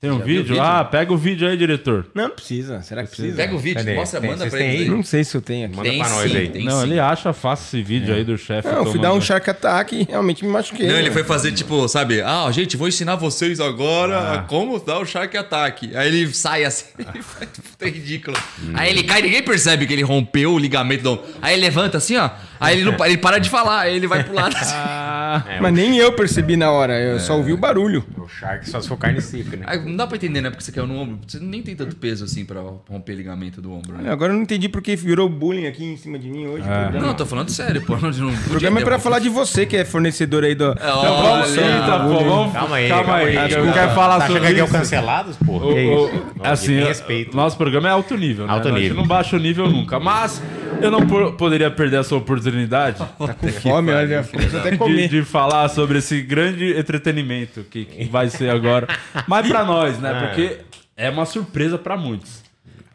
Tem 0.01 0.13
um 0.13 0.21
vídeo? 0.21 0.45
vídeo? 0.45 0.63
Ah, 0.63 0.85
pega 0.85 1.13
o 1.13 1.17
vídeo 1.17 1.49
aí, 1.49 1.57
diretor. 1.57 2.07
Não, 2.15 2.29
não 2.29 2.31
precisa. 2.31 2.81
Será 2.83 3.03
que 3.03 3.09
precisa? 3.09 3.35
Pega 3.37 3.53
o 3.53 3.59
vídeo, 3.59 3.79
Cadê? 3.79 3.97
mostra, 3.97 4.21
Tem- 4.21 4.31
manda 4.31 4.47
pra 4.47 4.59
aí? 4.61 4.65
aí. 4.83 4.89
Não 4.89 5.03
sei 5.03 5.25
se 5.25 5.37
eu 5.37 5.41
tenho 5.43 5.67
aqui. 5.67 5.75
Manda 5.77 5.89
Tem 5.89 5.99
pra 5.99 6.09
nós 6.09 6.31
sim, 6.31 6.37
aí. 6.37 6.65
não, 6.65 6.79
sim. 6.79 6.87
ele 6.87 7.01
acha 7.01 7.33
fácil 7.33 7.65
esse 7.67 7.83
vídeo 7.83 8.15
aí 8.15 8.23
do 8.23 8.39
chefe. 8.39 8.69
Não, 8.69 8.77
eu 8.85 8.87
fui 8.93 9.01
dar 9.01 9.13
um 9.13 9.21
Shark 9.21 9.51
Attack 9.51 9.97
e 9.97 10.05
realmente 10.05 10.45
me 10.45 10.53
machuquei. 10.53 10.87
Não, 10.87 10.95
ele 10.95 11.09
né? 11.09 11.11
foi 11.13 11.25
fazer 11.25 11.51
tipo, 11.51 11.89
sabe? 11.89 12.23
Ah, 12.23 12.49
gente, 12.53 12.77
vou 12.77 12.87
ensinar 12.87 13.17
vocês 13.17 13.59
agora 13.59 14.17
Ah. 14.19 14.35
a 14.35 14.43
como 14.43 14.79
dar 14.79 15.01
o 15.01 15.05
Shark 15.05 15.37
Attack. 15.37 15.91
Aí 15.97 16.07
ele 16.07 16.33
sai 16.33 16.63
assim, 16.65 16.85
ele 16.97 17.21
faz 17.21 17.51
puta 17.51 17.87
ridículo. 17.89 18.37
Aí 18.75 18.91
ele 18.91 19.03
cai, 19.03 19.21
ninguém 19.21 19.43
percebe 19.43 19.85
que 19.85 19.93
ele 19.95 20.03
rompeu 20.03 20.53
o 20.53 20.59
ligamento 20.61 21.03
do. 21.03 21.21
Aí 21.43 21.55
ele 21.55 21.63
levanta 21.63 21.99
assim, 21.99 22.17
ó. 22.17 22.31
Aí 22.61 22.81
ele, 22.81 22.91
não, 22.91 23.05
ele 23.07 23.19
para 23.19 23.39
de 23.39 23.49
falar, 23.49 23.81
aí 23.81 23.97
ele 23.97 24.07
vai 24.07 24.23
pro 24.25 24.35
lado 24.35 24.57
assim. 24.57 24.75
Ah, 25.31 25.45
É, 25.47 25.61
Mas 25.61 25.75
nem 25.75 25.95
eu 25.99 26.11
percebi 26.15 26.57
na 26.57 26.71
hora, 26.71 26.99
eu 26.99 27.21
só 27.21 27.37
ouvi 27.37 27.53
o 27.53 27.57
barulho. 27.59 28.03
O 28.17 28.27
Shark 28.27 28.67
só 28.69 28.81
se 28.81 28.89
for 28.89 28.97
carne 28.97 29.21
seca, 29.21 29.59
né? 29.59 29.65
Aí 29.67 29.79
não 29.85 29.95
dá 29.95 30.07
pra 30.07 30.17
entender, 30.17 30.41
né? 30.41 30.49
Porque 30.49 30.65
você 30.65 30.73
caiu 30.73 30.87
no 30.87 30.97
ombro. 30.97 31.19
Você 31.27 31.39
nem 31.39 31.63
tem 31.63 31.77
tanto 31.77 31.97
peso 31.97 32.25
assim 32.25 32.47
pra 32.47 32.63
romper 32.89 33.15
ligamento 33.15 33.61
do 33.61 33.71
ombro, 33.71 33.93
né? 33.99 34.11
Agora 34.11 34.33
eu 34.33 34.37
não 34.37 34.43
entendi 34.43 34.71
porque 34.71 34.97
virou 34.97 35.29
bullying 35.29 35.67
aqui 35.67 35.85
em 35.85 35.99
cima 35.99 36.19
de 36.19 36.31
mim 36.31 36.47
hoje. 36.47 36.63
É. 36.67 36.71
o 36.71 36.81
programa. 36.81 37.01
Não, 37.01 37.09
eu 37.09 37.15
tô 37.15 37.27
falando 37.27 37.51
sério, 37.51 37.83
pô. 37.83 37.97
Não, 37.99 38.11
não 38.11 38.29
O 38.33 38.39
programa 38.49 38.81
é 38.81 38.85
pra 38.85 38.99
falar 38.99 39.19
de 39.19 39.29
você, 39.29 39.67
que 39.67 39.77
é 39.77 39.85
fornecedor 39.85 40.45
aí 40.45 40.55
do. 40.55 40.69
É, 40.71 40.71
Então 40.73 41.23
vamos 41.23 41.49
sim, 41.49 41.57
tá 41.61 41.99
bom. 41.99 42.25
Vamos, 42.25 42.53
Calma 42.55 42.77
aí, 42.77 42.89
calma 42.89 43.15
aí. 43.17 43.35
calma 43.35 43.47
aí. 43.49 43.53
Eu 43.67 43.73
quero 43.75 43.91
falar 43.95 44.19
tá 44.21 44.27
sobre 44.29 44.39
achando 44.43 44.55
que 44.55 44.61
é 44.61 44.63
o 44.63 44.65
isso. 44.65 44.73
cancelados, 44.75 45.37
pô? 45.37 45.57
O- 45.57 45.75
Que 45.75 45.81
o- 45.87 46.07
isso? 46.07 46.23
assim, 46.43 46.81
o- 46.81 46.87
respeito. 46.87 47.37
nosso 47.37 47.57
programa 47.59 47.89
é 47.89 47.93
alto 47.93 48.17
nível, 48.17 48.47
né? 48.47 48.53
Alto 48.55 48.69
A 48.69 48.71
gente 48.71 48.81
nível. 48.81 48.97
não 48.97 49.07
baixa 49.07 49.37
o 49.37 49.39
nível 49.39 49.69
nunca. 49.69 50.01
Mas 50.01 50.43
eu 50.81 50.91
não 50.91 51.07
por- 51.07 51.33
poderia 51.35 51.71
perder 51.71 52.01
essa 52.01 52.15
oportunidade 52.15 52.99
Tá 52.99 53.35
com 53.35 53.49
fome, 53.49 53.93
olha, 53.93 54.21
até 54.21 54.77
de, 54.77 55.09
de 55.09 55.23
falar 55.25 55.69
sobre 55.69 55.99
esse 55.99 56.21
grande 56.23 56.77
entretenimento 56.79 57.65
que, 57.71 57.85
que 57.85 58.05
vai 58.05 58.29
ser 58.29 58.51
agora. 58.51 58.87
Mas 59.27 59.47
pra 59.49 59.65
nós, 59.65 59.99
né? 59.99 60.11
Ah. 60.13 60.27
Porque 60.29 60.59
é 60.97 61.09
uma 61.11 61.25
surpresa 61.27 61.79
pra 61.79 61.97
muitos. 61.97 62.47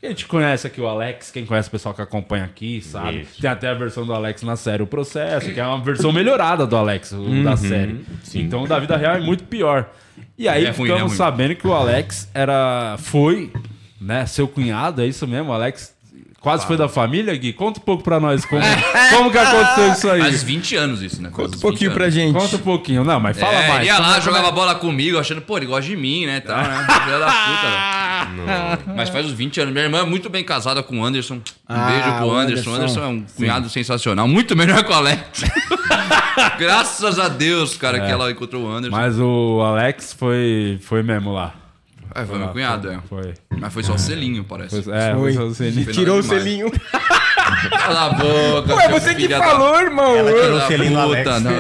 A 0.02 0.08
gente 0.08 0.26
conhece 0.26 0.68
aqui 0.68 0.82
o 0.82 0.88
Alex, 0.88 1.32
quem 1.32 1.46
conhece 1.46 1.70
o 1.70 1.72
pessoal 1.72 1.96
que 1.96 2.02
acompanha 2.02 2.44
aqui, 2.44 2.82
sabe? 2.82 3.22
Isso. 3.22 3.40
Tem 3.42 3.50
até 3.50 3.70
a 3.70 3.74
versão 3.74 4.06
do 4.06 4.14
Alex 4.14 4.44
na 4.44 4.58
série 4.58 4.84
O 4.84 4.88
Processo, 4.88 5.50
que 5.54 5.58
é 5.60 5.66
uma 5.66 5.82
versão 5.82 6.12
melhorada 6.12 6.68
do 6.68 6.76
Alex, 6.76 7.14
Uhum. 7.14 7.42
da 7.44 7.56
série. 7.56 8.02
Então 8.36 8.64
o 8.64 8.68
da 8.68 8.80
vida 8.80 8.98
real 8.98 9.16
é 9.16 9.22
muito 9.22 9.46
pior. 9.46 9.90
E 10.38 10.50
aí 10.50 10.66
É 10.66 10.72
ruim, 10.72 10.90
ficamos 10.90 11.14
é 11.14 11.16
sabendo 11.16 11.56
que 11.56 11.66
o 11.66 11.74
Alex 11.74 12.30
era. 12.34 12.98
foi, 13.00 13.50
né, 14.02 14.26
seu 14.26 14.46
cunhado, 14.46 15.02
é 15.02 15.08
isso 15.08 15.26
mesmo? 15.26 15.52
O 15.52 15.54
Alex 15.54 15.93
quase 16.44 16.68
foi 16.68 16.76
da 16.76 16.90
família, 16.90 17.34
Gui? 17.36 17.54
Conta 17.54 17.80
um 17.80 17.84
pouco 17.84 18.04
pra 18.04 18.20
nós 18.20 18.46
como, 18.46 18.62
como 19.10 19.32
que 19.32 19.38
aconteceu 19.38 19.94
isso 19.94 20.10
aí. 20.10 20.22
Faz 20.22 20.44
20 20.44 20.76
anos 20.76 21.02
isso, 21.02 21.22
né? 21.22 21.30
Conta 21.32 21.56
um 21.56 21.60
pouquinho 21.60 21.92
pra 21.92 22.10
gente. 22.10 22.34
Conta 22.34 22.58
um 22.58 22.60
pouquinho. 22.60 23.04
Não, 23.04 23.20
mas 23.20 23.40
fala 23.40 23.54
é, 23.54 23.68
mais. 23.70 23.80
Ele 23.80 23.86
ia 23.88 23.98
lá, 23.98 24.18
é- 24.18 24.22
jogava 24.22 24.52
bola 24.52 24.76
comigo, 24.76 25.18
achando, 25.18 25.42
pô, 25.42 25.58
ele 25.58 25.66
gosta 25.66 25.90
de 25.90 25.96
mim, 25.96 26.26
né? 26.26 26.42
Tal, 26.42 26.58
né? 26.58 26.86
Filha 27.04 27.20
da 27.20 27.26
puta, 27.26 28.46
velho. 28.76 28.96
Mas 28.96 29.10
faz 29.10 29.26
uns 29.26 29.32
20 29.32 29.62
anos. 29.62 29.74
Minha 29.74 29.86
irmã 29.86 30.00
é 30.00 30.06
muito 30.06 30.30
bem 30.30 30.44
casada 30.44 30.84
com 30.84 31.00
o 31.00 31.06
Anderson. 31.06 31.36
Um 31.36 31.42
Ah, 31.68 31.86
beijo 31.90 32.18
pro 32.18 32.32
Anderson. 32.32 32.70
O 32.70 32.74
Anderson. 32.74 32.76
Anderson 32.76 33.02
é 33.02 33.08
um 33.08 33.26
cunhado 33.36 33.70
sensacional. 33.70 34.28
Muito 34.28 34.56
melhor 34.56 34.84
que 34.84 34.92
o 34.92 34.94
Alex. 34.94 35.44
Graças 36.60 37.20
a 37.20 37.30
Deus, 37.30 37.78
cara, 37.78 38.00
que 38.00 38.12
ela 38.12 38.30
encontrou 38.32 38.66
o 38.66 38.70
Anderson. 38.70 38.96
Mas 38.96 39.18
o 39.18 39.62
Alex 39.62 40.14
foi, 40.14 40.78
foi 40.82 41.02
mesmo 41.02 41.32
lá. 41.32 41.63
É, 42.16 42.26
foi 42.26 42.38
meu 42.38 42.48
cunhado, 42.50 42.92
é. 42.92 43.00
Foi. 43.10 43.34
Mas 43.60 43.74
foi 43.74 43.84
só 43.84 43.94
o 43.94 43.98
selinho, 44.00 44.44
parece. 44.44 44.82
Foi, 44.84 44.94
é, 44.94 45.12
Foi. 45.14 45.20
foi 45.22 45.34
só 45.34 45.44
o 45.46 45.54
selinho. 45.56 45.84
Foi 45.86 45.94
Tirou 45.94 46.20
o 46.20 46.24
selinho. 46.24 46.72
Cala 47.72 48.06
a 48.06 48.10
boca. 48.14 48.76
Ué, 48.76 48.90
você 48.90 49.10
que 49.16 49.22
filho 49.24 49.30
da- 49.38 49.44
falou, 49.44 49.80
irmão. 49.80 50.16
Ela 50.16 50.32
tirou 50.34 50.56
o 50.56 50.60
da 50.60 50.68
selinho 50.68 50.92
do 50.92 51.00
Alex. 51.00 51.42
não. 51.42 51.52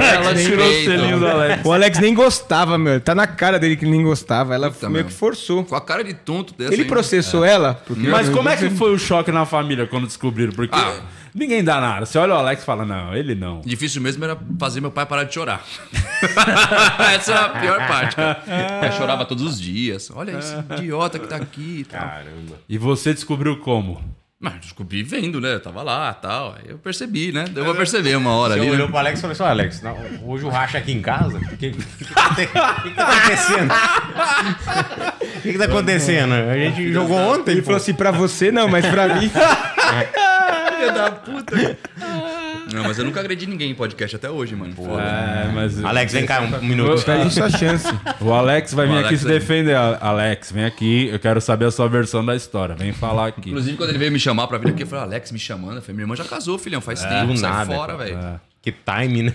Ela 0.00 0.34
tirou 0.34 0.66
o 0.68 0.72
selinho 0.84 1.18
do 1.20 1.26
Alex. 1.26 1.64
O 1.64 1.72
Alex 1.72 1.98
nem 1.98 2.14
gostava, 2.14 2.78
meu. 2.78 3.00
Tá 3.00 3.14
na 3.14 3.26
cara 3.26 3.58
dele 3.58 3.76
que 3.76 3.84
ele 3.84 3.92
nem 3.92 4.02
gostava. 4.02 4.54
Ela 4.54 4.70
Puta, 4.70 4.88
meio 4.88 5.04
meu. 5.04 5.10
que 5.12 5.12
forçou. 5.18 5.64
Com 5.64 5.74
a 5.74 5.80
cara 5.80 6.02
de 6.04 6.14
tonto 6.14 6.54
dessa 6.54 6.72
Ele 6.72 6.82
aí. 6.82 6.88
processou 6.88 7.44
ela? 7.44 7.74
Porque 7.86 8.06
Mas 8.08 8.28
como 8.28 8.48
é 8.48 8.56
que 8.56 8.70
foi 8.70 8.92
o 8.94 8.98
choque 8.98 9.30
na 9.32 9.44
família 9.46 9.86
quando 9.86 10.06
descobriram? 10.06 10.52
Porque 10.52 10.74
Ah. 10.78 11.00
Ninguém 11.34 11.62
dá 11.64 11.80
nada. 11.80 12.06
Você 12.06 12.18
olha 12.18 12.34
o 12.34 12.36
Alex 12.38 12.62
e 12.62 12.64
fala, 12.66 12.84
não, 12.84 13.14
ele 13.14 13.34
não. 13.34 13.60
Difícil 13.62 14.00
mesmo 14.02 14.24
era 14.24 14.36
fazer 14.58 14.80
meu 14.80 14.90
pai 14.90 15.06
parar 15.06 15.24
de 15.24 15.34
chorar. 15.34 15.62
Essa 17.14 17.32
era 17.32 17.40
a 17.46 17.48
pior 17.60 17.86
parte, 17.86 18.16
cara. 18.16 18.42
Eu 18.86 18.92
chorava 18.92 19.24
todos 19.24 19.44
os 19.44 19.60
dias. 19.60 20.10
Olha 20.14 20.32
esse 20.38 20.54
idiota 20.78 21.18
que 21.18 21.26
tá 21.26 21.36
aqui 21.36 21.80
e 21.80 21.84
tal. 21.84 22.00
Caramba. 22.00 22.56
E 22.68 22.76
você 22.78 23.12
descobriu 23.14 23.58
como? 23.58 24.02
Mas 24.40 24.54
descobri 24.60 25.02
vendo, 25.02 25.40
né? 25.40 25.54
Eu 25.54 25.60
tava 25.60 25.82
lá 25.82 26.14
e 26.16 26.22
tal. 26.22 26.54
Aí 26.56 26.70
eu 26.70 26.78
percebi, 26.78 27.32
né? 27.32 27.44
Deu 27.50 27.64
pra 27.64 27.74
perceber 27.74 28.14
uma 28.16 28.30
hora 28.36 28.54
Você 28.54 28.60
ali. 28.60 28.70
olhou 28.70 28.86
Né? 28.86 28.90
pro 28.92 28.98
Alex 29.00 29.18
e 29.18 29.22
falou 29.22 29.32
assim: 29.32 29.42
"Ó, 29.42 29.46
Alex, 29.46 29.82
não, 29.82 29.96
hoje 30.24 30.44
o 30.44 30.48
racha 30.48 30.78
aqui 30.78 30.92
em 30.92 31.02
casa? 31.02 31.38
O 31.38 31.40
que, 31.40 31.56
que, 31.56 31.70
que, 31.72 32.04
que, 32.04 32.14
tá- 32.14 32.34
que 32.36 32.90
que 32.90 32.94
tá 32.94 33.08
acontecendo? 33.08 33.72
O 35.38 35.40
que, 35.40 35.52
que 35.52 35.58
tá 35.58 35.64
acontecendo? 35.64 36.34
A 36.34 36.56
gente 36.56 36.92
jogou 36.92 37.16
ontem. 37.18 37.50
Ele 37.50 37.62
pô. 37.62 37.66
falou 37.66 37.78
assim, 37.78 37.94
pra 37.94 38.12
você 38.12 38.52
não, 38.52 38.68
mas 38.68 38.86
pra 38.86 39.08
mim... 39.16 39.28
Filha 40.78 40.92
da 40.92 41.10
puta. 41.10 41.56
Não, 42.72 42.82
mas 42.84 42.98
eu 42.98 43.04
nunca 43.04 43.18
agredi 43.20 43.46
ninguém 43.46 43.70
em 43.70 43.74
podcast 43.74 44.14
até 44.16 44.28
hoje, 44.30 44.54
mano. 44.54 44.74
Foda. 44.74 45.02
É, 45.02 45.50
mas. 45.54 45.82
Alex, 45.82 46.12
vem 46.12 46.26
cá, 46.26 46.42
um, 46.42 46.54
um 46.56 46.62
minuto. 46.62 47.02
Perde 47.02 47.32
sua 47.32 47.48
chance. 47.48 47.86
O 48.20 48.30
Alex 48.32 48.74
vai 48.74 48.84
O 48.86 48.88
vir 48.90 48.94
Alex 48.96 49.06
aqui 49.08 49.18
se 49.18 49.26
aí. 49.26 49.38
defender. 49.38 49.74
Alex, 49.74 50.52
vem 50.52 50.64
aqui. 50.64 51.08
Eu 51.08 51.18
quero 51.18 51.40
saber 51.40 51.64
a 51.66 51.70
sua 51.70 51.88
versão 51.88 52.24
da 52.24 52.36
história. 52.36 52.74
Vem 52.74 52.92
falar 52.92 53.28
aqui. 53.28 53.48
Inclusive, 53.50 53.76
quando 53.76 53.90
ele 53.90 53.98
veio 53.98 54.12
me 54.12 54.18
chamar 54.20 54.46
pra 54.48 54.58
vir 54.58 54.70
aqui, 54.70 54.82
eu 54.82 54.86
falei, 54.86 55.04
Alex 55.06 55.32
me 55.32 55.38
chamando. 55.38 55.76
Eu 55.76 55.82
falei, 55.82 55.94
minha 55.96 56.04
irmã 56.04 56.14
já 56.14 56.24
casou, 56.24 56.58
filhão, 56.58 56.80
faz 56.80 57.02
tempo, 57.02 57.32
do 57.32 57.38
sai 57.38 57.50
nada, 57.50 57.74
fora, 57.74 57.96
velho. 57.96 58.18
É, 58.18 58.40
Que 58.60 58.70
time, 58.70 59.22
né? 59.22 59.32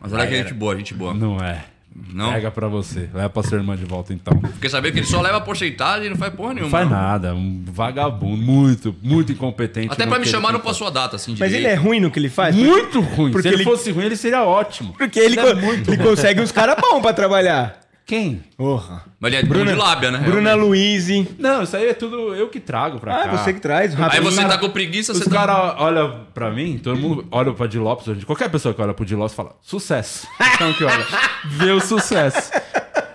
Mas 0.00 0.12
olha 0.12 0.26
que 0.26 0.36
gente 0.36 0.54
boa, 0.54 0.76
gente 0.76 0.94
boa. 0.94 1.12
não 1.12 1.38
é. 1.38 1.64
Não? 2.12 2.32
Pega 2.32 2.50
pra 2.50 2.68
você. 2.68 3.08
Leva 3.12 3.28
pra 3.30 3.42
sua 3.42 3.58
irmã 3.58 3.76
de 3.76 3.84
volta 3.84 4.12
então. 4.12 4.40
Fiquei 4.54 4.68
sabendo 4.70 4.92
que 4.94 4.98
ele 5.00 5.06
só 5.06 5.20
leva 5.20 5.40
porcentagem 5.40 6.06
e 6.06 6.10
não 6.10 6.16
faz 6.16 6.32
porra 6.34 6.54
nenhuma. 6.54 6.64
Não 6.66 6.70
faz 6.70 6.90
nada. 6.90 7.34
Um 7.34 7.62
vagabundo. 7.66 8.36
Muito, 8.42 8.94
muito 9.02 9.32
incompetente. 9.32 9.92
Até 9.92 10.06
pra 10.06 10.18
me 10.18 10.26
chamar, 10.26 10.52
não 10.52 10.60
passou 10.60 10.86
a 10.86 10.90
data, 10.90 11.16
assim, 11.16 11.36
Mas 11.38 11.52
ele 11.52 11.66
é 11.66 11.74
ruim 11.74 12.00
no 12.00 12.10
que 12.10 12.18
ele 12.18 12.28
faz? 12.28 12.54
Muito 12.54 13.00
ruim. 13.00 13.30
Porque 13.32 13.48
Se 13.48 13.54
ele, 13.54 13.62
ele- 13.62 13.64
fosse 13.64 13.90
ruim, 13.90 14.04
ele 14.06 14.16
seria 14.16 14.42
ótimo. 14.42 14.94
Porque 14.96 15.18
ele, 15.18 15.38
Ele 15.38 15.40
é 15.40 15.54
co- 15.54 15.60
muito 15.60 15.90
ele 15.92 16.02
consegue 16.02 16.40
uns 16.40 16.52
caras 16.52 16.76
bons 16.80 17.00
pra 17.00 17.12
trabalhar. 17.12 17.81
Quem? 18.04 18.42
Porra. 18.56 19.04
Mas 19.20 19.32
ele 19.32 19.42
é 19.42 19.46
Bruna, 19.46 19.72
de 19.72 19.78
lábia, 19.78 20.10
né? 20.10 20.18
Bruna 20.18 20.54
Luiz. 20.54 21.06
Não, 21.38 21.62
isso 21.62 21.76
aí 21.76 21.88
é 21.88 21.94
tudo 21.94 22.34
eu 22.34 22.48
que 22.48 22.58
trago 22.60 22.98
pra 22.98 23.14
Ah, 23.16 23.24
cá. 23.28 23.36
você 23.36 23.52
que 23.52 23.60
traz. 23.60 23.94
Aí 24.00 24.20
você 24.20 24.44
tá 24.44 24.58
com 24.58 24.68
preguiça, 24.70 25.12
Os 25.12 25.18
você 25.18 25.30
tá... 25.30 25.36
caras 25.36 25.74
olham 25.80 26.26
pra 26.34 26.50
mim, 26.50 26.78
todo 26.82 26.96
mundo 26.98 27.26
olha 27.30 27.52
pra 27.52 27.66
Di 27.66 27.78
Lopes 27.78 28.06
hoje. 28.08 28.26
Qualquer 28.26 28.50
pessoa 28.50 28.74
que 28.74 28.82
olha 28.82 28.92
pro 28.92 29.04
Di 29.06 29.14
Lopes 29.14 29.34
fala, 29.34 29.54
sucesso. 29.62 30.26
Então 30.54 30.72
que 30.74 30.84
olha, 30.84 31.06
vê 31.46 31.70
o 31.70 31.80
sucesso. 31.80 32.50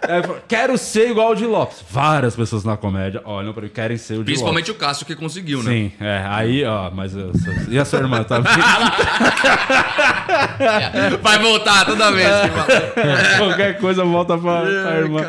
Aí 0.01 0.21
fala, 0.23 0.43
quero 0.47 0.77
ser 0.77 1.09
igual 1.09 1.31
o 1.31 1.35
Di 1.35 1.45
Lopes. 1.45 1.83
Várias 1.89 2.35
pessoas 2.35 2.63
na 2.63 2.75
comédia 2.77 3.21
olham 3.25 3.53
pra 3.53 3.63
mim, 3.63 3.69
querem 3.69 3.97
ser 3.97 4.15
o 4.15 4.17
Di 4.19 4.25
Principalmente 4.25 4.71
o 4.71 4.75
Cássio 4.75 5.05
que 5.05 5.15
conseguiu, 5.15 5.59
Lopes. 5.59 5.73
né? 5.73 5.91
Sim, 5.97 6.03
é. 6.03 6.25
Aí, 6.29 6.63
ó, 6.63 6.89
mas. 6.91 7.15
eu 7.15 7.31
E 7.69 7.77
a 7.79 7.85
sua 7.85 7.99
irmã, 7.99 8.23
tá? 8.23 8.39
Vai 11.21 11.39
voltar 11.39 11.85
toda 11.85 12.11
vez. 12.11 12.27
fala. 12.27 13.37
Qualquer 13.37 13.79
coisa 13.79 14.03
volta 14.03 14.37
pra, 14.37 14.61
pra 14.61 14.97
irmã. 14.97 15.21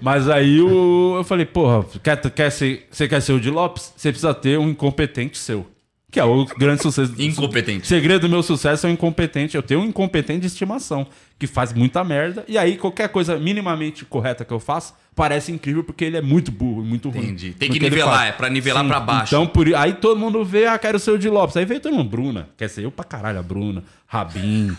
Mas 0.00 0.28
aí 0.28 0.60
o, 0.60 1.14
eu 1.18 1.24
falei, 1.24 1.46
porra, 1.46 1.84
quer, 2.02 2.20
quer 2.30 2.50
ser, 2.50 2.86
você 2.90 3.08
quer 3.08 3.20
ser 3.20 3.32
o 3.32 3.40
Di 3.40 3.50
Lopes? 3.50 3.92
Você 3.96 4.10
precisa 4.10 4.34
ter 4.34 4.58
um 4.58 4.68
incompetente 4.68 5.38
seu. 5.38 5.66
Que 6.10 6.20
é 6.20 6.24
o 6.24 6.44
grande 6.44 6.80
sucesso. 6.80 7.12
Incompetente. 7.18 7.82
O 7.82 7.86
segredo 7.86 8.20
do 8.20 8.28
meu 8.28 8.40
sucesso 8.40 8.86
é 8.86 8.90
o 8.90 8.92
incompetente. 8.92 9.56
Eu 9.56 9.62
tenho 9.64 9.80
um 9.80 9.84
incompetente 9.84 10.40
de 10.40 10.46
estimação, 10.46 11.04
que 11.38 11.46
faz 11.46 11.72
muita 11.72 12.02
merda. 12.04 12.44
E 12.48 12.56
aí, 12.56 12.76
qualquer 12.76 13.08
coisa 13.08 13.36
minimamente 13.36 14.04
correta 14.04 14.44
que 14.44 14.52
eu 14.52 14.60
faço, 14.60 14.94
parece 15.14 15.50
incrível, 15.52 15.82
porque 15.84 16.04
ele 16.04 16.16
é 16.16 16.22
muito 16.22 16.50
burro, 16.52 16.82
muito 16.82 17.10
ruim. 17.10 17.24
Entendi. 17.24 17.52
Tem 17.58 17.70
que 17.70 17.80
nivelar, 17.80 18.26
é 18.28 18.32
pra 18.32 18.48
nivelar 18.48 18.86
pra 18.86 19.00
baixo. 19.00 19.34
Então, 19.34 19.46
por, 19.46 19.72
aí 19.74 19.94
todo 19.94 20.18
mundo 20.18 20.44
vê, 20.44 20.66
ah, 20.66 20.78
quero 20.78 20.98
ser 20.98 21.10
o 21.10 21.18
Di 21.18 21.28
Lopes. 21.28 21.56
Aí 21.56 21.64
veio 21.64 21.80
todo 21.80 21.94
mundo, 21.94 22.08
Bruna, 22.08 22.48
quer 22.56 22.68
ser 22.68 22.84
eu 22.84 22.90
pra 22.90 23.04
caralho, 23.04 23.38
a 23.38 23.42
Bruna, 23.42 23.82
Rabin, 24.06 24.76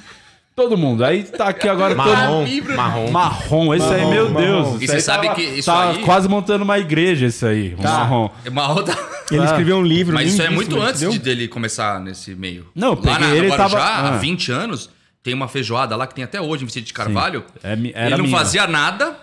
todo 0.55 0.77
mundo. 0.77 1.03
Aí 1.03 1.23
tá 1.23 1.49
aqui 1.49 1.67
agora 1.67 1.93
todo 1.93 2.05
Marrom, 2.05 2.45
marrom. 2.75 3.11
Marrom, 3.11 3.73
esse 3.73 3.85
aí, 3.93 4.01
Marrom, 4.01 4.11
meu 4.13 4.29
marrom. 4.29 4.45
Deus. 4.45 4.67
E 4.81 4.85
isso 4.85 4.87
você 4.87 4.95
aí 4.95 5.01
sabe 5.01 5.27
tava- 5.27 5.35
que 5.35 5.43
isso 5.43 5.65
tá 5.71 5.89
aí- 5.89 6.01
quase 6.03 6.27
montando 6.29 6.63
uma 6.63 6.79
igreja, 6.79 7.25
esse 7.27 7.45
aí, 7.45 7.75
o 7.77 7.83
marrom. 7.83 8.29
É 8.45 8.49
uma 8.49 8.71
outra... 8.73 8.97
Ele 9.31 9.43
escreveu 9.43 9.77
um 9.77 9.83
livro. 9.83 10.13
Mas 10.13 10.31
isso 10.33 10.41
é 10.41 10.49
muito 10.51 10.79
antes 10.79 11.09
de 11.09 11.17
dele 11.19 11.47
começar 11.47 11.99
nesse 11.99 12.35
meio. 12.35 12.67
Não, 12.75 12.93
lá 13.03 13.17
na, 13.19 13.35
ele, 13.35 13.47
agora 13.47 13.57
tava- 13.63 13.77
já, 13.77 13.83
há 13.83 14.07
ah. 14.15 14.17
20 14.17 14.51
anos, 14.51 14.89
tem 15.25 15.33
uma 15.33 15.47
feijoada 15.49 15.95
lá 15.95 16.05
que 16.07 16.13
tem 16.15 16.23
até 16.23 16.39
hoje 16.39 16.63
em 16.63 16.67
Vicente 16.67 16.85
de 16.85 16.93
Carvalho. 16.93 17.43
É 17.63 17.71
era 17.71 18.05
ele 18.07 18.17
não 18.17 18.25
minha. 18.25 18.37
fazia 18.37 18.67
nada, 18.67 19.17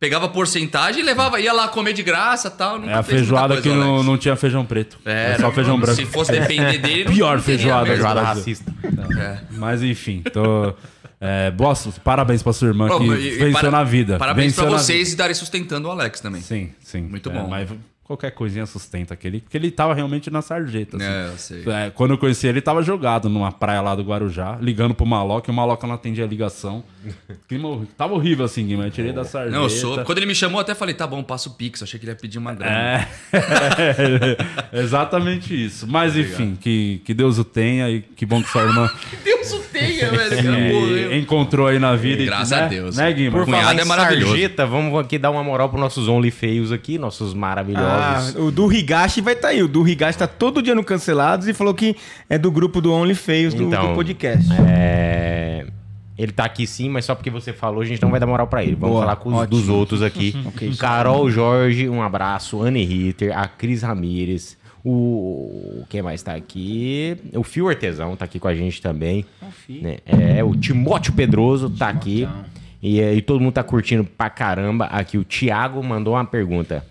pegava 0.00 0.28
porcentagem 0.30 1.02
e 1.02 1.04
levava, 1.04 1.38
ia 1.38 1.52
lá 1.52 1.68
comer 1.68 1.92
de 1.92 2.02
graça 2.02 2.50
tal. 2.50 2.78
Nunca 2.78 2.90
É 2.90 2.94
a 2.94 3.02
feijoada 3.02 3.54
coisa, 3.54 3.62
que 3.62 3.68
não, 3.68 4.02
não 4.02 4.16
tinha 4.16 4.34
feijão 4.34 4.64
preto. 4.64 4.98
É, 5.04 5.32
É, 5.34 5.38
só 5.38 5.52
feijão 5.52 5.78
branco. 5.78 5.94
Se 5.94 6.06
fosse 6.06 6.32
depender 6.32 6.78
dele. 6.78 7.04
Pior 7.14 7.38
feijoada. 7.40 7.86
Feijoada 7.86 8.22
racista. 8.22 8.72
É. 9.20 9.38
Mas 9.52 9.82
enfim, 9.82 10.22
tô. 10.32 10.72
É, 11.20 11.50
boa, 11.50 11.74
parabéns 12.04 12.42
pra 12.42 12.52
sua 12.52 12.68
irmã 12.68 12.88
Pô, 12.88 12.98
que 12.98 13.04
e- 13.06 13.08
e 13.34 13.38
venceu 13.38 13.52
para- 13.52 13.70
na 13.70 13.84
vida. 13.84 14.18
Parabéns 14.18 14.52
venceu 14.54 14.66
pra 14.68 14.78
vocês 14.78 15.08
estarem 15.08 15.34
sustentando 15.34 15.88
o 15.88 15.90
Alex 15.90 16.20
também. 16.20 16.40
Sim, 16.42 16.72
sim. 16.80 17.00
Muito 17.02 17.30
É, 17.30 17.32
bom. 17.32 17.48
Mas 17.48 17.68
qualquer 18.06 18.30
coisinha 18.30 18.64
sustenta 18.66 19.12
aquele. 19.14 19.40
Porque 19.40 19.56
ele 19.56 19.70
tava 19.70 19.92
realmente 19.92 20.30
na 20.30 20.40
sarjeta. 20.40 20.96
assim. 20.96 21.06
É, 21.06 21.26
eu 21.32 21.38
sei. 21.38 21.64
É, 21.72 21.90
quando 21.90 22.12
eu 22.12 22.18
conheci 22.18 22.46
ele, 22.46 22.58
ele 22.58 22.62
tava 22.62 22.80
jogado 22.82 23.28
numa 23.28 23.50
praia 23.50 23.80
lá 23.80 23.94
do 23.96 24.02
Guarujá, 24.02 24.56
ligando 24.60 24.94
pro 24.94 25.04
Maloca, 25.04 25.50
e 25.50 25.52
o 25.52 25.54
Maloca 25.54 25.86
não 25.86 25.94
atendia 25.96 26.24
a 26.24 26.26
ligação. 26.26 26.84
Clima 27.48 27.84
tava 27.96 28.14
horrível 28.14 28.44
assim, 28.44 28.64
Guima. 28.66 28.84
Eu 28.84 28.90
tirei 28.90 29.12
da 29.12 29.24
sarjeta. 29.24 29.56
Não, 29.56 29.64
eu 29.64 29.70
sou. 29.70 30.04
Quando 30.04 30.18
ele 30.18 30.26
me 30.26 30.34
chamou, 30.34 30.58
eu 30.58 30.62
até 30.62 30.74
falei, 30.74 30.94
tá 30.94 31.06
bom, 31.06 31.22
passa 31.22 31.48
o 31.48 31.52
Pix. 31.54 31.82
Achei 31.82 31.98
que 31.98 32.06
ele 32.06 32.12
ia 32.12 32.16
pedir 32.16 32.38
uma 32.38 32.54
grana. 32.54 32.72
É, 32.72 33.06
exatamente 34.72 35.64
isso. 35.64 35.86
Mas 35.86 36.16
enfim, 36.16 36.56
que, 36.60 37.00
que 37.04 37.12
Deus 37.12 37.38
o 37.38 37.44
tenha 37.44 37.90
e 37.90 38.02
que 38.02 38.24
bom 38.24 38.42
que 38.42 38.48
sua 38.48 38.62
irmã 38.62 38.88
Deus 39.24 39.52
o 39.52 39.58
tenha, 39.60 40.10
velho. 40.10 40.42
que 40.42 41.14
é, 41.14 41.18
encontrou 41.18 41.66
aí 41.66 41.78
na 41.78 41.94
vida. 41.96 42.22
e- 42.22 42.26
Graças 42.26 42.50
né? 42.50 42.64
a 42.64 42.68
Deus. 42.68 42.96
Né, 42.96 43.12
Guima? 43.12 43.38
Por 43.38 43.46
falar 43.46 43.74
em 43.74 43.80
é 43.80 43.84
maravilhoso. 43.84 44.30
sarjeta, 44.32 44.66
vamos 44.66 44.98
aqui 45.00 45.18
dar 45.18 45.30
uma 45.30 45.42
moral 45.42 45.68
pros 45.68 45.80
nossos 45.80 46.08
only 46.08 46.30
feios 46.30 46.72
aqui, 46.72 46.98
nossos 46.98 47.34
Ah, 47.34 47.95
maravilhosos. 47.96 48.36
o 48.36 48.50
do 48.50 48.72
Higashi 48.72 49.20
vai 49.20 49.34
estar 49.34 49.48
tá 49.48 49.54
aí. 49.54 49.62
O 49.62 49.68
do 49.68 49.86
Higashi 49.86 50.18
tá 50.18 50.26
todo 50.26 50.62
dia 50.62 50.74
no 50.74 50.84
Cancelados 50.84 51.48
e 51.48 51.52
falou 51.54 51.74
que 51.74 51.96
é 52.28 52.38
do 52.38 52.50
grupo 52.50 52.80
do 52.80 52.92
Only 52.92 53.14
Feios 53.14 53.54
do, 53.54 53.64
Então, 53.64 53.88
do 53.88 53.94
podcast. 53.94 54.46
É, 54.68 55.66
Ele 56.18 56.32
tá 56.32 56.44
aqui 56.44 56.66
sim, 56.66 56.88
mas 56.88 57.04
só 57.04 57.14
porque 57.14 57.30
você 57.30 57.52
falou, 57.52 57.82
a 57.82 57.84
gente 57.84 58.00
não 58.00 58.10
vai 58.10 58.18
dar 58.18 58.26
moral 58.26 58.46
pra 58.46 58.62
ele. 58.62 58.74
Vamos 58.74 58.94
Boa, 58.94 59.02
falar 59.04 59.16
com 59.16 59.28
os 59.30 59.34
ótimo. 59.36 59.58
dos 59.60 59.68
outros 59.68 60.02
aqui. 60.02 60.34
Ok. 60.46 60.74
Carol 60.76 61.30
Jorge, 61.30 61.88
um 61.88 62.00
abraço. 62.02 62.62
Anne 62.62 62.84
Ritter, 62.84 63.36
a 63.36 63.46
Cris 63.46 63.82
Ramírez. 63.82 64.56
O. 64.84 65.84
Quem 65.88 66.00
mais 66.00 66.22
tá 66.22 66.34
aqui? 66.34 67.16
O 67.34 67.42
Fio 67.42 67.68
Artesão 67.68 68.14
tá 68.16 68.24
aqui 68.24 68.38
com 68.38 68.46
a 68.46 68.54
gente 68.54 68.80
também. 68.80 69.24
né? 69.68 69.98
É, 70.06 70.44
o 70.44 70.54
Timóteo 70.54 71.12
Pedroso 71.12 71.68
tá 71.68 71.88
aqui. 71.88 72.26
E, 72.80 73.00
e 73.00 73.20
todo 73.20 73.40
mundo 73.40 73.54
tá 73.54 73.64
curtindo 73.64 74.04
pra 74.04 74.30
caramba. 74.30 74.84
Aqui 74.86 75.18
o 75.18 75.24
Thiago 75.24 75.82
mandou 75.82 76.14
uma 76.14 76.24
pergunta. 76.24 76.84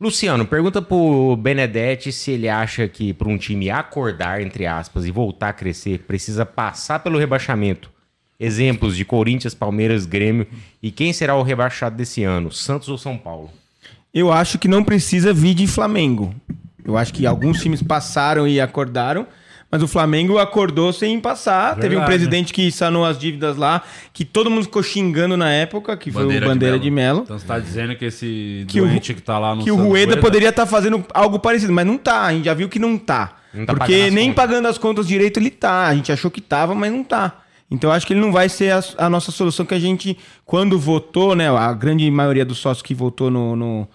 Luciano, 0.00 0.46
pergunta 0.46 0.80
pro 0.80 1.36
Benedetti 1.36 2.12
se 2.12 2.30
ele 2.30 2.48
acha 2.48 2.86
que 2.86 3.12
para 3.12 3.28
um 3.28 3.36
time 3.36 3.68
acordar, 3.68 4.40
entre 4.40 4.64
aspas, 4.64 5.04
e 5.04 5.10
voltar 5.10 5.48
a 5.48 5.52
crescer, 5.52 6.04
precisa 6.06 6.46
passar 6.46 7.00
pelo 7.00 7.18
rebaixamento. 7.18 7.90
Exemplos 8.38 8.96
de 8.96 9.04
Corinthians, 9.04 9.54
Palmeiras, 9.54 10.06
Grêmio. 10.06 10.46
E 10.80 10.92
quem 10.92 11.12
será 11.12 11.34
o 11.34 11.42
rebaixado 11.42 11.96
desse 11.96 12.22
ano? 12.22 12.52
Santos 12.52 12.88
ou 12.88 12.96
São 12.96 13.18
Paulo? 13.18 13.50
Eu 14.14 14.32
acho 14.32 14.56
que 14.56 14.68
não 14.68 14.84
precisa 14.84 15.34
vir 15.34 15.54
de 15.54 15.66
Flamengo. 15.66 16.32
Eu 16.84 16.96
acho 16.96 17.12
que 17.12 17.26
alguns 17.26 17.60
times 17.60 17.82
passaram 17.82 18.46
e 18.46 18.60
acordaram, 18.60 19.26
mas 19.70 19.82
o 19.82 19.88
Flamengo 19.88 20.38
acordou 20.38 20.92
sem 20.92 21.20
passar. 21.20 21.74
Teve 21.74 21.88
um 21.88 21.98
Verdade. 22.00 22.06
presidente 22.10 22.52
que 22.52 22.70
sanou 22.72 23.04
as 23.04 23.18
dívidas 23.18 23.56
lá, 23.56 23.82
que 24.12 24.24
todo 24.24 24.50
mundo 24.50 24.62
ficou 24.64 24.82
xingando 24.82 25.36
na 25.36 25.50
época, 25.50 25.96
que 25.96 26.10
foi 26.10 26.22
Bandeira 26.22 26.46
o 26.46 26.48
de 26.48 26.54
Bandeira 26.54 26.78
de 26.78 26.90
Melo. 26.90 27.20
Então 27.24 27.38
você 27.38 27.46
tá 27.46 27.58
dizendo 27.58 27.94
que 27.96 28.06
esse 28.06 28.64
Que 28.68 28.80
o- 28.80 28.86
doente 28.86 29.12
que 29.14 29.20
tá 29.22 29.38
lá 29.38 29.54
no 29.54 29.62
Que 29.64 29.70
o 29.70 29.76
Rueda 29.76 30.16
poderia 30.16 30.48
estar 30.48 30.66
fazendo 30.66 31.04
algo 31.12 31.38
parecido, 31.38 31.72
mas 31.72 31.86
não 31.86 31.98
tá. 31.98 32.22
A 32.26 32.32
gente 32.32 32.44
já 32.46 32.54
viu 32.54 32.68
que 32.68 32.78
não 32.78 32.96
tá. 32.96 33.36
Não 33.52 33.66
tá 33.66 33.72
pagando 33.74 33.78
Porque 33.78 33.94
as 34.08 34.12
nem 34.14 34.28
contas. 34.30 34.44
pagando 34.44 34.68
as 34.68 34.78
contas 34.78 35.06
direito 35.06 35.38
ele 35.38 35.50
tá. 35.50 35.86
A 35.86 35.94
gente 35.94 36.10
achou 36.12 36.30
que 36.30 36.40
tava, 36.40 36.74
mas 36.74 36.90
não 36.92 37.04
tá. 37.04 37.42
Então 37.70 37.90
eu 37.90 37.94
acho 37.94 38.06
que 38.06 38.14
ele 38.14 38.20
não 38.20 38.32
vai 38.32 38.48
ser 38.48 38.72
a, 38.72 38.82
a 38.96 39.10
nossa 39.10 39.30
solução 39.30 39.66
que 39.66 39.74
a 39.74 39.78
gente, 39.78 40.16
quando 40.46 40.78
votou, 40.78 41.34
né? 41.36 41.50
A 41.54 41.70
grande 41.74 42.10
maioria 42.10 42.42
dos 42.44 42.56
sócios 42.56 42.82
que 42.82 42.94
votou 42.94 43.30
no, 43.30 43.54
no, 43.54 43.88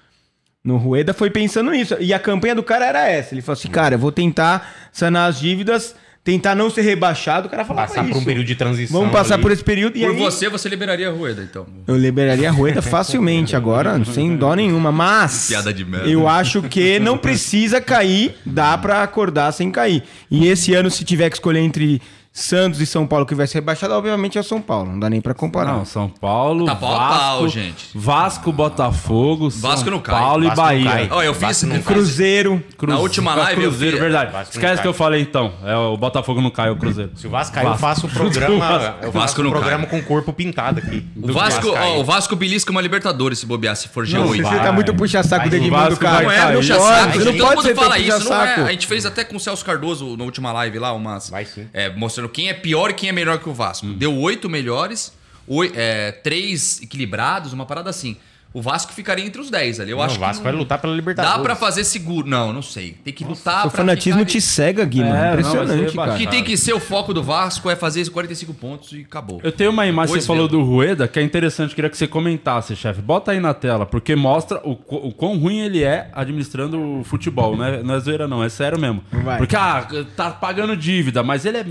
no 0.63 0.77
Rueda 0.77 1.13
foi 1.13 1.29
pensando 1.29 1.71
nisso. 1.71 1.95
E 1.99 2.13
a 2.13 2.19
campanha 2.19 2.55
do 2.55 2.63
cara 2.63 2.85
era 2.85 3.07
essa. 3.09 3.33
Ele 3.33 3.41
falou 3.41 3.57
assim, 3.59 3.67
cara, 3.69 3.95
eu 3.95 3.99
vou 3.99 4.11
tentar 4.13 4.73
sanar 4.93 5.29
as 5.29 5.39
dívidas, 5.39 5.93
tentar 6.23 6.55
não 6.55 6.69
ser 6.69 6.83
rebaixado. 6.83 7.47
O 7.47 7.51
cara 7.51 7.65
falava 7.65 7.87
Passar 7.89 8.07
por 8.07 8.15
um 8.17 8.23
período 8.23 8.45
de 8.47 8.55
transição. 8.55 8.97
Vamos 8.97 9.11
passar 9.13 9.33
ali. 9.33 9.43
por 9.43 9.51
esse 9.51 9.63
período. 9.63 9.97
E 9.97 10.01
Por 10.05 10.11
aí, 10.11 10.17
você, 10.19 10.47
você 10.47 10.69
liberaria 10.69 11.09
a 11.09 11.11
Rueda, 11.11 11.41
então. 11.43 11.65
eu 11.85 11.97
liberaria 11.97 12.47
a 12.47 12.51
Rueda 12.51 12.79
facilmente 12.83 13.55
agora, 13.57 14.03
sem 14.05 14.37
dó 14.37 14.53
nenhuma. 14.55 14.89
Mas 14.89 15.47
Piada 15.49 15.73
de 15.73 15.83
merda. 15.83 16.07
eu 16.07 16.29
acho 16.29 16.61
que 16.63 16.97
não 16.97 17.17
precisa 17.17 17.81
cair, 17.81 18.33
dá 18.45 18.77
pra 18.77 19.03
acordar 19.03 19.51
sem 19.51 19.69
cair. 19.69 20.01
E 20.31 20.47
esse 20.47 20.73
ano, 20.73 20.89
se 20.89 21.03
tiver 21.03 21.29
que 21.29 21.35
escolher 21.35 21.59
entre 21.59 22.01
Santos 22.35 22.81
e 22.81 22.85
São 22.87 23.05
Paulo 23.05 23.27
que 23.27 23.35
vai 23.35 23.45
ser 23.45 23.59
rebaixado, 23.59 23.93
obviamente 23.93 24.39
é 24.39 24.41
o 24.41 24.43
São 24.43 24.59
Paulo. 24.59 24.91
Não 24.91 24.99
dá 24.99 25.07
nem 25.07 25.21
pra 25.21 25.35
comparar. 25.35 25.71
Não, 25.73 25.85
São 25.85 26.09
Paulo, 26.09 26.65
Tá 26.65 26.73
pau 26.75 26.91
a 26.95 26.97
Vasco, 26.97 27.19
pau, 27.19 27.47
gente. 27.47 27.85
Vasco, 27.93 28.51
Botafogo, 28.51 29.49
Vasco 29.51 29.83
São 29.83 29.91
não 29.91 29.99
cai. 29.99 30.19
Paulo 30.19 30.43
Vasco 30.47 30.61
e 30.61 30.65
não 30.79 30.83
Bahia. 30.85 31.07
cai. 31.07 31.07
Ó, 31.11 31.21
eu 31.21 31.33
fiz. 31.35 31.41
Vasco 31.43 31.65
não 31.67 31.75
eu 31.75 31.81
fiz- 31.83 31.87
Cruzeiro. 31.93 32.63
Cruze- 32.75 32.95
Na 32.97 32.99
última 33.01 33.33
Ah, 33.33 33.35
live 33.35 33.63
eu 33.63 33.69
Cruzeiro, 33.69 33.99
verdade. 33.99 34.31
Vasco 34.31 34.53
Esquece 34.55 34.81
que 34.81 34.87
eu 34.87 34.93
falei 34.95 35.21
então. 35.21 35.53
É 35.63 35.75
o 35.75 35.95
Botafogo 35.95 36.41
não 36.41 36.49
cai, 36.49 36.69
é 36.69 36.71
o 36.71 36.75
Cruzeiro. 36.75 37.11
Se 37.15 37.27
o 37.27 37.29
Vasco 37.29 37.53
cair, 37.53 37.67
eu 37.67 37.77
faço 37.77 38.07
o 38.07 38.09
programa. 38.09 38.53
Eu 39.03 39.11
Vasco 39.11 39.19
faço 39.19 39.41
um 39.41 39.43
não 39.43 39.51
programa 39.51 39.85
cai. 39.85 39.89
com 39.91 39.97
o 39.99 40.03
corpo 40.03 40.33
pintado 40.33 40.79
aqui. 40.79 41.05
O 41.21 41.31
Vasco, 41.31 41.67
ó, 41.69 41.99
o 41.99 42.03
Vasco 42.03 42.35
belisca 42.35 42.71
uma 42.71 42.81
Libertadores 42.81 43.37
se 43.39 43.45
bobear, 43.45 43.75
se 43.75 43.87
for 43.89 44.07
Não, 44.07 44.27
G8. 44.29 44.41
você 44.43 44.59
tá 44.59 44.71
muito 44.71 44.93
puxa-saco 44.95 45.41
Vai, 45.47 45.49
do 45.49 45.53
o 45.53 45.65
Edmundo, 45.67 45.97
cara. 45.97 46.23
Não 46.23 46.31
é 46.31 46.55
puxa 46.55 46.73
Não 46.75 46.81
saco, 46.81 47.19
todo 47.37 47.55
mundo 47.55 47.75
fala 47.75 47.99
isso, 47.99 48.23
não 48.29 48.41
é? 48.41 48.53
A 48.55 48.71
gente 48.71 48.87
fez 48.87 49.05
até 49.05 49.23
com 49.23 49.35
o 49.35 49.39
Celso 49.39 49.63
Cardoso 49.63 50.17
na 50.17 50.23
última 50.23 50.51
live 50.51 50.79
lá, 50.79 50.93
umas. 50.93 51.29
Vai 51.29 51.45
sim. 51.45 51.67
é, 51.73 51.89
mostrando 52.23 52.29
quem 52.29 52.49
é 52.49 52.53
pior 52.53 52.89
e 52.89 52.93
quem 52.93 53.09
é 53.09 53.11
melhor 53.11 53.39
que 53.39 53.49
o 53.49 53.53
Vasco. 53.53 53.85
Deu 53.87 54.15
oito 54.17 54.49
melhores, 54.49 55.13
oi- 55.47 55.71
é, 55.75 56.11
três 56.11 56.81
equilibrados, 56.81 57.53
uma 57.53 57.65
parada 57.65 57.89
assim. 57.89 58.17
O 58.53 58.61
Vasco 58.61 58.93
ficaria 58.93 59.25
entre 59.25 59.41
os 59.41 59.49
dez 59.49 59.79
ali. 59.79 59.89
Eu 59.91 59.97
Não, 59.97 60.03
acho 60.03 60.17
o 60.17 60.19
Vasco 60.19 60.37
que 60.37 60.43
vai 60.43 60.51
não- 60.51 60.59
lutar 60.59 60.77
pela 60.79 60.93
Libertadores. 60.95 61.37
Dá 61.37 61.41
pra 61.43 61.55
fazer 61.55 61.83
seguro. 61.83 62.27
Não, 62.27 62.53
não 62.53 62.61
sei. 62.61 62.95
Tem 63.03 63.11
que 63.11 63.23
lutar 63.25 63.65
O 63.65 63.71
pra 63.71 63.77
fanatismo 63.79 64.19
ficar 64.19 64.31
te 64.31 64.39
cega, 64.41 64.85
Gui, 64.85 64.99
mano. 64.99 65.15
É, 65.15 65.17
não, 65.17 65.23
vai 65.23 65.31
Impressionante, 65.33 65.89
ser 65.89 65.95
cara. 65.95 66.13
O 66.13 66.17
que 66.17 66.27
tem 66.27 66.43
que 66.43 66.55
ser 66.55 66.73
o 66.73 66.79
foco 66.79 67.13
do 67.15 67.23
Vasco 67.23 67.67
é 67.69 67.75
fazer 67.75 68.01
esses 68.01 68.13
45 68.13 68.53
pontos 68.53 68.91
e 68.91 69.01
acabou. 69.01 69.41
Eu 69.43 69.51
tenho 69.51 69.71
uma 69.71 69.87
imagem, 69.87 70.13
Pois 70.13 70.23
você 70.23 70.27
falou 70.27 70.43
mesmo. 70.43 70.59
do 70.59 70.63
Rueda, 70.63 71.07
que 71.07 71.17
é 71.19 71.23
interessante, 71.23 71.73
queria 71.73 71.89
que 71.89 71.97
você 71.97 72.05
comentasse, 72.07 72.75
chefe. 72.75 73.01
Bota 73.01 73.31
aí 73.31 73.39
na 73.39 73.55
tela, 73.55 73.85
porque 73.87 74.15
mostra 74.15 74.61
o, 74.63 74.73
o 74.73 75.11
quão 75.11 75.37
ruim 75.39 75.59
ele 75.61 75.83
é 75.83 76.09
administrando 76.13 76.99
o 76.99 77.03
futebol, 77.03 77.57
né? 77.57 77.81
Não 77.83 77.95
é 77.95 77.99
zoeira 77.99 78.27
não, 78.27 78.43
é 78.43 78.49
sério 78.49 78.79
mesmo. 78.79 79.03
Vai. 79.11 79.37
Porque, 79.39 79.55
ah, 79.55 79.87
tá 80.15 80.29
pagando 80.29 80.77
dívida, 80.77 81.23
mas 81.23 81.43
ele 81.45 81.57
é, 81.57 81.65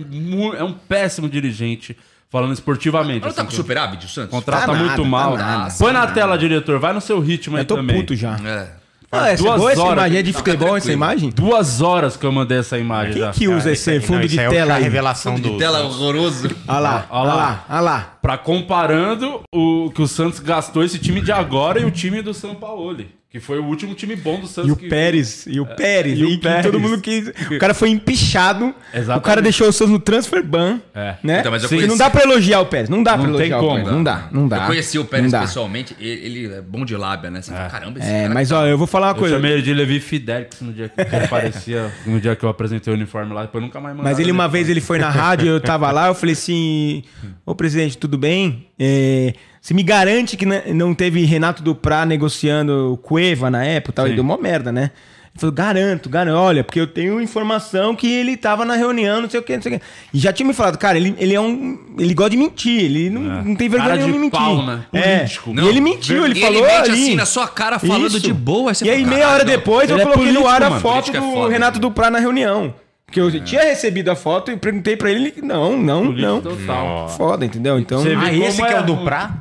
é 0.59 0.65
um 0.65 0.73
péssimo 0.73 1.29
dirigente, 1.29 1.97
falando 2.33 2.53
esportivamente. 2.55 3.21
Mas 3.21 3.29
não 3.29 3.35
tá 3.37 3.43
assim, 3.43 3.51
com 3.51 3.57
superávit, 3.57 4.07
o 4.07 4.09
Santos? 4.09 4.31
Contrata 4.31 4.67
Tá 4.67 4.73
nada, 4.73 4.85
muito 4.85 5.03
tá 5.03 5.09
mal. 5.09 5.37
nada. 5.37 5.75
Põe 5.79 5.93
na 5.93 6.07
tela, 6.09 6.37
diretor, 6.39 6.79
vai 6.81 6.93
no 6.95 7.01
seu 7.01 7.21
ritmo 7.21 7.57
aí 7.57 7.63
Eu 7.63 7.67
tô 7.67 7.77
também. 7.77 8.01
puto 8.01 8.17
já. 8.17 8.37
É. 8.45 8.83
Ah, 9.15 9.29
essa 9.29 9.43
é 9.43 9.45
duas 9.47 9.59
boa 9.61 9.73
essa 9.73 9.83
horas. 9.83 9.93
imagem? 9.99 10.19
É 10.19 10.23
de 10.23 10.33
Tá 10.33 10.39
futebol 10.39 10.69
essa 10.69 10.87
tranquilo. 10.87 10.93
imagem? 10.95 11.31
Duas 11.31 11.83
horas 11.83 12.17
que 12.17 12.25
eu 12.25 12.33
mandei 12.33 12.59
essa 12.61 12.79
imagem 12.79 13.13
Quem 13.13 13.31
que 13.33 13.47
usa 13.49 13.71
esse 13.71 14.01
fundo 14.01 14.21
Não, 14.21 14.27
de 14.27 14.41
é 14.41 14.49
tela 14.49 14.75
aí? 14.77 14.83
revelação 14.83 15.35
De 15.35 15.43
do. 15.43 15.59
tela 15.59 15.83
horroroso. 15.83 16.49
Olha 16.67 16.79
lá, 16.79 17.07
Olha 17.11 17.21
olha 17.21 17.29
lá. 17.29 17.35
lá, 17.35 17.65
olha 17.69 17.81
lá. 17.83 18.13
Pra 18.23 18.39
comparando 18.39 19.43
o 19.55 19.91
que 19.95 20.01
o 20.01 20.09
Santos 20.09 20.39
gastou 20.41 20.83
esse 20.83 20.99
time 20.99 21.21
de 21.21 21.31
agora 21.31 21.79
e 21.79 21.85
o 21.85 21.91
time 21.91 22.23
do 22.23 22.33
São 22.33 22.55
Paulo. 22.55 23.05
Que 23.33 23.41
foi 23.41 23.59
o 23.59 23.65
último 23.65 23.95
time 23.95 24.15
bom 24.15 24.39
do 24.39 24.47
Santos. 24.47 24.69
E 24.69 24.73
o 24.73 24.77
que- 24.77 24.89
Pérez, 24.89 25.47
e 25.49 25.59
o 25.59 25.65
Pérez, 25.65 26.19
e 26.19 26.23
o 26.23 26.29
que 26.29 26.37
Pérez. 26.37 26.67
todo 26.67 26.79
mundo 26.79 27.01
quis. 27.01 27.29
O 27.51 27.59
cara 27.59 27.73
foi 27.73 27.89
empichado. 27.89 28.75
Exatamente. 28.93 29.19
O 29.19 29.23
cara 29.23 29.41
deixou 29.41 29.69
o 29.69 29.73
Santos 29.73 29.91
no 29.91 29.99
transfer 29.99 30.43
ban. 30.45 30.81
É. 30.95 31.15
Né? 31.23 31.41
Então, 31.41 31.51
mas 31.51 31.63
eu 31.63 31.69
conheci- 31.71 31.89
não 31.89 31.97
dá 31.97 32.11
pra 32.11 32.25
elogiar 32.25 32.61
o 32.61 32.67
Pérez. 32.67 32.91
Não 32.91 33.03
dá 33.03 33.15
pra 33.17 33.27
Não 33.27 33.39
tem 33.39 33.47
elogiar 33.51 33.57
o 33.57 33.61
como. 33.63 33.75
Pérez. 33.77 33.91
Não 33.93 34.05
dá, 34.05 34.29
não 34.31 34.47
dá. 34.47 34.57
Eu 34.59 34.67
conheci 34.67 34.99
o 34.99 35.05
Pérez 35.07 35.33
pessoalmente, 35.33 35.97
ele, 35.99 36.27
ele 36.27 36.55
é 36.55 36.61
bom 36.61 36.85
de 36.85 36.95
lábia, 36.95 37.31
né? 37.31 37.41
Você 37.41 37.53
fala, 37.53 37.71
caramba, 37.71 37.99
esse 38.01 38.09
É, 38.09 38.23
cara 38.25 38.35
mas 38.35 38.49
tá- 38.51 38.61
ó, 38.61 38.67
eu 38.67 38.77
vou 38.77 38.87
falar 38.87 39.07
uma 39.07 39.13
Eu 39.15 39.19
coisa. 39.21 39.35
chamei 39.37 39.53
ele 39.53 39.63
de 39.63 39.73
Levi 39.73 39.99
Fidelix 39.99 40.61
no 40.61 40.71
dia 40.75 40.91
que 40.91 41.01
ele 41.01 41.25
aparecia, 41.25 41.91
no 42.05 42.21
dia 42.21 42.37
que 42.37 42.45
eu 42.45 42.51
apresentei 42.51 42.93
o 42.93 42.97
uniforme 42.97 43.33
lá, 43.33 43.43
depois 43.43 43.65
nunca 43.65 43.81
mais 43.81 43.97
mandaram 43.97 44.11
Mas 44.15 44.21
ele 44.21 44.31
uma 44.31 44.47
vez 44.47 44.69
ele 44.69 44.83
foi 44.83 44.99
na 44.99 45.09
rádio, 45.09 45.49
eu 45.49 45.59
tava 45.61 45.91
lá, 45.91 46.09
eu 46.09 46.15
falei 46.15 46.35
assim: 46.35 47.03
Ô 47.47 47.55
presidente, 47.55 47.97
tudo 47.97 48.19
bem? 48.19 48.67
É, 48.85 49.35
você 49.61 49.73
me 49.73 49.83
garante 49.85 50.37
que 50.37 50.45
não 50.45 50.93
teve 50.93 51.25
Renato 51.25 51.63
Duprá 51.63 52.05
negociando 52.05 52.95
o 52.95 52.97
Cueva 52.97 53.49
na 53.49 53.65
época 53.65 53.93
e 53.93 53.95
tal? 53.95 54.07
Sim. 54.07 54.13
E 54.13 54.15
deu 54.17 54.25
uma 54.25 54.37
merda, 54.37 54.73
né? 54.73 54.91
Ele 55.35 55.41
falou, 55.41 55.55
garanto, 55.55 56.11
garanto. 56.11 56.37
Olha, 56.37 56.65
porque 56.65 56.81
eu 56.81 56.87
tenho 56.87 57.21
informação 57.21 57.95
que 57.95 58.07
ele 58.13 58.37
tava 58.37 58.65
na 58.65 58.75
reunião, 58.75 59.23
não 59.23 59.31
sei 59.31 59.39
o 59.39 59.43
quê, 59.43 59.55
não 59.55 59.63
sei 59.63 59.77
o 59.77 59.79
quê. 59.79 59.85
E 60.13 60.19
já 60.19 60.33
tinha 60.33 60.47
me 60.47 60.53
falado, 60.53 60.77
cara, 60.79 60.99
ele, 60.99 61.15
ele 61.17 61.33
é 61.33 61.41
um. 61.41 61.79
Ele 61.97 62.13
gosta 62.13 62.31
de 62.31 62.37
mentir, 62.37 62.85
ele 62.85 63.09
não, 63.09 63.23
não 63.23 63.55
tem 63.55 63.69
vergonha 63.69 63.97
Cara 63.97 64.03
de 64.13 64.19
mentir. 64.19 64.31
pau, 64.31 64.67
né? 64.67 64.85
É. 64.93 65.17
Político. 65.19 65.55
E 65.61 65.69
ele 65.69 65.81
mentiu, 65.81 66.27
ele 66.27 66.35
falou. 66.41 66.63
mente 66.63 66.91
ali. 66.91 66.91
assim 67.05 67.15
na 67.15 67.25
sua 67.25 67.47
cara, 67.47 67.79
falando 67.79 68.09
Isso. 68.09 68.21
de 68.21 68.33
boa. 68.33 68.73
E 68.85 68.91
aí, 68.91 69.05
meia 69.07 69.29
hora 69.29 69.39
"Caralho, 69.39 69.45
não." 69.45 69.57
depois, 69.57 69.89
eu 69.89 69.97
Ele 69.97 70.03
é 70.03 70.05
coloquei 70.07 70.27
no 70.27 70.41
político, 70.41 70.55
ar 70.55 70.63
a 70.65 70.71
mano. 70.71 70.83
foto 70.83 71.11
é 71.11 71.21
do 71.21 71.33
foda, 71.33 71.53
Renato 71.53 71.79
né? 71.79 71.81
Duprá 71.81 72.11
na 72.11 72.19
reunião. 72.19 72.75
Porque 73.13 73.21
eu 73.21 73.45
tinha 73.45 73.63
recebido 73.63 74.09
a 74.11 74.17
foto 74.17 74.51
e 74.51 74.57
perguntei 74.57 74.97
pra 74.97 75.11
ele, 75.11 75.35
não, 75.43 75.77
não, 75.77 76.05
não. 76.13 76.41
total. 76.41 77.11
Foda, 77.11 77.45
entendeu? 77.45 77.79
Então, 77.79 78.01
Você 78.01 78.09
vê 78.09 78.15
Ah, 78.17 78.31
como 78.31 78.45
esse 78.45 78.57
que 78.57 78.73
é 78.73 78.75
o 78.81 78.83
ruim. 78.85 78.87
Duprá? 78.87 79.39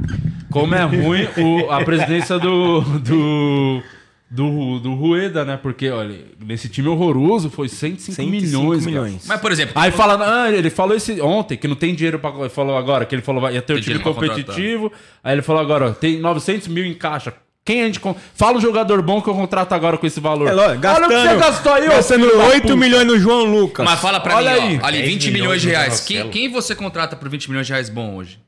Como 0.52 0.76
é 0.76 0.84
ruim 0.84 1.28
o- 1.38 1.72
a 1.72 1.82
presidência 1.86 2.38
do, 2.38 2.82
do, 3.00 3.82
do, 4.30 4.80
do 4.82 4.94
Rueda, 4.96 5.46
né? 5.46 5.56
Porque, 5.56 5.90
olha, 5.90 6.20
nesse 6.46 6.68
time 6.68 6.90
horroroso 6.90 7.50
foi 7.50 7.70
105, 7.70 8.14
105 8.14 8.30
milhões. 8.30 8.86
milhões. 8.86 9.26
Mas, 9.26 9.40
por 9.40 9.54
exemplo, 9.54 9.72
Aí 9.78 9.90
fala, 9.92 10.44
ah, 10.44 10.52
ele 10.52 10.70
falou 10.70 10.94
esse 10.94 11.22
ontem 11.22 11.56
que 11.58 11.70
não 11.70 11.76
tem 11.78 11.96
dinheiro 11.96 12.20
pra. 12.20 12.30
Ele 12.42 12.50
falou 12.50 12.76
agora 12.78 13.06
que 13.06 13.16
ele 13.16 13.22
falou 13.22 13.50
ia 13.50 13.62
ter 13.62 13.74
o 13.76 13.80
time 13.82 14.00
pra 14.00 14.14
competitivo. 14.14 14.92
Aí 15.24 15.34
ele 15.36 15.42
falou 15.42 15.62
agora, 15.62 15.88
ó, 15.88 15.92
tem 15.92 16.20
900 16.20 16.68
mil 16.68 16.84
em 16.84 16.94
caixa. 16.94 17.34
Quem 17.64 17.82
a 17.84 17.86
gente. 17.86 18.00
con- 18.00 18.16
Fala 18.34 18.58
o 18.58 18.62
jogador 18.62 19.02
bom 19.02 19.22
que 19.22 19.30
eu 19.30 19.36
contrato 19.36 19.74
agora 19.74 19.98
com 19.98 20.08
esse 20.08 20.20
valor. 20.20 20.48
É 20.48 20.52
lógico, 20.52 20.88
Olha 20.88 21.06
o 21.06 21.10
que 21.10 21.16
você 21.16 21.24
gastando, 21.36 21.40
gastou 21.40 21.74
aí, 21.74 21.88
ô 21.88 21.92
gastando 21.92 22.26
filho 22.26 22.38
da 22.38 22.44
8 22.46 22.62
puta. 22.64 22.76
milhões 22.76 23.06
no 23.08 23.20
João 23.20 23.44
Lucas. 23.46 23.86
mas 23.86 24.00
fala 24.00 24.20
pra 24.20 24.36
Olha 24.38 24.54
mim, 24.54 24.60
aí. 24.60 24.80
ó, 24.82 24.86
ali 24.88 24.98
10 25.00 25.10
20 25.14 25.26
milhões 25.32 25.42
milhões 25.42 25.62
de 25.62 25.70
reais. 25.70 26.00
Quem, 26.02 26.30
quem 26.30 26.50
você 26.52 26.74
contrata 26.76 27.16
por 27.16 27.30
20 27.30 27.50
milhões 27.50 27.68
de 27.68 27.74
reais 27.74 27.88
bom 27.90 28.16
hoje? 28.16 28.40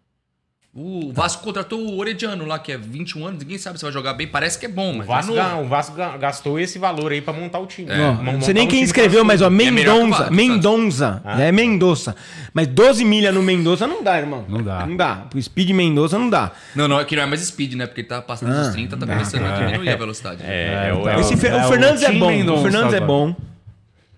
O 0.76 1.12
Vasco 1.14 1.44
contratou 1.44 1.80
o 1.80 2.00
Orediano 2.00 2.48
lá, 2.48 2.58
que 2.58 2.72
é 2.72 2.78
21 2.80 3.28
anos, 3.28 3.40
ninguém 3.44 3.60
sabe 3.60 3.78
se 3.78 3.84
vai 3.86 3.92
jogar 3.94 4.14
bem, 4.16 4.26
parece 4.26 4.58
que 4.58 4.66
é 4.66 4.70
bom, 4.70 4.92
O 4.94 4.98
mas 4.98 5.06
Vasco, 5.08 5.38
é 5.38 5.54
o 5.54 5.68
Vasco 5.68 5.96
ga- 5.96 6.18
gastou 6.18 6.60
esse 6.60 6.80
valor 6.80 7.12
aí 7.12 7.22
pra 7.22 7.32
montar 7.32 7.60
o 7.60 7.68
time. 7.68 7.92
Mon- 7.92 8.14
não 8.16 8.24
montar 8.24 8.42
sei 8.46 8.56
nem 8.56 8.68
quem 8.68 8.82
escreveu, 8.82 9.24
mas 9.24 9.44
ó, 9.44 9.50
o 9.50 9.52
Mendonça. 9.52 10.18
Vasco, 10.18 10.34
Mendonça. 10.34 11.22
É 11.38 11.52
Mendonça. 11.52 12.16
Mas 12.52 12.66
12 12.66 13.06
milha 13.06 13.32
no 13.32 13.44
Mendonça 13.44 13.86
não 13.86 14.04
dá, 14.04 14.18
irmão. 14.18 14.46
Não 14.50 14.64
dá. 14.64 14.84
Não 14.88 14.98
dá. 14.98 15.26
O 15.36 15.40
Speed 15.40 15.70
Mendonça 15.70 16.18
não 16.18 16.28
dá. 16.28 16.52
Não, 16.76 16.88
não, 16.88 17.00
é 17.00 17.06
que 17.06 17.16
não 17.16 17.22
é 17.22 17.26
mais 17.28 17.42
speed, 17.42 17.76
né? 17.76 17.86
Porque 17.86 18.02
ele 18.02 18.08
tá 18.08 18.20
passando 18.20 18.56
dos 18.56 18.70
30, 18.70 18.98
tá 18.98 19.06
começando 19.06 19.46
a 19.46 19.52
diminuir 19.66 19.90
a 19.90 19.96
velocidade. 19.96 20.42
É, 20.44 20.88
é, 20.90 20.94
o- 20.94 21.08
É, 21.08 21.18
é, 21.18 21.20
Esse 21.20 21.36
o- 21.36 21.48
é 21.48 21.56
o 21.56 21.66
o 21.68 21.70
Fernandes 21.70 22.02
é 22.02 22.12
bom. 22.14 22.54
O 22.56 22.62
Fernandes 22.64 22.94
é 22.96 23.00
bom. 23.00 23.36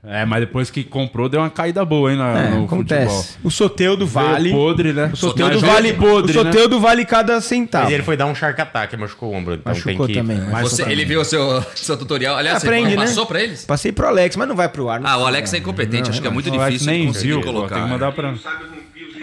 É, 0.07 0.23
mas 0.25 0.41
depois 0.41 0.69
que 0.69 0.83
comprou, 0.83 1.27
deu 1.27 1.39
uma 1.39 1.49
caída 1.49 1.83
boa, 1.83 2.11
hein, 2.11 2.17
na, 2.17 2.29
É, 2.29 2.43
no 2.49 2.49
futebol. 2.49 2.65
acontece. 2.65 3.37
O 3.43 3.49
Soteudo 3.49 4.05
vale. 4.05 4.49
Veio 4.49 4.55
podre, 4.55 4.93
né? 4.93 5.09
O 5.11 5.15
Soteudo 5.17 5.59
vale. 5.59 5.93
podre, 5.93 6.37
o 6.37 6.43
né? 6.43 6.51
Soteudo 6.51 6.79
vale 6.79 7.05
cada 7.05 7.41
centavo. 7.41 7.85
Mas 7.85 7.93
ele 7.93 8.03
foi 8.03 8.15
dar 8.15 8.27
um 8.27 8.35
shark 8.35 8.61
attack, 8.61 8.95
machucou 8.97 9.31
o 9.31 9.35
ombro. 9.35 9.55
Então 9.55 9.73
Machucou 9.73 10.05
tem 10.05 10.15
que... 10.15 10.21
também. 10.21 10.39
Mas 10.51 10.69
Você, 10.69 10.83
ele 10.83 11.05
viu 11.05 11.21
o 11.21 11.25
seu, 11.25 11.61
seu 11.75 11.97
tutorial. 11.97 12.35
Aliás, 12.37 12.63
Aprende, 12.63 12.91
você 12.91 12.95
né? 12.97 13.05
passou 13.05 13.25
pra 13.25 13.41
eles? 13.41 13.65
Passei 13.65 13.91
pro 13.91 14.07
Alex, 14.07 14.35
mas 14.35 14.47
não 14.47 14.55
vai 14.55 14.69
pro 14.69 14.89
ar. 14.89 14.99
não 14.99 15.09
Ah, 15.09 15.17
o. 15.17 15.25
Alex 15.25 15.53
é 15.53 15.57
incompetente, 15.57 16.09
acho 16.09 16.21
que 16.21 16.27
é 16.27 16.31
muito 16.31 16.51
difícil 16.51 16.87
nem 16.87 17.07
conseguir 17.07 17.27
viu, 17.29 17.41
colocar. 17.41 17.75
tem 17.75 17.83
que 17.83 17.89
mandar 17.89 18.11
pra... 18.11 18.33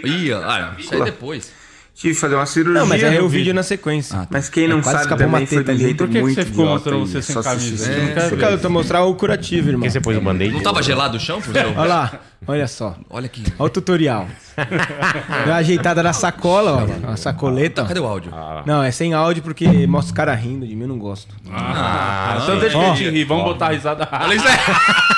Ih, 0.03 0.33
olha, 0.33 0.71
isso 0.77 0.93
aí 0.93 1.01
depois. 1.03 1.62
Tive 1.95 2.15
que 2.15 2.19
fazer 2.19 2.33
uma 2.35 2.45
cirurgia. 2.47 2.79
Não, 2.81 2.87
mas 2.87 3.03
é 3.03 3.19
no 3.19 3.25
o 3.25 3.29
vídeo 3.29 3.53
na 3.53 3.61
sequência. 3.61 4.27
Mas 4.31 4.49
quem 4.49 4.67
não 4.67 4.79
É, 4.79 4.83
sabe 4.83 5.05
uma 5.05 5.15
também 5.17 5.45
foi 5.45 5.63
de 5.63 5.71
um 5.71 5.77
jeito 5.77 5.97
Por 5.97 6.07
que 6.07 6.13
que 6.15 6.21
muito 6.21 6.35
você 6.35 6.45
ficou 6.45 6.65
mostrando 6.65 7.05
você 7.05 7.21
sem 7.21 7.33
só 7.35 7.43
camisa? 7.43 7.95
não 7.97 8.13
quer 8.15 8.31
Eu 8.31 8.37
quero 8.37 8.57
te 8.57 8.67
mostrar 8.67 9.03
o 9.03 9.13
curativo, 9.15 9.69
irmão. 9.69 9.81
Por 9.81 9.85
que 9.87 9.91
você 9.91 10.01
pôs 10.01 10.17
o 10.17 10.21
band-aid? 10.21 10.53
Não 10.53 10.61
tava 10.63 10.81
gelado 10.81 11.17
o 11.17 11.19
chão, 11.19 11.39
professor? 11.39 11.71
Olha 11.77 11.87
lá, 11.87 12.11
olha 12.47 12.67
só. 12.67 12.95
Olha 13.11 13.27
aqui. 13.27 13.43
Olha 13.59 13.67
o 13.67 13.69
tutorial. 13.69 14.27
Deu 14.57 15.53
uma 15.53 15.57
ajeitada 15.57 16.01
na 16.01 16.13
sacola, 16.13 16.87
ó. 17.07 17.11
A 17.11 17.15
sacoleta. 17.15 17.83
ó. 17.83 17.85
Cadê 17.85 17.99
o 17.99 18.07
áudio? 18.07 18.31
Não, 18.65 18.81
é 18.83 18.89
sem 18.89 19.13
áudio 19.13 19.43
porque 19.43 19.85
mostra 19.85 20.07
os 20.07 20.11
caras 20.15 20.39
rindo 20.39 20.65
de 20.65 20.75
mim, 20.75 20.81
eu 20.81 20.87
não 20.87 20.97
gosto. 20.97 21.35
Ah, 21.51 22.39
então 22.41 22.59
deixa 22.59 22.77
a 22.79 22.95
gente 22.95 23.07
rir, 23.09 23.23
vamos 23.23 23.43
botar 23.43 23.67
a 23.67 23.71
risada. 23.71 24.09
Olha 24.11 24.33
isso 24.33 24.47
aí. 24.47 24.57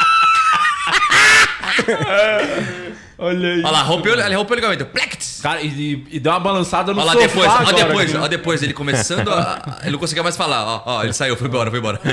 Olha 3.17 3.47
aí. 3.53 3.59
Olha 3.61 3.71
lá, 3.71 3.81
rompeu, 3.81 4.13
ele 4.19 4.35
rompeu 4.35 4.53
o 4.53 4.55
ligamento. 4.55 4.85
Plect! 4.87 5.41
Cara, 5.41 5.61
e, 5.61 6.03
e- 6.11 6.19
deu 6.19 6.31
uma 6.33 6.39
balançada 6.39 6.93
no 6.93 6.99
Olha 6.99 7.07
lá 7.07 7.13
sofá 7.13 7.27
depois, 7.27 7.47
olha 7.67 7.73
depois, 7.85 8.15
olha 8.15 8.29
depois, 8.29 8.63
ele 8.63 8.73
começando 8.73 9.29
a. 9.29 9.79
Ele 9.83 9.91
não 9.91 9.99
conseguia 9.99 10.23
mais 10.23 10.35
falar. 10.35 10.63
Ó, 10.65 10.81
ó, 10.85 11.03
ele 11.03 11.13
saiu, 11.13 11.37
foi 11.37 11.47
embora, 11.47 11.69
foi 11.69 11.79
embora. 11.79 11.99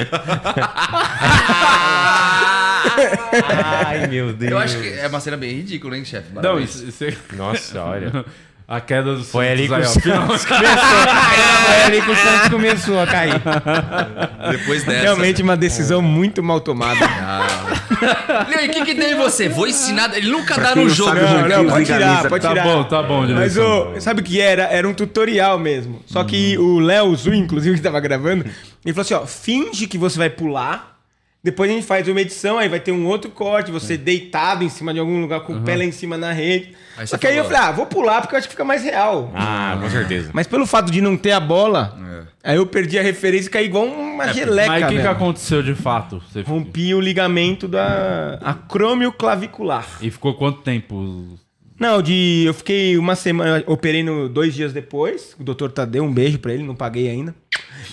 Ai, 3.86 4.07
meu 4.07 4.32
Deus. 4.32 4.50
Eu 4.53 4.59
acho 4.59 4.78
que 4.78 4.88
é 4.88 5.07
uma 5.07 5.20
cena 5.20 5.36
bem 5.36 5.53
ridícula, 5.57 5.96
hein, 5.96 6.05
chefe? 6.05 6.28
Não, 6.34 6.61
isso, 6.61 6.84
isso 6.86 7.05
é- 7.05 7.16
Nossa, 7.34 7.82
olha. 7.82 8.24
A 8.68 8.80
queda 8.80 9.14
do 9.16 9.24
Foi 9.24 9.48
ali 9.50 9.68
que 9.68 9.74
Santos 9.74 9.96
o. 9.96 10.00
Santos 10.00 10.44
começou. 10.46 10.76
Foi 11.66 11.82
ali 11.84 12.02
que 12.02 12.10
o 12.10 12.16
Santos 12.16 12.48
começou 12.48 13.00
a 13.00 13.06
cair. 13.06 13.34
Depois 14.50 14.84
dessa. 14.84 15.00
Realmente 15.02 15.42
uma 15.42 15.56
decisão 15.56 16.00
muito 16.00 16.42
mal 16.42 16.60
tomada. 16.60 17.00
E 18.50 18.54
aí, 18.54 18.68
o 18.68 18.72
que, 18.72 18.84
que 18.84 18.94
tem 18.94 19.12
em 19.12 19.16
você? 19.16 19.48
Vou 19.48 19.66
ensinar. 19.66 20.16
Ele 20.16 20.30
nunca 20.30 20.56
dá 20.58 20.74
no 20.74 20.82
não 20.82 20.88
jogo. 20.88 21.14
Não, 21.14 21.48
não, 21.64 21.70
pode 21.70 21.84
tirar, 21.86 22.28
pode 22.28 22.42
Tá 22.42 22.48
tirar. 22.50 22.64
bom, 22.64 22.84
tá 22.84 23.02
bom, 23.02 23.20
Mas 23.20 23.54
direção. 23.54 23.92
o, 23.94 24.00
sabe 24.00 24.20
o 24.20 24.24
que 24.24 24.40
era? 24.40 24.64
Era 24.64 24.88
um 24.88 24.94
tutorial 24.94 25.58
mesmo. 25.58 26.00
Só 26.06 26.24
que 26.24 26.56
o 26.58 26.78
Léo 26.78 27.14
Zu, 27.14 27.34
inclusive, 27.34 27.76
que 27.76 27.82
tava 27.82 28.00
gravando, 28.00 28.44
ele 28.84 28.94
falou 28.94 29.02
assim: 29.02 29.14
ó, 29.14 29.26
finge 29.26 29.86
que 29.86 29.98
você 29.98 30.18
vai 30.18 30.30
pular. 30.30 30.91
Depois 31.45 31.68
a 31.68 31.74
gente 31.74 31.84
faz 31.84 32.07
uma 32.07 32.20
edição, 32.20 32.57
aí 32.57 32.68
vai 32.68 32.78
ter 32.78 32.93
um 32.93 33.05
outro 33.05 33.28
corte, 33.30 33.72
você 33.72 33.97
deitado 33.97 34.62
em 34.62 34.68
cima 34.68 34.95
de 34.95 35.01
algum 35.01 35.20
lugar 35.20 35.40
com 35.40 35.55
o 35.57 35.62
pé 35.62 35.74
lá 35.74 35.82
em 35.82 35.90
cima 35.90 36.16
na 36.16 36.30
rede. 36.32 36.72
Aí 36.97 37.05
Só 37.07 37.16
você 37.16 37.18
que 37.18 37.26
aí 37.26 37.36
eu 37.36 37.43
falou. 37.43 37.59
falei, 37.59 37.68
ah, 37.68 37.72
vou 37.76 37.86
pular 37.86 38.20
porque 38.20 38.36
eu 38.36 38.38
acho 38.38 38.47
que 38.47 38.53
fica 38.53 38.64
mais 38.64 38.84
real. 38.84 39.32
Ah, 39.34 39.76
com 39.82 39.90
certeza. 39.90 40.30
Mas 40.32 40.47
pelo 40.47 40.64
fato 40.66 40.93
de 40.93 41.01
não 41.01 41.16
ter 41.16 41.32
a 41.32 41.40
bola, 41.40 41.99
aí 42.45 42.57
eu 42.57 42.64
perdi 42.64 42.97
a 42.97 43.03
referência 43.03 43.49
e 43.49 43.51
caí 43.51 43.64
igual 43.64 43.86
uma 43.86 44.32
geleca, 44.32 44.68
Mas 44.70 44.82
o 44.84 44.86
que, 44.86 44.93
que 44.93 44.99
velho. 45.01 45.11
aconteceu 45.11 45.62
de 45.64 45.74
fato? 45.74 46.22
Você 46.30 46.43
Rompi 46.43 46.95
o 46.95 47.01
ligamento 47.01 47.66
da 47.66 48.38
acrômio 48.40 49.11
clavicular. 49.11 49.84
E 50.01 50.12
ficou 50.12 50.34
quanto 50.34 50.61
tempo? 50.61 51.38
Não, 51.76 52.01
de 52.01 52.45
eu 52.47 52.55
fiquei 52.55 52.97
uma 52.97 53.16
semana, 53.16 53.64
operei 53.66 54.05
no 54.05 54.28
dois 54.28 54.55
dias 54.55 54.72
depois. 54.72 55.34
O 55.40 55.43
doutor 55.43 55.72
Tadeu, 55.72 56.05
um 56.05 56.12
beijo 56.12 56.38
pra 56.38 56.53
ele, 56.55 56.62
não 56.62 56.76
paguei 56.76 57.11
ainda. 57.11 57.34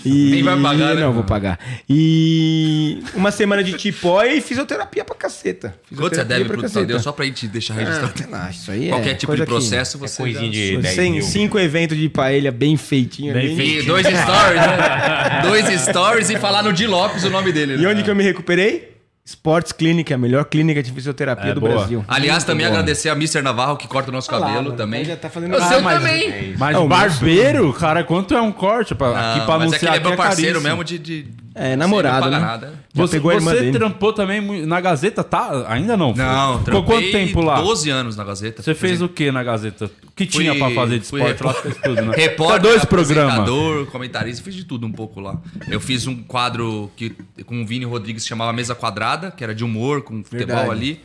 E... 0.05 0.09
Nem 0.31 0.43
vai 0.43 0.59
pagar, 0.61 0.95
né? 0.95 1.01
Não, 1.01 1.13
vou 1.13 1.23
pagar. 1.23 1.59
E 1.89 2.99
uma 3.13 3.31
semana 3.31 3.63
de 3.63 3.73
tipó 3.73 4.23
e 4.23 4.41
fisioterapia 4.41 5.03
pra 5.03 5.15
caceta. 5.15 5.75
Quanto 5.95 6.15
você 6.15 6.23
deve 6.23 6.45
pro 6.45 6.61
caceta. 6.61 6.81
Tadeu 6.81 6.99
só 6.99 7.11
pra 7.11 7.25
gente 7.25 7.47
deixar 7.47 7.73
registrado? 7.75 8.13
Ah, 8.31 8.49
isso 8.49 8.71
aí 8.71 8.87
é 8.87 8.89
Qualquer 8.89 9.13
tipo 9.15 9.27
coisa 9.27 9.43
de 9.43 9.47
que- 9.47 9.53
processo, 9.53 9.97
É 9.97 9.99
você. 9.99 10.17
coisinha 10.21 10.45
dá- 10.45 10.51
de 10.51 10.77
10 10.77 10.95
Cem- 10.95 11.11
mil. 11.13 11.21
cinco 11.23 11.59
eventos 11.59 11.97
de 11.97 12.09
paella 12.09 12.51
bem 12.51 12.77
feitinho. 12.77 13.33
Bem 13.33 13.55
feitinho. 13.55 13.81
E 13.81 13.85
dois 13.85 14.05
stories, 14.05 14.61
né? 14.61 15.41
dois 15.43 15.81
stories 15.81 16.29
e 16.29 16.37
falar 16.37 16.63
no 16.63 16.71
Di 16.73 16.87
Lopes 16.87 17.23
o 17.23 17.29
nome 17.29 17.51
dele. 17.51 17.73
E 17.75 17.77
né? 17.77 17.87
onde 17.87 18.03
que 18.03 18.09
eu 18.09 18.15
me 18.15 18.23
recuperei? 18.23 18.98
Sports 19.29 19.71
Clinic, 19.71 20.11
a 20.11 20.17
melhor 20.17 20.43
clínica 20.45 20.81
de 20.81 20.91
fisioterapia 20.91 21.51
É, 21.51 21.53
do 21.53 21.61
boa. 21.61 21.75
Brasil. 21.75 22.03
Aliás, 22.07 22.43
também 22.43 22.65
agradecer 22.65 23.09
a 23.09 23.13
Mr. 23.13 23.41
Navarro 23.43 23.77
que 23.77 23.87
corta 23.87 24.09
o 24.09 24.11
nosso 24.11 24.27
Olha 24.31 24.39
lá, 24.39 24.47
cabelo 24.47 24.63
mano, 24.65 24.75
também. 24.75 25.05
Já 25.05 25.15
tá 25.15 25.29
fazendo 25.29 25.55
O 25.55 25.61
seu 25.61 25.81
mas- 25.81 25.97
também. 25.99 26.55
Mas 26.57 26.75
É, 26.75 26.79
o 26.79 26.87
barbeiro, 26.87 27.71
cara, 27.73 28.03
quanto 28.03 28.33
é 28.33 28.41
um 28.41 28.51
corte? 28.51 28.95
Pra, 28.95 29.09
aqui 29.09 29.39
Não, 29.39 29.45
pra 29.45 29.59
mas 29.59 29.73
é 29.73 29.77
que 29.77 29.85
anunciar 29.85 29.93
ele 29.95 29.97
é 29.97 30.03
meu 30.03 30.13
aqui 30.13 30.17
parceiro 30.17 30.61
mesmo 30.61 30.83
de. 30.83 30.97
de... 30.97 31.27
É, 31.55 31.75
namorado, 31.75 32.23
Sem 32.23 32.31
né? 32.31 32.39
nada. 32.39 32.73
Você, 32.93 33.17
pegou 33.17 33.31
a 33.31 33.35
irmã 33.35 33.51
você 33.51 33.59
dele. 33.61 33.77
trampou 33.77 34.13
também 34.13 34.65
na 34.65 34.79
Gazeta, 34.79 35.23
tá? 35.23 35.65
Ainda 35.67 35.97
não? 35.97 36.13
Não, 36.13 36.63
Ficou 36.63 36.83
quanto 36.83 37.11
tempo 37.11 37.41
lá? 37.41 37.59
12 37.59 37.89
anos 37.89 38.15
na 38.15 38.23
Gazeta. 38.23 38.61
Você 38.61 38.75
fez 38.75 39.01
o 39.01 39.09
que 39.09 39.31
na 39.31 39.43
Gazeta? 39.43 39.85
O 39.85 40.11
que 40.15 40.25
Fui- 40.25 40.43
tinha 40.43 40.55
pra 40.55 40.69
fazer 40.71 40.99
de 40.99 41.05
esporte? 41.05 41.43
Lá 41.43 41.53
fez 41.53 41.75
tudo, 41.77 42.01
né? 42.05 42.13
Repórter, 42.15 42.61
dois 42.61 42.85
programas. 42.85 43.49
comentarista, 43.91 44.43
fiz 44.43 44.55
de 44.55 44.63
tudo 44.63 44.85
um 44.85 44.91
pouco 44.91 45.19
lá. 45.19 45.37
Eu 45.69 45.79
fiz 45.79 46.07
um 46.07 46.15
quadro 46.23 46.91
que, 46.95 47.15
com 47.45 47.61
o 47.61 47.65
Vini 47.65 47.85
Rodrigues 47.85 48.23
que 48.23 48.29
chamava 48.29 48.53
Mesa 48.53 48.75
Quadrada, 48.75 49.31
que 49.31 49.43
era 49.43 49.53
de 49.55 49.63
humor, 49.63 50.01
com 50.03 50.23
futebol 50.23 50.55
Verdade. 50.55 50.71
ali. 50.71 51.01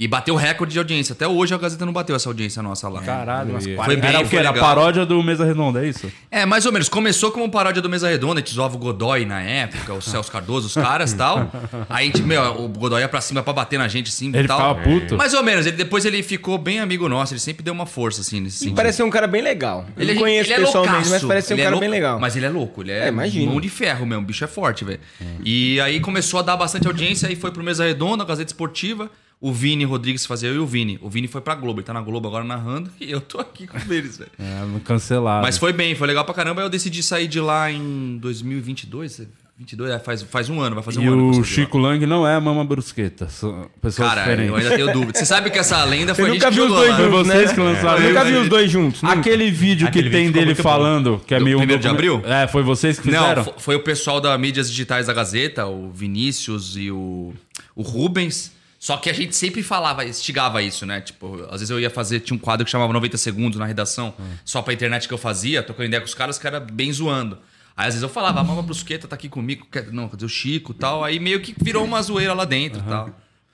E 0.00 0.06
bateu 0.06 0.36
recorde 0.36 0.74
de 0.74 0.78
audiência. 0.78 1.12
Até 1.12 1.26
hoje 1.26 1.52
a 1.52 1.58
Gazeta 1.58 1.84
não 1.84 1.92
bateu 1.92 2.14
essa 2.14 2.28
audiência 2.28 2.62
nossa 2.62 2.88
lá. 2.88 3.02
Caralho, 3.02 3.58
e- 3.58 3.74
Foi 3.74 3.96
bem, 3.96 4.10
era 4.10 4.24
foi 4.24 4.38
Era 4.38 4.52
paródia 4.52 5.04
do 5.04 5.20
Mesa 5.24 5.44
Redonda, 5.44 5.84
é 5.84 5.88
isso? 5.88 6.08
É, 6.30 6.46
mais 6.46 6.64
ou 6.66 6.70
menos. 6.72 6.88
Começou 6.88 7.32
como 7.32 7.50
paródia 7.50 7.82
do 7.82 7.88
Mesa 7.90 8.08
Redonda, 8.08 8.34
a 8.34 8.44
gente 8.44 8.54
zoava 8.54 8.76
o 8.76 8.78
Godoy 8.78 9.24
na 9.26 9.40
época, 9.42 9.92
o 9.94 10.00
Celso 10.00 10.30
Cardoso, 10.30 10.68
os 10.68 10.74
caras 10.74 11.10
e 11.10 11.16
tal. 11.16 11.50
Aí 11.90 12.04
a 12.04 12.06
gente, 12.06 12.22
meu, 12.22 12.40
o 12.62 12.68
Godoy 12.68 13.00
ia 13.00 13.08
pra 13.08 13.20
cima 13.20 13.42
pra 13.42 13.52
bater 13.52 13.76
na 13.76 13.88
gente 13.88 14.08
assim 14.08 14.30
e 14.30 14.36
Ele 14.36 14.46
tal. 14.46 14.56
ficava 14.76 14.80
puto. 14.88 15.16
Mais 15.16 15.34
ou 15.34 15.42
menos. 15.42 15.66
Ele, 15.66 15.76
depois 15.76 16.04
ele 16.04 16.22
ficou 16.22 16.58
bem 16.58 16.78
amigo 16.78 17.08
nosso, 17.08 17.32
ele 17.32 17.40
sempre 17.40 17.64
deu 17.64 17.74
uma 17.74 17.84
força, 17.86 18.20
assim, 18.20 18.38
nesse 18.38 18.58
sentido. 18.58 18.76
parece 18.76 18.98
ser 18.98 19.02
um 19.02 19.10
cara 19.10 19.26
bem 19.26 19.42
legal. 19.42 19.84
Eu 19.96 20.02
Ele, 20.04 20.14
não 20.14 20.20
conheço 20.22 20.44
ele 20.52 20.62
é 20.62 20.64
pessoalmente, 20.64 20.94
mas 20.96 21.06
loucaço. 21.08 21.26
parece 21.26 21.48
ser 21.48 21.54
um 21.54 21.56
Ele 21.56 21.62
é 21.62 21.64
cara 21.64 21.74
louco, 21.74 21.80
bem 21.80 21.90
legal. 21.90 22.20
Mas 22.20 22.36
ele 22.36 22.46
é 22.46 22.50
louco, 22.50 22.82
ele 22.82 22.92
é, 22.92 23.06
É, 23.06 23.08
imagino. 23.08 23.50
mão 23.50 23.60
de 23.60 23.68
ferro 23.68 24.06
mesmo, 24.06 24.22
o 24.22 24.26
bicho 24.26 24.44
é 24.44 24.46
forte, 24.46 24.84
velho. 24.84 25.00
E 25.44 25.80
aí 25.80 25.98
começou 25.98 26.38
a 26.38 26.42
dar 26.44 26.56
bastante 26.56 26.86
audiência, 26.86 27.28
aí 27.28 27.34
foi 27.34 27.50
pro 27.50 27.64
Mesa 27.64 27.82
Redonda, 27.84 28.24
Gazeta 28.24 28.50
Esportiva. 28.52 29.10
O 29.40 29.52
Vini 29.52 29.84
Rodrigues 29.84 30.26
fazia 30.26 30.48
eu 30.48 30.56
e 30.56 30.58
o 30.58 30.66
Vini. 30.66 30.98
O 31.00 31.08
Vini 31.08 31.28
foi 31.28 31.40
pra 31.40 31.54
Globo, 31.54 31.78
ele 31.80 31.86
tá 31.86 31.92
na 31.92 32.00
Globo 32.00 32.26
agora 32.26 32.42
narrando 32.42 32.90
e 33.00 33.10
eu 33.10 33.20
tô 33.20 33.38
aqui 33.38 33.66
com 33.68 33.78
eles, 33.92 34.18
velho. 34.18 34.30
É, 34.38 34.80
cancelado. 34.84 35.42
Mas 35.46 35.56
foi 35.56 35.72
bem, 35.72 35.94
foi 35.94 36.08
legal 36.08 36.24
pra 36.24 36.34
caramba. 36.34 36.60
Eu 36.60 36.68
decidi 36.68 37.02
sair 37.02 37.28
de 37.28 37.40
lá 37.40 37.70
em 37.70 38.18
2022. 38.18 39.22
22, 39.56 39.90
é, 39.90 39.98
faz, 39.98 40.22
faz 40.22 40.48
um 40.48 40.60
ano, 40.60 40.76
vai 40.76 40.84
fazer 40.84 41.00
um 41.00 41.02
E 41.02 41.06
ano. 41.08 41.34
eu 41.34 41.40
o. 41.40 41.44
Chico 41.44 41.78
Lang 41.78 42.04
não 42.06 42.26
é 42.26 42.34
a 42.36 42.40
Mama 42.40 42.64
Brusqueta. 42.64 43.28
São 43.28 43.68
pessoas 43.82 44.08
Cara, 44.08 44.20
diferentes. 44.22 44.50
eu 44.50 44.56
ainda 44.56 44.70
tenho 44.76 44.92
dúvida. 44.92 45.18
Você 45.18 45.26
sabe 45.26 45.50
que 45.50 45.58
essa 45.58 45.82
lenda 45.84 46.14
foi 46.14 46.26
a 46.30 46.32
nunca 46.34 46.48
viu 46.50 46.64
os 46.66 46.70
dois 46.70 46.90
lá. 46.90 46.96
Foi 46.96 47.04
juntos, 47.10 47.26
vocês 47.26 47.48
né? 47.48 47.54
que 47.54 47.60
lançaram 47.60 48.02
Eu 48.02 48.08
nunca 48.08 48.24
vi 48.24 48.32
os 48.36 48.48
dois 48.48 48.70
juntos. 48.70 49.02
nunca. 49.02 49.14
Aquele 49.18 49.50
vídeo 49.50 49.88
Aquele 49.88 50.10
que 50.10 50.16
tem 50.16 50.26
vídeo 50.26 50.28
ficou 50.28 50.40
dele 50.40 50.46
muito 50.54 50.62
bom. 50.62 50.68
falando, 50.68 51.22
que 51.26 51.34
é 51.34 51.38
Do 51.40 51.44
meio. 51.44 51.56
um 51.56 51.60
primeiro 51.60 51.82
de 51.82 51.88
document- 51.88 52.18
abril? 52.20 52.32
É, 52.32 52.46
foi 52.46 52.62
vocês 52.62 52.98
que 52.98 53.04
fizeram? 53.06 53.34
Não, 53.36 53.44
fo- 53.44 53.54
foi 53.58 53.74
o 53.74 53.80
pessoal 53.80 54.20
da 54.20 54.36
mídias 54.38 54.70
digitais 54.70 55.06
da 55.08 55.12
Gazeta, 55.12 55.66
o 55.66 55.90
Vinícius 55.90 56.76
e 56.76 56.90
o, 56.92 57.32
o 57.74 57.82
Rubens. 57.82 58.52
Só 58.78 58.96
que 58.96 59.10
a 59.10 59.12
gente 59.12 59.34
sempre 59.34 59.62
falava, 59.62 60.04
instigava 60.04 60.62
isso, 60.62 60.86
né? 60.86 61.00
Tipo, 61.00 61.42
às 61.50 61.60
vezes 61.60 61.70
eu 61.70 61.80
ia 61.80 61.90
fazer, 61.90 62.20
tinha 62.20 62.36
um 62.36 62.38
quadro 62.38 62.64
que 62.64 62.70
chamava 62.70 62.92
90 62.92 63.16
segundos 63.16 63.58
na 63.58 63.66
redação, 63.66 64.14
só 64.44 64.62
pra 64.62 64.72
internet 64.72 65.08
que 65.08 65.12
eu 65.14 65.18
fazia, 65.18 65.62
trocando 65.62 65.86
ideia 65.86 66.00
com 66.00 66.06
os 66.06 66.14
caras, 66.14 66.38
que 66.38 66.46
era 66.46 66.60
bem 66.60 66.92
zoando. 66.92 67.38
Aí 67.76 67.86
às 67.88 67.94
vezes 67.94 68.02
eu 68.02 68.08
falava, 68.08 68.40
a 68.40 68.44
Mama 68.44 68.62
Brusqueta 68.62 69.06
tá 69.08 69.14
aqui 69.16 69.28
comigo, 69.28 69.66
quer- 69.70 69.92
não, 69.92 70.08
cadê 70.08 70.24
o 70.24 70.28
Chico 70.28 70.72
e 70.72 70.74
tal? 70.76 71.02
Aí 71.02 71.18
meio 71.18 71.40
que 71.40 71.54
virou 71.60 71.84
uma 71.84 72.00
zoeira 72.02 72.34
lá 72.34 72.44
dentro 72.44 72.80
e 72.80 72.82
tal. 72.88 73.10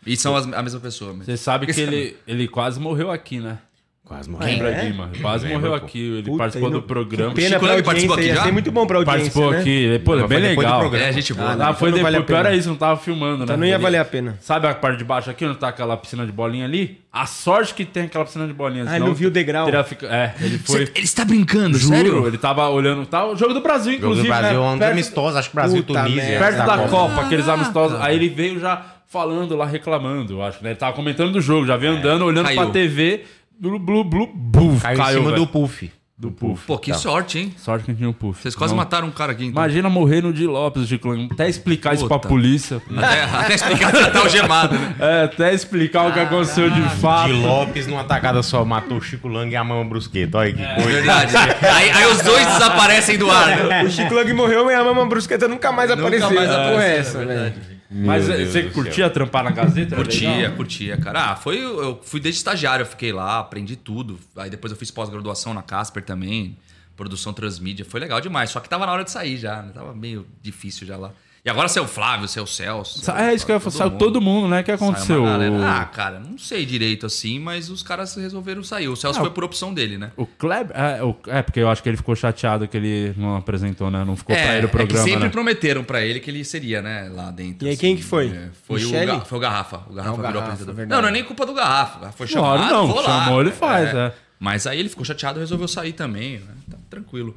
E 0.07 0.17
são 0.17 0.37
as- 0.37 0.51
a 0.53 0.63
mesma 0.63 0.81
pessoa 0.81 1.13
mesmo. 1.13 1.25
Você 1.25 1.37
sabe 1.39 1.67
que 1.67 1.73
ele, 1.81 2.17
ele 2.27 2.47
quase 2.49 2.79
morreu 2.79 3.11
aqui, 3.11 3.39
né? 3.41 3.59
Quase 4.07 4.29
morreu. 4.29 4.47
Lembra, 4.49 4.71
é? 4.71 4.85
Guima? 4.85 5.11
Quase 5.23 5.47
Lembro, 5.47 5.61
morreu 5.63 5.81
pô. 5.81 5.87
aqui. 5.87 5.99
Ele 5.99 6.23
Puta, 6.25 6.37
participou 6.37 6.71
não- 6.71 6.79
do 6.79 6.83
programa. 6.87 7.33
Pena 7.33 7.49
Chico 7.49 7.65
Lang 7.65 7.83
participou 7.83 8.17
aqui 8.17 8.35
já? 8.35 8.53
muito 8.53 8.71
bom 8.71 8.87
pra 8.87 8.99
audiência, 8.99 9.19
Participou 9.21 9.51
né? 9.51 9.61
aqui. 9.61 9.99
Pô, 10.05 10.19
é 10.19 10.27
bem 10.27 10.39
legal. 10.41 10.95
É, 10.95 11.11
gente 11.11 11.33
boa. 11.33 11.53
Ah, 11.53 11.57
né? 11.57 11.65
Ah, 11.69 11.73
foi 11.73 11.89
não 11.89 11.97
depois. 11.97 12.13
vale 12.13 12.23
a 12.23 12.27
pior 12.27 12.45
é 12.45 12.55
isso, 12.55 12.69
não 12.69 12.77
tava 12.77 13.01
filmando, 13.01 13.45
Então 13.45 13.57
né? 13.57 13.61
não 13.61 13.67
ia 13.67 13.79
valer 13.79 13.97
a 13.97 14.05
pena. 14.05 14.37
Sabe 14.43 14.67
a 14.67 14.75
parte 14.75 14.99
de 14.99 15.05
baixo 15.05 15.31
aqui, 15.31 15.47
onde 15.47 15.57
tá 15.57 15.69
aquela 15.69 15.97
piscina 15.97 16.27
de 16.27 16.33
bolinha 16.33 16.67
ali? 16.67 17.01
A 17.11 17.25
sorte 17.25 17.73
que 17.73 17.83
tem 17.87 18.03
aquela 18.05 18.27
piscina 18.27 18.47
de 18.47 18.53
bolinha. 18.53 18.85
Ah, 18.87 18.97
ele 18.97 19.07
não 19.07 19.15
viu 19.15 19.29
o 19.29 19.33
degrau. 19.33 19.67
fica- 19.85 20.07
É, 20.07 20.35
ele 20.39 20.59
foi. 20.59 20.85
Cê- 20.85 20.93
ele 20.97 21.05
está 21.07 21.25
brincando, 21.25 21.79
Juro, 21.79 21.95
sério? 21.97 22.27
ele 22.27 22.37
tava 22.37 22.69
olhando. 22.69 23.07
Tá, 23.07 23.25
o 23.25 23.35
jogo 23.35 23.55
do 23.55 23.63
Brasil, 23.63 23.93
Jogo 23.95 24.03
do 24.03 24.07
inclusive. 24.21 24.29
Brasil 24.29 24.63
é 24.63 24.71
né? 24.73 24.79
perto, 24.81 24.93
amistosos, 24.93 25.37
acho 25.39 25.49
que 25.49 25.55
Brasil 25.57 25.79
e 25.79 25.83
Puta 25.83 26.03
Tunísia. 26.03 26.23
merda. 26.25 26.45
perto 26.45 26.67
da 26.67 26.89
Copa. 26.89 27.21
Aqueles 27.23 27.49
amistosos. 27.49 27.99
Aí 28.03 28.17
ele 28.17 28.29
veio 28.29 28.61
já 28.61 28.85
falando 29.09 29.57
lá, 29.57 29.65
reclamando, 29.65 30.35
eu 30.35 30.43
acho. 30.43 30.63
Né? 30.63 30.71
Ele 30.71 30.77
tava 30.79 30.93
comentando 30.95 31.33
do 31.33 31.41
jogo, 31.41 31.65
já 31.67 31.77
veio 31.79 31.93
andando, 31.95 32.23
olhando 32.27 32.45
caiu. 32.47 32.61
pra 32.61 32.71
TV. 32.71 33.23
Blu, 33.61 33.79
blu, 33.79 34.05
blu, 34.05 34.27
blu, 34.35 34.79
Caiu, 34.81 35.01
em 35.01 35.05
cima 35.13 35.25
velho. 35.31 35.37
do 35.37 35.47
Puff. 35.47 35.91
do 36.19 36.31
Puff. 36.31 36.67
Pô, 36.67 36.79
que 36.79 36.93
sorte, 36.95 37.39
hein? 37.39 37.55
Sorte 37.57 37.85
que 37.85 37.91
não 37.93 37.97
tinha 37.97 38.09
o 38.09 38.15
Puff. 38.15 38.41
Vocês 38.43 38.55
quase 38.55 38.73
Não. 38.73 38.79
mataram 38.79 39.09
um 39.09 39.11
cara 39.11 39.33
aqui, 39.33 39.45
então. 39.47 39.63
Imagina 39.63 39.89
morrer 39.89 40.23
no 40.23 40.33
Di 40.33 40.47
Lopes, 40.47 40.87
Chico 40.89 41.09
Lang. 41.09 41.29
Até 41.33 41.49
explicar 41.49 41.95
isso 41.95 42.07
pra 42.07 42.19
Puta. 42.19 42.29
polícia. 42.29 42.81
Até, 42.97 43.23
até 43.25 43.55
explicar 43.55 43.93
que 43.93 44.11
tá 44.11 44.21
algemado, 44.21 44.75
né? 44.79 44.95
É, 44.99 45.25
até 45.25 45.55
explicar 45.55 46.09
o 46.09 46.13
que 46.13 46.21
aconteceu 46.21 46.69
de 46.71 46.83
fato. 47.01 47.29
De 47.29 47.33
Lopes, 47.35 47.87
numa 47.87 48.05
tacada 48.05 48.43
só, 48.43 48.65
matou 48.65 48.99
o 48.99 49.01
Chico 49.03 49.29
Lang 49.29 49.51
e 49.51 49.57
a 49.57 49.65
Mama 49.65 49.85
Brusqueta. 49.85 50.39
Olha 50.39 50.53
que 50.53 50.63
É 50.63 50.75
coisa. 50.75 50.91
verdade. 50.91 51.37
aí, 51.63 51.91
aí 51.91 52.07
os 52.13 52.21
dois 52.23 52.47
desaparecem 52.47 53.17
do 53.19 53.31
ar. 53.31 53.65
né? 53.65 53.83
O 53.87 53.91
Chico 53.91 54.15
Lang 54.15 54.33
morreu 54.33 54.71
e 54.71 54.75
a 54.75 54.85
Mama 54.85 55.07
Brusqueta 55.07 55.47
nunca 55.49 55.71
mais 55.73 55.91
Nunca 55.91 56.03
apareceu. 56.03 56.31
mais 56.31 56.49
porra 56.49 56.61
apareceu, 56.63 56.81
é 56.81 56.95
é 56.95 56.99
essa, 56.99 57.19
verdade. 57.19 57.55
velho? 57.61 57.74
Mas 57.97 58.27
Meu 58.27 58.35
eh, 58.35 58.39
Deus 58.39 58.51
você 58.51 58.63
do 58.63 58.73
céu. 58.73 58.83
curtia 58.83 59.09
trampar 59.09 59.45
na 59.45 59.51
Gazeta? 59.51 59.95
Curtia, 59.95 60.51
curtia, 60.51 60.97
cara. 60.97 61.31
Ah, 61.31 61.37
foi. 61.37 61.59
Eu 61.63 62.01
fui 62.03 62.19
desde 62.19 62.39
estagiário, 62.39 62.83
eu 62.83 62.87
fiquei 62.87 63.13
lá, 63.13 63.39
aprendi 63.39 63.77
tudo. 63.77 64.19
Aí 64.37 64.51
depois 64.51 64.73
eu 64.73 64.77
fiz 64.77 64.91
pós-graduação 64.91 65.55
na 65.55 65.63
Casper 65.63 66.03
também, 66.05 66.59
produção 66.97 67.33
transmídia. 67.33 67.85
Foi 67.85 68.01
legal 68.01 68.21
demais. 68.21 68.51
Só 68.51 68.59
que 68.59 68.69
tava 68.69 68.85
na 68.85 68.93
hora 68.93 69.05
de 69.05 69.13
sair 69.13 69.37
já, 69.37 69.63
né? 69.63 69.71
Tava 69.73 69.95
meio 69.95 70.27
difícil 70.43 70.85
já 70.85 70.97
lá. 70.97 71.13
E 71.47 71.51
agora 71.51 71.69
seu 71.69 71.87
Flávio, 71.87 72.27
seu 72.27 72.47
Celso. 72.47 73.01
Sa- 73.05 73.21
É 73.23 73.35
isso 73.35 73.45
que 73.45 73.53
eu 73.53 73.57
ia 73.57 73.61
falar. 73.61 73.75
Saiu 73.77 73.91
todo 73.99 74.19
mundo, 74.19 74.49
né? 74.49 74.63
O 74.63 74.65
que 74.65 74.75
Saiu 74.75 74.89
aconteceu? 74.91 75.27
Ah, 75.27 75.85
cara, 75.85 76.19
não 76.19 76.39
sei 76.39 76.65
direito 76.65 77.05
assim, 77.05 77.39
mas 77.39 77.69
os 77.69 77.83
caras 77.83 78.15
resolveram 78.15 78.63
sair. 78.65 78.89
O 78.89 78.97
Celso 78.97 79.19
Ah, 79.19 79.23
foi 79.23 79.31
por 79.31 79.45
opção 79.45 79.75
dele, 79.75 79.99
né? 79.99 80.11
O 80.17 80.25
Kleber. 80.25 80.75
É, 80.75 81.03
o- 81.03 81.15
é, 81.27 81.43
porque 81.43 81.61
eu 81.61 81.69
acho 81.69 81.83
que 81.83 81.89
ele 81.91 81.99
ficou 81.99 82.17
chateado 82.17 82.67
que 82.67 82.75
ele 82.79 83.13
não 83.19 83.37
apresentou, 83.37 83.91
né? 83.91 84.03
Não 84.07 84.17
ficou 84.17 84.35
pra 84.35 84.43
ele 84.57 84.65
o 84.65 84.69
é 84.69 84.71
que 84.71 84.77
programa, 84.77 85.05
sempre 85.05 85.25
né? 85.25 85.29
prometeram 85.29 85.85
pra 85.85 86.01
ele 86.03 86.19
que 86.19 86.31
ele 86.31 86.43
seria, 86.47 86.81
né, 86.81 87.11
lá 87.15 87.31
dentro. 87.31 87.67
E 87.69 87.73
aí, 87.73 87.77
quem 87.77 87.95
que 87.95 88.03
foi? 88.03 88.29
É, 88.29 88.49
foi, 88.67 88.81
o, 88.81 88.85
Michele? 88.85 89.21
Foi 89.27 89.37
o 89.37 89.41
Garrafa. 89.43 89.83
O 89.91 89.93
Garrafa 89.93 90.11
Ah, 90.11 90.13
o 90.15 90.17
virou 90.17 90.23
Garrafa, 90.33 90.45
apresentador. 90.47 90.75
verdade. 90.77 90.95
Não, 90.97 91.03
não 91.03 91.09
é 91.11 91.13
nem 91.13 91.25
culpa 91.25 91.45
do 91.45 91.53
Garrafa. 91.53 91.99
O 91.99 92.01
Garrafa 92.01 92.17
foi 92.17 92.27
Claro, 92.27 92.59
chamado, 92.63 92.73
não, 92.75 92.87
vou 92.87 92.97
lá. 93.03 93.25
chamou, 93.25 93.41
ele 93.43 93.51
faz, 93.53 93.95
é. 93.95 94.15
Mas 94.41 94.67
aí 94.67 94.81
ele 94.81 94.89
ficou 94.89 95.05
chateado 95.05 95.39
e 95.39 95.41
resolveu 95.41 95.69
sair 95.69 95.93
também, 95.93 96.39
né? 96.39 96.53
Tá 96.71 96.79
tranquilo. 96.89 97.35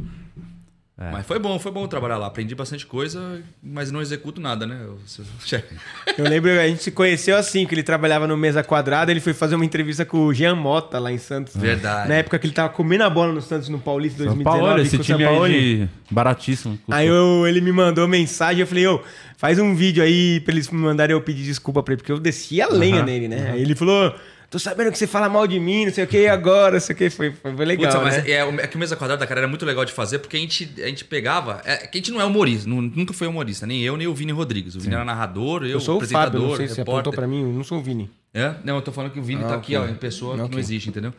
É. 1.00 1.12
Mas 1.12 1.28
foi 1.28 1.38
bom, 1.38 1.60
foi 1.60 1.72
bom 1.72 1.86
trabalhar 1.88 2.18
lá. 2.18 2.26
Aprendi 2.26 2.56
bastante 2.56 2.84
coisa, 2.88 3.40
mas 3.62 3.92
não 3.92 4.02
executo 4.02 4.42
nada, 4.42 4.66
né? 4.66 4.80
Eu- 4.84 4.98
seu 5.06 5.24
chefe. 5.46 5.76
Eu 6.18 6.26
lembro, 6.28 6.50
a 6.60 6.68
gente 6.68 6.82
se 6.82 6.90
conheceu 6.90 7.38
assim, 7.38 7.68
que 7.68 7.76
ele 7.76 7.84
trabalhava 7.84 8.26
no 8.26 8.36
Mesa 8.36 8.64
Quadrada, 8.64 9.12
ele 9.12 9.20
foi 9.20 9.32
fazer 9.34 9.54
uma 9.54 9.64
entrevista 9.66 10.04
com 10.06 10.26
o 10.26 10.34
Jean 10.34 10.56
Mota 10.56 10.98
lá 10.98 11.12
em 11.12 11.20
Santos. 11.20 11.56
Verdade. 11.56 12.10
Na 12.10 12.16
época 12.16 12.40
que 12.40 12.48
ele 12.48 12.54
tava 12.54 12.70
comendo 12.70 13.04
a 13.04 13.10
bola 13.12 13.32
no 13.32 13.42
Santos, 13.44 13.70
no 13.70 13.78
Paulista 13.78 14.24
São 14.24 14.34
2019. 14.34 14.60
Paulo, 14.68 14.82
esse 14.82 14.98
time 14.98 15.24
aí 15.24 15.88
de 16.08 16.14
baratíssimo. 16.14 16.80
Aí 16.90 17.06
eu- 17.08 17.46
ele 17.48 17.62
me 17.62 17.72
mandou 17.72 18.08
mensagem, 18.08 18.62
eu 18.62 18.68
falei, 18.68 18.88
ô, 18.88 19.00
faz 19.38 19.60
um 19.60 19.76
vídeo 19.76 20.02
aí 20.04 20.40
pra 20.40 20.52
eles 20.54 20.68
me 20.72 20.80
mandarem 20.80 21.14
eu 21.14 21.22
pedir 21.22 21.44
desculpa 21.44 21.84
pra 21.84 21.94
ele, 21.94 22.02
porque 22.02 22.12
eu 22.12 22.20
desci 22.20 22.60
a 22.60 22.68
lenha 22.70 22.98
Aham, 22.98 23.06
nele, 23.06 23.28
né? 23.28 23.52
Aí 23.52 23.62
ele 23.62 23.76
falou, 23.76 24.16
tô 24.50 24.58
sabendo 24.60 24.92
que 24.92 24.98
você 24.98 25.06
fala 25.08 25.28
mal 25.30 25.46
de 25.48 25.60
mim, 25.60 25.86
não 25.86 25.94
sei 25.94 26.04
o 26.04 26.08
que, 26.08 26.18
e 26.22 26.28
agora, 26.28 26.74
não 26.74 26.80
sei 26.80 26.94
o 26.96 26.98
que, 26.98 27.10
foi, 27.10 27.32
foi, 27.32 27.56
foi 27.56 27.66
legal, 27.66 28.02
Putz, 28.02 28.18
né? 28.18 28.24
é, 28.32 28.40
é 28.64 28.68
que 28.68 28.76
o 28.76 28.80
Mesa 28.80 28.96
Quadrada, 28.96 29.26
cara, 29.28 29.42
era 29.42 29.48
muito 29.48 29.66
legal 29.66 29.84
de 29.86 29.92
fazer, 29.92 30.20
porque 30.20 30.38
a 30.38 30.40
gente, 30.40 30.70
a 30.82 30.88
gente 30.88 31.04
pegava. 31.06 31.62
É, 31.66 31.78
que 31.88 31.98
a 31.98 32.00
gente 32.00 32.12
não 32.12 32.22
é 32.22 32.26
humorista, 32.26 32.70
nu- 32.70 32.82
nunca 32.82 33.14
foi 33.14 33.28
humorista, 33.28 33.66
nem 33.68 33.82
eu, 33.84 33.98
nem 33.98 34.08
o 34.08 34.14
Vini 34.14 34.32
Rodrigues. 34.32 34.76
O 34.76 34.80
Vini 34.80 34.96
era 34.96 35.04
narrador, 35.06 35.64
eu, 35.64 35.70
Eu 35.72 35.80
sou 35.80 35.96
o 35.96 35.98
apresentador, 35.98 36.32
Fábio, 36.32 36.50
não 36.50 36.56
sei 36.58 36.68
se 36.68 36.74
você 36.76 36.82
repórter. 36.82 37.00
apontou 37.02 37.14
pra 37.14 37.28
mim, 37.28 37.42
eu 37.42 37.54
não 37.54 37.64
sou 37.64 37.78
o 37.80 37.82
Vini. 37.82 38.10
É? 38.34 38.54
Não, 38.64 38.76
eu 38.76 38.82
tô 38.84 38.92
falando 38.92 39.12
que 39.12 39.20
o 39.20 39.24
Vini 39.24 39.44
Ah, 39.44 39.48
tá 39.48 39.56
aqui, 39.56 39.76
ó, 39.76 39.88
em 39.88 39.96
pessoa 39.96 40.36
que 40.36 40.42
Ok. 40.42 40.52
não 40.54 40.60
existe, 40.60 40.90
entendeu? 40.90 41.12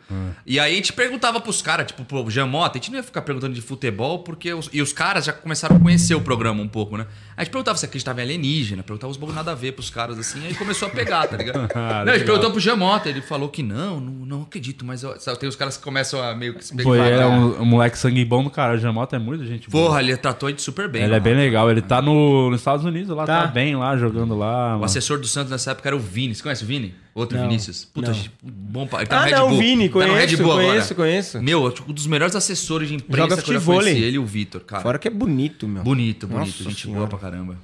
E 0.45 0.57
aí 0.57 0.71
a 0.71 0.75
gente 0.75 0.93
perguntava 0.93 1.41
pros 1.41 1.61
caras, 1.61 1.87
tipo, 1.87 2.05
pro 2.05 2.29
Jean 2.29 2.45
Mota, 2.45 2.77
a 2.77 2.79
gente 2.79 2.91
não 2.91 2.97
ia 2.97 3.03
ficar 3.03 3.23
perguntando 3.23 3.53
de 3.53 3.61
futebol, 3.61 4.19
porque 4.19 4.53
os, 4.53 4.69
e 4.71 4.81
os 4.81 4.93
caras 4.93 5.25
já 5.25 5.33
começaram 5.33 5.75
a 5.75 5.79
conhecer 5.79 6.15
o 6.15 6.21
programa 6.21 6.61
um 6.61 6.67
pouco, 6.67 6.95
né? 6.95 7.07
A 7.35 7.43
gente 7.43 7.51
perguntava 7.51 7.77
se 7.77 7.83
acreditava 7.85 8.21
em 8.21 8.23
alienígena, 8.23 8.83
perguntava 8.83 9.11
os 9.11 9.17
bagulho 9.17 9.35
nada 9.35 9.51
a 9.51 9.55
ver 9.55 9.73
pros 9.73 9.89
caras 9.89 10.17
assim, 10.17 10.45
aí 10.45 10.53
começou 10.53 10.87
a 10.87 10.91
pegar, 10.91 11.27
tá 11.27 11.35
ligado? 11.35 11.67
Ah, 11.75 12.03
não, 12.05 12.13
a 12.13 12.17
gente 12.17 12.21
legal. 12.21 12.25
perguntou 12.27 12.51
pro 12.51 12.59
Jean 12.61 12.75
Mota, 12.77 13.09
ele 13.09 13.21
falou 13.21 13.49
que 13.49 13.63
não, 13.63 13.99
não, 13.99 14.13
não 14.25 14.41
acredito, 14.43 14.85
mas 14.85 15.03
eu- 15.03 15.19
sabe, 15.19 15.37
tem 15.39 15.49
os 15.49 15.57
caras 15.57 15.75
que 15.75 15.83
começam 15.83 16.23
a 16.23 16.33
meio 16.35 16.53
que 16.53 16.63
se 16.63 16.81
Foi, 16.81 16.99
é 16.99 17.25
um, 17.25 17.63
um 17.63 17.65
moleque 17.65 17.97
sangue 17.97 18.23
bom 18.23 18.43
do 18.43 18.49
cara. 18.49 18.75
O 18.75 18.77
Jamota 18.77 19.17
é 19.17 19.19
muito 19.19 19.45
gente 19.45 19.69
boa. 19.69 19.87
Porra, 19.87 19.99
ele 20.01 20.15
tratou 20.15 20.47
a 20.47 20.51
gente 20.51 20.61
super 20.61 20.87
bem. 20.87 21.01
Ele 21.03 21.09
é 21.11 21.19
mano. 21.19 21.23
bem 21.23 21.35
legal. 21.35 21.69
Ele 21.69 21.81
tá 21.81 22.01
no, 22.01 22.49
nos 22.49 22.61
Estados 22.61 22.85
Unidos, 22.85 23.09
lá 23.09 23.25
tá, 23.25 23.41
Tá. 23.41 23.47
bem 23.47 23.75
lá, 23.75 23.97
jogando 23.97 24.37
lá. 24.37 24.67
O 24.67 24.71
mano. 24.73 24.85
assessor 24.85 25.19
do 25.19 25.27
Santos 25.27 25.51
nessa 25.51 25.71
época 25.71 25.89
era 25.89 25.95
o 25.97 25.99
Vini. 25.99 26.33
Você 26.33 26.41
conhece 26.43 26.63
o 26.63 26.67
Vini? 26.67 26.95
Outro 27.19 27.37
Não, 27.37 27.47
Vinícius. 27.47 27.85
Puta, 27.93 28.13
gente, 28.13 28.31
bom 28.41 28.87
pa- 28.87 28.99
Ele 28.99 29.07
tá 29.07 29.17
Ah, 29.17 29.19
no 29.19 29.25
Red 29.25 29.31
não, 29.35 29.47
Bull. 29.49 29.57
o 29.57 29.59
Vini, 29.61 29.89
tá 29.89 29.95
no 29.95 30.01
Red 30.01 30.09
conheço, 30.09 30.37
Bull 30.43 30.51
conheço, 30.53 30.93
agora. 30.93 30.95
conheço. 30.95 31.41
Meu, 31.41 31.75
um 31.87 31.93
dos 31.93 32.07
melhores 32.07 32.35
assessores 32.35 32.87
de 32.89 32.95
imprensa 32.95 33.29
Joga 33.29 33.41
que 33.41 33.51
eu 33.53 33.61
conheci. 33.61 33.89
Ele 33.89 34.15
e 34.15 34.19
o 34.19 34.25
Vitor, 34.25 34.61
cara. 34.61 34.81
Fora 34.83 34.97
que 34.97 35.07
é 35.07 35.11
bonito, 35.11 35.67
meu. 35.67 35.83
Bonito, 35.83 36.27
bonito. 36.27 36.47
Nossa 36.47 36.63
gente 36.63 36.81
Senhora. 36.83 36.99
boa 36.99 37.07
pra 37.09 37.19
caramba. 37.19 37.57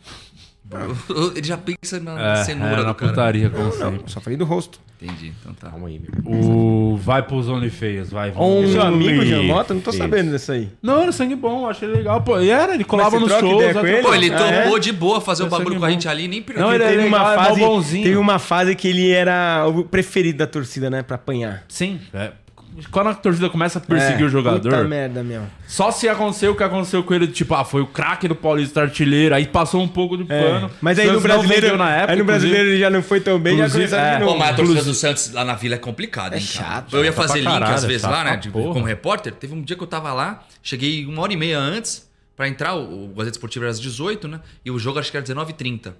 Ele 1.36 1.48
já 1.48 1.58
pensa 1.58 2.00
na 2.00 2.34
É, 2.40 2.44
cenoura 2.44 2.74
é, 2.82 2.84
na 2.84 2.92
do 2.92 2.96
cara. 2.96 3.12
putaria, 3.12 3.50
como 3.50 3.66
Não, 3.66 3.72
sempre. 3.72 4.12
só 4.12 4.20
falei 4.20 4.36
do 4.38 4.46
rosto. 4.46 4.80
Entendi, 5.02 5.34
então 5.40 5.54
tá. 5.54 5.70
Calma 5.70 5.88
aí, 5.88 6.00
meu. 6.00 6.10
O 6.34 6.98
Vai 6.98 7.22
pros 7.22 7.48
Only 7.50 7.70
Feias, 7.70 8.10
vai. 8.10 8.32
Um- 8.36 8.72
Seu 8.72 8.82
amigo, 8.82 9.24
Jean 9.26 9.44
Mota, 9.44 9.74
não 9.74 9.82
tô 9.82 9.92
sabendo 9.92 10.32
dessa 10.32 10.54
aí. 10.54 10.70
Não, 10.82 11.02
era 11.04 11.12
sangue 11.12 11.36
bom, 11.36 11.68
achei 11.68 11.88
legal. 11.88 12.22
Pô, 12.22 12.40
e 12.40 12.50
era, 12.50 12.74
ele 12.74 12.84
colava 12.84 13.20
com 13.20 13.26
até- 13.26 13.46
ele? 13.46 14.02
Pô, 14.02 14.14
ele 14.16 14.34
Ah, 14.34 14.38
topou 14.38 14.78
é? 14.78 14.80
de 14.80 14.92
boa 14.92 15.22
fazer 15.22 15.44
o 15.44 15.48
Esse 15.48 15.56
é 15.56 15.58
bagulho 15.60 15.80
com 15.80 15.86
a 15.86 15.88
bom. 15.88 15.94
gente 15.94 16.08
ali, 16.08 16.28
nem 16.28 16.40
Não, 16.40 16.46
perguntou. 16.46 16.74
ele 16.74 16.84
é 16.84 16.88
teve 16.90 17.04
legal, 17.04 17.20
uma 17.22 17.34
é 17.34 17.36
fase, 17.36 18.02
teve 18.04 18.16
uma 18.18 18.40
fase 18.40 18.76
que 18.76 18.88
ele 18.88 19.12
era 19.12 19.68
o 19.68 19.84
preferido 19.84 20.40
da 20.40 20.48
torcida, 20.48 20.90
né, 20.90 21.04
pra 21.04 21.16
apanhar. 21.16 21.64
Sim. 21.68 22.00
é. 22.14 22.32
Quando 22.92 23.10
a 23.10 23.14
torcida 23.14 23.50
começa 23.50 23.80
a 23.80 23.82
perseguir 23.82 24.24
É, 24.24 24.26
o 24.26 24.30
jogador, 24.30 24.70
Puta 24.72 24.84
merda, 24.84 25.24
meu. 25.24 25.44
só 25.68 25.92
se 25.92 26.10
aconteceu 26.10 26.52
o 26.52 26.56
que 26.56 26.64
aconteceu 26.64 27.04
com 27.04 27.14
ele, 27.14 27.28
tipo, 27.28 27.54
ah, 27.56 27.64
foi 27.64 27.82
o 27.82 27.88
craque 27.88 28.28
do 28.28 28.36
Paulista 28.36 28.82
artilheiro, 28.82 29.34
aí 29.34 29.46
passou 29.48 29.82
um 29.82 29.88
pouco 29.88 30.18
de 30.18 30.26
É, 30.32 30.42
pano. 30.44 30.72
Mas 30.82 31.00
aí 31.00 31.10
no 31.12 31.22
brasileiro, 31.22 31.78
na 31.78 31.90
época, 31.96 32.14
aí 32.14 32.20
no 32.20 32.26
brasileiro 32.26 32.70
ele 32.70 32.80
já 32.80 32.90
não 32.90 33.02
foi 33.02 33.20
tão 33.22 33.40
bem, 33.40 33.58
já 33.58 33.66
Inclusive, 33.68 33.86
começaram 33.90 34.08
é. 34.08 34.14
de 34.14 34.20
Pô, 34.20 34.26
novo. 34.26 34.40
mas 34.40 34.50
a 34.50 34.54
torcida 34.56 34.84
do 34.84 34.94
Santos 34.94 35.32
lá 35.32 35.46
na 35.46 35.56
Vila 35.56 35.76
é 35.76 35.78
complicado, 35.78 36.34
hein, 36.34 36.44
É 36.44 36.58
cara? 36.58 36.70
chato, 36.82 36.96
Eu 36.98 37.06
ia 37.06 37.14
fazer 37.14 37.42
pra 37.42 37.52
link 37.52 37.60
caralho, 37.60 37.76
às 37.76 37.86
vezes 37.86 38.02
chato 38.02 38.12
lá, 38.12 38.24
né? 38.24 38.38
de- 38.38 38.50
porra. 38.50 38.74
como 38.74 38.86
repórter. 38.86 39.34
Teve 39.34 39.54
um 39.54 39.62
dia 39.62 39.76
que 39.78 39.84
eu 39.84 39.88
tava 39.88 40.12
lá, 40.14 40.44
cheguei 40.62 41.06
uma 41.06 41.22
hora 41.22 41.34
e 41.34 41.38
meia 41.38 41.58
antes 41.60 42.10
pra 42.36 42.48
entrar. 42.48 42.76
O, 42.76 43.06
o 43.06 43.08
Gazeta 43.16 43.38
Esportiva 43.38 43.66
era 43.66 43.72
às 43.72 43.80
18, 43.80 44.28
né? 44.28 44.40
E 44.66 44.70
o 44.72 44.78
jogo 44.78 45.00
acho 45.00 45.10
que 45.12 45.18
era 45.18 45.26
19h30. 45.26 45.94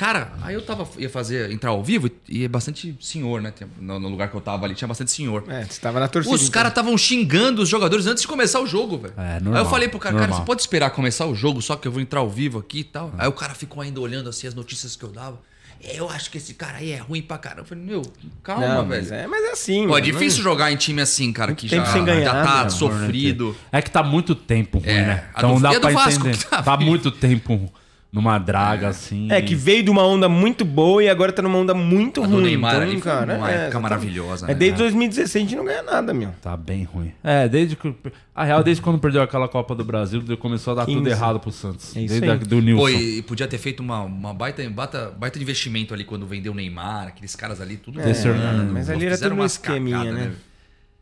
Cara, 0.00 0.32
aí 0.40 0.54
eu 0.54 0.62
tava, 0.62 0.88
ia 0.96 1.10
fazer, 1.10 1.50
entrar 1.50 1.72
ao 1.72 1.84
vivo 1.84 2.10
e 2.26 2.42
é 2.44 2.48
bastante 2.48 2.96
senhor, 2.98 3.42
né? 3.42 3.52
No, 3.78 4.00
no 4.00 4.08
lugar 4.08 4.30
que 4.30 4.34
eu 4.34 4.40
tava 4.40 4.64
ali 4.64 4.74
tinha 4.74 4.88
bastante 4.88 5.10
senhor. 5.10 5.44
É, 5.46 5.62
você 5.64 5.78
tava 5.78 6.00
na 6.00 6.08
torcida. 6.08 6.34
Os 6.34 6.40
então. 6.40 6.52
caras 6.52 6.70
estavam 6.70 6.96
xingando 6.96 7.60
os 7.60 7.68
jogadores 7.68 8.06
antes 8.06 8.22
de 8.22 8.26
começar 8.26 8.60
o 8.60 8.66
jogo, 8.66 8.96
velho. 8.96 9.12
É, 9.18 9.34
Aí 9.36 9.60
eu 9.60 9.66
falei 9.66 9.88
pro 9.88 9.98
cara, 9.98 10.14
cara, 10.14 10.26
normal. 10.28 10.40
você 10.40 10.46
pode 10.46 10.62
esperar 10.62 10.88
começar 10.88 11.26
o 11.26 11.34
jogo, 11.34 11.60
só 11.60 11.76
que 11.76 11.86
eu 11.86 11.92
vou 11.92 12.00
entrar 12.00 12.20
ao 12.20 12.30
vivo 12.30 12.58
aqui 12.58 12.78
e 12.78 12.84
tal. 12.84 13.12
Aí 13.18 13.28
o 13.28 13.32
cara 13.32 13.52
ficou 13.54 13.82
ainda 13.82 14.00
olhando 14.00 14.30
assim 14.30 14.46
as 14.46 14.54
notícias 14.54 14.96
que 14.96 15.04
eu 15.04 15.10
dava. 15.10 15.38
"É, 15.84 15.98
Eu 16.00 16.08
acho 16.08 16.30
que 16.30 16.38
esse 16.38 16.54
cara 16.54 16.78
aí 16.78 16.92
é 16.92 16.96
ruim 16.96 17.20
pra 17.20 17.36
caramba. 17.36 17.60
Eu 17.60 17.66
falei, 17.66 17.84
meu, 17.84 18.00
calma, 18.42 18.66
Não, 18.68 18.76
velho. 18.88 19.02
mas 19.02 19.12
é, 19.12 19.26
mas 19.26 19.44
é 19.44 19.50
assim. 19.52 19.86
Pô, 19.86 19.98
é 19.98 20.00
difícil 20.00 20.42
jogar 20.42 20.72
em 20.72 20.76
time 20.76 21.02
assim, 21.02 21.30
cara, 21.30 21.54
que 21.54 21.68
tempo 21.68 21.84
já, 21.84 21.92
sem 21.92 22.02
ganhar, 22.06 22.24
já 22.24 22.42
tá 22.42 22.64
né, 22.64 22.70
sofrido. 22.70 23.54
É 23.70 23.82
que 23.82 23.90
tá 23.90 24.02
muito 24.02 24.34
tempo 24.34 24.78
ruim, 24.78 24.88
É, 24.88 25.04
né? 25.06 25.24
a 25.34 25.40
Então 25.40 25.56
do- 25.56 25.60
dá 25.60 25.74
e 25.74 25.78
pra 25.80 25.90
Vasco 25.90 26.20
entender. 26.26 26.38
que 26.38 26.46
tá 26.46 26.62
Tá 26.62 26.74
ruim. 26.74 26.86
muito 26.86 27.10
tempo 27.10 27.70
numa 28.12 28.38
draga, 28.38 28.88
assim. 28.88 29.28
É 29.30 29.40
que 29.40 29.54
veio 29.54 29.84
de 29.84 29.90
uma 29.90 30.04
onda 30.04 30.28
muito 30.28 30.64
boa 30.64 31.02
e 31.02 31.08
agora 31.08 31.32
tá 31.32 31.40
numa 31.42 31.56
onda 31.58 31.72
muito 31.72 32.22
A 32.22 32.26
ruim. 32.26 32.36
do 32.36 32.42
Neymar 32.42 32.74
então, 32.76 32.88
ali 32.90 33.00
cara, 33.00 33.36
uma 33.36 33.50
é, 33.50 33.54
época 33.62 33.80
maravilhosa, 33.80 34.46
É 34.46 34.48
né? 34.48 34.54
desde 34.54 34.78
2016 34.78 35.36
a 35.36 35.48
gente 35.48 35.56
não 35.56 35.64
ganha 35.64 35.82
nada, 35.82 36.12
meu. 36.12 36.30
Tá 36.42 36.56
bem 36.56 36.82
ruim. 36.84 37.12
É, 37.22 37.48
desde 37.48 37.76
que. 37.76 37.94
A 38.34 38.44
real, 38.44 38.62
desde 38.64 38.82
quando 38.82 38.98
perdeu 38.98 39.22
aquela 39.22 39.46
Copa 39.48 39.74
do 39.74 39.84
Brasil, 39.84 40.22
começou 40.38 40.72
a 40.72 40.76
dar 40.76 40.86
15. 40.86 40.98
tudo 40.98 41.08
errado 41.08 41.38
pro 41.38 41.52
Santos. 41.52 41.96
É 41.96 42.00
isso 42.00 42.08
desde 42.20 42.28
aí. 42.30 42.36
a, 42.36 42.36
do 42.36 42.60
Nilson. 42.60 42.82
Pô, 42.82 42.88
e, 42.88 43.18
e 43.18 43.22
podia 43.22 43.46
ter 43.46 43.58
feito 43.58 43.80
uma, 43.80 44.00
uma 44.02 44.34
baita, 44.34 44.68
baita, 44.70 45.10
baita 45.16 45.38
de 45.38 45.44
investimento 45.44 45.94
ali 45.94 46.02
quando 46.04 46.26
vendeu 46.26 46.52
o 46.52 46.54
Neymar, 46.54 47.08
aqueles 47.08 47.36
caras 47.36 47.60
ali, 47.60 47.76
tudo. 47.76 48.00
Pô, 48.00 48.08
Hernando. 48.08 48.72
mas 48.72 48.90
ali 48.90 49.06
era 49.06 49.16
tudo 49.18 49.34
um 49.36 49.44
esqueminha, 49.44 49.98
cagadas, 49.98 50.18
né? 50.20 50.32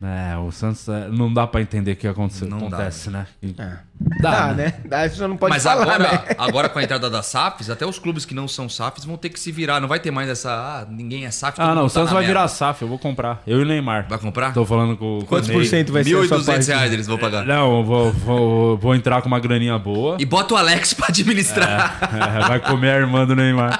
É, 0.01 0.37
o 0.37 0.49
Santos 0.49 0.87
é, 0.87 1.09
não 1.09 1.33
dá 1.33 1.45
pra 1.45 1.61
entender 1.61 1.91
o 1.91 1.95
que 1.97 2.07
acontece, 2.07 2.45
Não 2.45 2.57
dá, 2.57 2.67
acontece 2.67 3.09
né? 3.09 3.27
E- 3.43 3.53
Ah, 3.57 3.79
Dá, 4.21 4.31
Dá, 4.31 4.47
né? 4.53 4.63
né? 4.65 4.73
Dá, 4.85 5.09
você 5.09 5.27
não 5.27 5.35
pode 5.35 5.53
Mas 5.53 5.63
falar, 5.63 5.81
agora, 5.81 5.99
né? 6.11 6.21
agora 6.37 6.69
com 6.69 6.79
a 6.79 6.83
entrada 6.83 7.09
das 7.09 7.25
SAFs, 7.25 7.69
até 7.69 7.85
os 7.85 7.99
clubes 7.99 8.23
que 8.25 8.33
não 8.33 8.47
são 8.47 8.69
SAFs 8.69 9.03
vão 9.03 9.17
ter 9.17 9.27
que 9.27 9.37
se 9.39 9.51
virar. 9.51 9.81
Não 9.81 9.89
vai 9.89 9.99
ter 9.99 10.09
mais 10.09 10.29
essa. 10.29 10.49
Ah, 10.49 10.85
ninguém 10.89 11.25
é 11.25 11.31
SAF. 11.31 11.59
Ah, 11.59 11.75
não, 11.75 11.81
o 11.83 11.87
tá 11.87 11.89
Santos 11.89 12.09
na 12.11 12.13
vai 12.15 12.23
merda. 12.23 12.39
virar 12.39 12.47
SAF, 12.47 12.81
eu 12.81 12.87
vou 12.87 12.97
comprar. 12.97 13.41
Eu 13.45 13.59
e 13.59 13.63
o 13.63 13.65
Neymar. 13.65 14.05
Vai 14.09 14.17
comprar? 14.17 14.53
Tô 14.53 14.65
falando 14.65 14.95
com, 14.95 15.19
Quantos 15.27 15.49
por 15.49 15.65
cento 15.65 15.91
vai 15.91 16.03
ser 16.05 16.15
a 16.15 16.27
sua 16.27 16.37
1.200 16.37 16.45
parte? 16.45 16.67
reais 16.67 16.93
eles 16.93 17.07
vão 17.07 17.17
pagar. 17.17 17.45
Não, 17.45 17.77
eu 17.79 17.83
vou, 17.83 18.11
vou, 18.13 18.77
vou 18.77 18.95
entrar 18.95 19.21
com 19.21 19.27
uma 19.27 19.39
graninha 19.39 19.77
boa. 19.77 20.15
E 20.17 20.25
bota 20.25 20.53
o 20.53 20.57
Alex 20.57 20.93
pra 20.93 21.07
administrar. 21.09 21.97
É, 22.01 22.47
vai 22.47 22.59
comer 22.61 22.91
a 22.91 22.97
irmã 22.97 23.25
do 23.25 23.35
Neymar. 23.35 23.79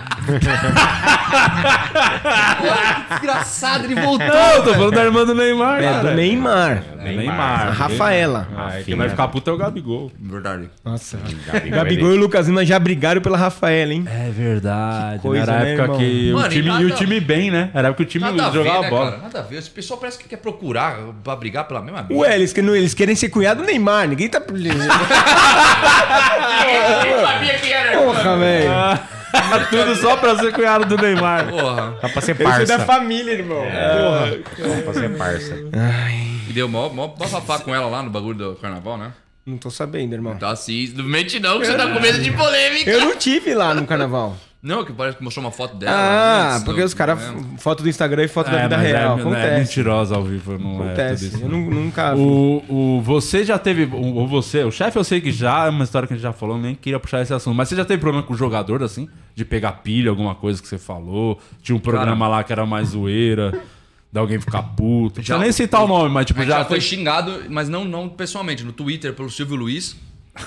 Desgraçado, 3.09 3.85
ele 3.85 3.95
voltou. 3.95 4.27
Não, 4.27 4.63
tô 4.63 4.73
falando 4.73 4.91
da 4.91 5.03
irmã 5.05 5.25
do 5.25 5.33
Neymar, 5.35 5.79
É 5.79 5.83
cara. 5.83 6.09
do 6.09 6.15
Neymar. 6.15 6.83
É 6.99 7.15
Neymar. 7.15 7.67
A 7.67 7.71
Rafaela. 7.71 8.47
Ah, 8.55 8.71
quem 8.75 8.83
filha 8.83 8.97
vai 8.97 9.09
ficar 9.09 9.27
puto 9.29 9.49
é 9.49 9.53
o 9.53 9.57
Gabigol. 9.57 10.08
Verdade. 10.19 10.69
Nossa. 10.85 11.17
Gabigol, 11.47 11.77
Gabigol 11.77 12.11
e 12.13 12.17
o 12.17 12.19
Lucas 12.19 12.47
Lima 12.47 12.65
já 12.65 12.79
brigaram 12.79 13.21
pela 13.21 13.37
Rafaela, 13.37 13.93
hein? 13.93 14.05
É 14.07 14.29
verdade. 14.29 15.17
Que 15.17 15.21
coisa, 15.21 15.43
Era 15.43 15.53
a 15.53 15.59
né, 15.63 15.73
época 15.73 15.83
irmão? 15.83 15.97
que 15.97 16.31
Mano, 16.31 16.45
o 16.45 16.49
time, 16.49 16.65
e 16.65 16.67
nada- 16.69 16.83
e 16.83 16.85
o 16.85 16.91
time 16.95 17.19
bem, 17.19 17.51
né? 17.51 17.69
Era 17.73 17.87
a 17.87 17.89
época 17.89 18.03
que 18.03 18.09
o 18.09 18.11
time 18.11 18.25
Nada 18.25 18.45
a 18.45 18.49
ver, 18.49 18.57
jogava 18.57 18.81
né, 18.81 18.89
bola. 18.89 19.11
cara? 19.11 19.21
Nada 19.23 19.39
a 19.39 19.41
ver. 19.43 19.57
Esse 19.57 19.69
pessoal 19.69 19.99
parece 19.99 20.17
que 20.17 20.27
quer 20.29 20.37
procurar 20.37 20.97
pra 21.23 21.35
brigar 21.35 21.67
pela 21.67 21.81
mesma 21.81 22.01
briga. 22.03 22.21
Ué, 22.21 22.35
eles, 22.35 22.53
que 22.53 22.61
não- 22.61 22.75
eles 22.75 22.93
querem 22.93 23.15
ser 23.15 23.29
cunhado 23.29 23.61
do 23.61 23.65
Neymar. 23.67 24.07
Ninguém 24.07 24.29
tá. 24.29 24.39
sabia 27.21 27.59
que 27.59 27.71
era. 27.73 27.97
Porra, 27.99 28.37
velho. 28.37 28.69
Tudo 29.69 29.95
só 29.95 30.17
pra 30.17 30.35
ser 30.37 30.51
cunhado 30.53 30.85
do 30.85 30.97
Neymar. 31.01 31.47
Porra. 31.49 31.95
Dá 32.01 32.09
pra 32.09 32.21
ser 32.21 32.35
Eles 32.39 32.47
são 32.49 32.65
da 32.65 32.77
parça. 32.77 32.85
família, 32.85 33.31
irmão. 33.33 33.61
Porra. 33.63 34.37
Dá 34.57 34.81
pra 34.83 34.93
ser 34.93 35.09
parça. 35.17 35.55
E 36.49 36.53
deu 36.53 36.67
mó, 36.67 36.89
mó 36.89 37.07
bafafá 37.09 37.59
com 37.59 37.73
ela 37.73 37.85
lá 37.87 38.01
no 38.01 38.09
bagulho 38.09 38.35
do 38.37 38.55
carnaval, 38.55 38.97
né? 38.97 39.11
Não 39.49 39.57
tô 39.57 39.69
sabendo, 39.69 40.13
irmão. 40.13 40.35
Tá 40.37 40.49
assim, 40.51 40.93
não 40.95 41.03
mente 41.05 41.39
não, 41.39 41.59
que 41.59 41.65
você 41.65 41.73
tá 41.75 41.87
com 41.91 41.99
medo 41.99 42.21
de 42.21 42.31
polêmica. 42.31 42.89
Eu 42.89 43.01
não 43.01 43.15
tive 43.17 43.53
lá 43.53 43.73
no 43.73 43.85
carnaval. 43.85 44.37
Não, 44.61 44.83
que 44.83 44.91
parece 44.91 45.15
que 45.17 45.23
mostrou 45.23 45.45
uma 45.45 45.53
foto 45.53 45.77
dela. 45.77 45.95
Ah, 45.95 46.51
antes, 46.55 46.63
porque 46.65 46.81
do- 46.81 46.85
os 46.85 46.93
caras. 46.93 47.17
né? 47.17 47.43
Foto 47.59 47.81
do 47.81 47.87
Instagram 47.87 48.25
e 48.25 48.27
foto 48.27 48.51
da 48.51 48.59
É, 48.59 48.63
vida 48.63 48.75
mas 48.77 48.87
real. 48.87 49.15
é, 49.15 49.17
é 49.17 49.21
Acontece. 49.21 49.59
mentirosa 49.61 50.15
ao 50.17 50.23
vivo, 50.25 50.57
não 50.57 50.57
é 50.57 50.73
tudo 50.73 50.83
Acontece. 50.83 51.25
isso. 51.27 51.41
Eu 51.43 51.47
nu- 51.47 51.71
nunca 51.71 52.13
vi. 52.13 52.19
O, 52.21 52.63
o, 52.67 53.01
você 53.01 53.45
já 53.45 53.57
teve. 53.57 53.85
O, 53.85 54.27
você, 54.27 54.65
o 54.65 54.71
chefe 54.71 54.97
eu 54.99 55.03
sei 55.05 55.21
que 55.21 55.31
já, 55.31 55.65
é 55.67 55.69
uma 55.69 55.85
história 55.85 56.05
que 56.05 56.13
a 56.13 56.17
gente 56.17 56.23
já 56.23 56.33
falou, 56.33 56.57
nem 56.57 56.75
queria 56.75 56.99
puxar 56.99 57.21
esse 57.21 57.33
assunto. 57.33 57.55
Mas 57.55 57.69
você 57.69 57.75
já 57.77 57.85
teve 57.85 58.01
problema 58.01 58.21
com 58.27 58.33
o 58.33 58.37
jogador, 58.37 58.83
assim? 58.83 59.07
De 59.33 59.45
pegar 59.45 59.71
pilha, 59.81 60.09
alguma 60.09 60.35
coisa 60.35 60.61
que 60.61 60.67
você 60.67 60.77
falou? 60.77 61.39
Tinha 61.63 61.73
um 61.73 61.79
programa 61.79 62.27
lá 62.27 62.43
que 62.43 62.51
era 62.51 62.65
mais 62.65 62.89
zoeira, 62.89 63.57
de 64.11 64.19
alguém 64.19 64.39
ficar 64.39 64.63
puto. 64.63 65.19
Não 65.19 65.23
Já- 65.23 65.37
nem 65.37 65.51
citar 65.51 65.83
o 65.83 65.87
nome, 65.87 66.09
mas 66.09 66.25
tipo, 66.25 66.39
gente 66.39 66.49
já. 66.49 66.59
já 66.59 66.65
foi 66.65 66.81
xingado, 66.81 67.43
mas 67.49 67.69
não, 67.69 67.85
não 67.85 68.09
pessoalmente, 68.09 68.63
no 68.63 68.71
Twitter, 68.73 69.13
pelo 69.13 69.29
Silvio 69.29 69.55
Luiz. 69.55 69.95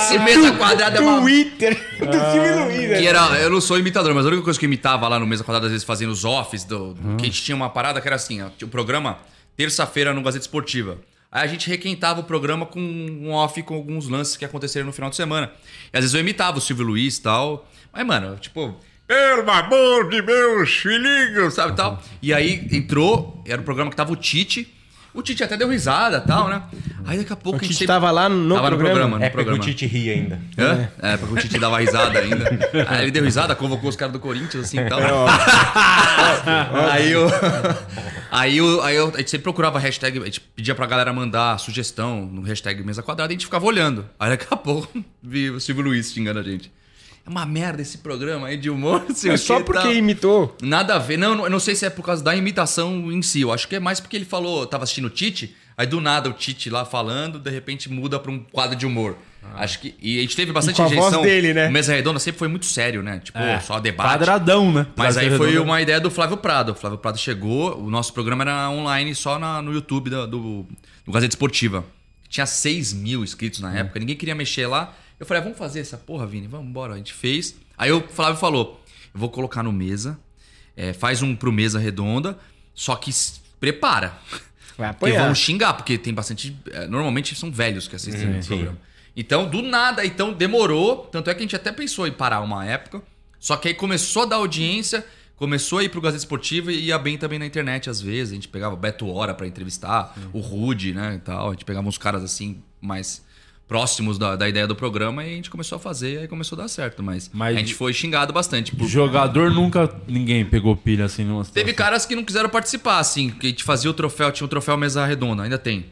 Esse 0.00 0.18
mesa 0.18 0.52
quadrada 0.52 0.98
é 0.98 1.00
uma... 1.00 1.20
Twitter 1.20 1.74
do 1.98 2.12
Silvio 2.32 2.64
Luiz, 2.66 2.90
né? 2.90 2.98
Que 3.00 3.06
era, 3.06 3.26
eu 3.40 3.50
não 3.50 3.60
sou 3.60 3.78
imitador, 3.78 4.14
mas 4.14 4.24
a 4.24 4.28
única 4.28 4.42
coisa 4.44 4.58
que 4.58 4.64
eu 4.64 4.68
imitava 4.68 5.08
lá 5.08 5.18
no 5.18 5.26
Mesa 5.26 5.44
Quadrada, 5.44 5.66
às 5.66 5.72
vezes 5.72 5.84
fazendo 5.86 6.10
os 6.10 6.24
offs, 6.24 6.64
do, 6.64 6.94
do- 6.94 7.16
que 7.16 7.22
a 7.24 7.26
gente 7.26 7.42
tinha 7.42 7.56
uma 7.56 7.68
parada 7.70 8.00
que 8.00 8.06
era 8.08 8.16
assim, 8.16 8.42
ó, 8.42 8.48
tinha 8.56 8.66
o 8.66 8.70
programa 8.70 9.18
terça-feira 9.56 10.12
no 10.14 10.22
Gazeta 10.22 10.44
Esportiva. 10.44 10.98
Aí 11.30 11.44
a 11.44 11.46
gente 11.46 11.68
requentava 11.68 12.20
o 12.20 12.24
programa 12.24 12.64
com 12.64 12.80
um 12.80 13.30
off 13.32 13.62
com 13.62 13.74
alguns 13.74 14.08
lances 14.08 14.36
que 14.36 14.44
aconteceram 14.44 14.86
no 14.86 14.92
final 14.92 15.10
de 15.10 15.16
semana. 15.16 15.50
E 15.92 15.96
às 15.96 16.02
vezes 16.02 16.14
eu 16.14 16.20
imitava 16.20 16.56
o 16.56 16.60
Silvio 16.60 16.86
Luiz 16.86 17.16
e 17.18 17.22
tal. 17.22 17.68
Mas, 17.92 18.06
mano, 18.06 18.36
tipo, 18.36 18.74
pelo 19.08 19.50
amor 19.50 20.08
de 20.10 20.20
meus 20.22 20.70
filhinhos, 20.70 21.54
sabe 21.54 21.74
tal. 21.74 22.00
E 22.22 22.32
aí 22.32 22.68
entrou, 22.70 23.42
era 23.46 23.60
o 23.60 23.64
programa 23.64 23.90
que 23.90 23.96
tava 23.96 24.12
o 24.12 24.16
Tite. 24.16 24.72
O 25.14 25.22
Tite 25.22 25.42
até 25.42 25.56
deu 25.56 25.68
risada 25.70 26.18
e 26.18 26.28
tal, 26.28 26.48
né? 26.48 26.62
Aí 27.06 27.16
daqui 27.18 27.32
a 27.32 27.36
pouco 27.36 27.58
O 27.58 27.60
a 27.60 27.62
gente 27.62 27.68
Tite 27.70 27.78
sempre- 27.78 27.86
tava 27.94 28.10
lá 28.10 28.28
no 28.28 28.54
tava 28.54 28.68
programa? 28.68 28.78
no 28.78 28.94
programa. 29.00 29.18
No 29.18 29.24
É 29.24 29.30
porque 29.30 29.42
o 29.42 29.44
programa. 29.46 29.64
Tite 29.64 29.86
ri 29.86 30.10
ainda. 30.10 30.40
Hã? 30.58 30.88
É, 31.00 31.16
porque 31.16 31.34
o 31.34 31.36
Tite 31.38 31.58
dava 31.58 31.78
risada 31.80 32.18
ainda. 32.18 32.44
Aí 32.86 33.02
ele 33.04 33.10
deu 33.10 33.24
risada, 33.24 33.56
convocou 33.56 33.88
os 33.88 33.96
caras 33.96 34.12
do 34.12 34.20
Corinthians, 34.20 34.64
assim 34.66 34.78
e 34.78 34.88
tal. 34.88 35.00
aí 36.92 37.10
eu. 37.10 37.26
Aí, 38.30 38.58
eu, 38.58 38.82
aí 38.82 38.94
eu, 38.96 39.08
a 39.14 39.18
gente 39.18 39.30
sempre 39.30 39.44
procurava 39.44 39.78
hashtag, 39.78 40.20
a 40.20 40.24
gente 40.26 40.40
pedia 40.40 40.74
pra 40.74 40.86
galera 40.86 41.12
mandar 41.14 41.58
sugestão 41.58 42.26
no 42.26 42.42
hashtag 42.42 42.82
mesa 42.84 43.02
quadrada 43.02 43.32
e 43.32 43.34
a 43.34 43.36
gente 43.38 43.46
ficava 43.46 43.64
olhando. 43.64 44.04
Aí 44.20 44.28
daqui 44.30 44.46
a 44.50 44.56
pouco 44.56 44.88
vi 45.22 45.50
o 45.50 45.58
Silvio 45.58 45.82
Luiz 45.84 46.12
xingando 46.12 46.38
a 46.38 46.42
gente. 46.42 46.70
É 47.28 47.30
uma 47.30 47.44
merda 47.44 47.82
esse 47.82 47.98
programa 47.98 48.46
aí 48.46 48.56
de 48.56 48.70
humor, 48.70 49.04
sei 49.14 49.32
É 49.32 49.36
só 49.36 49.58
que 49.58 49.64
porque 49.64 49.82
tal. 49.82 49.92
imitou. 49.92 50.56
Nada 50.62 50.94
a 50.94 50.98
ver. 50.98 51.18
Não, 51.18 51.34
não- 51.34 51.44
eu 51.44 51.50
não 51.50 51.60
sei 51.60 51.74
se 51.74 51.84
é 51.84 51.90
por 51.90 52.02
causa 52.04 52.24
da 52.24 52.34
imitação 52.34 53.12
em 53.12 53.20
si. 53.20 53.42
Eu 53.42 53.52
acho 53.52 53.68
que 53.68 53.76
é 53.76 53.80
mais 53.80 54.00
porque 54.00 54.16
ele 54.16 54.24
falou, 54.24 54.66
tava 54.66 54.84
assistindo 54.84 55.04
o 55.06 55.10
Tite, 55.10 55.54
aí 55.76 55.86
do 55.86 56.00
nada 56.00 56.30
o 56.30 56.32
Tite 56.32 56.70
lá 56.70 56.84
falando, 56.86 57.38
de 57.38 57.50
repente 57.50 57.90
muda 57.90 58.18
pra 58.18 58.30
um 58.32 58.38
quadro 58.38 58.74
de 58.76 58.86
humor. 58.86 59.16
Acho 59.54 59.78
que. 59.80 59.94
E 60.02 60.18
a 60.18 60.22
gente 60.22 60.36
teve 60.36 60.52
bastante 60.52 60.74
E 60.74 60.76
com 60.76 60.82
a 60.82 60.86
voz 60.88 60.98
rejeição. 60.98 61.22
dele, 61.22 61.54
né? 61.54 61.68
O 61.68 61.72
Mesa 61.72 61.94
Redonda 61.94 62.18
sempre 62.18 62.38
foi 62.38 62.48
muito 62.48 62.66
sério, 62.66 63.02
né? 63.02 63.18
Tipo, 63.22 63.38
É, 63.38 63.58
só 63.60 63.78
debate. 63.80 64.10
Quadradão, 64.10 64.70
né? 64.72 64.86
Mas 64.96 65.16
aí 65.16 65.30
foi 65.36 65.50
redondo. 65.50 65.64
uma 65.64 65.80
ideia 65.80 65.98
do 66.00 66.10
Flávio 66.10 66.36
Prado. 66.36 66.72
O 66.72 66.74
Flávio 66.74 66.98
Prado 66.98 67.16
chegou, 67.18 67.78
o 67.78 67.88
nosso 67.88 68.12
programa 68.12 68.42
era 68.44 68.68
online 68.70 69.14
só 69.14 69.38
na- 69.38 69.62
no 69.62 69.72
YouTube 69.72 70.10
do, 70.10 70.26
do, 70.26 70.66
do 71.06 71.12
Gazeta 71.12 71.32
Esportiva. 71.34 71.82
Tinha 72.28 72.44
6 72.44 72.92
mil 72.92 73.22
inscritos 73.24 73.60
na 73.60 73.74
época, 73.74 73.98
ninguém 73.98 74.16
queria 74.16 74.34
mexer 74.34 74.66
lá. 74.66 74.92
Eu 75.18 75.26
falei, 75.26 75.40
ah, 75.40 75.44
vamos 75.44 75.58
fazer 75.58 75.80
essa 75.80 75.96
porra, 75.96 76.26
Vini, 76.26 76.46
vamos 76.46 76.68
embora. 76.68 76.94
A 76.94 76.96
gente 76.96 77.12
fez. 77.12 77.56
Aí 77.76 77.90
o 77.92 78.00
Flávio 78.08 78.38
falou: 78.38 78.80
eu 79.12 79.20
vou 79.20 79.28
colocar 79.30 79.62
no 79.62 79.72
mesa, 79.72 80.18
é, 80.76 80.92
faz 80.92 81.22
um 81.22 81.34
pro 81.34 81.52
mesa 81.52 81.78
redonda, 81.78 82.38
só 82.74 82.94
que 82.96 83.10
prepara. 83.58 84.18
Vai 84.76 84.92
Porque 84.94 85.06
apoiar. 85.10 85.24
vão 85.24 85.34
xingar, 85.34 85.74
porque 85.74 85.98
tem 85.98 86.14
bastante. 86.14 86.56
é, 86.70 86.86
Normalmente 86.86 87.34
são 87.34 87.50
velhos 87.50 87.88
que 87.88 87.96
assistem 87.96 88.38
o 88.38 88.44
programa. 88.46 88.78
Então, 89.16 89.50
do 89.50 89.60
nada, 89.60 90.06
então 90.06 90.32
demorou. 90.32 90.98
Tanto 91.10 91.28
é 91.28 91.34
que 91.34 91.40
a 91.40 91.42
gente 91.42 91.56
até 91.56 91.72
pensou 91.72 92.06
em 92.06 92.12
parar 92.12 92.40
uma 92.40 92.64
época. 92.64 93.02
Só 93.40 93.56
que 93.56 93.66
aí 93.66 93.74
começou 93.74 94.22
a 94.22 94.26
dar 94.26 94.36
audiência, 94.36 95.04
começou 95.34 95.80
a 95.80 95.84
ir 95.84 95.88
pro 95.88 96.00
Gazeta 96.00 96.22
Esportiva 96.22 96.72
e 96.72 96.84
ia 96.86 96.98
bem 96.98 97.18
também 97.18 97.40
na 97.40 97.46
internet 97.46 97.90
às 97.90 98.00
vezes. 98.00 98.30
A 98.30 98.34
gente 98.36 98.46
pegava 98.46 98.76
Beto 98.76 99.08
Hora 99.08 99.34
pra 99.34 99.48
entrevistar, 99.48 100.16
o 100.32 100.38
Rude, 100.38 100.94
né? 100.94 101.16
E 101.16 101.18
tal. 101.18 101.48
A 101.48 101.50
gente 101.50 101.64
pegava 101.64 101.88
uns 101.88 101.98
caras 101.98 102.22
assim, 102.22 102.62
mais 102.80 103.24
próximos 103.68 104.16
da, 104.18 104.34
da 104.34 104.48
ideia 104.48 104.66
do 104.66 104.74
programa 104.74 105.22
e 105.24 105.26
a 105.32 105.36
gente 105.36 105.50
começou 105.50 105.76
a 105.76 105.78
fazer 105.78 106.14
e 106.14 106.18
aí 106.18 106.28
começou 106.28 106.58
a 106.58 106.62
dar 106.62 106.68
certo. 106.68 107.02
Mas, 107.02 107.30
Mas- 107.32 107.54
a 107.54 107.58
gente 107.60 107.74
foi 107.74 107.92
xingado 107.92 108.32
bastante. 108.32 108.74
Por... 108.74 108.88
Jogador 108.88 109.50
nunca 109.50 109.94
ninguém 110.08 110.42
pegou 110.44 110.74
pilha 110.74 111.04
assim 111.04 111.22
numa 111.22 111.44
situação. 111.44 111.62
Teve 111.66 111.74
caras 111.76 112.06
que 112.06 112.16
não 112.16 112.24
quiseram 112.24 112.48
participar, 112.48 112.98
assim, 112.98 113.28
que 113.30 113.46
a 113.46 113.50
gente 113.50 113.62
fazia 113.62 113.90
o 113.90 113.94
troféu, 113.94 114.32
tinha 114.32 114.44
o 114.46 114.48
troféu 114.48 114.76
mesa 114.78 115.04
redonda, 115.04 115.42
ainda 115.42 115.58
tem. 115.58 115.84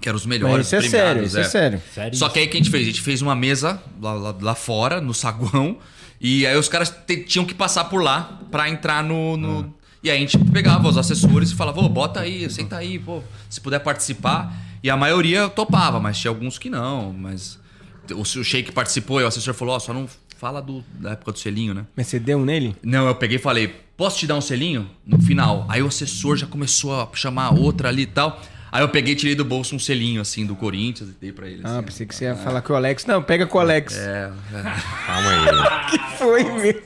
Que 0.00 0.08
eram 0.08 0.16
os 0.16 0.26
melhores. 0.26 0.56
Mas 0.56 0.66
isso 0.66 0.74
é 0.76 0.78
premiados, 0.80 1.08
sério, 1.10 1.24
isso 1.26 1.38
é 1.38 1.44
sério. 1.44 1.82
Sério? 1.94 2.16
Só 2.18 2.28
que 2.28 2.38
aí 2.38 2.46
o 2.46 2.50
que 2.50 2.56
a 2.56 2.60
gente 2.60 2.70
fez? 2.70 2.82
A 2.82 2.86
gente 2.86 3.00
fez 3.02 3.20
uma 3.22 3.34
mesa 3.36 3.80
lá, 4.00 4.12
lá, 4.14 4.34
lá 4.40 4.54
fora, 4.54 5.00
no 5.00 5.12
saguão, 5.14 5.78
e 6.20 6.46
aí 6.46 6.56
os 6.56 6.68
caras 6.68 6.90
te- 7.06 7.24
tinham 7.24 7.44
que 7.46 7.54
passar 7.54 7.84
por 7.84 8.02
lá 8.02 8.40
pra 8.50 8.68
entrar 8.68 9.02
no. 9.04 9.36
no- 9.36 9.74
E 10.02 10.10
aí 10.10 10.16
a 10.18 10.20
gente 10.20 10.38
pegava 10.52 10.86
os 10.88 10.96
assessores 10.98 11.50
e 11.50 11.54
falava, 11.54 11.80
ô, 11.80 11.88
bota 11.88 12.20
aí, 12.20 12.48
senta 12.50 12.76
aí, 12.76 12.98
pô, 12.98 13.22
se 13.50 13.60
puder 13.60 13.80
participar. 13.80 14.54
E 14.86 14.90
a 14.90 14.96
maioria 14.96 15.48
topava, 15.48 15.98
mas 15.98 16.16
tinha 16.16 16.30
alguns 16.30 16.58
que 16.58 16.70
não. 16.70 17.12
Mas 17.12 17.58
o, 18.12 18.20
o 18.20 18.44
Sheik 18.44 18.70
participou 18.70 19.20
e 19.20 19.24
o 19.24 19.26
assessor 19.26 19.52
falou, 19.52 19.74
ó, 19.74 19.80
só 19.80 19.92
não 19.92 20.08
fala 20.38 20.62
do, 20.62 20.84
da 21.00 21.10
época 21.10 21.32
do 21.32 21.38
selinho, 21.40 21.74
né? 21.74 21.84
Mas 21.96 22.06
você 22.06 22.20
deu 22.20 22.44
nele? 22.44 22.76
Não, 22.84 23.04
eu 23.08 23.16
peguei 23.16 23.36
e 23.36 23.40
falei, 23.40 23.74
posso 23.96 24.16
te 24.20 24.28
dar 24.28 24.36
um 24.36 24.40
selinho? 24.40 24.88
No 25.04 25.20
final. 25.20 25.66
Aí 25.68 25.82
o 25.82 25.88
assessor 25.88 26.36
já 26.36 26.46
começou 26.46 27.00
a 27.00 27.08
chamar 27.14 27.50
outra 27.52 27.88
ali 27.88 28.02
e 28.02 28.06
tal. 28.06 28.40
Aí 28.72 28.82
eu 28.82 28.88
peguei 28.88 29.14
e 29.14 29.16
tirei 29.16 29.34
do 29.34 29.44
bolso 29.44 29.74
um 29.74 29.78
selinho, 29.78 30.20
assim, 30.20 30.44
do 30.44 30.54
Corinthians 30.54 31.08
e 31.10 31.12
dei 31.20 31.32
pra 31.32 31.46
ele. 31.46 31.62
Ah, 31.64 31.76
assim, 31.78 31.82
pensei 31.82 32.06
que 32.06 32.14
você 32.14 32.24
ia 32.26 32.34
falar 32.34 32.60
que 32.60 32.70
o 32.70 32.74
Alex. 32.74 33.06
Não, 33.06 33.22
pega 33.22 33.46
com 33.46 33.56
o 33.58 33.60
Alex. 33.60 33.96
É, 33.96 34.30
Calma 35.06 35.30
aí. 35.30 35.86
Que 35.90 35.98
foi, 36.18 36.42
meu? 36.44 36.82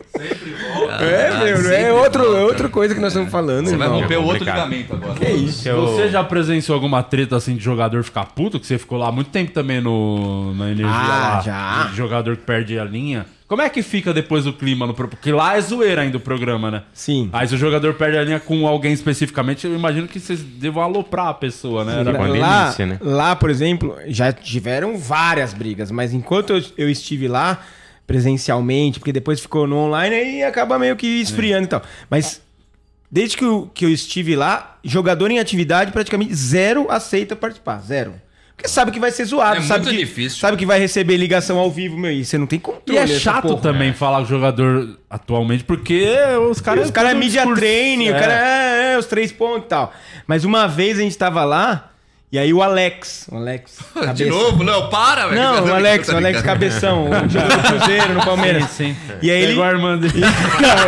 é. 1.00 1.04
É, 1.04 1.28
Ah, 1.32 1.38
meu, 1.44 1.56
não 1.56 1.62
sempre 1.64 1.74
é, 1.82 1.92
outro, 1.92 2.22
volta. 2.24 2.38
é 2.38 2.44
outra 2.44 2.68
coisa 2.68 2.94
que 2.94 3.00
nós 3.00 3.12
estamos 3.12 3.30
falando, 3.30 3.66
Você 3.68 3.76
vai 3.76 3.86
irmão. 3.88 4.02
romper 4.02 4.16
o 4.18 4.24
outro 4.24 4.44
ligamento 4.44 4.92
agora. 4.94 5.14
Que 5.14 5.30
isso? 5.30 5.68
Eu- 5.68 5.86
Você 5.86 6.08
já 6.10 6.22
presenciou 6.22 6.74
alguma 6.74 7.02
treta 7.02 7.36
assim 7.36 7.56
de 7.56 7.62
jogador 7.64 8.02
ficar 8.04 8.26
puto? 8.26 8.60
Que 8.60 8.66
você 8.66 8.78
ficou 8.78 8.98
lá 8.98 9.10
muito 9.10 9.30
tempo 9.30 9.52
também 9.52 9.80
no, 9.80 10.54
na 10.54 10.66
energia 10.66 10.86
Ah, 10.88 11.34
lá. 11.36 11.40
já. 11.40 11.84
de 11.90 11.96
jogador 11.96 12.36
que 12.36 12.42
perde 12.44 12.78
a 12.78 12.84
linha. 12.84 13.26
Como 13.50 13.62
é 13.62 13.68
que 13.68 13.82
fica 13.82 14.14
depois 14.14 14.46
o 14.46 14.52
clima 14.52 14.86
no 14.86 14.94
Porque 14.94 15.32
lá 15.32 15.56
é 15.56 15.60
zoeira 15.60 16.02
ainda 16.02 16.18
o 16.18 16.20
programa, 16.20 16.70
né? 16.70 16.84
Sim. 16.94 17.28
Aí 17.32 17.48
se 17.48 17.56
o 17.56 17.58
jogador 17.58 17.94
perde 17.94 18.16
a 18.16 18.22
linha 18.22 18.38
com 18.38 18.64
alguém 18.64 18.92
especificamente, 18.92 19.66
eu 19.66 19.74
imagino 19.74 20.06
que 20.06 20.20
vocês 20.20 20.40
devam 20.40 20.80
aloprar 20.80 21.26
a 21.26 21.34
pessoa, 21.34 21.84
né? 21.84 21.98
Era- 21.98 22.12
uma 22.16 22.28
lá, 22.28 22.62
delícia, 22.66 22.86
né? 22.86 22.96
lá, 23.00 23.34
por 23.34 23.50
exemplo, 23.50 23.96
já 24.06 24.32
tiveram 24.32 24.96
várias 24.96 25.52
brigas, 25.52 25.90
mas 25.90 26.14
enquanto 26.14 26.52
eu, 26.52 26.62
eu 26.78 26.88
estive 26.88 27.26
lá 27.26 27.60
presencialmente, 28.06 29.00
porque 29.00 29.12
depois 29.12 29.40
ficou 29.40 29.66
no 29.66 29.78
online, 29.78 30.14
aí 30.14 30.42
acaba 30.44 30.78
meio 30.78 30.94
que 30.94 31.08
esfriando 31.20 31.64
e 31.64 31.68
tal. 31.70 31.82
Mas 32.08 32.40
desde 33.10 33.36
que 33.36 33.44
eu, 33.44 33.68
que 33.74 33.84
eu 33.84 33.90
estive 33.90 34.36
lá, 34.36 34.78
jogador 34.84 35.28
em 35.28 35.40
atividade, 35.40 35.90
praticamente 35.90 36.32
zero 36.36 36.86
aceita 36.88 37.34
participar. 37.34 37.80
Zero. 37.80 38.14
Porque 38.60 38.68
sabe 38.68 38.90
que 38.90 39.00
vai 39.00 39.10
ser 39.10 39.24
zoado, 39.24 39.56
É 39.58 39.62
sabe, 39.62 39.84
muito 39.86 39.96
que, 39.98 40.04
difícil. 40.04 40.38
sabe 40.38 40.56
que 40.56 40.66
vai 40.66 40.78
receber 40.78 41.16
ligação 41.16 41.58
ao 41.58 41.70
vivo, 41.70 41.96
meu, 41.98 42.10
e 42.12 42.24
você 42.24 42.36
não 42.36 42.46
tem 42.46 42.58
E 42.58 42.60
controle. 42.60 42.98
é 42.98 43.06
dessa 43.06 43.18
chato 43.18 43.42
porra. 43.48 43.60
também 43.62 43.92
falar 43.94 44.18
com 44.18 44.24
o 44.24 44.26
jogador 44.26 44.98
atualmente, 45.08 45.64
porque 45.64 46.06
os 46.50 46.60
caras. 46.60 46.84
Os 46.86 46.90
caras 46.90 47.12
é 47.12 47.18
discurso- 47.18 47.54
training, 47.54 48.10
o 48.10 48.14
É. 48.14 48.20
cara 48.20 48.32
é, 48.34 48.92
é, 48.94 48.98
os 48.98 49.06
três 49.06 49.32
pontos 49.32 49.64
e 49.64 49.68
tal. 49.68 49.92
Mas 50.26 50.44
uma 50.44 50.66
vez 50.66 50.98
a 50.98 51.02
gente 51.02 51.16
tava 51.16 51.42
lá, 51.44 51.89
e 52.32 52.38
aí 52.38 52.52
o 52.54 52.62
Alex, 52.62 53.26
o 53.30 53.36
Alex. 53.36 53.78
De 54.14 54.26
novo? 54.26 54.62
Não, 54.62 54.88
para, 54.88 55.26
velho. 55.26 55.40
Não, 55.40 55.64
o 55.64 55.74
Alex, 55.74 56.08
o 56.08 56.16
Alex 56.16 56.42
Cabeção, 56.42 57.06
o 57.10 57.68
Cruzeiro 57.68 58.14
no 58.14 58.24
Palmeiras. 58.24 58.64
Sim, 58.70 58.94
sim. 58.94 59.14
E 59.20 59.30
aí 59.30 59.42
ele. 59.42 59.60
A 59.62 59.68
irmã 59.70 59.98
dele. 59.98 60.20
não, 60.20 60.26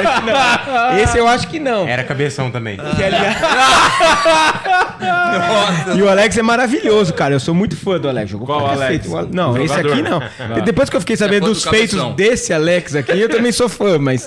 esse 0.00 0.22
não. 0.26 0.98
Esse 0.98 1.18
eu 1.18 1.26
acho 1.28 1.48
que 1.48 1.58
não. 1.58 1.86
Era 1.88 2.04
cabeção 2.04 2.50
também. 2.50 2.78
Aliás- 2.80 3.36
E 5.96 6.02
o 6.02 6.08
Alex 6.08 6.36
é 6.38 6.42
maravilhoso, 6.42 7.12
cara. 7.12 7.34
Eu 7.34 7.40
sou 7.40 7.54
muito 7.54 7.76
fã 7.76 7.98
do 7.98 8.08
Alex. 8.08 8.30
Jogou 8.30 8.46
Qual 8.46 8.66
Alex? 8.66 9.06
Não, 9.30 9.52
O 9.52 9.58
esse 9.58 9.68
jogador. 9.74 9.92
aqui 9.92 10.02
não. 10.02 10.22
Ah. 10.22 10.60
Depois 10.60 10.88
que 10.88 10.96
eu 10.96 11.00
fiquei 11.00 11.16
sabendo 11.16 11.46
É 11.46 11.48
dos 11.48 11.64
do 11.64 11.70
feitos 11.70 12.14
desse 12.14 12.52
Alex 12.52 12.94
aqui, 12.94 13.18
eu 13.20 13.28
também 13.28 13.50
sou 13.52 13.68
fã, 13.68 13.98
mas. 13.98 14.26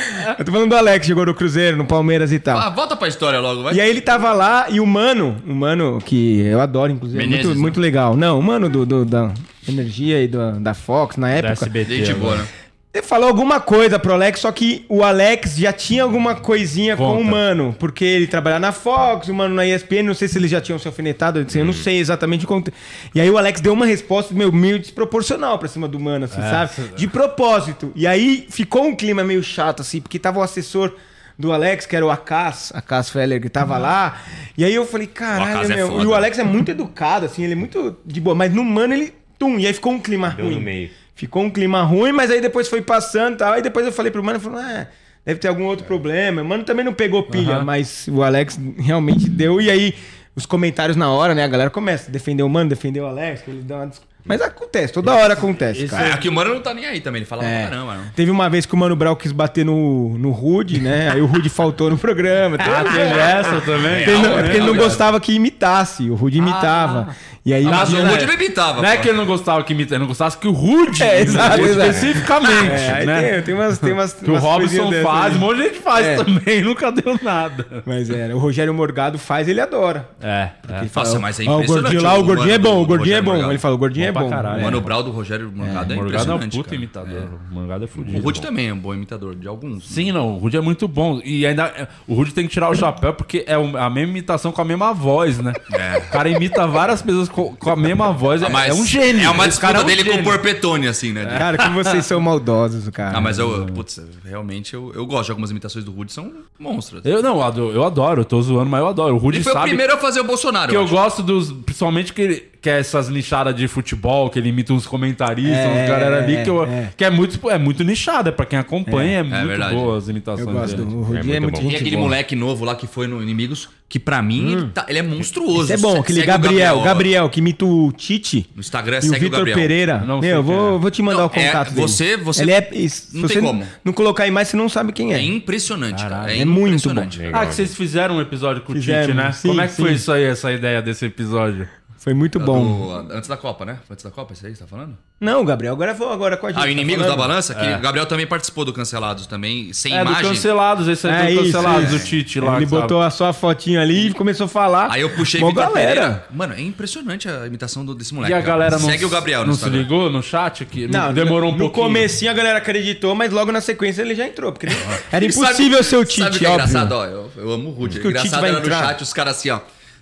eu 0.38 0.44
tô 0.44 0.52
falando 0.52 0.68
do 0.70 0.76
Alex, 0.76 1.06
jogou 1.06 1.26
no 1.26 1.34
Cruzeiro, 1.34 1.76
no 1.76 1.84
Palmeiras 1.86 2.32
e 2.32 2.38
tal. 2.38 2.58
Ah, 2.58 2.70
volta 2.70 2.96
pra 2.96 3.08
história 3.08 3.38
logo, 3.40 3.62
vai. 3.62 3.74
E 3.74 3.80
aí 3.80 3.88
ele 3.90 4.00
tava 4.00 4.32
lá 4.32 4.66
e 4.70 4.80
o 4.80 4.86
mano, 4.86 5.36
o 5.46 5.54
mano 5.54 5.98
que 6.04 6.40
eu 6.40 6.60
adoro, 6.60 6.92
inclusive, 6.92 7.18
Menezes, 7.22 7.44
muito, 7.46 7.56
né? 7.56 7.62
muito 7.62 7.80
legal. 7.80 8.16
Não, 8.16 8.38
o 8.38 8.42
mano 8.42 8.68
do, 8.68 8.84
do- 8.86 9.04
da 9.04 9.32
energia 9.68 10.22
e 10.22 10.28
do- 10.28 10.58
da 10.60 10.74
Fox 10.74 11.16
na 11.16 11.28
Da 11.28 11.32
época. 11.34 11.52
SBT. 11.52 11.96
Gente 12.04 12.14
boa, 12.14 12.36
né? 12.36 12.44
Ele 12.92 13.04
falou 13.06 13.28
alguma 13.28 13.60
coisa 13.60 14.00
pro 14.00 14.12
Alex, 14.12 14.40
só 14.40 14.50
que 14.50 14.84
o 14.88 15.04
Alex 15.04 15.54
já 15.56 15.72
tinha 15.72 16.02
alguma 16.02 16.34
coisinha 16.34 16.96
com 16.96 17.04
Conta. 17.04 17.20
o 17.20 17.24
Mano, 17.24 17.76
porque 17.78 18.04
ele 18.04 18.26
trabalhava 18.26 18.58
na 18.58 18.72
Fox, 18.72 19.28
o 19.28 19.34
Mano 19.34 19.54
na 19.54 19.64
ESPN, 19.64 20.02
não 20.02 20.14
sei 20.14 20.26
se 20.26 20.36
eles 20.36 20.50
já 20.50 20.60
tinham 20.60 20.76
se 20.76 20.88
alfinetado, 20.88 21.38
eu, 21.38 21.44
disse, 21.44 21.58
eu 21.60 21.64
não 21.64 21.72
sei 21.72 21.98
exatamente 21.98 22.44
o 22.44 22.48
conte- 22.48 22.72
E 23.14 23.20
aí 23.20 23.30
o 23.30 23.38
Alex 23.38 23.60
deu 23.60 23.74
uma 23.74 23.86
resposta 23.86 24.34
meu, 24.34 24.50
meio 24.50 24.76
desproporcional 24.76 25.56
pra 25.56 25.68
cima 25.68 25.86
do 25.86 26.00
Mano, 26.00 26.24
assim, 26.24 26.40
sabe? 26.40 26.72
De 26.96 27.06
propósito. 27.06 27.92
E 27.94 28.08
aí 28.08 28.48
ficou 28.50 28.84
um 28.84 28.96
clima 28.96 29.22
meio 29.22 29.42
chato, 29.42 29.82
assim, 29.82 30.00
porque 30.00 30.18
tava 30.18 30.40
o 30.40 30.42
assessor 30.42 30.92
do 31.38 31.52
Alex, 31.52 31.86
que 31.86 31.94
era 31.94 32.04
o 32.04 32.10
Acas, 32.10 32.72
Acas 32.74 33.08
Feller, 33.08 33.40
que 33.40 33.48
tava 33.48 33.78
lá. 33.78 34.20
E 34.58 34.64
aí 34.64 34.74
eu 34.74 34.84
falei, 34.84 35.06
caralho, 35.06 35.72
é 35.72 35.76
meu. 35.76 35.88
foda. 35.92 36.02
e 36.02 36.06
o 36.08 36.12
Alex 36.14 36.40
é 36.40 36.44
muito 36.44 36.72
educado, 36.72 37.24
assim, 37.26 37.44
ele 37.44 37.52
é 37.52 37.56
muito 37.56 37.96
de 38.04 38.20
boa, 38.20 38.34
mas 38.34 38.52
no 38.52 38.64
Mano 38.64 38.94
ele. 38.94 39.14
Tum, 39.38 39.58
e 39.58 39.66
aí 39.66 39.72
ficou 39.72 39.92
um 39.92 39.98
clima 39.98 40.34
Deu 40.36 40.44
ruim. 40.46 40.56
no 40.56 40.60
meio. 40.60 40.90
Ficou 41.20 41.42
um 41.42 41.50
clima 41.50 41.82
ruim, 41.82 42.12
mas 42.12 42.30
aí 42.30 42.40
depois 42.40 42.66
foi 42.66 42.80
passando 42.80 43.34
e 43.34 43.36
tal. 43.36 43.52
Aí 43.52 43.60
depois 43.60 43.84
eu 43.84 43.92
falei 43.92 44.10
pro 44.10 44.24
mano, 44.24 44.40
falou, 44.40 44.58
ah, 44.58 44.86
deve 45.22 45.38
ter 45.38 45.48
algum 45.48 45.64
outro 45.64 45.84
problema. 45.84 46.40
O 46.40 46.44
mano 46.46 46.64
também 46.64 46.82
não 46.82 46.94
pegou 46.94 47.24
pilha, 47.24 47.56
Aham. 47.56 47.64
mas 47.64 48.08
o 48.08 48.22
Alex 48.22 48.58
realmente 48.78 49.28
deu. 49.28 49.60
E 49.60 49.70
aí, 49.70 49.94
os 50.34 50.46
comentários 50.46 50.96
na 50.96 51.10
hora, 51.12 51.34
né? 51.34 51.44
A 51.44 51.48
galera 51.48 51.68
começa 51.68 52.08
a 52.08 52.10
defender 52.10 52.42
o 52.42 52.48
mano, 52.48 52.70
defender 52.70 53.00
o 53.00 53.06
Alex, 53.06 53.42
ele 53.46 53.60
dá 53.60 53.76
uma 53.76 53.90
Mas 54.24 54.40
acontece, 54.42 54.92
toda 54.92 55.14
hora 55.14 55.32
acontece, 55.34 55.86
cara. 55.86 56.08
É, 56.08 56.12
aqui 56.12 56.28
o 56.28 56.32
Mano 56.32 56.54
não 56.54 56.60
tá 56.60 56.72
nem 56.74 56.84
aí 56.86 57.00
também, 57.00 57.20
ele 57.20 57.26
fala 57.26 57.44
É. 57.44 57.62
pra 57.62 57.70
caramba, 57.70 57.94
não. 57.94 58.04
Teve 58.14 58.30
uma 58.30 58.48
vez 58.48 58.66
que 58.66 58.74
o 58.74 58.76
Mano 58.76 58.94
Brau 58.94 59.16
quis 59.16 59.32
bater 59.32 59.64
no, 59.64 60.16
no 60.18 60.30
Rude, 60.30 60.80
né? 60.80 61.10
Aí 61.12 61.20
o 61.20 61.26
Rude 61.26 61.48
faltou 61.48 61.90
no 61.90 61.98
programa. 61.98 62.56
Teve, 62.58 62.70
Ah, 62.70 62.84
teve 62.84 63.18
essa 63.18 63.60
também? 63.62 63.96
Porque 63.96 64.10
ele 64.10 64.22
não, 64.22 64.38
é, 64.38 64.42
porque 64.42 64.56
ele 64.58 64.66
não 64.66 64.74
é. 64.74 64.78
gostava 64.78 65.20
que 65.20 65.32
imitasse. 65.32 66.08
O 66.10 66.14
Rude 66.14 66.38
imitava. 66.38 67.08
E 67.44 67.54
aí 67.54 67.64
Ah, 67.66 67.70
mas 67.70 67.92
o 67.92 67.96
Rude 67.96 68.26
não 68.26 68.34
imitava. 68.34 68.82
Não 68.82 68.88
é 68.88 68.96
que 68.98 69.08
ele 69.08 69.16
não 69.16 69.24
gostava 69.24 69.64
que 69.64 69.72
imita, 69.72 69.94
ele 69.94 70.00
não 70.00 70.06
gostava 70.08 70.36
que 70.36 70.46
o 70.46 70.52
Rude, 70.52 71.02
É, 71.02 71.22
exato, 71.22 71.60
exato. 71.62 71.88
especificamente, 71.90 72.70
É, 72.72 73.04
né? 73.06 73.22
tem, 73.32 73.42
tem 73.42 73.54
umas, 73.54 73.78
tem 73.78 73.92
umas, 73.92 74.12
Que 74.20 74.30
o 74.30 74.36
Robson 74.36 74.92
faz, 75.02 75.36
um 75.36 75.38
monte 75.38 75.56
de 75.56 75.62
gente 75.64 75.78
faz 75.80 76.06
É. 76.06 76.16
também, 76.16 76.60
nunca 76.62 76.92
deu 76.92 77.18
nada. 77.22 77.66
Mas 77.86 78.10
é, 78.10 78.34
o 78.34 78.38
Rogério 78.38 78.74
Morgado 78.74 79.18
faz, 79.18 79.48
ele 79.48 79.60
adora. 79.60 80.06
É, 80.22 80.50
é. 80.68 80.78
Ele 80.80 80.88
fala, 80.90 81.06
Nossa, 81.08 81.18
mas 81.18 81.40
é 81.40 81.44
"Ó, 81.44 81.46
o 81.46 81.54
impressionante 81.54 81.82
gordinho 81.82 82.02
lá, 82.02 82.14
o 82.14 82.20
o 82.20 82.24
gordinho 82.24 82.54
é 82.54 82.58
bom, 82.58 82.82
o 82.82 82.86
gordinho 82.86 83.16
é 83.16 83.22
bom. 83.22 83.50
Ele 83.50 83.58
fala, 83.58 83.74
o 83.74 83.78
gordinho 83.78 84.06
é 84.06 84.09
Pra 84.12 84.22
bom. 84.22 84.30
caralho. 84.30 84.58
É. 84.58 84.60
O 84.60 84.64
Mano 84.64 84.80
Brau 84.80 85.02
do 85.02 85.10
Rogério 85.10 85.50
Morgado 85.54 85.92
é, 85.92 85.96
O 85.96 86.00
Morgado 86.00 86.30
é 86.30 86.34
um 86.34 86.36
impressionante. 86.36 86.56
puta 86.56 86.64
cara. 86.70 86.76
imitador. 86.76 87.22
O 87.50 87.54
Morgado 87.54 87.84
é 87.84 87.86
fudido. 87.86 88.18
O 88.18 88.20
Rude 88.22 88.40
também 88.40 88.68
é 88.68 88.72
um 88.74 88.78
bom 88.78 88.94
imitador, 88.94 89.34
de 89.34 89.46
alguns. 89.48 89.88
Sim, 89.88 90.12
não, 90.12 90.34
o 90.34 90.38
Rude 90.38 90.56
é 90.56 90.60
muito 90.60 90.86
bom. 90.88 91.20
E 91.24 91.46
ainda 91.46 91.88
o 92.06 92.14
Rude 92.14 92.32
tem 92.32 92.46
que 92.46 92.52
tirar 92.52 92.68
o 92.70 92.74
chapéu 92.74 93.12
porque 93.14 93.44
é 93.46 93.56
o- 93.58 93.76
a 93.76 93.88
mesma 93.90 94.10
imitação 94.10 94.52
com 94.52 94.60
a 94.60 94.64
mesma 94.64 94.92
voz, 94.92 95.38
né? 95.38 95.52
É. 95.72 95.98
O 95.98 96.10
cara 96.10 96.28
imita 96.28 96.66
várias 96.66 97.02
pessoas 97.02 97.28
com, 97.28 97.54
com 97.56 97.70
a 97.70 97.76
mesma 97.76 98.12
voz. 98.12 98.42
É, 98.42 98.46
Ah, 98.46 98.50
mas 98.50 98.70
é 98.70 98.74
um 98.80 98.84
gênio. 98.84 99.22
É 99.24 99.30
uma 99.30 99.46
disputa 99.48 99.72
é 99.78 99.80
um 99.80 99.84
dele 99.84 100.02
com 100.04 100.10
o 100.10 100.12
gênio. 100.14 100.24
Porpetone, 100.24 100.86
assim, 100.88 101.12
né? 101.12 101.24
de- 101.24 101.38
Cara, 101.38 101.56
que 101.58 101.68
vocês 101.70 102.04
são 102.06 102.20
maldosos, 102.20 102.88
cara. 102.90 103.16
Ah, 103.16 103.20
mas 103.20 103.38
eu, 103.38 103.66
putz, 103.66 104.00
realmente 104.24 104.74
eu, 104.74 104.92
eu 104.94 105.06
gosto 105.06 105.26
de 105.26 105.30
algumas 105.32 105.50
imitações 105.50 105.84
do 105.84 105.90
Rude, 105.92 106.12
são 106.12 106.32
monstros. 106.58 107.02
Eu 107.04 107.22
não, 107.22 107.36
eu 107.36 107.42
adoro, 107.42 107.74
eu 107.74 107.84
adoro, 107.84 108.20
eu 108.20 108.24
tô 108.24 108.40
zoando, 108.42 108.68
mas 108.70 108.80
eu 108.80 108.88
adoro. 108.88 109.14
O 109.14 109.18
Rude 109.18 109.38
Ele 109.38 109.44
foi 109.44 109.52
o 109.52 109.54
sabe 109.54 109.68
primeiro 109.68 109.94
a 109.94 109.96
fazer 109.96 110.20
o 110.20 110.24
Bolsonaro. 110.24 110.70
que 110.70 110.76
eu 110.76 110.82
acho. 110.84 110.92
gosto 110.92 111.22
dos. 111.22 111.50
Principalmente 111.52 112.12
que, 112.12 112.20
ele, 112.22 112.50
que 112.60 112.68
é 112.68 112.78
essas 112.78 113.08
nichadas 113.08 113.54
de 113.54 113.66
futebol, 113.66 114.28
que 114.28 114.38
ele 114.38 114.50
imita 114.50 114.72
uns 114.74 114.86
comentaristas, 114.86 115.56
É, 115.56 115.66
uns 115.84 115.88
galera 115.88 116.22
ali, 116.22 116.42
que, 116.44 116.50
eu, 116.50 116.62
é. 116.64 116.90
que 116.96 117.04
é 117.04 117.08
muito, 117.10 117.48
é 117.50 117.56
muito 117.58 117.82
nichada. 117.82 118.30
Pra 118.30 118.44
quem 118.44 118.58
acompanha, 118.58 119.20
é, 119.20 119.22
muito 119.22 119.46
verdade. 119.46 119.74
boa 119.74 119.96
as 119.96 120.04
Eu 120.04 120.10
imitações 120.10 120.46
gosto 120.46 120.76
dele. 120.76 120.90
do 120.90 120.96
o 121.10 121.16
É 121.16 121.20
é 121.20 121.22
muito 121.22 121.42
muito 121.42 121.54
bom. 121.56 121.60
gente 121.62 121.70
Tem 121.70 121.80
aquele 121.80 121.96
boa. 121.96 122.08
moleque 122.08 122.36
novo 122.36 122.64
lá 122.64 122.74
que 122.74 122.86
foi 122.86 123.06
no 123.06 123.22
Inimigos, 123.22 123.68
que 123.88 123.98
pra 123.98 124.20
mim 124.22 124.52
ele, 124.52 124.66
tá- 124.74 124.84
ele 124.88 124.98
é 124.98 125.02
monstruoso. 125.02 125.64
Esse 125.64 125.72
é 125.72 125.76
bom, 125.78 125.94
Se- 125.94 125.98
aquele 126.00 126.20
o 126.22 126.26
Gabriel, 126.26 126.80
Gabriel, 126.82 127.28
que 127.30 127.40
imita 127.40 127.64
o 127.64 127.90
Tite. 127.92 128.46
No 128.54 128.60
Instagram 128.60 128.96
E 128.96 128.98
o 128.98 129.02
segue 129.04 129.16
o 129.16 129.20
Vitor 129.20 129.38
Gabriel. 129.38 129.56
Pereira. 129.58 129.98
Não 130.06 130.20
sei 130.20 130.28
Meu, 130.28 130.38
eu 130.38 130.42
vou, 130.42 130.76
é. 130.76 130.78
vou 130.78 130.90
te 130.90 131.02
mandar 131.02 131.18
Não, 131.20 131.26
o 131.26 131.30
contato 131.30 131.68
é, 131.68 131.70
dele. 131.70 131.80
você- 131.88 132.16
você- 132.18 132.42
Ele 132.42 132.52
é, 132.52 132.60
se 132.88 133.16
não 133.16 133.26
tem 133.26 133.40
como. 133.40 133.64
não 133.82 133.92
colocar 133.94 134.24
aí 134.24 134.30
mais, 134.30 134.48
você 134.48 134.56
não 134.58 134.68
sabe 134.68 134.92
quem 134.92 135.12
é. 135.14 135.16
É 135.16 135.22
impressionante, 135.22 136.02
cara. 136.02 136.10
Caralho. 136.16 136.30
É, 136.32 136.38
É 136.40 136.44
muito 136.44 136.68
impressionante. 136.68 137.18
bom. 137.20 137.30
Ah, 137.32 137.46
que 137.46 137.54
vocês 137.54 137.74
fizeram 137.74 138.16
um 138.16 138.20
episódio 138.20 138.62
com 138.62 138.72
o 138.72 138.76
Tite, 138.78 139.14
né? 139.14 139.32
sim, 139.32 139.48
Como 139.48 139.60
é 139.62 139.66
que 139.66 139.74
foi 139.74 139.94
isso 139.94 140.12
aí, 140.12 140.24
essa 140.24 140.52
ideia 140.52 140.82
desse 140.82 141.06
episódio? 141.06 141.66
Foi 142.02 142.14
muito 142.14 142.38
É 142.38 142.40
bom. 142.42 143.04
do- 143.06 143.12
antes 143.12 143.28
da 143.28 143.36
Copa, 143.36 143.66
né? 143.66 143.76
Foi 143.86 143.92
Antes 143.92 144.02
da 144.02 144.10
Copa, 144.10 144.32
isso 144.32 144.46
aí 144.46 144.52
que 144.52 144.56
você 144.58 144.64
tá 144.64 144.68
falando? 144.70 144.96
Não, 145.20 145.44
Gabriel, 145.44 145.74
agora 145.74 145.92
vou 145.92 146.10
agora 146.10 146.34
com 146.38 146.46
a 146.46 146.48
gente. 146.50 146.58
Ah, 146.58 146.62
o 146.62 146.64
tá 146.64 146.70
Inimigos 146.70 147.02
da 147.04 147.12
falando? 147.12 147.28
Balança, 147.28 147.54
que 147.54 147.62
É. 147.62 147.76
o 147.76 147.80
Gabriel 147.80 148.06
também 148.06 148.26
participou 148.26 148.64
do 148.64 148.72
Cancelados 148.72 149.26
também, 149.26 149.70
sem 149.74 149.92
É, 149.94 150.02
do 150.02 150.10
imagem. 150.10 150.30
Cancelados, 150.30 150.88
esse 150.88 151.06
aí 151.06 151.12
É 151.12 151.34
do 151.36 151.44
isso, 151.44 151.52
Cancelados, 151.52 151.90
isso. 151.92 151.98
do 151.98 152.04
Tite 152.06 152.40
lá. 152.40 152.56
Ele 152.56 152.64
botou 152.64 153.02
a 153.02 153.10
sua 153.10 153.34
fotinho 153.34 153.78
ali 153.78 154.08
e 154.08 154.14
começou 154.14 154.46
a 154.46 154.48
falar. 154.48 154.88
Aí 154.90 155.02
eu 155.02 155.10
puxei 155.10 155.42
Mó 155.42 155.52
galera. 155.52 155.74
Pereira. 155.74 156.24
Mano, 156.30 156.54
é 156.54 156.62
impressionante 156.62 157.28
a 157.28 157.46
imitação 157.46 157.84
do- 157.84 157.94
desse 157.94 158.14
moleque. 158.14 158.32
E 158.32 158.34
a 158.34 158.40
galera 158.40 158.78
não, 158.78 158.88
Segue 158.88 159.04
o 159.04 159.10
Gabriel 159.10 159.42
no 159.42 159.48
não 159.48 159.54
se 159.54 159.68
ligou 159.68 160.08
no 160.08 160.22
chat? 160.22 160.64
Que 160.64 160.88
Não, 160.88 161.12
demorou 161.12 161.50
um 161.50 161.52
no 161.52 161.58
pouquinho. 161.58 161.84
comecinho 161.84 162.30
a 162.30 162.34
galera 162.34 162.56
acreditou, 162.56 163.14
mas 163.14 163.30
logo 163.30 163.52
na 163.52 163.60
sequência 163.60 164.00
ele 164.00 164.14
já 164.14 164.26
entrou. 164.26 164.52
Porque 164.52 164.64
era 164.68 164.74
sabe- 165.10 165.26
impossível 165.26 165.84
ser 165.84 165.96
o 165.96 165.98
Sabe 165.98 166.04
o 166.04 166.06
Tite, 166.30 166.38
que 166.38 166.46
é 166.46 166.48
óbvio. 166.48 166.64
engraçado? 166.66 166.92
Ó, 166.92 167.04
eu, 167.04 167.30
eu 167.36 167.50
amo 167.52 167.68
o 167.68 167.72
Rude. 167.72 167.98
o 167.98 168.00
Tite 168.00 168.08
engraçado 168.08 168.40
vai 168.40 168.48
era 168.52 168.58
no 168.60 168.64
chat 168.66 169.02
os 169.02 169.12
caras 169.12 169.36
assim, 169.36 169.50
ó. 169.50 169.60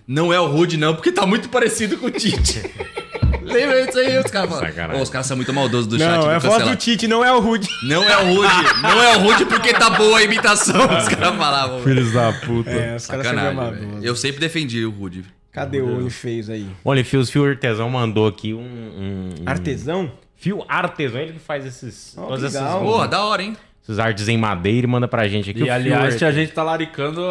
Não 0.08 0.32
é 0.32 0.40
o 0.40 0.46
Rude, 0.46 0.78
não, 0.78 0.94
porque 0.94 1.12
tá 1.12 1.26
muito 1.26 1.50
parecido 1.50 1.98
com 1.98 2.06
o 2.06 2.10
Tite. 2.10 2.62
Lembra 3.42 3.86
disso 3.86 3.98
aí? 3.98 4.18
Os 4.18 4.30
caras 4.30 4.50
falam. 4.50 4.98
"Ô, 4.98 5.02
os 5.02 5.10
caras 5.10 5.26
são 5.26 5.36
muito 5.36 5.52
maldosos 5.52 5.86
do 5.86 5.98
chat. 5.98 6.08
Não, 6.08 6.30
é 6.30 6.34
a 6.34 6.38
voz 6.38 6.42
do 6.42 6.48
Cancelado." 6.58 6.76
Tite, 6.76 7.06
não 7.06 7.24
é 7.24 7.32
o 7.32 7.40
Rude. 7.40 7.68
Não 7.84 8.02
é 8.02 8.16
o 8.18 8.34
Rude. 8.34 8.82
Não 8.82 9.02
é 9.02 9.16
o 9.16 9.20
Rude 9.20 9.44
porque 9.44 9.72
tá 9.74 9.90
boa 9.90 10.18
a 10.18 10.22
imitação. 10.22 10.80
Os 10.84 11.08
caras 11.08 11.36
falavam. 11.36 11.82
Filhos 11.82 12.12
da 12.12 12.32
puta. 12.32 12.70
É, 12.70 12.96
os 12.96 13.06
caras 13.06 13.26
são. 13.26 14.02
Eu 14.02 14.16
sempre 14.16 14.40
defendi 14.40 14.84
o 14.84 14.90
Rude. 14.90 15.24
Cadê 15.52 15.80
o 15.80 15.96
olho 15.96 16.10
feio 16.10 16.44
aí? 16.52 16.66
Olha, 16.84 17.04
Fios 17.04 17.30
Fio 17.30 17.44
Artesão 17.46 17.88
mandou 17.90 18.26
aqui 18.26 18.52
um. 18.54 18.58
um- 18.60 19.34
um- 19.40 19.48
Artesão? 19.48 20.12
Fio 20.36 20.64
Artesão, 20.68 21.20
ele 21.20 21.32
que 21.32 21.38
faz 21.40 21.66
esses. 21.66 22.14
Oh, 22.16 22.22
todas 22.26 22.44
essas- 22.44 22.62
legal. 22.62 22.80
Porra, 22.80 23.08
da 23.08 23.24
hora, 23.24 23.42
hein? 23.42 23.56
Esses 23.88 23.98
artes 23.98 24.28
em 24.28 24.36
madeira 24.36 24.86
e 24.86 24.90
manda 24.90 25.08
pra 25.08 25.26
gente 25.26 25.48
aqui. 25.50 25.60
E 25.60 25.62
O 25.62 25.64
Fio 25.66 25.74
aliás, 25.74 26.22
a 26.22 26.30
gente 26.30 26.52
tá 26.52 26.62
laricando 26.62 27.24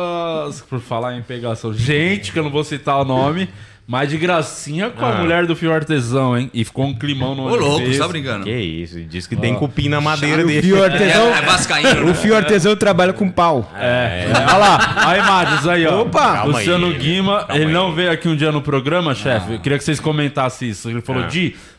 as, 0.47 0.59
por 0.61 0.79
falar 0.79 1.15
em 1.15 1.21
pegação. 1.21 1.71
Gente, 1.71 2.31
que 2.31 2.39
eu 2.39 2.43
não 2.43 2.49
vou 2.49 2.63
citar 2.63 2.99
o 2.99 3.05
nome, 3.05 3.47
Mas 3.89 4.09
de 4.09 4.17
gracinha 4.17 4.89
com 4.89 5.05
a 5.05 5.11
Ah. 5.13 5.17
mulher 5.21 5.45
do 5.45 5.55
fio 5.55 5.71
artesão, 5.71 6.37
hein? 6.37 6.51
E 6.53 6.65
ficou 6.65 6.83
um 6.87 6.93
climão 6.93 7.33
no 7.33 7.43
Ô, 7.43 7.55
louco, 7.55 7.85
você 7.85 7.97
tá 7.97 8.05
brincando? 8.05 8.43
Que 8.43 8.51
isso, 8.53 8.99
diz 9.05 9.25
que 9.25 9.33
tem 9.33 9.55
cupim 9.55 9.87
na 9.87 10.01
madeira 10.01 10.43
O 10.43 10.45
dele. 10.47 10.61
fio 10.61 10.83
É, 10.83 10.87
artesão, 10.91 11.33
é 11.33 11.41
vascaíno. 11.41 12.01
o 12.03 12.07
né? 12.07 12.13
fio 12.13 12.35
artesão 12.35 12.75
trabalha 12.75 13.13
com 13.13 13.29
pau. 13.31 13.71
É, 13.79 14.25
é. 14.29 14.33
olha 14.45 14.57
lá, 14.57 14.93
a 15.07 15.17
imagens 15.17 15.65
aí, 15.67 15.87
ó. 15.87 16.01
Opa! 16.01 16.19
Calma 16.33 16.57
Luciano 16.57 16.87
aí, 16.87 16.97
Guima, 16.97 17.39
calma 17.45 17.55
ele 17.55 17.65
aí. 17.67 17.71
não 17.71 17.93
veio 17.93 18.11
aqui 18.11 18.27
um 18.27 18.35
dia 18.35 18.51
no 18.51 18.61
programa, 18.61 19.15
chefe. 19.15 19.53
Eu 19.53 19.59
queria 19.61 19.77
que 19.77 19.85
vocês 19.85 20.01
comentassem 20.01 20.67
isso. 20.67 20.89
Ele 20.89 20.99
falou, 20.99 21.23
Ah. 21.23 21.27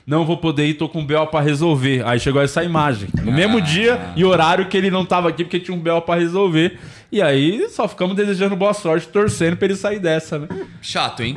Não 0.09 0.25
vou 0.25 0.39
poder 0.39 0.65
ir, 0.67 0.73
tô 0.75 0.89
com 0.89 1.01
um 1.01 1.05
BO 1.07 1.27
pra 1.27 1.41
resolver. 1.43 2.03
Aí 2.07 2.19
chegou 2.19 2.41
essa 2.41 2.65
imagem. 2.65 3.11
No 3.23 3.31
mesmo 3.31 3.61
dia 3.61 4.01
e 4.17 4.25
horário 4.25 4.65
que 4.67 4.75
ele 4.75 4.91
não 4.91 5.05
tava 5.05 5.29
aqui, 5.29 5.45
porque 5.45 5.61
tinha 5.61 5.77
um 5.77 5.81
BO 5.81 6.01
pra 6.01 6.15
resolver. 6.15 6.79
E 7.13 7.21
aí 7.21 7.69
só 7.69 7.87
ficamos 7.87 8.17
desejando 8.17 8.57
boa 8.57 8.73
sorte, 8.73 9.07
torcendo 9.09 9.57
pra 9.59 9.67
ele 9.67 9.77
sair 9.77 9.99
dessa, 9.99 10.39
né? 10.39 10.49
Chato, 10.81 11.23
hein? 11.23 11.37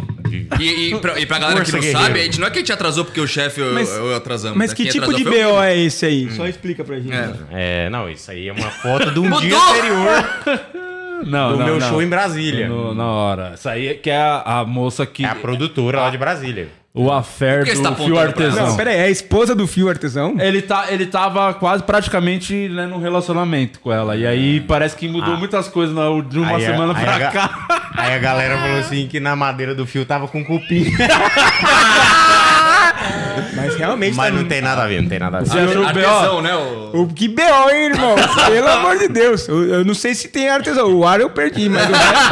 E, 0.60 0.94
e, 0.94 1.00
pra, 1.00 1.20
e 1.20 1.26
pra 1.26 1.38
galera 1.40 1.60
que 1.66 1.70
Força, 1.72 1.76
não 1.76 1.82
guerreiro. 1.82 2.00
sabe, 2.08 2.20
a 2.22 2.24
gente 2.24 2.40
não 2.40 2.48
é 2.48 2.50
que 2.50 2.58
a 2.60 2.62
gente 2.62 2.72
atrasou 2.72 3.04
porque 3.04 3.20
o 3.20 3.28
chefe 3.28 3.60
eu, 3.60 3.74
Mas- 3.74 3.90
eu 3.94 4.16
atrasamos. 4.16 4.58
Mas 4.58 4.70
né? 4.72 4.76
que 4.78 4.84
Quem 4.84 4.92
tipo 5.02 5.14
de 5.14 5.24
BO 5.26 5.62
é 5.62 5.78
esse 5.78 6.06
aí? 6.06 6.32
Só 6.32 6.48
explica 6.48 6.84
pra 6.86 6.98
gente. 6.98 7.12
É. 7.14 7.34
É, 7.52 7.90
não, 7.90 8.10
isso 8.10 8.32
aí 8.32 8.48
é 8.48 8.54
uma 8.54 8.70
foto 8.72 9.12
de 9.12 9.20
um 9.20 9.24
Mudou! 9.24 9.40
dia 9.42 9.58
anterior 9.58 10.30
Não, 11.28 11.52
do 11.52 11.58
não, 11.60 11.66
meu 11.66 11.78
não. 11.80 11.90
show 11.90 12.02
em 12.02 12.08
Brasília. 12.08 12.68
No- 12.68 12.96
na 12.96 13.06
hora. 13.06 13.52
Isso 13.56 13.68
aí 13.70 13.88
é 13.90 13.94
que 13.94 14.10
é 14.10 14.18
a, 14.18 14.42
a 14.62 14.66
moça 14.66 15.06
que. 15.06 15.24
É 15.24 15.28
a 15.30 15.36
produtora 15.36 16.00
lá 16.02 16.10
de 16.10 16.18
Brasília. 16.18 16.68
O 16.94 17.10
affair 17.10 17.60
Por 17.60 17.68
que 17.70 17.76
você 17.78 17.84
tá 17.84 17.90
do 17.92 18.04
fio 18.04 18.20
artesão. 18.20 18.68
Não, 18.68 18.76
pera 18.76 18.90
aí, 18.90 18.98
é 18.98 19.04
a 19.04 19.10
esposa 19.10 19.56
do 19.56 19.66
fio 19.66 19.88
artesão? 19.88 20.36
Ele, 20.38 20.62
tá, 20.62 20.88
ele 20.90 21.06
tava 21.06 21.54
quase 21.54 21.82
praticamente 21.84 22.68
né, 22.68 22.86
num 22.86 23.00
relacionamento 23.00 23.80
com 23.80 23.90
ela. 23.94 24.18
E 24.18 24.28
aí 24.28 24.60
parece 24.60 24.98
que 24.98 25.08
mudou 25.08 25.36
Ah. 25.36 25.38
muitas 25.38 25.70
coisas 25.70 25.96
na- 25.96 26.04
de 26.22 26.38
uma 26.38 26.58
Aí 26.58 26.66
a- 26.66 26.72
semana 26.72 26.94
aí 26.98 27.04
pra 27.06 27.16
a 27.16 27.20
ga- 27.20 27.32
cá. 27.32 27.68
Aí 27.96 28.14
a 28.14 28.18
galera 28.18 28.58
falou 28.58 28.78
assim 28.80 29.08
que 29.08 29.22
na 29.22 29.38
madeira 29.38 29.74
do 29.74 29.86
fio 29.88 30.04
tava 30.06 30.28
com 30.28 30.44
cupim. 30.44 30.84
Mas 33.56 33.76
realmente 33.78 34.16
Mas 34.18 34.30
tá 34.30 34.38
não 34.38 34.44
tem 34.46 34.62
nada 34.62 34.84
a 34.84 34.88
ver, 34.88 35.02
não 35.02 35.08
tem 35.10 35.18
nada 35.20 35.38
a 35.38 35.42
ver. 35.42 35.48
Você 35.50 35.60
achou 35.60 35.82
o 35.82 35.88
Artesão, 35.88 36.42
né? 36.42 36.54
O... 36.56 37.04
O 37.04 37.08
que 37.08 37.28
BO, 37.30 37.42
hein, 37.72 37.86
irmão? 37.86 38.16
Pelo 38.48 38.68
amor 38.70 38.98
de 38.98 39.08
Deus. 39.08 39.48
Eu, 39.48 39.64
eu 39.76 39.86
não 39.86 39.94
sei 39.94 40.14
se 40.14 40.28
tem 40.28 40.50
artesão. 40.50 40.94
O 40.94 41.08
ar 41.08 41.22
eu 41.22 41.30
perdi, 41.30 41.70
mas 41.70 41.88
o 41.90 41.94
resto... 41.94 42.32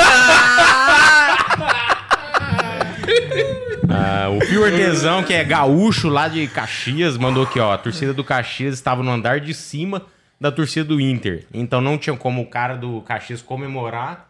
Ah, 4.00 4.30
o 4.30 4.40
Fio 4.40 4.64
Artesão, 4.64 5.22
que 5.24 5.34
é 5.34 5.44
gaúcho 5.44 6.08
lá 6.08 6.30
de 6.30 6.48
Caxias, 6.48 7.18
mandou 7.18 7.44
aqui, 7.44 7.60
ó. 7.60 7.74
A 7.74 7.78
torcida 7.78 8.14
do 8.14 8.24
Caxias 8.24 8.74
estava 8.76 9.04
no 9.04 9.12
andar 9.12 9.42
de 9.42 9.54
cima 9.54 10.04
da 10.40 10.50
torcida 10.50 10.86
do 10.86 11.02
Inter. 11.02 11.46
Então 11.54 11.82
não 11.82 11.98
tinha 11.98 12.16
como 12.16 12.42
o 12.42 12.46
cara 12.46 12.76
do 12.78 13.02
Caxias 13.02 13.42
comemorar 13.42 14.30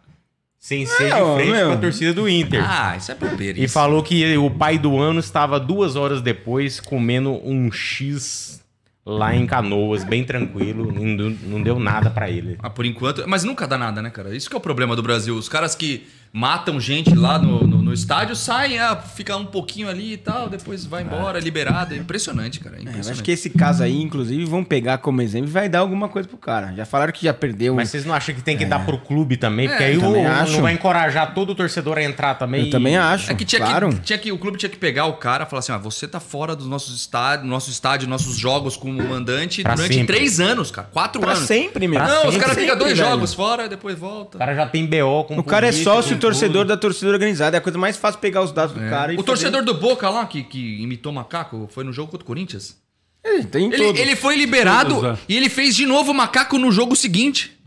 sem 0.57 0.87
ser 0.87 1.13
de 1.13 1.35
frente 1.35 1.51
meu. 1.51 1.67
com 1.67 1.73
a 1.73 1.77
torcida 1.77 2.13
do 2.13 2.27
Inter. 2.27 2.63
Ah, 2.67 2.97
isso 2.97 3.11
é 3.11 3.15
bobeira. 3.15 3.59
E 3.59 3.65
isso. 3.65 3.73
falou 3.73 4.01
que 4.01 4.37
o 4.37 4.49
pai 4.49 4.79
do 4.79 4.97
ano 4.97 5.19
estava 5.19 5.59
duas 5.59 5.95
horas 5.95 6.19
depois 6.19 6.79
comendo 6.79 7.39
um 7.47 7.71
X 7.71 8.59
lá 9.05 9.35
em 9.35 9.45
Canoas, 9.45 10.03
bem 10.03 10.23
tranquilo. 10.23 10.91
Não, 10.91 11.29
não 11.29 11.61
deu 11.61 11.79
nada 11.79 12.09
pra 12.09 12.29
ele. 12.29 12.57
Ah, 12.59 12.69
por 12.69 12.85
enquanto. 12.85 13.23
Mas 13.27 13.43
nunca 13.43 13.67
dá 13.67 13.77
nada, 13.77 14.01
né, 14.01 14.09
cara? 14.09 14.35
Isso 14.35 14.49
que 14.49 14.55
é 14.55 14.57
o 14.57 14.61
problema 14.61 14.95
do 14.95 15.03
Brasil. 15.03 15.35
Os 15.35 15.47
caras 15.47 15.75
que 15.75 16.07
matam 16.31 16.79
gente 16.79 17.15
lá 17.15 17.39
no, 17.39 17.65
no, 17.65 17.78
no 17.89 17.93
estádio 17.93 18.35
saem, 18.35 18.79
ah, 18.79 18.95
fica 18.95 19.35
um 19.35 19.45
pouquinho 19.45 19.89
ali 19.89 20.13
e 20.13 20.17
tal, 20.17 20.47
depois 20.47 20.85
vai 20.85 21.01
embora, 21.03 21.39
liberado. 21.39 21.93
É 21.93 21.97
impressionante, 21.97 22.59
cara. 22.59 22.75
É 22.75 22.79
Eu 22.79 22.81
impressionante. 22.83 23.11
acho 23.11 23.23
que 23.23 23.31
esse 23.31 23.49
caso 23.49 23.81
aí, 23.83 24.01
inclusive, 24.01 24.45
vão 24.45 24.63
pegar 24.63 24.99
como 24.99 25.21
exemplo 25.21 25.49
e 25.49 25.51
vai 25.51 25.67
dar 25.67 25.79
alguma 25.79 26.07
coisa 26.07 26.27
pro 26.29 26.37
cara. 26.37 26.73
Já 26.75 26.85
falaram 26.85 27.11
que 27.11 27.23
já 27.25 27.33
perdeu. 27.33 27.75
Mas 27.75 27.89
vocês 27.89 28.05
não 28.05 28.13
acham 28.13 28.33
que 28.35 28.41
tem 28.41 28.55
que 28.57 28.65
dar 28.65 28.85
pro 28.85 28.97
clube 28.99 29.37
também? 29.37 29.67
Porque 29.67 29.83
É, 29.83 29.87
aí 29.87 29.95
eu 29.95 29.99
o, 30.01 30.03
também 30.03 30.23
não 30.23 30.31
acho. 30.31 30.61
vai 30.61 30.73
encorajar 30.73 31.33
todo 31.33 31.49
o 31.51 31.55
torcedor 31.55 31.97
a 31.97 32.03
entrar 32.03 32.35
também. 32.35 32.65
Eu 32.65 32.69
também 32.69 32.95
acho. 32.97 33.31
É 33.31 33.33
que 33.33 33.43
tinha, 33.43 33.59
claro. 33.61 33.89
que 33.89 33.99
tinha 34.01 34.19
que 34.19 34.31
o 34.31 34.37
clube 34.37 34.57
tinha 34.57 34.69
que 34.69 34.77
pegar 34.77 35.05
o 35.07 35.13
cara 35.13 35.45
e 35.45 35.49
falar 35.49 35.59
assim: 35.61 35.71
ah, 35.71 35.77
você 35.77 36.07
tá 36.07 36.19
fora 36.19 36.55
dos 36.55 36.67
nossos 36.67 36.95
estádios, 36.95 37.49
nosso 37.49 37.71
estádio, 37.71 38.07
nossos 38.07 38.37
jogos 38.37 38.77
como 38.77 39.01
mandante 39.03 39.63
Pra 39.63 39.73
durante 39.73 39.95
sempre. 39.95 40.15
três 40.15 40.39
anos, 40.39 40.69
cara. 40.69 40.87
Quatro 40.91 41.19
Pra 41.19 41.31
anos. 41.31 41.47
sempre, 41.47 41.87
meu. 41.87 41.99
Pra 41.99 42.07
Não, 42.07 42.15
os 42.27 42.33
sempre, 42.33 42.39
caras 42.39 42.57
ficam 42.57 42.77
dois 42.77 42.97
velho. 42.97 43.09
jogos 43.09 43.33
fora, 43.33 43.67
depois 43.67 43.97
volta. 43.97 44.37
O 44.37 44.39
cara 44.39 44.53
já 44.53 44.67
tem 44.67 44.85
BO 44.85 45.23
com 45.25 45.39
O 45.39 45.43
cara 45.43 45.67
é 45.67 45.71
sócio 45.71 46.17
torcedor 46.17 46.65
da 46.65 46.77
torcida 46.77 47.09
organizada. 47.09 47.57
É 47.57 47.59
a 47.59 47.61
coisa 47.61 47.78
mais 47.79 47.97
fácil 47.97 48.19
pegar 48.19 48.41
os 48.43 48.51
dados 48.51 48.75
do 48.75 48.81
cara 48.81 49.13
e. 49.13 49.17
O 49.17 49.23
torcedor 49.23 49.63
do 49.63 49.73
Boca 49.73 50.09
lá, 50.09 50.25
que, 50.25 50.43
que 50.43 50.81
imitou 50.81 51.11
macaco, 51.11 51.67
foi 51.71 51.83
no 51.83 51.91
jogo 51.91 52.11
contra 52.11 52.23
o 52.23 52.27
Corinthians. 52.27 52.77
Ele 53.23 53.43
tem 53.43 53.65
Ele, 53.73 53.77
todos. 53.83 53.99
ele 54.01 54.15
foi 54.15 54.35
liberado 54.35 54.95
Todos, 54.95 55.19
é. 55.19 55.21
e 55.27 55.35
ele 55.35 55.49
fez 55.49 55.75
de 55.75 55.85
novo 55.85 56.13
macaco 56.13 56.57
no 56.57 56.71
jogo 56.71 56.95
seguinte. 56.95 57.58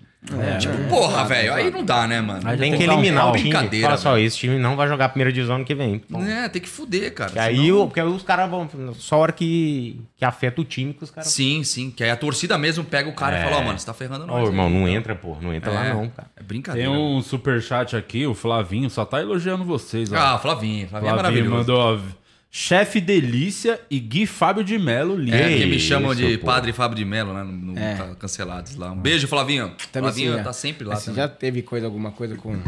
Tipo, 0.61 0.89
porra, 0.89 1.25
velho, 1.25 1.53
aí 1.53 1.69
não 1.71 1.85
dá, 1.85 2.07
né, 2.07 2.21
mano? 2.21 2.41
Aí 2.45 2.57
Tem 2.57 2.73
que 2.77 2.79
um 2.89 2.93
eliminar 2.93 3.29
o 3.29 3.33
time. 3.33 3.51
Brincadeira, 3.51 3.87
Fala 3.89 3.99
só, 3.99 4.17
esse 4.19 4.37
time 4.39 4.57
não 4.57 4.77
vai 4.77 4.87
jogar 4.87 5.07
a 5.07 5.09
primeira 5.09 5.33
divisão 5.33 5.57
ano 5.57 5.65
que 5.65 5.75
vem. 5.75 6.01
Bom, 6.09 6.23
É, 6.25 6.49
tem 6.49 6.63
que 6.63 6.69
fuder, 6.69 7.13
cara. 7.13 7.33
E 7.35 7.39
aí, 7.41 7.57
senão- 7.57 7.81
o- 7.83 7.87
porque 7.87 8.01
aí 8.01 8.07
os 8.07 8.23
caras 8.23 8.49
vão. 8.49 8.69
Só 8.95 9.17
a 9.17 9.19
hora 9.19 9.33
que, 9.33 10.01
que 10.17 10.25
afeta 10.25 10.61
o 10.61 10.65
time 10.65 10.95
que 10.95 11.03
os 11.03 11.11
caras. 11.11 11.31
Sim, 11.31 11.65
sim. 11.65 11.91
Que 11.91 12.05
aí 12.05 12.11
a 12.11 12.17
torcida 12.17 12.57
mesmo 12.57 12.85
pega 12.85 13.09
o 13.09 13.13
cara 13.15 13.37
e 13.37 13.41
É. 13.41 13.45
fala, 13.45 13.57
ó, 13.57 13.63
mano, 13.63 13.79
você 13.79 13.85
tá 13.87 13.93
ferrando 13.93 14.27
nós. 14.27 14.45
Ô, 14.45 14.47
irmão, 14.47 14.67
aí. 14.69 14.73
não 14.73 14.89
entra, 14.89 15.15
pô. 15.17 15.37
Não 15.41 15.53
entra 15.53 15.73
lá 15.73 15.87
É, 15.87 15.93
não, 15.95 16.09
cara. 16.09 16.29
É 16.37 16.39
Tem 16.41 16.47
brincadeira. 16.47 16.91
um 16.91 17.21
superchat 17.21 17.97
aqui, 17.97 18.25
o 18.27 18.35
Flavinho 18.35 18.89
só 18.89 19.05
tá 19.05 19.21
elogiando 19.21 19.65
vocês. 19.65 20.13
Ó. 20.13 20.17
Ah, 20.17 20.39
Flavinho. 20.39 20.87
Flavinho 20.89 21.11
é 21.11 21.13
Flavinho 21.15 21.17
maravilhoso. 21.17 21.51
mandou, 21.57 21.79
ó, 21.79 21.99
Chefe 22.55 23.01
Delícia 23.01 23.81
e 23.91 23.99
Gui 23.99 24.27
Fábio 24.27 24.63
de 24.63 24.79
Melo, 24.79 25.17
lindo. 25.17 25.35
É, 25.35 25.57
Que 25.57 25.65
me 25.65 25.77
isso, 25.77 25.87
chamam 25.87 26.15
de 26.15 26.37
pô. 26.37 26.45
Padre 26.45 26.71
Fábio 26.75 26.95
de 26.99 27.03
Mello, 27.05 27.33
né? 27.33 27.43
No, 27.43 27.51
no 27.73 27.79
É. 27.79 27.95
Ca- 27.97 28.15
Cancelados 28.17 28.77
lá. 28.77 28.93
Um 28.93 28.97
beijo, 28.97 29.27
Flavinho. 29.27 29.73
Também 29.91 30.11
Flavinho 30.11 30.33
sim, 30.33 30.37
já. 30.37 30.45
tá 30.45 30.53
sempre 30.53 30.87
lá 30.87 30.97
você 30.97 31.15
já 31.15 31.27
teve 31.27 31.63
coisa, 31.63 31.87
alguma 31.87 32.11
coisa 32.13 32.37
com, 32.37 32.61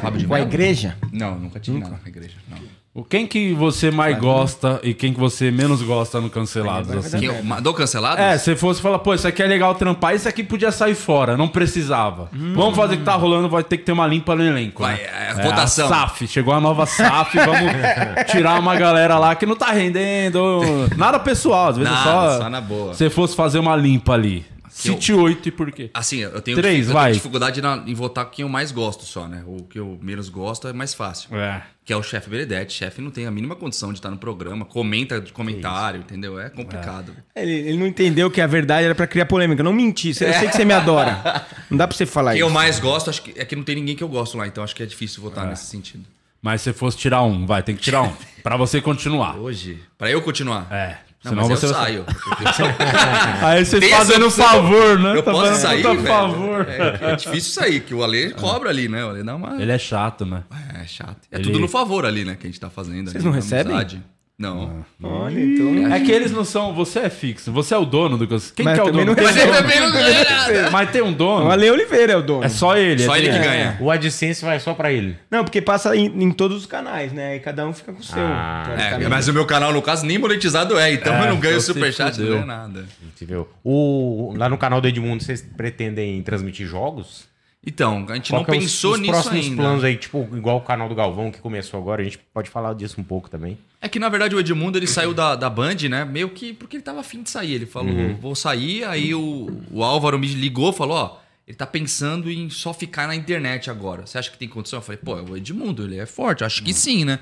Fábio 0.00 0.18
de 0.18 0.26
com 0.26 0.34
a 0.34 0.40
igreja? 0.40 0.96
Não, 1.12 1.38
nunca 1.38 1.60
tive 1.60 1.78
nada 1.78 1.96
com 1.98 2.04
a 2.04 2.08
igreja. 2.08 2.34
Não. 2.50 2.58
O 2.94 3.02
Quem 3.02 3.26
que 3.26 3.54
você 3.54 3.90
mais 3.90 4.18
gosta 4.18 4.78
e 4.82 4.92
quem 4.92 5.14
que 5.14 5.18
você 5.18 5.50
menos 5.50 5.80
gosta 5.80 6.20
no 6.20 6.28
Cancelados? 6.28 6.94
assim? 6.94 7.20
Que 7.20 7.24
eu, 7.24 7.42
mandou 7.42 7.72
cancelado? 7.72 8.20
É, 8.20 8.36
se 8.36 8.54
fosse 8.54 8.82
falar, 8.82 8.98
pô, 8.98 9.14
isso 9.14 9.26
aqui 9.26 9.42
é 9.42 9.46
legal 9.46 9.74
trampar, 9.74 10.14
isso 10.14 10.28
aqui 10.28 10.42
podia 10.44 10.70
sair 10.70 10.94
fora, 10.94 11.34
não 11.34 11.48
precisava. 11.48 12.28
Vamos 12.30 12.76
fazer 12.76 12.96
o 12.96 12.98
que 12.98 13.04
tá 13.04 13.14
rolando, 13.14 13.48
vai 13.48 13.64
ter 13.64 13.78
que 13.78 13.84
ter 13.84 13.92
uma 13.92 14.06
limpa 14.06 14.36
no 14.36 14.44
elenco. 14.44 14.82
Vai, 14.82 14.96
né? 14.96 15.30
é, 15.30 15.42
votação. 15.42 15.86
A 15.86 15.88
SAF, 15.88 16.26
chegou 16.28 16.52
a 16.52 16.60
nova 16.60 16.84
SAF, 16.84 17.38
vamos 17.38 17.72
tirar 18.30 18.60
uma 18.60 18.76
galera 18.76 19.18
lá 19.18 19.34
que 19.34 19.46
não 19.46 19.56
tá 19.56 19.72
rendendo. 19.72 20.60
Nada 20.94 21.18
pessoal, 21.18 21.68
às 21.68 21.78
vezes 21.78 21.90
é 21.90 21.94
Nada, 21.94 22.10
só. 22.32 22.38
só 22.42 22.50
na 22.50 22.60
boa. 22.60 22.92
Se 22.92 23.08
fosse 23.08 23.34
fazer 23.34 23.58
uma 23.58 23.74
limpa 23.74 24.12
ali. 24.12 24.51
Cite 24.74 25.12
8 25.12 25.48
e 25.48 25.52
por 25.52 25.70
quê? 25.70 25.90
Assim, 25.92 26.18
eu 26.20 26.40
tenho, 26.40 26.56
Três, 26.56 26.88
eu 26.88 26.94
tenho 26.94 27.12
dificuldade 27.12 27.60
na- 27.60 27.84
em 27.86 27.94
votar 27.94 28.24
quem 28.30 28.42
eu 28.42 28.48
mais 28.48 28.72
gosto 28.72 29.04
só, 29.04 29.28
né? 29.28 29.42
O 29.46 29.64
que 29.64 29.78
eu 29.78 29.98
menos 30.02 30.28
gosto 30.28 30.66
é 30.66 30.72
mais 30.72 30.94
fácil. 30.94 31.36
É. 31.36 31.62
Que 31.84 31.92
é 31.92 31.96
o 31.96 32.02
chefe 32.02 32.30
Benedetti. 32.30 32.72
Chefe 32.72 33.00
não 33.02 33.10
tem 33.10 33.26
a 33.26 33.30
mínima 33.30 33.54
condição 33.54 33.92
de 33.92 33.98
estar 33.98 34.10
no 34.10 34.16
programa, 34.16 34.64
comenta 34.64 35.20
de 35.20 35.32
comentário, 35.32 36.00
entendeu? 36.00 36.40
É 36.40 36.48
complicado. 36.48 37.12
Ele, 37.36 37.52
ele 37.52 37.76
não 37.76 37.86
entendeu 37.86 38.30
que 38.30 38.40
a 38.40 38.46
verdade 38.46 38.86
era 38.86 38.94
pra 38.94 39.06
criar 39.06 39.26
polêmica. 39.26 39.62
Não 39.62 39.72
mentir. 39.72 40.10
Eu 40.10 40.32
sei 40.32 40.48
que 40.48 40.56
você 40.56 40.64
me 40.64 40.72
adora. 40.74 41.44
Não 41.70 41.76
dá 41.78 41.86
pra 41.88 41.96
você 41.96 42.06
falar 42.06 42.32
Quem 42.32 42.40
eu 42.40 42.46
isso. 42.46 42.54
mais 42.54 42.78
gosto, 42.78 43.08
acho 43.10 43.22
que 43.22 43.38
é 43.38 43.44
que 43.44 43.56
não 43.56 43.62
tem 43.62 43.74
ninguém 43.74 43.96
que 43.96 44.04
eu 44.04 44.08
gosto 44.08 44.36
lá, 44.36 44.46
então 44.46 44.62
acho 44.62 44.76
que 44.76 44.82
é 44.82 44.86
difícil 44.86 45.22
votar 45.22 45.46
nesse 45.46 45.64
sentido. 45.66 46.04
Mas 46.40 46.60
se 46.60 46.72
fosse 46.72 46.98
tirar 46.98 47.22
um, 47.22 47.46
vai, 47.46 47.62
tem 47.62 47.74
que 47.74 47.80
tirar 47.82 48.02
um. 48.02 48.12
pra 48.42 48.56
você 48.58 48.80
continuar. 48.80 49.38
Hoje, 49.38 49.78
pra 49.96 50.10
eu 50.10 50.20
continuar. 50.20 50.66
É. 50.70 50.98
Não, 51.24 51.30
Senão 51.30 51.48
mas 51.48 51.60
você 51.60 51.66
eu 51.66 51.72
vai- 51.72 51.82
saio. 51.84 52.04
Aí 53.42 53.64
você 53.64 53.78
Tem 53.80 53.90
essa 53.92 53.98
fazendo 53.98 54.26
opção. 54.26 54.44
favor, 54.48 54.98
né? 54.98 55.16
Eu 55.18 55.22
Tá 55.22 55.30
posso 55.30 55.54
sair, 55.60 55.82
velho. 55.82 56.02
favor. 56.02 56.66
É, 56.68 57.12
é 57.12 57.16
difícil 57.16 57.52
sair, 57.52 57.80
que 57.80 57.94
o 57.94 58.02
Ale 58.02 58.30
cobra 58.34 58.70
ali, 58.70 58.88
né? 58.88 59.04
O 59.04 59.10
Ale 59.10 59.22
dá 59.22 59.36
uma... 59.36 59.60
Ele 59.62 59.70
é 59.70 59.78
chato, 59.78 60.26
né? 60.26 60.42
É 60.80 60.84
chato. 60.86 61.18
É 61.30 61.36
Ele- 61.36 61.44
tudo 61.44 61.60
no 61.60 61.68
favor 61.68 62.04
ali, 62.04 62.24
né? 62.24 62.36
Que 62.38 62.46
a 62.46 62.50
gente 62.50 62.58
tá 62.58 62.68
fazendo. 62.70 63.04
Vocês 63.10 63.16
ali, 63.16 63.24
não 63.24 63.30
na 63.30 63.36
recebem? 63.36 63.72
amizade. 63.72 64.02
Não. 64.42 64.84
Olha, 65.02 65.40
então... 65.40 65.92
É 65.92 66.00
que 66.00 66.10
eles 66.10 66.32
não 66.32 66.44
são. 66.44 66.74
Você 66.74 66.98
é 66.98 67.08
fixo, 67.10 67.52
você 67.52 67.74
é 67.74 67.78
o 67.78 67.84
dono 67.84 68.18
do. 68.18 68.26
Quem 68.26 68.64
Mas 68.64 68.74
que 68.74 68.80
é 68.80 68.82
o 68.82 68.90
dono? 68.90 69.04
não 69.04 69.14
Tem 69.14 69.26
recebe. 69.26 69.46
dono. 69.46 69.56
também 69.58 69.80
não 69.80 69.92
ganha 69.92 70.24
nada. 70.24 70.70
Mas 70.70 70.90
tem 70.90 71.02
um 71.02 71.12
dono. 71.12 71.46
O 71.46 71.50
Ale 71.50 71.70
Oliveira 71.70 72.12
é 72.14 72.16
o 72.16 72.22
dono. 72.22 72.44
É 72.44 72.48
só 72.48 72.76
ele. 72.76 73.04
Só 73.04 73.14
é 73.14 73.18
ele 73.18 73.26
que 73.28 73.32
dele. 73.34 73.44
ganha. 73.44 73.76
O 73.80 73.90
AdSense 73.90 74.44
vai 74.44 74.58
só 74.58 74.74
pra 74.74 74.90
ele. 74.92 75.16
Não, 75.30 75.44
porque 75.44 75.62
passa 75.62 75.94
em, 75.96 76.06
em 76.06 76.30
todos 76.32 76.56
os 76.58 76.66
canais, 76.66 77.12
né? 77.12 77.36
E 77.36 77.40
cada 77.40 77.66
um 77.66 77.72
fica 77.72 77.92
com 77.92 78.00
o 78.00 78.04
seu. 78.04 78.18
Ah, 78.20 78.64
É, 79.00 79.08
mas 79.08 79.28
o 79.28 79.32
meu 79.32 79.46
canal, 79.46 79.72
no 79.72 79.80
caso, 79.80 80.04
nem 80.04 80.18
monetizado 80.18 80.78
é. 80.78 80.92
Então 80.92 81.14
É, 81.14 81.20
eu 81.26 81.30
não 81.30 81.38
ganho 81.40 81.52
então 81.58 81.60
superchat, 81.74 82.20
não 82.20 82.26
ganho 82.28 82.46
nada. 82.46 82.84
Viu? 83.20 83.46
O, 83.62 84.34
lá 84.36 84.48
no 84.48 84.58
canal 84.58 84.80
do 84.80 84.88
Edmundo, 84.88 85.22
vocês 85.22 85.46
pretendem 85.56 86.20
transmitir 86.22 86.66
jogos? 86.66 87.30
Então, 87.64 88.04
a 88.08 88.14
gente 88.16 88.30
Qual 88.32 88.42
não 88.44 88.54
é 88.54 88.58
os- 88.58 88.64
pensou 88.64 88.94
os, 88.94 88.98
nisso 89.00 89.12
próximos 89.12 89.44
ainda. 89.46 89.56
planos 89.62 89.84
aí, 89.84 89.96
tipo, 89.96 90.28
igual 90.36 90.56
o 90.56 90.60
canal 90.62 90.88
do 90.88 90.94
Galvão 90.96 91.30
que 91.30 91.38
começou 91.38 91.78
agora, 91.80 92.02
a 92.02 92.04
gente 92.04 92.18
pode 92.18 92.50
falar 92.50 92.74
disso 92.74 93.00
um 93.00 93.04
pouco 93.04 93.30
também. 93.30 93.56
É 93.80 93.88
que, 93.88 94.00
na 94.00 94.08
verdade, 94.08 94.34
o 94.34 94.40
Edmundo, 94.40 94.76
ele 94.78 94.86
saiu 94.88 95.14
da, 95.14 95.36
da 95.36 95.48
Band, 95.48 95.76
né? 95.88 96.04
Meio 96.04 96.28
que 96.30 96.52
porque 96.52 96.76
ele 96.76 96.82
tava 96.82 97.00
afim 97.00 97.22
de 97.22 97.30
sair. 97.30 97.52
Ele 97.52 97.66
falou, 97.66 97.92
Uhum. 97.94 98.16
vou 98.16 98.34
sair. 98.34 98.84
Aí 98.84 99.14
o, 99.14 99.48
o 99.70 99.82
Álvaro 99.84 100.18
me 100.18 100.26
ligou, 100.26 100.72
falou, 100.72 100.96
ó... 100.96 101.22
Ele 101.44 101.56
tá 101.56 101.66
pensando 101.66 102.30
em 102.30 102.48
só 102.48 102.72
ficar 102.72 103.08
na 103.08 103.16
internet 103.16 103.68
agora. 103.68 104.06
Você 104.06 104.16
acha 104.16 104.30
que 104.30 104.38
tem 104.38 104.48
condição? 104.48 104.78
Eu 104.78 104.82
falei, 104.82 105.00
pô, 105.04 105.18
é 105.18 105.22
o 105.22 105.36
Edmundo, 105.36 105.82
ele 105.82 105.98
é 105.98 106.06
forte. 106.06 106.44
Acho 106.44 106.60
Uhum. 106.60 106.66
que 106.66 106.72
sim, 106.72 107.04
né? 107.04 107.18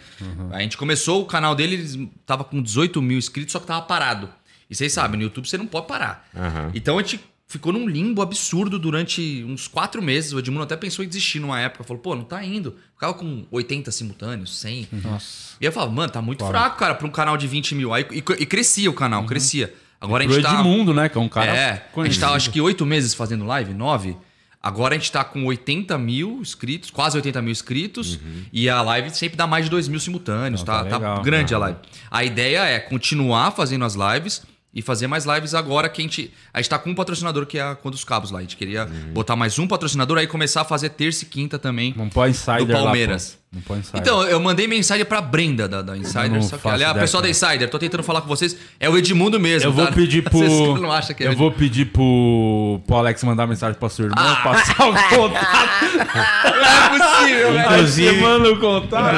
A 0.52 0.60
gente 0.60 0.76
começou, 0.76 1.22
o 1.22 1.24
canal 1.24 1.54
dele 1.54 1.76
ele 1.76 2.12
tava 2.26 2.44
com 2.44 2.60
18 2.62 3.00
mil 3.00 3.16
inscritos, 3.16 3.50
só 3.52 3.58
que 3.58 3.66
tava 3.66 3.80
parado. 3.80 4.28
E 4.68 4.74
vocês 4.74 4.92
sabem, 4.92 5.16
no 5.18 5.24
YouTube 5.24 5.48
você 5.48 5.56
não 5.56 5.66
pode 5.66 5.86
parar. 5.86 6.28
Então 6.74 6.98
a 6.98 7.02
gente 7.02 7.18
ficou 7.50 7.72
num 7.72 7.88
limbo 7.88 8.22
absurdo 8.22 8.78
durante 8.78 9.44
uns 9.44 9.66
quatro 9.66 10.00
meses. 10.00 10.32
O 10.32 10.38
Edmundo 10.38 10.62
até 10.62 10.76
pensou 10.76 11.04
em 11.04 11.08
desistir 11.08 11.40
numa 11.40 11.60
época. 11.60 11.82
Falou, 11.82 12.00
pô, 12.00 12.14
não 12.14 12.22
tá 12.22 12.44
indo. 12.44 12.76
Ficava 12.94 13.12
com 13.12 13.44
80 13.50 13.90
simultâneos, 13.90 14.56
100. 14.60 14.88
Nossa. 15.02 15.56
E 15.60 15.64
eu 15.64 15.72
falava, 15.72 15.90
mano, 15.90 16.12
tá 16.12 16.22
muito 16.22 16.46
fraco, 16.46 16.78
cara, 16.78 16.94
pra 16.94 17.08
um 17.08 17.10
canal 17.10 17.36
de 17.36 17.48
20 17.48 17.74
mil. 17.74 17.92
Aí, 17.92 18.06
e, 18.12 18.18
e 18.18 18.46
crescia 18.46 18.88
o 18.88 18.94
canal, 18.94 19.26
crescia. 19.26 19.74
Agora 20.00 20.22
a 20.22 20.26
Pro 20.28 20.34
gente 20.36 20.44
tá. 20.44 20.54
Edmundo, 20.60 20.94
né? 20.94 21.08
Que 21.08 21.18
é 21.18 21.20
um 21.20 21.28
cara. 21.28 21.50
É, 21.50 21.68
a 21.70 21.72
gente 21.74 21.82
conhecido. 21.92 22.20
tá 22.20 22.32
acho 22.34 22.50
que 22.50 22.60
oito 22.60 22.86
meses 22.86 23.14
fazendo 23.14 23.44
live, 23.44 23.74
nove. 23.74 24.16
Agora 24.62 24.94
a 24.94 24.98
gente 24.98 25.10
tá 25.10 25.24
com 25.24 25.44
80 25.44 25.98
mil 25.98 26.38
inscritos, 26.40 26.90
quase 26.90 27.16
80 27.16 27.42
mil 27.42 27.50
inscritos. 27.50 28.20
E 28.52 28.68
a 28.68 28.80
live 28.80 29.10
sempre 29.10 29.36
dá 29.36 29.46
mais 29.46 29.64
de 29.64 29.70
2 29.70 29.88
mil 29.88 29.98
simultâneos, 29.98 30.60
Não, 30.60 30.66
tá, 30.66 30.84
tá 30.84 30.90
tá 30.90 30.96
legal. 30.98 31.22
grande 31.22 31.54
a 31.54 31.58
live. 31.58 31.78
A 32.10 32.22
ideia 32.22 32.64
é 32.64 32.78
continuar 32.78 33.50
fazendo 33.52 33.84
as 33.84 33.94
lives 33.94 34.42
e 34.72 34.80
fazer 34.80 35.06
mais 35.08 35.24
lives 35.24 35.54
agora 35.54 35.88
que 35.88 36.00
a 36.00 36.04
gente. 36.04 36.32
A 36.54 36.60
gente 36.60 36.70
tá 36.70 36.78
com 36.78 36.90
um 36.90 36.94
patrocinador 36.94 37.44
que 37.44 37.58
é 37.58 37.62
a 37.62 37.74
Conta 37.74 37.90
dos 37.90 38.04
Cabos 38.04 38.30
lá. 38.30 38.38
A 38.38 38.42
gente 38.42 38.56
queria 38.56 38.86
botar 39.12 39.34
mais 39.34 39.58
um 39.58 39.66
patrocinador, 39.66 40.18
aí 40.18 40.26
começar 40.26 40.60
a 40.60 40.64
fazer 40.64 40.90
terça 40.90 41.24
e 41.24 41.26
quinta 41.26 41.58
também. 41.58 41.92
Não 41.96 42.08
põe 42.08 42.30
insider 42.30 42.66
Do 42.66 42.72
lá. 42.72 42.82
Palmeiras. 42.84 43.38
Não 43.52 43.60
põe 43.62 43.80
insider. 43.80 44.00
Então, 44.00 44.22
eu 44.22 44.38
mandei 44.38 44.68
mensagem 44.68 45.04
pra 45.04 45.20
Brenda 45.20 45.66
da, 45.66 45.82
da 45.82 45.96
Insider. 45.96 46.30
não 46.30 46.42
Só 46.42 46.56
que, 46.56 46.68
aliás, 46.68 46.92
ideia, 46.92 47.02
pessoal 47.02 47.20
da 47.20 47.28
cara. 47.28 47.52
Insider, 47.52 47.68
tô 47.68 47.80
tentando 47.80 48.04
falar 48.04 48.20
com 48.20 48.28
vocês. 48.28 48.56
É 48.78 48.88
o 48.88 48.96
Edmundo 48.96 49.40
mesmo. 49.40 49.68
eu 49.68 49.72
vou 49.72 49.86
tá? 49.86 49.92
pedir 49.92 50.22
pro. 50.30 50.38
Vocês 50.38 50.80
não 50.80 50.92
acham 50.92 51.16
que 51.16 51.24
é 51.24 51.26
eu 51.26 51.36
vou 51.36 51.50
pedir 51.50 51.86
pro, 51.86 52.80
pro 52.86 52.96
Alex 52.96 53.24
mandar 53.24 53.48
mensagem 53.48 53.76
pra 53.76 53.88
sua 53.88 54.04
irmã, 54.04 54.36
passar 54.44 54.88
o 54.88 54.92
contato. 55.08 55.70
Não 56.60 56.64
é 56.64 56.98
possível, 56.98 57.52
velho. 57.52 57.88
Você 57.88 58.12
manda 58.12 58.52
o 58.52 58.60
contato. 58.60 59.16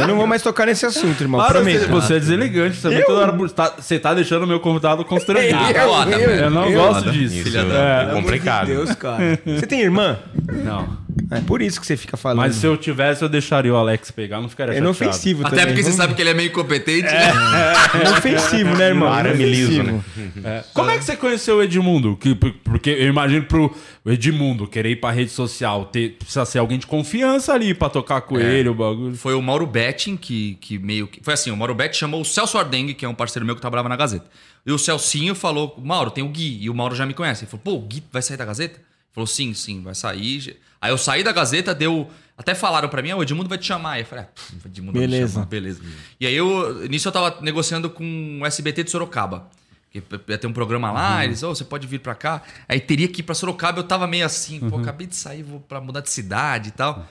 Eu 0.00 0.08
não 0.08 0.16
vou 0.16 0.26
mais 0.26 0.42
tocar 0.42 0.66
nesse 0.66 0.84
assunto, 0.86 1.20
irmão. 1.20 1.40
Para, 1.40 1.54
prometo. 1.60 1.80
você, 1.80 1.86
você 1.88 2.14
é 2.14 2.18
deselegante 2.20 2.80
também. 2.80 2.98
Eu? 3.00 3.06
Toda 3.06 3.20
hora 3.20 3.32
você 3.32 3.54
tá, 3.54 3.72
você 3.78 3.98
tá 3.98 4.14
deixando 4.14 4.42
o 4.44 4.46
meu 4.46 4.60
convidado 4.60 5.04
constrangido. 5.04 5.58
Eu- 5.72 6.18
velho. 6.18 6.44
Eu 6.44 6.50
não 6.50 6.66
eu- 6.68 6.80
gosto 6.80 7.10
disso. 7.10 7.56
É, 7.56 7.64
da- 7.64 8.02
É, 8.10 8.14
complicado. 8.14 8.66
de 8.66 8.72
Deus, 8.72 8.94
cara. 8.94 9.38
Você 9.44 9.66
tem 9.66 9.80
irmã? 9.80 10.18
Não. 10.64 11.01
É 11.30 11.40
por 11.40 11.60
isso 11.62 11.80
que 11.80 11.86
você 11.86 11.96
fica 11.96 12.16
falando. 12.16 12.38
Mas 12.38 12.56
se 12.56 12.66
eu 12.66 12.76
tivesse, 12.76 13.22
eu 13.22 13.28
deixaria 13.28 13.72
o 13.72 13.76
Alex 13.76 14.10
pegar, 14.10 14.40
não 14.40 14.48
ficaria 14.48 14.72
É 14.72 14.76
chateado. 14.76 14.96
inofensivo 14.96 15.46
Até 15.46 15.56
também. 15.56 15.66
porque 15.74 15.82
você 15.82 15.92
sabe 15.92 16.14
que 16.14 16.22
ele 16.22 16.30
é 16.30 16.34
meio 16.34 16.48
incompetente, 16.48 17.02
né? 17.02 17.32
É 17.94 18.00
inofensivo, 18.08 18.76
né, 18.76 18.88
irmão? 18.88 19.12
Arame 19.12 19.44
liso, 19.44 19.72
Inofensivo. 19.72 20.46
É. 20.46 20.64
Como 20.72 20.90
é 20.90 20.98
que 20.98 21.04
você 21.04 21.16
conheceu 21.16 21.56
o 21.56 21.62
Edmundo? 21.62 22.16
Que, 22.16 22.34
por- 22.34 22.52
porque 22.64 22.90
eu 22.90 23.08
imagino 23.08 23.44
pro 23.44 23.74
Edmundo 24.06 24.66
querer 24.66 24.90
ir 24.90 24.96
pra 24.96 25.10
rede 25.10 25.30
social, 25.30 25.86
ter, 25.86 26.16
precisa 26.18 26.44
ser 26.44 26.58
alguém 26.58 26.78
de 26.78 26.86
confiança 26.86 27.52
ali 27.52 27.74
pra 27.74 27.88
tocar 27.88 28.20
com 28.22 28.38
É. 28.38 28.42
ele, 28.54 28.68
o 28.68 28.74
bagulho. 28.74 29.14
Foi 29.14 29.34
o 29.34 29.42
Mauro 29.42 29.66
Betting 29.66 30.16
que, 30.16 30.56
que 30.60 30.78
meio 30.78 31.06
que. 31.06 31.20
Foi 31.22 31.34
assim: 31.34 31.50
o 31.50 31.56
Mauro 31.56 31.74
Betting 31.74 31.98
chamou 31.98 32.20
o 32.20 32.24
Celso 32.24 32.56
Ardengue, 32.58 32.94
que 32.94 33.04
é 33.04 33.08
um 33.08 33.14
parceiro 33.14 33.44
meu 33.46 33.54
que 33.54 33.60
trabalhava 33.60 33.88
na 33.88 33.96
Gazeta. 33.96 34.26
E 34.66 34.72
o 34.72 34.78
Celcinho 34.78 35.34
falou: 35.34 35.78
Mauro, 35.82 36.10
tem 36.10 36.22
o 36.24 36.28
Gui. 36.28 36.58
E 36.62 36.70
o 36.70 36.74
Mauro 36.74 36.94
já 36.94 37.04
me 37.06 37.14
conhece. 37.14 37.44
Ele 37.44 37.50
falou: 37.50 37.62
pô, 37.64 37.72
o 37.74 37.80
Gui 37.88 38.02
vai 38.12 38.22
sair 38.22 38.36
da 38.36 38.44
Gazeta? 38.44 38.74
Ele 38.76 38.84
falou: 39.14 39.26
sim, 39.26 39.52
sim, 39.54 39.82
vai 39.82 39.94
sair. 39.94 40.56
Aí 40.82 40.90
eu 40.90 40.98
saí 40.98 41.22
da 41.22 41.30
Gazeta, 41.30 41.72
deu. 41.72 42.10
Até 42.36 42.56
falaram 42.56 42.88
pra 42.88 43.00
mim: 43.00 43.12
ah, 43.12 43.16
o 43.16 43.22
Edmundo 43.22 43.48
vai 43.48 43.56
te 43.56 43.66
chamar. 43.66 43.92
Aí 43.92 44.02
eu 44.02 44.06
falei: 44.06 44.24
ah, 44.24 44.56
Edmundo 44.66 44.98
vai 44.98 45.02
me 45.02 45.06
Beleza. 45.12 45.34
chamar, 45.34 45.46
beleza. 45.46 45.80
E 46.20 46.26
aí 46.26 46.34
eu. 46.34 46.88
Nisso 46.88 47.06
eu 47.06 47.12
tava 47.12 47.38
negociando 47.40 47.88
com 47.88 48.40
o 48.42 48.44
SBT 48.44 48.82
de 48.82 48.90
Sorocaba. 48.90 49.48
Que 49.92 50.02
ia 50.26 50.38
ter 50.38 50.46
um 50.46 50.52
programa 50.54 50.90
lá, 50.90 51.22
eles, 51.22 51.42
oh, 51.42 51.54
você 51.54 51.64
pode 51.64 51.86
vir 51.86 52.00
pra 52.00 52.14
cá. 52.14 52.42
Aí 52.66 52.80
teria 52.80 53.06
que 53.06 53.20
ir 53.20 53.22
pra 53.22 53.34
Sorocaba, 53.34 53.78
eu 53.78 53.84
tava 53.84 54.06
meio 54.06 54.24
assim, 54.24 54.58
pô, 54.58 54.78
acabei 54.78 55.06
de 55.06 55.14
sair, 55.14 55.42
vou 55.42 55.60
pra 55.60 55.82
mudar 55.82 56.00
de 56.00 56.08
cidade 56.10 56.70
e 56.70 56.72
tal. 56.72 57.06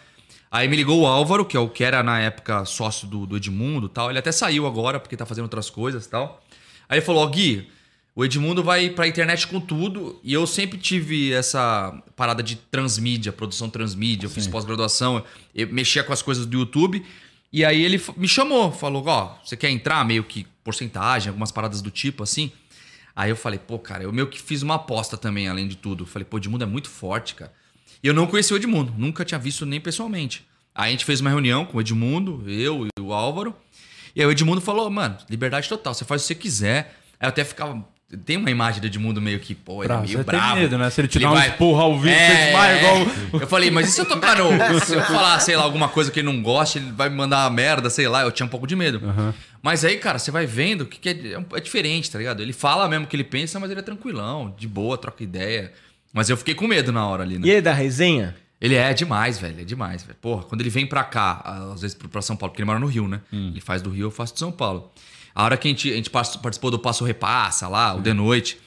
Aí 0.49 0.67
me 0.67 0.75
ligou 0.75 0.99
o 1.01 1.05
Álvaro, 1.05 1.45
que 1.45 1.55
é 1.55 1.59
o 1.59 1.69
que 1.69 1.83
era 1.83 2.01
na 2.01 2.19
época 2.19 2.65
sócio 2.65 3.07
do, 3.07 3.25
do 3.27 3.37
Edmundo 3.37 3.85
e 3.85 3.89
tal. 3.89 4.09
Ele 4.09 4.17
até 4.17 4.31
saiu 4.31 4.65
agora, 4.65 4.99
porque 4.99 5.15
tá 5.15 5.25
fazendo 5.27 5.43
outras 5.43 5.69
coisas 5.69 6.05
e 6.05 6.09
tal. 6.09 6.43
Aí 6.89 6.97
ele 6.97 7.05
falou: 7.05 7.23
Ó, 7.23 7.27
Gui, 7.27 7.69
o 8.15 8.25
Edmundo 8.25 8.63
vai 8.63 8.89
pra 8.89 9.07
internet 9.07 9.47
com 9.47 9.59
tudo. 9.59 10.19
E 10.23 10.33
eu 10.33 10.45
sempre 10.45 10.77
tive 10.77 11.31
essa 11.31 11.97
parada 12.15 12.43
de 12.43 12.55
transmídia, 12.55 13.31
produção 13.31 13.69
transmídia. 13.69 14.25
Eu 14.25 14.29
fiz 14.29 14.47
pós-graduação, 14.47 15.23
eu 15.55 15.67
mexia 15.67 16.03
com 16.03 16.13
as 16.13 16.21
coisas 16.21 16.45
do 16.45 16.59
YouTube. 16.59 17.05
E 17.53 17.65
aí 17.65 17.83
ele 17.83 18.01
me 18.17 18.27
chamou, 18.27 18.71
falou: 18.71 19.03
Ó, 19.05 19.37
você 19.43 19.57
quer 19.57 19.69
entrar? 19.69 20.05
Meio 20.05 20.23
que 20.23 20.45
porcentagem, 20.63 21.29
algumas 21.29 21.51
paradas 21.51 21.81
do 21.81 21.91
tipo 21.91 22.23
assim. 22.23 22.51
Aí 23.15 23.29
eu 23.29 23.35
falei, 23.35 23.59
pô, 23.59 23.77
cara, 23.77 24.03
eu 24.03 24.13
meio 24.13 24.27
que 24.27 24.41
fiz 24.41 24.61
uma 24.61 24.75
aposta 24.75 25.17
também, 25.17 25.47
além 25.47 25.67
de 25.67 25.75
tudo. 25.75 26.05
Falei, 26.05 26.25
pô, 26.25 26.37
Edmundo 26.37 26.63
é 26.63 26.67
muito 26.67 26.89
forte, 26.89 27.35
cara. 27.35 27.51
E 28.03 28.07
eu 28.07 28.13
não 28.13 28.25
conheci 28.25 28.53
o 28.53 28.57
Edmundo, 28.57 28.93
nunca 28.97 29.23
tinha 29.25 29.39
visto 29.39 29.65
nem 29.65 29.79
pessoalmente. 29.79 30.45
Aí 30.73 30.87
a 30.87 30.91
gente 30.91 31.05
fez 31.05 31.19
uma 31.19 31.29
reunião 31.29 31.65
com 31.65 31.77
o 31.77 31.81
Edmundo, 31.81 32.43
eu 32.49 32.87
e 32.87 33.01
o 33.01 33.13
Álvaro. 33.13 33.55
E 34.15 34.21
aí 34.21 34.27
o 34.27 34.31
Edmundo 34.31 34.61
falou, 34.61 34.89
mano, 34.89 35.17
liberdade 35.29 35.67
total, 35.67 35.93
você 35.93 36.05
faz 36.05 36.21
o 36.21 36.23
que 36.23 36.27
você 36.33 36.35
quiser. 36.35 36.97
Aí 37.19 37.27
eu 37.27 37.29
até 37.29 37.43
ficava. 37.43 37.85
Tem 38.25 38.37
uma 38.37 38.51
imagem 38.51 38.81
do 38.81 38.87
Edmundo 38.87 39.21
meio 39.21 39.39
que, 39.39 39.55
pô, 39.55 39.81
ele 39.83 39.87
Bravo, 39.87 40.03
é 40.03 40.05
meio 40.07 40.17
você 40.19 40.23
tem 40.23 40.39
bravo. 40.39 40.55
medo, 40.55 40.77
né? 40.77 40.89
Se 40.89 41.01
ele 41.01 41.07
te 41.07 41.19
dá 41.19 41.31
um 41.31 41.35
vai- 41.35 41.49
esporro 41.49 41.79
ao 41.81 41.99
vivo, 41.99 42.13
É, 42.13 42.27
você 42.27 42.43
desmaia 42.45 42.77
igual- 42.77 43.41
Eu 43.41 43.47
falei, 43.47 43.71
mas 43.71 43.87
e 43.89 43.91
se 43.91 44.01
eu 44.01 44.05
tocar 44.05 44.37
no. 44.37 44.49
Se 44.85 44.93
eu 44.95 45.01
falar, 45.03 45.39
sei 45.39 45.55
lá, 45.55 45.63
alguma 45.63 45.87
coisa 45.87 46.11
que 46.11 46.19
ele 46.19 46.25
não 46.27 46.41
gosta, 46.41 46.77
ele 46.77 46.91
vai 46.91 47.09
me 47.09 47.15
mandar 47.15 47.43
uma 47.45 47.49
merda, 47.55 47.89
sei 47.89 48.07
lá, 48.07 48.21
eu 48.23 48.31
tinha 48.31 48.45
um 48.45 48.49
pouco 48.49 48.67
de 48.67 48.75
medo. 48.75 49.01
Mas 49.61 49.85
aí, 49.85 49.97
cara, 49.97 50.19
você 50.19 50.31
vai 50.31 50.45
vendo 50.45 50.85
que, 50.85 50.99
que 50.99 51.09
é, 51.09 51.33
é 51.33 51.39
um- 51.39 51.45
é 51.55 51.59
diferente, 51.59 52.09
tá 52.11 52.17
ligado? 52.17 52.41
Ele 52.41 52.53
fala 52.53 52.87
mesmo 52.89 53.05
o 53.05 53.07
que 53.07 53.15
ele 53.15 53.23
pensa, 53.23 53.59
mas 53.59 53.69
ele 53.71 53.79
é 53.79 53.83
tranquilão, 53.83 54.53
de 54.57 54.67
boa, 54.67 54.97
troca 54.97 55.23
ideia. 55.23 55.71
Mas 56.13 56.29
eu 56.29 56.35
fiquei 56.35 56.53
com 56.53 56.67
medo 56.67 56.91
na 56.91 57.05
hora 57.07 57.23
ali, 57.23 57.39
né? 57.39 57.47
E 57.47 57.51
ele 57.51 57.61
da 57.61 57.71
resenha? 57.73 58.35
Ele 58.59 58.75
é 58.75 58.93
demais, 58.93 59.39
velho. 59.39 59.61
É 59.61 59.63
demais, 59.63 60.03
velho. 60.03 60.17
Porra, 60.21 60.43
quando 60.43 60.61
ele 60.61 60.69
vem 60.69 60.85
pra 60.85 61.03
cá, 61.03 61.41
às 61.73 61.81
vezes 61.81 61.95
pra 62.11 62.21
São 62.21 62.35
Paulo, 62.35 62.51
porque 62.51 62.61
ele 62.61 62.67
mora 62.67 62.79
no 62.79 62.85
Rio, 62.87 63.07
né? 63.07 63.21
Ele 63.31 63.61
faz 63.61 63.81
do 63.81 63.89
Rio, 63.89 64.07
eu 64.07 64.11
faço 64.11 64.33
de 64.33 64.39
São 64.39 64.51
Paulo. 64.51 64.91
A 65.33 65.43
hora 65.43 65.57
que 65.57 65.67
a 65.67 65.71
gente, 65.71 65.91
a 65.91 65.95
gente 65.95 66.09
participou 66.09 66.71
do 66.71 66.79
Passo 66.79 67.03
Repassa 67.03 67.67
lá, 67.67 67.95
o 67.95 68.01
de 68.01 68.13
noite. 68.13 68.57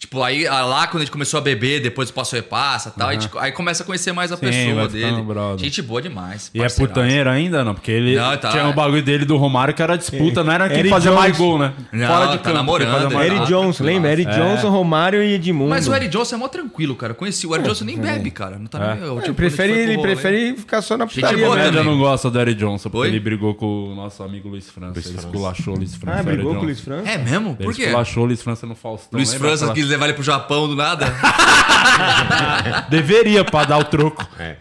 Tipo, 0.00 0.22
aí 0.22 0.46
ah, 0.46 0.64
lá 0.64 0.86
quando 0.86 1.02
a 1.02 1.04
gente 1.04 1.12
começou 1.12 1.36
a 1.36 1.42
beber, 1.42 1.78
depois 1.82 2.08
do 2.08 2.14
Passo 2.14 2.34
Repassa 2.34 2.90
e 2.96 2.98
tal, 2.98 3.10
a 3.10 3.12
gente, 3.12 3.28
aí 3.38 3.52
começa 3.52 3.82
a 3.82 3.86
conhecer 3.86 4.12
mais 4.12 4.32
a 4.32 4.36
Sim, 4.36 4.40
pessoa 4.46 4.88
dele. 4.88 5.20
brother. 5.20 5.58
Gente 5.62 5.82
boa 5.82 6.00
demais. 6.00 6.50
E 6.54 6.62
é 6.62 6.68
putanheiro 6.70 7.28
ainda, 7.28 7.62
não? 7.62 7.74
Porque 7.74 7.90
ele 7.90 8.16
Não, 8.16 8.34
tá, 8.38 8.48
tinha 8.48 8.62
é. 8.62 8.66
o 8.66 8.72
bagulho 8.72 9.02
dele 9.02 9.26
do 9.26 9.36
Romário 9.36 9.74
que 9.74 9.82
era 9.82 9.98
disputa, 9.98 10.42
não 10.42 10.54
era 10.54 10.68
quem 10.70 10.78
Eric 10.78 10.88
fazia 10.88 11.10
Jones. 11.10 11.22
mais 11.22 11.36
gol, 11.36 11.58
né? 11.58 11.74
Não, 11.92 12.06
Fora 12.06 12.26
de 12.28 12.32
tá 12.38 12.44
campo, 12.44 12.56
namorando, 12.56 13.12
ele 13.12 13.24
Eric 13.26 13.34
Ah, 13.34 13.38
gol. 13.40 13.46
Johnson, 13.46 13.84
lembra? 13.84 14.10
Eric 14.10 14.30
É. 14.30 14.34
Johnson, 14.38 14.70
Romário 14.70 15.22
e 15.22 15.34
Edmundo. 15.34 15.68
Mas 15.68 15.86
o 15.86 15.94
Eric 15.94 16.08
Johnson 16.10 16.34
é 16.34 16.38
mó 16.38 16.48
tranquilo, 16.48 16.96
cara. 16.96 17.10
Eu 17.10 17.16
conheci. 17.16 17.46
O 17.46 17.54
Eric 17.54 17.68
Johnson 17.68 17.84
nem 17.84 17.98
bebe, 17.98 18.30
cara. 18.30 18.58
Não 18.58 18.66
tá 18.68 18.78
É. 18.82 18.94
nem. 18.94 19.04
eu, 19.04 19.12
Ele 19.16 19.22
tipo, 19.24 19.34
prefere, 19.34 19.68
gente 19.74 19.78
ele 19.82 19.86
foi 19.86 19.94
pro 19.96 20.02
rolê- 20.02 20.14
prefere 20.16 20.56
ficar 20.56 20.80
só 20.80 20.96
na 20.96 21.04
Gente 21.04 21.16
putaria. 21.16 21.44
boa 21.44 21.50
mesmo. 21.56 21.64
Média 21.66 21.78
também. 21.82 21.92
não 21.98 22.00
gosta 22.02 22.30
do 22.30 22.40
Eric 22.40 22.58
Johnson, 22.58 22.88
porque 22.88 23.06
ele 23.06 23.20
brigou 23.20 23.54
com 23.54 23.92
o 23.92 23.94
nosso 23.94 24.22
amigo 24.22 24.48
Luiz 24.48 24.66
França. 24.70 24.98
ele 24.98 25.18
esculachou 25.18 25.74
o 25.74 25.76
Luiz 25.76 25.94
França. 25.94 26.20
Ah, 26.20 26.22
brigou 26.22 26.54
com 26.54 26.60
o 26.62 26.64
Luiz 26.64 26.78
Johnson. 26.78 27.02
França? 27.02 27.10
É 27.10 27.18
mesmo? 27.18 27.48
Ele 27.58 27.64
Por 27.66 27.74
quê? 27.74 27.82
esculachou 27.82 28.22
o 28.22 28.26
Luiz 28.26 28.40
França 28.42 28.66
no 28.66 28.74
Faustão. 28.74 29.18
Luiz 29.18 29.34
França 29.34 29.70
quis 29.74 29.89
levar 29.90 30.06
ele 30.06 30.14
pro 30.14 30.22
Japão 30.22 30.66
do 30.68 30.74
nada? 30.76 31.06
Deveria 32.88 33.44
pra 33.44 33.64
dar 33.64 33.78
o 33.78 33.84
troco. 33.84 34.26
É. 34.38 34.56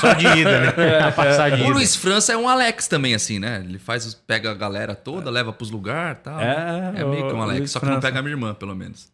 Só 0.00 0.12
de 0.12 0.26
ida, 0.26 0.60
né? 0.60 0.72
Pra 0.72 1.12
passar 1.12 1.50
de 1.50 1.62
O 1.62 1.66
ida. 1.66 1.74
Luiz 1.74 1.96
França 1.96 2.32
é 2.32 2.36
um 2.36 2.48
Alex 2.48 2.86
também, 2.88 3.14
assim, 3.14 3.38
né? 3.38 3.62
Ele 3.64 3.78
faz, 3.78 4.06
os- 4.06 4.14
pega 4.14 4.50
a 4.50 4.54
galera 4.54 4.94
toda, 4.94 5.30
leva 5.30 5.52
pros 5.52 5.70
lugares 5.70 6.18
e 6.20 6.24
tal. 6.24 6.40
É, 6.40 6.92
é 6.96 7.04
meio 7.04 7.26
que 7.28 7.32
um 7.34 7.38
o 7.38 7.42
Alex, 7.42 7.58
Luiz 7.58 7.70
só 7.72 7.80
que 7.80 7.86
não 7.86 7.92
França. 7.94 8.06
pega 8.08 8.18
a 8.18 8.22
minha 8.22 8.32
irmã, 8.34 8.54
pelo 8.54 8.74
menos. 8.74 9.08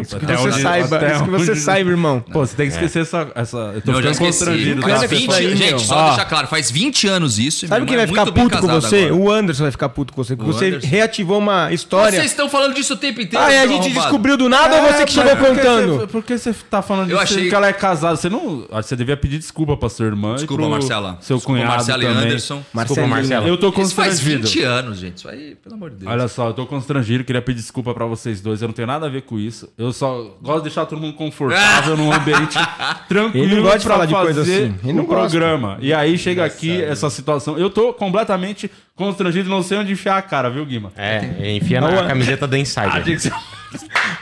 Isso 0.00 0.18
que 0.18 0.26
você 0.26 0.62
saiba, 0.62 0.96
até 0.96 1.14
isso 1.14 1.24
que 1.24 1.30
você 1.30 1.50
onde- 1.52 1.60
saiba, 1.60 1.90
irmão. 1.90 2.20
Pô, 2.20 2.40
você 2.46 2.56
tem 2.56 2.66
que 2.68 2.74
esquecer 2.74 3.00
essa, 3.02 3.30
essa. 3.34 3.56
Eu 3.74 3.80
tô 3.82 3.92
Não, 3.92 3.98
ficando 4.00 4.18
constrangido. 4.18 4.80
Tá? 4.82 4.88
Faz 4.88 5.00
você 5.00 5.06
20, 5.08 5.28
tá 5.28 5.36
aí, 5.36 5.56
gente, 5.56 5.70
meu. 5.70 5.78
só 5.78 5.96
Ó. 5.96 6.06
deixar 6.08 6.24
claro, 6.26 6.46
faz 6.48 6.70
20 6.70 7.06
anos 7.08 7.38
isso. 7.38 7.66
Sabe 7.66 7.86
quem 7.86 7.94
irmã 7.94 7.96
vai 7.96 8.04
é 8.04 8.26
ficar 8.26 8.40
puto 8.40 8.58
com 8.58 8.66
você? 8.68 9.04
agora. 9.06 9.14
O 9.14 9.30
Anderson 9.32 9.62
vai 9.64 9.70
ficar 9.72 9.88
puto 9.88 10.12
com 10.12 10.22
você. 10.24 10.36
Porque 10.36 10.52
você 10.52 10.66
Anderson. 10.66 10.86
reativou 10.88 11.38
uma 11.38 11.72
história. 11.72 12.18
Vocês 12.18 12.30
estão 12.30 12.48
falando 12.48 12.74
disso 12.74 12.94
o 12.94 12.96
tempo 12.96 13.20
inteiro. 13.20 13.44
Ah, 13.44 13.52
e 13.52 13.56
a 13.58 13.66
gente 13.66 13.80
arrombado. 13.80 14.00
descobriu 14.00 14.36
do 14.36 14.48
nada 14.48 14.76
ou 14.76 14.92
você 14.92 15.04
que 15.04 15.12
chegou 15.12 15.30
É, 15.32 15.36
por 15.36 15.48
que 15.48 15.54
contando? 15.56 15.96
você- 15.98 16.06
Por 16.06 16.22
que 16.22 16.38
você 16.38 16.54
tá 16.70 16.82
falando 16.82 17.10
Eu 17.10 17.18
disso 17.18 17.34
achei- 17.34 17.48
que 17.48 17.54
ela 17.54 17.66
é 17.68 17.72
casada? 17.72 18.16
Você 18.16 18.28
não. 18.28 18.66
Você 18.70 18.96
devia 18.96 19.16
pedir 19.16 19.38
desculpa 19.38 19.76
pra 19.76 19.88
sua 19.88 20.06
irmã. 20.06 20.34
Desculpa, 20.36 20.68
Marcela. 20.68 21.18
Seu 21.20 21.40
cunhado 21.40 21.68
Marcela 21.70 22.02
e 22.02 22.06
também. 22.06 22.22
Anderson. 22.24 22.62
Desculpa. 22.74 23.06
Marcelo. 23.06 23.48
Eu 23.48 23.56
tô 23.56 23.68
Isso 23.68 23.94
faz 23.94 24.08
constrangido. 24.14 24.46
20 24.46 24.62
anos, 24.62 24.98
gente. 24.98 25.16
Isso 25.18 25.28
aí, 25.28 25.54
pelo 25.62 25.74
amor 25.74 25.90
de 25.90 25.96
Deus. 25.96 26.10
Olha 26.12 26.28
só, 26.28 26.48
eu 26.48 26.54
tô 26.54 26.66
constrangido, 26.66 27.24
queria 27.24 27.42
pedir 27.42 27.60
desculpa 27.60 27.92
pra 27.94 28.06
vocês 28.06 28.40
dois. 28.40 28.62
Eu 28.62 28.68
não 28.68 28.72
tenho 28.74 28.86
nada 28.86 29.06
a 29.06 29.08
ver 29.08 29.22
com 29.22 29.38
isso. 29.38 29.63
Eu 29.76 29.92
só 29.92 30.36
gosto 30.42 30.58
de 30.58 30.62
deixar 30.64 30.86
todo 30.86 31.00
mundo 31.00 31.14
confortável 31.14 31.96
num 31.96 32.12
ambiente 32.12 32.58
tranquilo. 33.08 33.44
Ele 33.44 33.56
não 33.56 33.62
gosta 33.62 33.78
de 33.78 33.86
falar 33.86 34.06
de 34.06 34.14
coisa 34.14 34.40
fazer 34.40 34.64
assim. 34.64 34.74
Ele 34.84 34.92
não 34.92 35.04
o 35.04 35.06
gosta. 35.06 35.28
programa. 35.30 35.78
E 35.80 35.92
aí 35.92 36.16
chega 36.18 36.44
aqui 36.44 36.82
essa 36.82 37.08
situação. 37.10 37.58
Eu 37.58 37.70
tô 37.70 37.92
completamente 37.92 38.70
constrangido, 38.96 39.48
não 39.50 39.62
sei 39.62 39.78
onde 39.78 39.92
enfiar 39.92 40.18
a 40.18 40.22
cara, 40.22 40.48
viu, 40.50 40.64
Guima? 40.64 40.92
É, 40.96 41.50
enfia 41.56 41.80
na 41.80 41.90
Não, 41.90 42.06
camiseta 42.08 42.46
da 42.46 42.56
Ah, 42.56 42.60
Insider. 42.60 43.20
ser- 43.20 43.32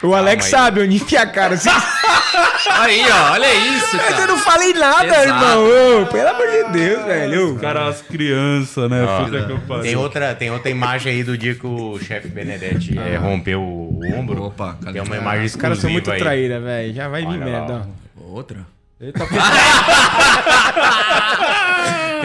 O 0.02 0.14
Alex 0.14 0.46
aí. 0.46 0.50
sabe 0.50 0.80
onde 0.82 0.96
enfia 0.96 1.22
a 1.22 1.26
cara. 1.26 1.56
Você, 1.56 1.68
Aí, 2.70 3.02
ó, 3.10 3.32
olha 3.32 3.54
isso, 3.54 3.96
eu 3.96 4.00
cara. 4.00 4.26
não 4.26 4.38
falei 4.38 4.72
nada, 4.72 5.04
Exato. 5.06 5.28
irmão. 5.28 6.02
Ô, 6.02 6.06
pelo 6.06 6.28
amor 6.28 6.46
de 6.46 6.64
Deus, 6.72 7.04
velho. 7.04 7.54
Os 7.54 7.60
caras, 7.60 7.96
as 7.96 8.02
crianças, 8.02 8.90
né? 8.90 9.04
Ó, 9.04 9.24
Puta 9.24 9.42
que 9.44 9.52
eu 9.52 9.58
pariu. 9.60 9.82
Tem 9.82 9.96
outra, 9.96 10.34
tem 10.34 10.50
outra 10.50 10.70
imagem 10.70 11.12
aí 11.12 11.22
do 11.22 11.36
dia 11.36 11.54
que 11.54 11.66
o 11.66 11.98
chefe 12.00 12.28
Benedetti 12.28 12.98
eh, 12.98 13.16
rompeu 13.16 13.60
o 13.60 14.00
ombro. 14.16 14.44
Opa, 14.44 14.76
cadê? 14.82 14.92
tem 14.94 15.02
uma 15.02 15.16
imagem 15.16 15.44
Os 15.46 15.56
caras 15.56 15.78
são 15.78 15.90
muito 15.90 16.10
aí. 16.10 16.18
traíra, 16.18 16.60
velho. 16.60 16.94
Já 16.94 17.08
vai 17.08 17.20
vir 17.22 17.28
Olha 17.28 17.38
lá, 17.38 17.44
merda. 17.44 17.86
ó. 18.18 18.22
Outra. 18.34 18.58
Eita, 19.00 19.20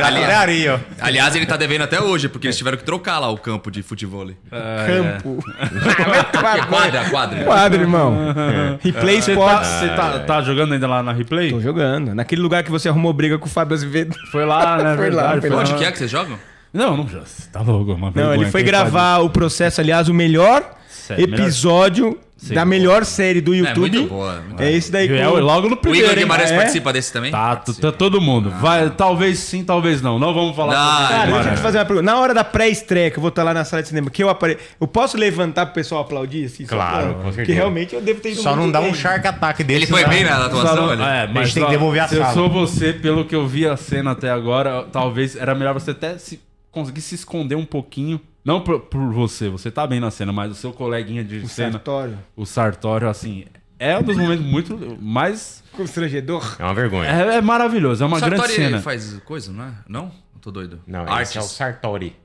Ali-. 0.02 0.68
Aliás, 1.00 1.36
ele 1.36 1.46
tá 1.46 1.58
devendo 1.58 1.84
até 1.84 2.02
hoje, 2.02 2.28
porque 2.28 2.48
eles 2.48 2.58
tiveram 2.58 2.78
que 2.78 2.84
trocar 2.84 3.20
lá 3.20 3.30
o 3.30 3.38
campo 3.38 3.70
de 3.72 3.82
futebol. 3.82 4.28
Campo. 4.50 5.44
É 5.60 6.24
quadra, 6.68 7.10
quadra. 7.10 7.44
Quadro, 7.44 7.82
irmão. 7.82 8.34
Replay 8.82 9.22
Você 9.22 9.36
tá, 9.36 9.42
Sports. 9.42 9.68
você 9.68 9.90
tá, 9.90 10.20
tá 10.20 10.42
jogando 10.42 10.74
ainda 10.74 10.88
lá 10.88 11.04
na 11.04 11.14
replay? 11.14 11.52
Tô 11.52 11.60
jogando. 11.60 12.14
Naquele 12.16 12.42
lugar 12.42 12.64
que 12.64 12.72
você 12.72 12.90
arrumou 12.90 13.14
briga 13.14 13.38
com 13.38 13.46
o 13.46 13.50
Fábio 13.50 13.76
Azevedo. 13.76 14.16
Foi 14.32 14.46
lá, 14.46 14.78
né? 14.78 14.96
Foi 14.98 15.10
lá, 15.10 15.34
verdade, 15.34 15.42
foi 15.42 15.50
lá. 15.50 15.62
Onde 15.62 15.74
que 15.76 15.84
é 15.86 15.92
que 15.92 15.98
vocês 15.98 16.10
jogam? 16.10 16.38
Não, 16.74 16.98
não, 16.98 17.08
tá 17.52 17.62
louco. 17.62 17.92
é 17.92 17.96
uma 17.96 18.12
Não, 18.14 18.34
ele 18.34 18.46
foi 18.52 18.62
gravar 18.62 19.20
o 19.20 19.30
processo, 19.30 19.82
aliás, 19.82 20.10
o 20.10 20.14
melhor 20.14 20.64
Sério, 21.08 21.24
episódio 21.24 22.18
Sim. 22.36 22.54
da 22.54 22.66
melhor 22.66 23.04
série 23.06 23.42
do 23.42 23.56
YouTube. 23.56 23.80
muito 23.98 24.10
boa, 24.10 24.42
muito 24.48 24.62
É 24.62 24.72
esse 24.72 24.92
daí 24.92 25.08
com 25.08 25.16
É, 25.16 25.26
logo 25.28 25.68
no 25.70 25.74
O 25.76 25.78
primeiro. 25.78 26.06
Igor 26.08 26.18
hein? 26.18 26.24
Guimarães 26.24 26.52
É? 26.52 26.56
participa 26.58 26.94
desse 26.94 27.12
também? 27.14 27.32
Tá, 27.32 27.56
t- 27.56 27.74
tá 27.74 27.92
todo 27.92 28.20
mundo. 28.22 28.50
Vai, 28.52 28.90
talvez 28.90 29.40
sim, 29.40 29.64
talvez 29.64 30.02
não. 30.02 30.20
Não 30.20 30.34
vamos 30.34 30.56
falar 30.56 30.74
Não, 30.74 31.08
Cara, 31.08 31.32
deixa 31.32 31.50
eu 31.50 31.56
te 31.56 31.62
fazer 31.62 31.78
uma 31.80 31.86
pergunta. 31.86 32.06
Na 32.06 32.20
hora 32.20 32.34
da 32.34 32.44
pré-estreia, 32.44 33.10
que 33.10 33.18
eu 33.18 33.22
vou 33.22 33.30
estar 33.30 33.44
lá 33.44 33.54
na 33.54 33.64
sala 33.66 33.82
de 33.82 33.88
cinema, 33.90 34.10
que 34.10 34.22
eu 34.24 34.30
apare... 34.30 34.58
Eu 34.80 34.88
posso 34.88 35.18
levantar 35.18 35.66
pro 35.68 35.76
pessoal 35.76 36.02
aplaudir? 36.02 36.46
Assim, 36.46 36.66
Claro, 36.66 37.14
com 37.16 37.22
Porque 37.22 37.36
certeza. 37.38 37.58
realmente 37.58 37.96
eu 37.96 38.02
devo 38.02 38.20
ter 38.20 38.32
ido 38.34 38.42
Só 38.42 38.56
não 38.56 38.70
dá 38.70 38.82
um 38.82 38.94
shark 38.94 39.26
attack 39.26 39.64
dele. 39.64 39.80
Ele 39.86 39.88
foi 39.92 40.06
bem 40.06 40.24
na 40.24 40.46
atuação? 40.46 40.76
não- 40.76 40.94
ele? 40.94 41.02
é, 41.04 41.28
mas 41.34 41.54
tem 41.54 41.64
que 41.64 41.70
devolver 41.72 42.04
a 42.04 42.08
se 42.08 42.16
eu 42.16 42.22
sala. 42.22 42.34
sou 42.34 42.50
você, 42.50 42.94
pelo 42.94 43.26
que 43.26 43.36
eu 43.36 43.48
vi 43.48 43.66
a 43.68 43.76
cena 43.78 44.12
até 44.12 44.30
agora, 44.30 44.86
talvez 44.92 45.36
era 45.36 45.56
melhor 45.56 45.74
você 45.74 45.92
até 45.92 46.18
se 46.18 46.40
conseguir 46.72 47.02
se 47.02 47.16
esconder 47.16 47.56
um 47.56 47.66
pouquinho. 47.66 48.20
Não 48.48 48.62
por, 48.62 48.80
por 48.80 49.12
você, 49.12 49.50
você 49.50 49.70
tá 49.70 49.86
bem 49.86 50.00
na 50.00 50.10
cena, 50.10 50.32
mas 50.32 50.50
o 50.54 50.56
seu 50.56 50.72
coleguinha 50.72 51.22
de 51.22 51.40
O 51.40 51.50
cena, 51.50 51.74
Sartório. 51.74 52.18
o 52.34 52.46
Sartório, 52.46 53.10
assim, 53.10 53.44
é 53.78 53.98
um 54.00 54.02
dos 54.04 54.16
momentos 54.16 54.46
muito 54.46 54.98
mais. 55.02 55.62
Constrangedor. 55.74 56.56
É 56.58 56.64
uma 56.64 56.74
vergonha. 56.74 57.10
É, 57.10 57.36
é 57.36 57.42
maravilhoso, 57.42 58.02
é 58.04 58.08
uma 58.08 58.16
O 58.16 58.20
grande 58.22 58.38
Sartori 58.38 58.56
cena. 58.56 58.82
faz 58.82 59.20
coisa, 59.26 59.52
não 59.52 59.66
é? 59.66 59.72
Não? 59.86 60.06
Eu 60.06 60.40
tô 60.42 60.50
doido. 60.50 60.80
Não, 60.88 61.02
Artes. 61.02 61.30
esse 61.32 61.38
é 61.38 61.42
o 61.42 61.44
Sartori. 61.44 62.16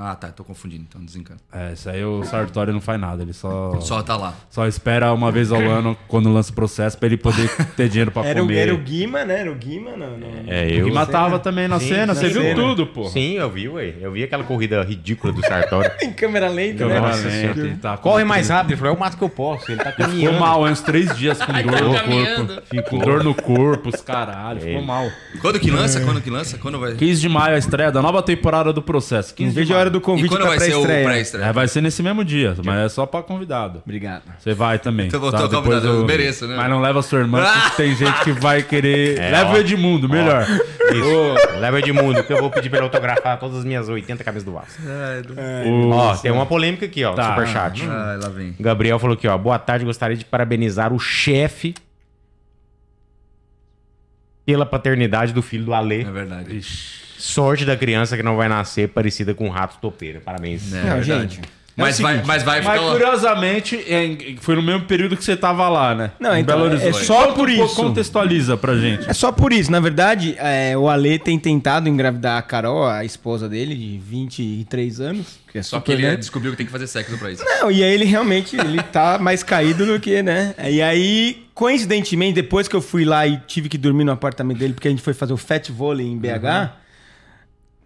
Ah, 0.00 0.14
tá. 0.14 0.28
Tô 0.28 0.44
confundindo, 0.44 0.84
então 0.88 1.04
desencana. 1.04 1.40
É, 1.52 1.72
isso 1.72 1.90
aí 1.90 2.04
o 2.04 2.22
Sartório 2.22 2.72
não 2.72 2.80
faz 2.80 3.00
nada, 3.00 3.22
ele 3.22 3.32
só, 3.32 3.78
Só 3.80 4.00
tá 4.02 4.16
lá. 4.16 4.32
só 4.48 4.66
espera 4.66 5.12
uma 5.12 5.32
vez 5.32 5.50
ao 5.50 5.60
ano, 5.60 5.96
quando 6.06 6.32
lança 6.32 6.52
o 6.52 6.54
processo, 6.54 6.96
pra 6.96 7.06
ele 7.06 7.16
poder 7.16 7.50
ter 7.76 7.88
dinheiro 7.88 8.10
pra 8.12 8.22
Era 8.28 8.40
o, 8.40 8.46
comer. 8.46 8.56
era 8.58 8.74
o 8.74 8.78
Guima, 8.78 9.24
né? 9.24 9.40
Era 9.40 9.50
o 9.50 9.54
Guima, 9.56 9.96
não. 9.96 10.16
não. 10.16 10.28
É, 10.46 10.66
O 10.66 10.70
eu. 10.70 10.84
que 10.86 10.92
matava 10.92 11.38
também 11.40 11.66
na 11.66 11.80
Sim, 11.80 11.88
cena, 11.88 12.06
na 12.06 12.14
você 12.14 12.28
viu 12.28 12.42
cena. 12.42 12.54
tudo, 12.54 12.86
pô. 12.86 13.06
Sim, 13.08 13.32
eu 13.34 13.50
vi, 13.50 13.68
ué. 13.68 13.94
Eu 14.00 14.12
vi 14.12 14.22
aquela 14.22 14.44
corrida 14.44 14.82
ridícula 14.82 15.32
do 15.32 15.40
Sartori. 15.44 15.90
Em 16.02 16.12
câmera 16.12 16.48
lenta, 16.48 16.86
né? 16.86 16.94
Câmera 16.94 17.00
Nossa 17.16 17.28
lenta, 17.28 17.78
tá 17.82 17.96
Corre 17.96 18.24
mais 18.24 18.48
rápido. 18.48 18.70
Ele 18.72 18.76
falou, 18.76 18.94
é 18.94 18.96
o 18.96 19.00
mato 19.00 19.16
que 19.18 19.24
eu 19.24 19.28
posso. 19.28 19.70
Ele 19.72 19.82
tá 19.82 19.90
Ficou 19.90 20.06
caminhando. 20.06 20.38
mal, 20.38 20.62
uns 20.64 20.80
três 20.80 21.16
dias 21.16 21.38
com 21.42 21.52
dor 21.52 21.82
no 21.82 21.94
caminhando. 21.94 22.46
corpo. 22.54 22.66
Ficou 22.68 22.82
com 22.90 22.98
dor 23.04 23.24
no 23.24 23.34
corpo, 23.34 23.88
os 23.88 24.00
caralho. 24.00 24.60
Ficou 24.60 24.76
Ele. 24.76 24.86
mal. 24.86 25.10
Quando 25.40 25.58
que 25.58 25.70
lança? 25.70 26.00
Quando 26.02 26.20
que 26.20 26.30
lança? 26.30 26.56
Quando 26.58 26.78
vai... 26.78 26.94
15 26.94 27.20
de 27.20 27.28
maio 27.28 27.56
a 27.56 27.58
estreia 27.58 27.90
da 27.90 28.00
nova 28.00 28.22
temporada 28.22 28.72
do 28.72 28.80
Processo. 28.82 29.34
15 29.34 29.56
Não 29.56 29.64
de 29.64 29.72
maio. 29.72 29.87
Hora 29.88 29.90
do 29.90 29.98
E 29.98 30.00
convite 30.00 30.28
quando 30.28 30.40
pra 30.42 30.50
vai 30.50 30.58
ser 30.60 30.74
o 30.74 30.82
pré-estreia. 30.82 31.04
pré-estreia? 31.08 31.44
É, 31.46 31.52
vai 31.52 31.68
ser 31.68 31.80
nesse 31.80 32.02
mesmo 32.02 32.24
dia, 32.24 32.54
mas 32.64 32.78
é 32.78 32.88
só 32.88 33.04
pra 33.06 33.22
convidado. 33.22 33.82
Obrigado. 33.84 34.22
Você 34.38 34.54
vai 34.54 34.78
também. 34.78 35.06
Então 35.08 35.24
eu 35.24 35.30
tá? 35.32 35.38
Depois 35.42 35.62
convidado, 35.64 35.86
eu 35.88 36.04
mereço, 36.06 36.46
né? 36.46 36.56
Mas 36.56 36.70
não 36.70 36.80
leva 36.80 37.02
sua 37.02 37.18
irmã, 37.20 37.44
porque 37.44 37.76
tem 37.82 37.96
gente 37.96 38.20
que 38.24 38.32
vai 38.32 38.62
querer. 38.62 39.18
É, 39.18 39.30
leva 39.30 39.50
ó. 39.50 39.54
o 39.54 39.56
Edmundo, 39.58 40.08
melhor. 40.08 40.46
Isso. 40.88 41.58
Leva 41.60 41.78
Edmundo, 41.80 42.24
que 42.24 42.32
eu 42.32 42.38
vou 42.38 42.50
pedir 42.50 42.70
pra 42.70 42.78
ele 42.78 42.84
autografar 42.86 43.38
todas 43.38 43.58
as 43.58 43.64
minhas 43.64 43.88
80 43.88 44.22
camisas 44.24 44.44
do 44.44 44.52
Vasco. 44.52 44.80
O- 45.66 45.90
Ó, 45.90 46.16
tem 46.16 46.30
uma 46.30 46.46
polêmica 46.46 46.86
aqui, 46.86 47.04
ó, 47.04 47.12
Tá. 47.12 47.30
superchat. 47.30 47.84
Ah, 47.88 48.18
lá 48.22 48.28
vem. 48.30 48.54
O 48.58 48.62
Gabriel 48.62 48.98
falou 48.98 49.14
aqui, 49.14 49.26
ó. 49.28 49.36
Boa 49.36 49.58
tarde, 49.58 49.84
gostaria 49.84 50.16
de 50.16 50.24
parabenizar 50.24 50.92
o 50.92 50.98
chefe 50.98 51.74
pela 54.46 54.64
paternidade 54.64 55.32
do 55.34 55.42
filho 55.42 55.64
do 55.64 55.74
Alê. 55.74 56.02
É 56.02 56.10
verdade. 56.10 56.56
Sorte 57.18 57.64
da 57.64 57.76
criança 57.76 58.16
que 58.16 58.22
não 58.22 58.36
vai 58.36 58.48
nascer 58.48 58.88
parecida 58.88 59.34
com 59.34 59.46
um 59.46 59.50
rato 59.50 59.78
topeiro. 59.80 60.20
Parabéns. 60.20 60.72
É 60.72 60.76
Não, 60.82 60.96
verdade. 60.96 61.34
gente. 61.36 61.40
Mas, 61.80 62.00
é 62.00 62.00
o 62.00 62.02
vai, 62.02 62.12
seguinte, 62.14 62.26
mas 62.26 62.42
vai 62.42 62.60
ficar 62.60 62.76
Mas 62.76 62.90
curiosamente, 62.90 63.76
é- 63.86 64.34
foi 64.40 64.56
no 64.56 64.62
mesmo 64.62 64.82
período 64.86 65.16
que 65.16 65.22
você 65.22 65.36
tava 65.36 65.68
lá, 65.68 65.94
né? 65.94 66.10
Não, 66.18 66.36
Em 66.36 66.40
então, 66.40 66.56
Belo 66.58 66.70
é- 66.70 66.74
é 66.74 66.80
Horizonte. 66.86 67.04
só 67.06 67.22
Conta 67.26 67.34
por 67.34 67.48
isso. 67.48 67.74
Contextualiza 67.76 68.56
pra 68.56 68.74
gente. 68.76 69.08
É 69.08 69.12
só 69.12 69.30
por 69.30 69.52
isso. 69.52 69.70
Na 69.70 69.78
verdade, 69.78 70.34
é, 70.40 70.76
o 70.76 70.88
Ale 70.88 71.20
tem 71.20 71.38
tentado 71.38 71.88
engravidar 71.88 72.36
a 72.36 72.42
Carol, 72.42 72.84
a 72.88 73.04
esposa 73.04 73.48
dele, 73.48 73.76
de 73.76 73.96
23 73.96 75.00
anos. 75.00 75.38
Que 75.52 75.58
é 75.58 75.62
Só 75.62 75.78
que 75.80 75.92
ele 75.92 76.16
descobriu 76.16 76.50
que 76.50 76.56
tem 76.56 76.66
que 76.66 76.72
fazer 76.72 76.88
sexo 76.88 77.16
pra 77.16 77.30
isso. 77.30 77.44
Não, 77.44 77.70
e 77.70 77.84
aí 77.84 77.94
ele 77.94 78.04
realmente 78.06 78.56
ele 78.56 78.82
tá 78.82 79.16
mais 79.20 79.44
caído 79.44 79.86
do 79.86 80.00
que, 80.00 80.20
né? 80.20 80.56
E 80.68 80.82
aí, 80.82 81.46
coincidentemente, 81.54 82.34
depois 82.34 82.66
que 82.66 82.74
eu 82.74 82.82
fui 82.82 83.04
lá 83.04 83.24
e 83.24 83.36
tive 83.46 83.68
que 83.68 83.78
dormir 83.78 84.02
no 84.02 84.10
apartamento 84.10 84.58
dele, 84.58 84.72
porque 84.74 84.88
a 84.88 84.90
gente 84.90 85.02
foi 85.02 85.14
fazer 85.14 85.32
o 85.32 85.36
Fat 85.36 85.68
Volley 85.70 86.06
em 86.08 86.18
BH, 86.18 86.72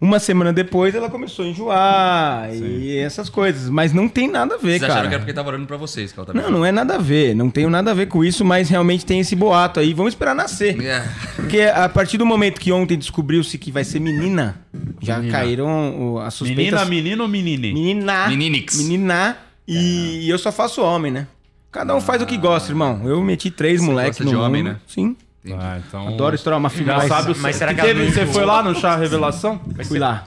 uma 0.03 0.19
semana 0.19 0.51
depois 0.51 0.93
ela 0.93 1.09
começou 1.09 1.45
a 1.45 1.47
enjoar 1.47 2.53
e 2.53 2.97
essas 2.97 3.29
coisas. 3.29 3.69
Mas 3.69 3.93
não 3.93 4.09
tem 4.09 4.27
nada 4.29 4.55
a 4.55 4.57
ver, 4.57 4.71
Vocês 4.79 4.83
acharam 4.83 4.95
cara. 4.95 5.07
que 5.07 5.13
era 5.15 5.19
porque 5.23 5.33
tava 5.33 5.47
orando 5.47 5.65
pra 5.65 5.77
vocês 5.77 6.11
que 6.11 6.19
ela 6.19 6.25
tá 6.27 6.33
Não, 6.33 6.51
não 6.51 6.65
é 6.65 6.71
nada 6.73 6.95
a 6.95 6.97
ver. 6.97 7.33
Não 7.33 7.49
tenho 7.49 7.69
nada 7.69 7.91
a 7.91 7.93
ver 7.93 8.07
com 8.07 8.23
isso, 8.23 8.43
mas 8.43 8.69
realmente 8.69 9.05
tem 9.05 9.21
esse 9.21 9.35
boato 9.35 9.79
aí. 9.79 9.93
Vamos 9.93 10.11
esperar 10.13 10.35
nascer. 10.35 10.79
É. 10.83 11.07
Porque 11.37 11.61
a 11.61 11.87
partir 11.87 12.17
do 12.17 12.25
momento 12.25 12.59
que 12.59 12.71
ontem 12.71 12.97
descobriu-se 12.97 13.57
que 13.57 13.71
vai 13.71 13.83
ser 13.85 13.99
menina, 14.01 14.59
já 15.01 15.17
Menina. 15.19 15.37
caíram 15.37 16.19
as 16.19 16.33
suspeitas. 16.33 16.81
Menina, 16.81 16.85
menino 16.85 17.23
ou 17.23 17.29
menine? 17.29 17.73
Menina. 17.73 18.27
Meninix. 18.27 18.75
Menina. 18.77 19.37
E 19.65 20.27
eu 20.29 20.37
só 20.37 20.51
faço 20.51 20.81
homem, 20.81 21.11
né? 21.11 21.27
Cada 21.71 21.95
um 21.95 22.01
faz 22.01 22.21
o 22.21 22.25
que 22.25 22.37
gosta, 22.37 22.69
irmão. 22.71 23.01
Eu 23.05 23.21
meti 23.23 23.49
três 23.49 23.81
moleques 23.81 24.17
gosta 24.19 24.23
no 24.25 24.29
de 24.31 24.35
homem, 24.35 24.61
mundo. 24.63 24.73
né? 24.73 24.79
Sim. 24.85 25.15
Ah, 25.51 25.77
então... 25.85 26.07
Adoro 26.07 26.35
estourar 26.35 26.57
uma 26.59 26.69
Já 26.69 26.75
final. 26.75 27.01
sabe 27.07 27.31
o 27.33 27.37
mas 27.37 27.55
será 27.57 27.73
que 27.73 27.81
que 27.81 27.87
teve, 27.87 28.11
Você 28.11 28.25
foi 28.25 28.45
lá 28.45 28.63
no 28.63 28.73
chá 28.75 28.95
revelação? 28.95 29.59
Fui 29.85 29.99
lá. 29.99 30.25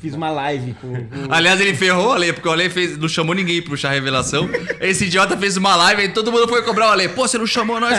Fiz 0.00 0.14
uma 0.14 0.30
live 0.30 0.74
com... 0.74 0.92
com- 0.92 1.32
Aliás, 1.32 1.58
ele 1.60 1.74
ferrou 1.74 2.08
o 2.08 2.12
Ale, 2.12 2.32
porque 2.34 2.46
o 2.46 2.52
Ale 2.52 2.68
fez, 2.68 2.96
não 2.98 3.08
chamou 3.08 3.34
ninguém 3.34 3.62
pro 3.62 3.76
chá 3.76 3.90
revelação. 3.90 4.48
Esse 4.80 5.06
idiota 5.06 5.36
fez 5.36 5.56
uma 5.56 5.74
live 5.76 6.02
e 6.04 6.08
todo 6.10 6.30
mundo 6.30 6.46
foi 6.46 6.62
cobrar 6.62 6.88
o 6.88 6.92
Ale. 6.92 7.08
Pô, 7.08 7.26
você 7.26 7.38
não 7.38 7.46
chamou 7.46 7.80
nós? 7.80 7.96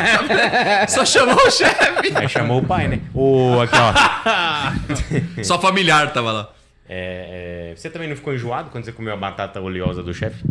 Só 0.89 1.03
chamou 1.05 1.35
o 1.35 1.49
chefe. 1.51 2.13
Aí 2.15 2.29
chamou 2.29 2.59
o 2.61 2.65
pai, 2.65 2.87
né? 2.87 2.99
O, 3.13 3.59
aqui, 3.59 3.75
ó. 3.75 5.41
Só 5.43 5.59
familiar 5.59 6.13
tava 6.13 6.31
lá. 6.31 6.49
É, 6.87 7.71
é, 7.71 7.75
você 7.75 7.89
também 7.89 8.07
não 8.07 8.15
ficou 8.15 8.33
enjoado 8.35 8.69
quando 8.69 8.85
você 8.85 8.91
comeu 8.91 9.11
a 9.13 9.17
batata 9.17 9.59
oleosa 9.59 10.03
do 10.03 10.13
chefe? 10.13 10.43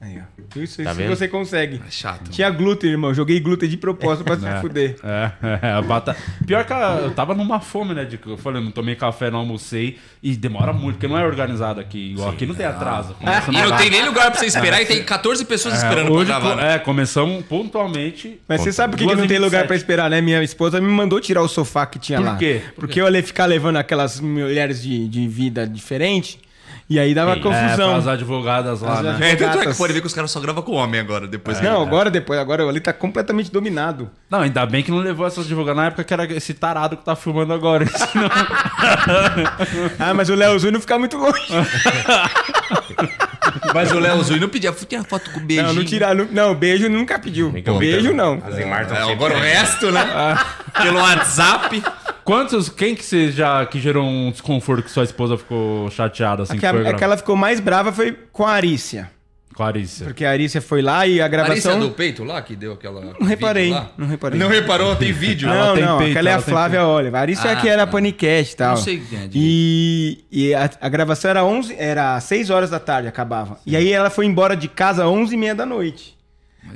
Aí, 0.00 0.18
ó. 0.18 0.22
Isso, 0.56 0.82
Tá 0.82 0.90
isso 0.90 0.94
vendo? 1.00 1.08
você 1.16 1.28
consegue. 1.28 1.80
É 1.86 1.90
chato. 1.90 2.30
Tinha 2.30 2.50
glúten, 2.50 2.90
irmão. 2.90 3.12
Joguei 3.14 3.38
glúten 3.40 3.68
de 3.68 3.76
propósito 3.76 4.24
pra 4.24 4.36
se 4.36 4.46
fuder. 4.60 4.96
É, 5.02 5.32
é, 5.62 5.70
a 5.72 5.82
batata. 5.82 6.18
Pior 6.46 6.64
que 6.64 6.72
a- 6.72 7.00
eu 7.04 7.10
tava 7.12 7.34
numa 7.34 7.60
fome, 7.60 7.94
né? 7.94 8.04
De, 8.04 8.18
que 8.18 8.26
eu 8.26 8.36
falei, 8.36 8.62
não 8.62 8.70
tomei 8.70 8.94
café, 8.94 9.30
não 9.30 9.38
almocei. 9.40 9.98
E 10.22 10.36
demora 10.36 10.72
muito, 10.72 10.94
porque 10.96 11.08
não 11.08 11.18
é 11.18 11.24
organizado 11.24 11.80
aqui. 11.80 12.12
Igual 12.12 12.30
aqui 12.30 12.46
não 12.46 12.54
tem 12.54 12.66
atraso. 12.66 13.14
Começa 13.14 13.50
E 13.50 13.54
não 13.54 13.76
tem 13.76 13.90
nem 13.90 14.04
lugar 14.04 14.30
pra 14.30 14.40
você 14.40 14.46
esperar 14.46 14.80
e 14.82 14.86
tem 14.86 15.02
14 15.02 15.44
pessoas 15.44 15.74
esperando 15.74 16.00
É, 16.02 16.04
pra 16.04 16.12
hoje, 16.14 16.26
gravar. 16.26 16.56
né? 16.56 16.74
é, 16.74 16.78
começamos 16.78 17.44
pontualmente. 17.46 18.40
Mas 18.48 18.60
você 18.60 18.72
sabe 18.72 18.92
por 18.92 18.98
que, 18.98 19.06
que 19.06 19.14
não 19.14 19.26
tem 19.26 19.38
lugar 19.38 19.62
27. 19.62 19.66
pra 19.66 19.76
esperar, 19.76 20.10
né? 20.10 20.20
Minha 20.20 20.42
esposa 20.42 20.80
me 20.80 20.88
mandou 20.88 21.20
tirar 21.20 21.42
o 21.42 21.48
sofá 21.48 21.86
que 21.86 21.98
tinha 21.98 22.18
Por 22.18 22.26
lá. 22.26 22.36
quê? 22.36 22.60
Porque 22.76 23.00
eu 23.00 23.08
ia 23.12 23.22
ficar 23.22 23.46
levando 23.46 23.76
aquelas 23.76 24.20
mulheres 24.20 24.82
de, 24.82 25.08
de 25.08 25.26
vida 25.28 25.66
diferente. 25.66 26.40
E 26.92 26.98
aí 26.98 27.14
dava 27.14 27.32
É, 27.32 27.36
confusão. 27.40 27.96
as 27.96 28.06
advogadas 28.06 28.82
lá, 28.82 28.92
As 28.92 29.02
né? 29.02 29.08
advogadas. 29.12 29.32
É, 29.32 29.36
tanto 29.46 29.58
é 29.66 29.72
que 29.72 29.78
pode 29.78 29.94
ver 29.94 30.00
que 30.02 30.06
os 30.06 30.12
caras 30.12 30.30
só 30.30 30.38
gravam 30.40 30.62
com 30.62 30.72
homem 30.72 31.00
agora, 31.00 31.26
depois. 31.26 31.58
Não, 31.62 31.80
agora 31.80 32.10
depois, 32.10 32.38
agora 32.38 32.62
ele 32.64 32.80
tá 32.80 32.92
completamente 32.92 33.50
dominado. 33.50 34.10
Não, 34.28 34.40
ainda 34.40 34.66
bem 34.66 34.82
que 34.82 34.90
não 34.90 34.98
levou 34.98 35.26
essas 35.26 35.46
advogadas 35.46 35.76
na 35.78 35.86
época 35.86 36.04
que 36.04 36.12
era 36.12 36.30
esse 36.30 36.52
tarado 36.52 36.98
que 36.98 37.02
tá 37.02 37.16
filmando 37.16 37.54
agora. 37.54 37.86
Senão... 38.12 38.28
Ah, 39.98 40.12
mas 40.12 40.28
o 40.28 40.34
Léo 40.34 40.58
Zui 40.58 40.70
não 40.70 40.80
fica 40.80 40.98
muito 40.98 41.16
longe. 41.16 41.46
Mas 43.74 43.90
o 43.90 43.98
Léo 43.98 44.22
Zui 44.22 44.38
não 44.38 44.48
pedia, 44.48 44.72
tinha 44.72 45.02
foto 45.02 45.30
com 45.30 45.40
beijinho. 45.40 45.68
Não, 45.68 45.74
não 45.74 45.84
tirar. 45.84 46.14
Não, 46.14 46.26
não, 46.30 46.54
beijo 46.54 46.88
nunca 46.88 47.18
pediu. 47.18 47.46
Ouvir 47.46 47.78
Beijo 47.78 48.12
não. 48.12 48.40
As 48.46 48.58
imagens 48.58 48.92
É, 48.92 49.12
agora 49.12 49.34
o 49.36 49.40
resto, 49.40 49.90
né? 49.90 50.04
Pelo 50.82 51.00
WhatsApp. 51.00 51.82
Quantos. 52.24 52.68
Quem 52.68 52.94
que 52.94 53.04
você 53.04 53.30
já. 53.30 53.64
que 53.66 53.80
gerou 53.80 54.04
um 54.04 54.30
desconforto 54.30 54.82
que 54.84 54.90
sua 54.90 55.04
esposa 55.04 55.36
ficou 55.36 55.90
chateada 55.90 56.42
assim 56.44 56.52
A 56.52 56.54
que, 56.54 56.60
que, 56.60 56.66
a, 56.66 56.70
foi 56.70 56.80
a 56.80 56.82
gravar? 56.82 56.98
que 56.98 57.04
ela 57.04 57.16
ficou 57.16 57.36
mais 57.36 57.60
brava 57.60 57.92
foi 57.92 58.12
com 58.32 58.44
a 58.44 58.52
Arícia. 58.52 59.10
Clarícia. 59.54 60.06
Porque 60.06 60.24
a 60.24 60.30
Arícia 60.30 60.62
foi 60.62 60.80
lá 60.80 61.06
e 61.06 61.20
a 61.20 61.28
gravação. 61.28 61.72
Larissa 61.72 61.88
do 61.90 61.94
peito 61.94 62.24
lá, 62.24 62.40
que 62.40 62.56
deu 62.56 62.72
aquela. 62.72 63.00
Não 63.20 63.26
reparei, 63.26 63.70
não 63.98 64.06
reparei. 64.06 64.38
Não 64.38 64.48
reparou, 64.48 64.96
tem 64.96 65.12
vídeo. 65.12 65.46
Não, 65.46 65.74
tem 65.74 65.84
não, 65.84 65.98
peito, 65.98 66.10
aquela 66.12 66.28
é 66.30 66.32
a 66.32 66.34
ela 66.36 66.42
tem 66.42 66.54
Flávia 66.54 66.86
Oliver. 66.86 67.14
A 67.18 67.20
Arícia 67.22 67.48
é 67.48 67.52
Ah, 67.52 67.56
que 67.56 67.68
era 67.68 67.84
tá. 67.84 67.92
panicast 67.92 68.54
e 68.54 68.56
tal. 68.56 68.76
Não 68.76 68.82
sei 68.82 69.00
quem 69.00 69.18
é, 69.18 69.28
E, 69.34 70.24
e 70.32 70.54
a, 70.54 70.70
a 70.80 70.88
gravação 70.88 71.30
era 71.30 71.44
11, 71.44 71.76
era 71.78 72.18
6 72.18 72.48
horas 72.48 72.70
da 72.70 72.80
tarde, 72.80 73.08
acabava. 73.08 73.58
E 73.66 73.76
aí 73.76 73.92
ela 73.92 74.08
foi 74.08 74.24
embora 74.24 74.56
de 74.56 74.68
casa 74.68 75.04
às 75.04 75.10
11 75.10 75.34
e 75.34 75.36
meia 75.36 75.54
da 75.54 75.66
noite. 75.66 76.16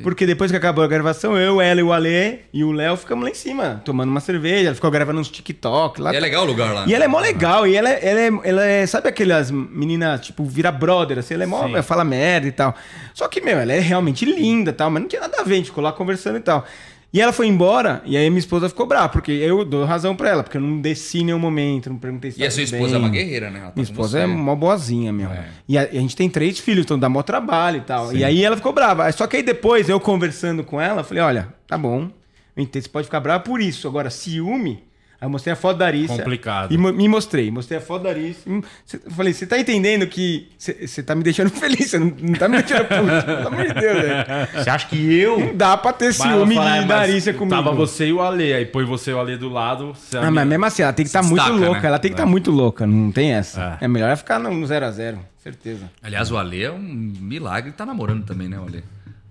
Porque 0.02 0.26
depois 0.26 0.50
que 0.50 0.56
acabou 0.56 0.82
a 0.84 0.86
gravação, 0.88 1.38
eu, 1.38 1.60
ela 1.60 1.80
e 1.80 1.82
o 1.82 1.92
Ale 1.92 2.40
e 2.52 2.64
o 2.64 2.72
Léo 2.72 2.96
ficamos 2.96 3.24
lá 3.24 3.30
em 3.30 3.34
cima, 3.34 3.80
tomando 3.84 4.10
uma 4.10 4.20
cerveja. 4.20 4.66
Ela 4.66 4.74
ficou 4.74 4.90
gravando 4.90 5.20
uns 5.20 5.28
TikTok 5.30 6.00
lá. 6.00 6.12
E 6.12 6.16
é 6.16 6.20
legal 6.20 6.42
o 6.44 6.46
lugar 6.46 6.74
lá. 6.74 6.84
E 6.86 6.94
ela 6.94 7.04
é 7.04 7.08
mó 7.08 7.18
legal, 7.20 7.66
e 7.66 7.76
ela, 7.76 7.88
é- 7.88 8.00
ela, 8.06 8.20
é, 8.20 8.48
ela 8.48 8.64
é. 8.66 8.86
Sabe 8.86 9.08
aquelas 9.08 9.50
meninas, 9.50 10.20
tipo, 10.20 10.44
vira 10.44 10.70
brother, 10.72 11.18
assim, 11.18 11.34
ela 11.34 11.44
é 11.44 11.46
mó. 11.46 11.66
Ela 11.68 11.82
fala 11.82 12.04
merda 12.04 12.46
e 12.48 12.52
tal. 12.52 12.74
Só 13.14 13.28
que, 13.28 13.40
meu, 13.40 13.58
ela 13.58 13.72
é 13.72 13.78
realmente 13.80 14.24
linda 14.24 14.70
e 14.70 14.74
tal, 14.74 14.90
mas 14.90 15.00
não 15.02 15.08
tinha 15.08 15.20
nada 15.22 15.40
a 15.40 15.44
ver, 15.44 15.54
a 15.54 15.56
gente 15.58 15.66
ficou 15.66 15.82
lá 15.82 15.92
conversando 15.92 16.36
e 16.36 16.40
tal. 16.40 16.64
E 17.12 17.20
ela 17.20 17.32
foi 17.32 17.46
embora, 17.46 18.02
e 18.04 18.16
aí 18.16 18.28
minha 18.28 18.40
esposa 18.40 18.68
ficou 18.68 18.84
brava, 18.84 19.08
porque 19.08 19.32
eu 19.32 19.64
dou 19.64 19.84
razão 19.84 20.14
pra 20.14 20.28
ela, 20.28 20.42
porque 20.42 20.58
eu 20.58 20.60
não 20.60 20.80
desci 20.80 21.20
em 21.20 21.24
nenhum 21.26 21.38
momento, 21.38 21.88
não 21.88 21.96
perguntei 21.96 22.30
se 22.30 22.40
E 22.40 22.44
a 22.44 22.50
sua 22.50 22.62
esposa 22.64 22.96
é 22.96 22.98
bem. 22.98 22.98
uma 22.98 23.08
guerreira, 23.08 23.50
né? 23.50 23.60
Ela 23.60 23.68
tá 23.68 23.72
Minha 23.76 23.84
esposa 23.84 24.18
é 24.18 24.26
mó 24.26 24.54
boazinha, 24.54 25.12
meu. 25.12 25.30
É. 25.30 25.46
E, 25.66 25.78
a, 25.78 25.82
a 25.82 25.86
gente 25.86 26.14
tem 26.14 26.28
três 26.28 26.58
filhos, 26.58 26.84
então 26.84 26.98
dá 26.98 27.08
mó 27.08 27.22
trabalho 27.22 27.78
e 27.78 27.80
tal. 27.82 28.14
E 28.14 28.22
aí 28.22 28.44
ela 28.44 28.56
ficou 28.56 28.72
brava. 28.72 29.10
Só 29.12 29.26
que 29.26 29.36
aí 29.36 29.42
depois, 29.42 29.88
eu 29.88 29.98
conversando 29.98 30.62
com 30.62 30.80
ela, 30.80 31.00
eu 31.00 31.04
falei, 31.04 31.22
olha, 31.22 31.48
tá 31.66 31.78
bom, 31.78 32.10
entendo, 32.56 32.82
você 32.82 32.88
pode 32.88 33.06
ficar 33.06 33.20
brava 33.20 33.42
por 33.42 33.60
isso. 33.60 33.88
Agora, 33.88 34.10
ciúme... 34.10 34.84
Aí 35.26 35.28
eu 35.28 35.30
mostrei 35.30 35.52
a 35.52 35.56
foto 35.56 35.78
da 35.78 35.86
Arícia. 35.86 36.16
Complicado. 36.16 36.72
E 36.72 36.78
me 36.78 37.08
mostrei. 37.08 37.50
Mostrei 37.50 37.78
a 37.78 37.80
foto 37.80 38.04
da 38.04 38.10
Arícia. 38.10 38.50
Hum, 38.50 38.62
falei, 39.10 39.32
você 39.32 39.46
tá 39.46 39.58
entendendo 39.58 40.06
que 40.06 40.48
você 40.56 41.02
tá 41.02 41.14
me 41.14 41.22
deixando 41.24 41.50
feliz, 41.50 41.90
você 41.90 41.98
não, 41.98 42.12
não 42.20 42.34
tá 42.34 42.48
me 42.48 42.62
deixando 42.62 42.86
puto. 42.86 43.26
Pelo 43.26 43.48
amor 43.48 43.66
de 43.66 43.74
Deus, 43.74 44.02
velho. 44.02 44.26
Você 44.56 44.70
acha 44.70 44.86
que 44.86 45.14
eu. 45.14 45.38
Não 45.38 45.56
dá 45.56 45.76
pra 45.76 45.92
ter 45.92 46.12
ciúme 46.12 46.54
fala, 46.54 46.76
é, 46.76 46.80
de 46.82 46.88
da 46.88 46.98
Arícia 47.00 47.34
comigo. 47.34 47.56
Tava 47.56 47.72
você 47.72 48.06
e 48.06 48.12
o 48.12 48.20
Ale, 48.22 48.52
aí 48.52 48.64
põe 48.66 48.84
você 48.84 49.10
e 49.10 49.14
o 49.14 49.20
Ale 49.20 49.36
do 49.36 49.48
lado. 49.48 49.92
você 49.94 50.16
Ah, 50.18 50.30
mas 50.30 50.46
mesmo 50.46 50.64
assim, 50.64 50.82
ela 50.82 50.92
tem 50.92 51.04
que 51.04 51.08
estar 51.08 51.22
Se 51.22 51.28
muito 51.28 51.42
destaca, 51.42 51.64
louca. 51.64 51.80
né? 51.80 51.88
Ela 51.88 51.98
tem 51.98 52.10
que 52.10 52.14
estar 52.14 52.26
muito 52.26 52.50
louca, 52.50 52.86
não 52.86 53.10
tem 53.10 53.32
essa. 53.32 53.78
É. 53.80 53.84
É, 53.84 53.88
melhor 53.88 54.06
ela 54.06 54.16
ficar 54.16 54.38
no 54.38 54.50
0x0, 54.50 55.18
certeza. 55.42 55.90
Aliás, 56.02 56.30
o 56.30 56.36
Ale 56.38 56.62
é 56.64 56.70
um 56.70 56.78
milagre. 57.20 57.72
Tá 57.72 57.84
namorando 57.84 58.24
também, 58.24 58.48
né, 58.48 58.58
o 58.58 58.62
Ale? 58.64 58.84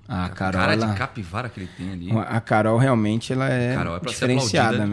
A 0.08 0.30
Carol, 0.30 0.62
Cara 0.62 0.76
de 0.76 0.94
capivara 0.98 1.50
que 1.50 1.62
ele 1.62 1.70
tem 1.78 1.92
ali. 1.92 2.10
a 2.12 2.40
Carol 2.40 2.78
realmente 2.78 3.34
ela 3.34 3.50
é, 3.50 3.74
Carol 3.76 3.96
é 3.96 4.00
pra 4.00 4.10
ser 4.10 4.16
diferenciada, 4.28 4.86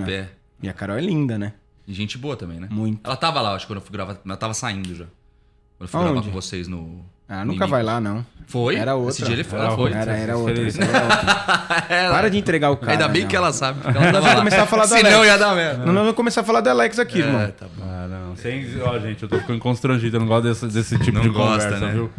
E 0.62 0.68
a 0.68 0.72
Carol 0.72 0.96
é 0.96 1.00
linda, 1.00 1.38
né? 1.38 1.52
E 1.86 1.92
gente 1.92 2.16
boa 2.16 2.36
também, 2.36 2.60
né? 2.60 2.68
Muito. 2.70 3.00
Ela 3.04 3.16
tava 3.16 3.40
lá, 3.40 3.54
acho 3.54 3.66
que 3.66 3.72
quando 3.72 3.78
eu 3.80 3.82
fui 3.84 3.92
gravar. 3.92 4.16
Ela 4.24 4.36
tava 4.36 4.54
saindo 4.54 4.94
já. 4.94 5.04
Quando 5.04 5.82
eu 5.82 5.88
fui 5.88 6.00
gravar 6.00 6.14
Aonde? 6.16 6.28
com 6.28 6.32
vocês 6.34 6.68
no. 6.68 7.04
Ah, 7.28 7.44
no 7.44 7.52
nunca 7.52 7.66
vai 7.66 7.82
lá, 7.82 7.98
não. 8.00 8.24
Foi? 8.46 8.76
Era 8.76 8.94
outra. 8.94 9.10
Esse 9.12 9.24
dia 9.24 9.32
ele 9.34 9.42
foi. 9.44 9.58
Era 9.58 9.66
Ela 9.68 9.76
foi. 9.76 9.92
Era, 9.92 10.16
era 10.16 10.36
outra. 10.36 10.54
era 10.62 11.02
outra. 11.02 12.12
Para 12.12 12.30
de 12.30 12.38
entregar 12.38 12.70
o 12.70 12.76
cara. 12.76 12.92
Ainda 12.92 13.08
bem 13.08 13.22
meu. 13.22 13.28
que 13.30 13.36
ela 13.36 13.52
sabe. 13.52 13.80
porque 13.80 13.96
Ela 13.98 14.20
lá. 14.20 14.36
começar 14.36 14.62
a 14.62 14.66
falar 14.66 14.86
Senão 14.86 15.10
Alex. 15.10 15.26
ia 15.26 15.38
dar 15.38 15.54
merda. 15.54 15.78
Não, 15.86 15.92
nós 15.92 16.02
vamos 16.02 16.14
começar 16.16 16.42
a 16.42 16.44
falar 16.44 16.60
do 16.60 16.68
Alex 16.70 16.98
aqui, 16.98 17.18
irmão. 17.20 17.40
É, 17.40 17.46
tá 17.48 17.66
bom. 17.74 17.84
Ah, 17.84 18.06
não. 18.08 18.36
Sem... 18.36 18.66
Ó, 18.82 18.98
gente, 18.98 19.22
eu 19.22 19.28
tô 19.28 19.38
ficando 19.38 19.58
constrangido. 19.60 20.16
Eu 20.16 20.20
não 20.20 20.26
gosto 20.28 20.42
desse, 20.44 20.66
desse 20.68 20.98
tipo 20.98 21.12
Não 21.16 21.22
de 21.22 21.28
gosta, 21.30 21.64
conversa, 21.64 21.86
né? 21.86 21.92
viu? 21.92 22.10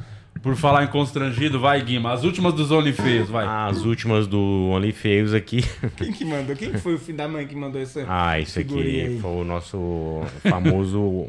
Por 0.44 0.56
falar 0.58 0.84
em 0.84 0.88
constrangido, 0.88 1.58
vai, 1.60 1.82
Guima. 1.82 2.12
As 2.12 2.24
últimas 2.26 2.54
dos 2.54 2.70
OnlyFeios, 2.70 3.30
vai. 3.30 3.46
As 3.48 3.86
últimas 3.86 4.28
do 4.28 4.70
OnlyFeios 4.74 5.34
aqui. 5.34 5.64
Quem 5.96 6.12
que 6.12 6.26
mandou? 6.26 6.54
Quem 6.56 6.70
que 6.72 6.78
foi 6.80 6.96
o 6.96 7.00
filho 7.00 7.18
da 7.18 7.28
mãe 7.30 7.48
que 7.48 7.56
mandou 7.56 7.82
essa 7.82 8.06
Ah, 8.10 8.38
isso 8.38 8.60
aqui 8.60 8.78
aí? 8.78 9.20
foi 9.22 9.32
o 9.32 9.44
nosso 9.46 10.22
famoso. 10.50 11.28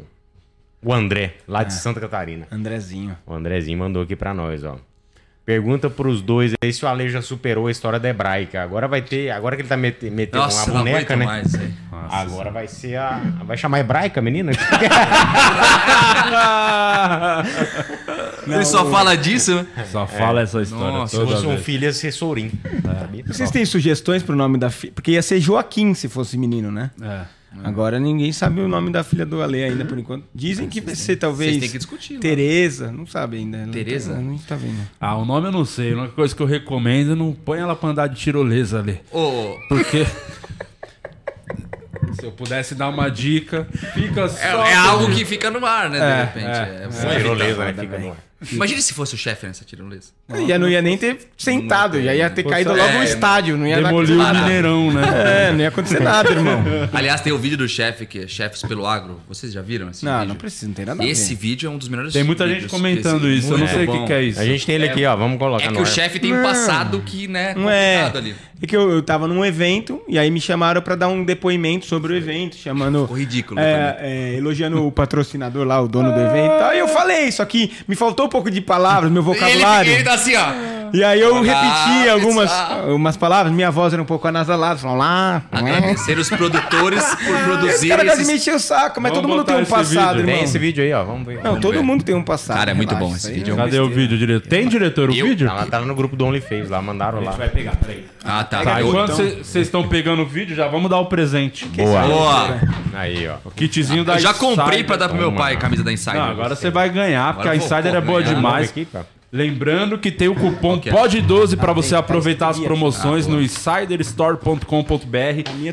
O 0.83 0.93
André, 0.93 1.35
lá 1.47 1.63
de 1.63 1.73
Santa 1.73 2.01
Catarina. 2.01 2.45
Andrezinho. 2.51 3.17
O 3.25 3.33
Andrezinho 3.33 3.79
mandou 3.79 4.03
aqui 4.03 4.17
pra 4.17 4.33
nós, 4.33 4.65
ó. 4.65 4.75
Pergunta 5.45 5.89
pros 5.91 6.21
dois 6.23 6.53
aí 6.63 6.73
se 6.73 6.83
o 6.83 6.87
Ale 6.87 7.07
já 7.07 7.21
superou 7.21 7.67
a 7.67 7.71
história 7.71 7.99
da 7.99 8.09
hebraica. 8.09 8.61
Agora 8.63 8.87
vai 8.87 9.01
ter. 9.01 9.29
Agora 9.29 9.55
que 9.55 9.61
ele 9.61 9.69
tá 9.69 9.77
mete- 9.77 10.09
metendo 10.09 10.43
Nossa, 10.43 10.69
uma 10.71 10.79
boneca, 10.79 11.15
né? 11.15 11.25
mais. 11.25 11.53
aí. 11.55 11.71
Agora 12.11 12.51
vai 12.51 12.67
ser 12.67 12.97
a. 12.97 13.21
Vai 13.45 13.55
chamar 13.55 13.79
hebraica, 13.79 14.21
menina? 14.21 14.51
Ele 18.47 18.65
só 18.65 18.89
fala 18.89 19.15
disso, 19.15 19.55
né? 19.55 19.67
Só 19.91 20.07
fala 20.07 20.41
essa 20.41 20.61
história 20.61 20.97
Nossa, 20.99 21.17
se 21.17 21.23
toda 21.23 21.35
fosse 21.35 21.47
um 21.47 21.57
filho, 21.57 21.83
ia 21.85 21.93
ser 21.93 22.11
Sorim. 22.11 22.51
Sabia? 22.83 23.23
Vocês 23.27 23.51
têm 23.51 23.65
sugestões 23.65 24.23
pro 24.23 24.35
nome 24.35 24.57
da 24.57 24.69
filha? 24.69 24.93
Porque 24.93 25.11
ia 25.11 25.21
ser 25.21 25.39
Joaquim 25.39 25.93
se 25.93 26.07
fosse 26.07 26.37
menino, 26.37 26.71
né? 26.71 26.91
É. 27.01 27.21
Agora 27.63 27.97
ninguém 27.99 28.33
sabe 28.33 28.59
o 28.59 28.67
nome 28.67 28.91
da 28.91 29.01
filha 29.01 29.25
do 29.25 29.41
Ale 29.41 29.63
ainda 29.63 29.85
por 29.85 29.97
enquanto. 29.97 30.25
Dizem 30.35 30.67
que 30.67 30.81
vai 30.81 30.93
ser 30.93 31.15
talvez 31.15 31.51
Vocês 31.51 31.61
têm 31.61 31.71
que 31.71 31.77
discutir. 31.77 32.13
né? 32.15 32.19
Tereza, 32.19 32.91
não 32.91 33.07
sabe 33.07 33.37
ainda. 33.37 33.59
Não 33.65 33.71
Tereza? 33.71 34.13
tá- 34.13 34.19
Não 34.19 34.37
tá 34.37 34.55
vendo. 34.57 34.81
Ah, 34.99 35.15
o 35.15 35.23
nome 35.23 35.47
eu 35.47 35.51
não 35.53 35.63
sei. 35.63 35.93
A 35.93 35.97
única 35.99 36.13
coisa 36.13 36.35
que 36.35 36.41
eu 36.41 36.45
recomendo 36.47 37.13
é 37.13 37.15
não 37.15 37.31
põe 37.31 37.59
ela 37.59 37.73
pra 37.73 37.89
andar 37.89 38.07
de 38.07 38.19
tirolesa 38.19 38.79
ali. 38.79 38.99
Ô, 39.09 39.55
Porque. 39.69 40.05
Se 42.19 42.25
eu 42.25 42.31
pudesse 42.31 42.75
dar 42.75 42.89
uma 42.89 43.09
dica, 43.09 43.67
fica 43.93 44.21
é, 44.21 44.27
só. 44.29 44.65
é 44.65 44.73
algo 44.73 45.11
que 45.13 45.25
fica 45.25 45.49
no 45.51 45.65
ar, 45.65 45.89
né? 45.89 45.99
De 45.99 46.05
É, 46.05 46.19
repente. 46.23 46.45
é. 46.45 46.81
É, 46.83 46.87
Essa 46.87 47.07
bom 47.07 47.15
tirolesa, 47.15 47.65
né? 47.65 47.73
Fica 47.73 47.99
no 47.99 48.11
ar. 48.11 48.17
Imagina 48.51 48.79
se 48.81 48.93
fosse 48.93 49.15
o 49.15 49.17
chefe 49.17 49.47
nessa 49.47 49.63
tirolesa. 49.65 50.09
Já 50.47 50.59
não 50.59 50.69
ia 50.69 50.81
nem 50.81 50.97
ter 50.97 51.17
sentado, 51.37 51.99
já 52.01 52.13
ia 52.13 52.29
ter 52.29 52.43
caído 52.43 52.71
logo 52.75 52.91
no 52.93 53.01
é, 53.01 53.05
estádio, 53.05 53.57
não 53.57 53.65
ia 53.65 53.81
dar 53.81 53.87
Demoliu 53.87 54.19
o. 54.19 54.33
Mineirão, 54.33 54.91
né? 54.91 55.01
É, 55.47 55.51
não 55.51 55.61
ia 55.61 55.69
acontecer 55.69 55.99
nada, 56.03 56.29
irmão. 56.29 56.61
Aliás, 56.93 57.21
tem 57.21 57.33
o 57.33 57.39
vídeo 57.39 57.57
do 57.57 57.67
chefe, 57.67 58.05
que 58.05 58.19
é 58.19 58.27
Chefes 58.27 58.61
pelo 58.61 58.85
Agro. 58.85 59.19
Vocês 59.27 59.51
já 59.53 59.61
viram 59.61 59.89
esse 59.89 60.05
Não, 60.05 60.13
vídeo? 60.19 60.27
não 60.29 60.35
precisa, 60.35 60.67
não 60.67 60.73
tem 60.73 60.85
nada 60.85 61.03
Esse 61.03 61.33
vídeo 61.33 61.67
é 61.67 61.69
um 61.71 61.77
dos 61.77 61.87
melhores 61.87 62.13
Tem 62.13 62.23
muita 62.23 62.47
gente 62.47 62.67
comentando 62.67 63.27
isso. 63.27 63.51
Eu 63.53 63.57
não 63.57 63.67
sei 63.67 63.87
o 63.87 63.91
que, 63.91 64.05
que 64.05 64.13
é 64.13 64.23
isso. 64.23 64.39
A 64.39 64.45
gente 64.45 64.65
tem 64.65 64.75
ele 64.75 64.89
aqui, 64.89 65.05
ó. 65.05 65.15
Vamos 65.15 65.39
colocar 65.39 65.63
É 65.63 65.67
que 65.69 65.73
no 65.73 65.81
o 65.81 65.85
chefe 65.85 66.19
tem 66.19 66.33
um 66.37 66.43
passado 66.43 67.01
que, 67.01 67.27
né, 67.27 67.55
Não 67.55 67.69
é. 67.69 68.11
ali. 68.15 68.35
É 68.61 68.67
que 68.67 68.75
eu, 68.75 68.89
eu 68.89 69.01
tava 69.01 69.27
num 69.27 69.43
evento 69.43 70.01
e 70.07 70.17
aí 70.19 70.29
me 70.31 70.39
chamaram 70.39 70.81
pra 70.81 70.95
dar 70.95 71.07
um 71.07 71.23
depoimento 71.23 71.85
sobre 71.85 72.04
o 72.11 72.15
evento, 72.15 72.55
chamando. 72.55 73.01
Ficou 73.03 73.17
ridículo. 73.17 73.59
É, 73.59 73.97
é, 73.99 74.35
elogiando 74.35 74.85
o 74.85 74.91
patrocinador 74.91 75.65
lá, 75.65 75.81
o 75.81 75.87
dono 75.87 76.11
do 76.11 76.19
evento. 76.19 76.63
Aí 76.63 76.79
eu 76.79 76.87
falei, 76.87 77.31
só 77.31 77.43
que 77.45 77.71
me 77.87 77.95
faltou 77.95 78.25
um 78.25 78.29
pouco 78.29 78.49
de 78.51 78.61
palavras, 78.61 79.11
meu 79.11 79.21
Ele, 79.21 79.33
vocabulário. 79.33 79.91
ele 79.91 80.03
tá 80.03 80.13
assim, 80.13 80.35
ó. 80.35 80.74
E 80.93 81.03
aí 81.03 81.19
eu 81.21 81.35
Olá, 81.35 81.41
repeti 81.41 82.09
algumas 82.09 82.49
pessoal. 82.51 82.95
umas 82.95 83.17
palavras, 83.17 83.53
minha 83.53 83.69
voz 83.71 83.93
era 83.93 84.01
um 84.01 84.05
pouco 84.05 84.27
anasalada, 84.27 84.77
falando 84.79 84.97
lá. 84.99 85.41
Agradecer 85.51 86.17
os 86.17 86.29
produtores 86.29 87.03
por 87.03 87.33
Esse 87.35 87.43
produzir 87.43 87.87
cara 87.89 88.03
gosta 88.03 88.23
de 88.23 88.31
esses... 88.31 88.53
o 88.53 88.59
saco, 88.59 89.01
mas 89.01 89.11
Vamos 89.11 89.25
todo 89.27 89.31
mundo 89.37 89.45
tem 89.45 89.55
um 89.55 89.65
passado, 89.65 89.89
vídeo. 89.89 90.19
irmão. 90.21 90.35
Tem 90.35 90.43
esse 90.43 90.59
vídeo 90.59 90.83
aí, 90.83 90.93
ó. 90.93 91.03
Vamos 91.03 91.25
ver. 91.25 91.35
Não, 91.35 91.43
Vamos 91.43 91.59
todo 91.61 91.73
ver. 91.73 91.81
mundo 91.83 92.03
tem 92.03 92.15
um 92.15 92.23
passado. 92.23 92.57
Cara, 92.57 92.71
é 92.71 92.73
muito 92.73 92.89
relaxa, 92.93 93.09
bom 93.09 93.15
esse 93.15 93.31
vídeo, 93.31 93.53
é 93.53 93.57
Cadê 93.57 93.79
o 93.79 93.89
vídeo, 93.89 94.17
diretor? 94.17 94.47
Tem, 94.49 94.67
diretor, 94.67 95.09
o 95.09 95.13
Eu- 95.13 95.25
vídeo? 95.27 95.47
Ela 95.49 95.65
tá 95.65 95.79
lá 95.79 95.85
no 95.85 95.95
grupo 95.95 96.15
do 96.15 96.25
OnlyFans 96.25 96.69
lá, 96.69 96.81
mandaram 96.81 97.21
lá. 97.23 97.31
vai 97.31 97.49
pegar, 97.49 97.75
peraí. 97.75 98.05
Ah, 98.23 98.43
tá. 98.43 98.61
Tá, 98.63 98.81
enquanto 98.81 99.11
vocês 99.13 99.55
estão 99.67 99.87
pegando 99.87 100.21
o 100.23 100.25
vídeo, 100.25 100.55
já 100.55 100.67
vamos 100.67 100.89
dar 100.89 100.97
o 100.99 101.05
presente. 101.05 101.65
Boa. 101.67 102.01
Boa. 102.01 102.59
Aí, 102.93 103.27
ó. 103.27 103.35
O 103.45 103.51
kitzinho 103.51 104.03
da 104.03 104.15
Eu 104.15 104.19
já 104.19 104.33
comprei 104.33 104.83
pra 104.83 104.95
dar 104.97 105.09
pro 105.09 105.17
meu 105.17 105.31
pai 105.31 105.53
a 105.53 105.57
camisa 105.57 105.83
da 105.83 105.91
Insider. 105.91 106.15
Não, 106.15 106.29
agora 106.31 106.55
você 106.55 106.69
vai 106.71 106.89
ganhar, 106.89 107.33
porque 107.33 107.49
a 107.49 107.55
Insider 107.55 107.93
é 107.93 108.01
boa 108.01 108.23
demais. 108.23 108.69
Aqui, 108.69 108.85
cara. 108.85 109.05
Lembrando 109.35 109.97
que 109.97 110.09
tem 110.11 110.29
o 110.29 110.35
cupom 110.35 110.75
é? 110.85 110.89
POD12 110.89 111.57
para 111.57 111.73
você 111.73 111.89
tá 111.89 111.99
aproveitar 111.99 112.47
as 112.51 112.59
promoções 112.59 113.27
Ah, 113.27 113.31
no 113.31 113.41
insiderstore.com.br. 113.41 114.63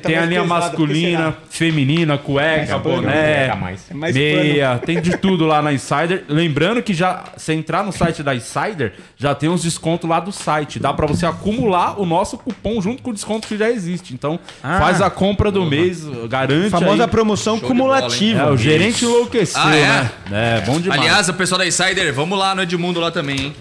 tá 0.03 0.09
Tem 0.09 0.19
a 0.19 0.27
linha 0.27 0.43
pesada, 0.43 0.61
masculina, 0.67 1.37
feminina, 1.49 2.19
cueca, 2.19 2.77
boné. 2.79 3.47
É 3.89 3.95
meia, 4.13 4.81
tem 4.85 5.01
de 5.01 5.17
tudo 5.17 5.47
lá 5.47 5.63
na 5.63 5.73
Insider. 5.73 6.25
Lembrando 6.29 6.83
que 6.83 6.93
já 6.93 7.23
você 7.37 7.53
entrar 7.53 7.85
no 7.85 7.93
site 7.93 8.21
da 8.23 8.35
Insider, 8.35 8.95
já 9.17 9.33
tem 9.33 9.49
uns 9.49 9.63
descontos 9.63 10.11
lá 10.11 10.19
do 10.19 10.33
site. 10.33 10.81
Dá 10.81 10.93
para 10.93 11.07
você 11.07 11.25
acumular 11.25 12.01
o 12.01 12.05
nosso 12.05 12.37
cupom 12.37 12.83
junto 12.83 13.01
com 13.01 13.11
o 13.11 13.15
desconto 13.15 13.47
que 13.47 13.57
já 13.57 13.71
existe. 13.71 14.13
Então, 14.13 14.41
Ah. 14.61 14.81
faz 14.81 15.01
a 15.01 15.09
compra 15.09 15.53
do 15.53 15.65
mês, 15.65 16.03
garante 16.29 16.71
Famosa 16.71 17.05
aí. 17.05 17.09
promoção 17.11 17.61
Show 17.61 17.69
de 17.71 17.75
bola, 17.79 18.01
cumulativa. 18.01 18.41
É, 18.43 18.51
o 18.51 18.57
gerente 18.57 19.05
enlouqueceu, 19.05 19.63
Ah, 19.63 19.77
é? 19.77 19.87
né? 19.87 20.11
É, 20.33 20.61
bom 20.63 20.81
demais. 20.81 21.01
Aliás, 21.01 21.29
o 21.29 21.35
pessoal 21.35 21.61
da 21.61 21.67
Insider, 21.67 22.13
vamos 22.13 22.37
lá 22.37 22.57
no 22.57 22.63
Edmundo 22.63 22.99
lá 22.99 23.13
também, 23.13 23.39
hein? 23.41 23.52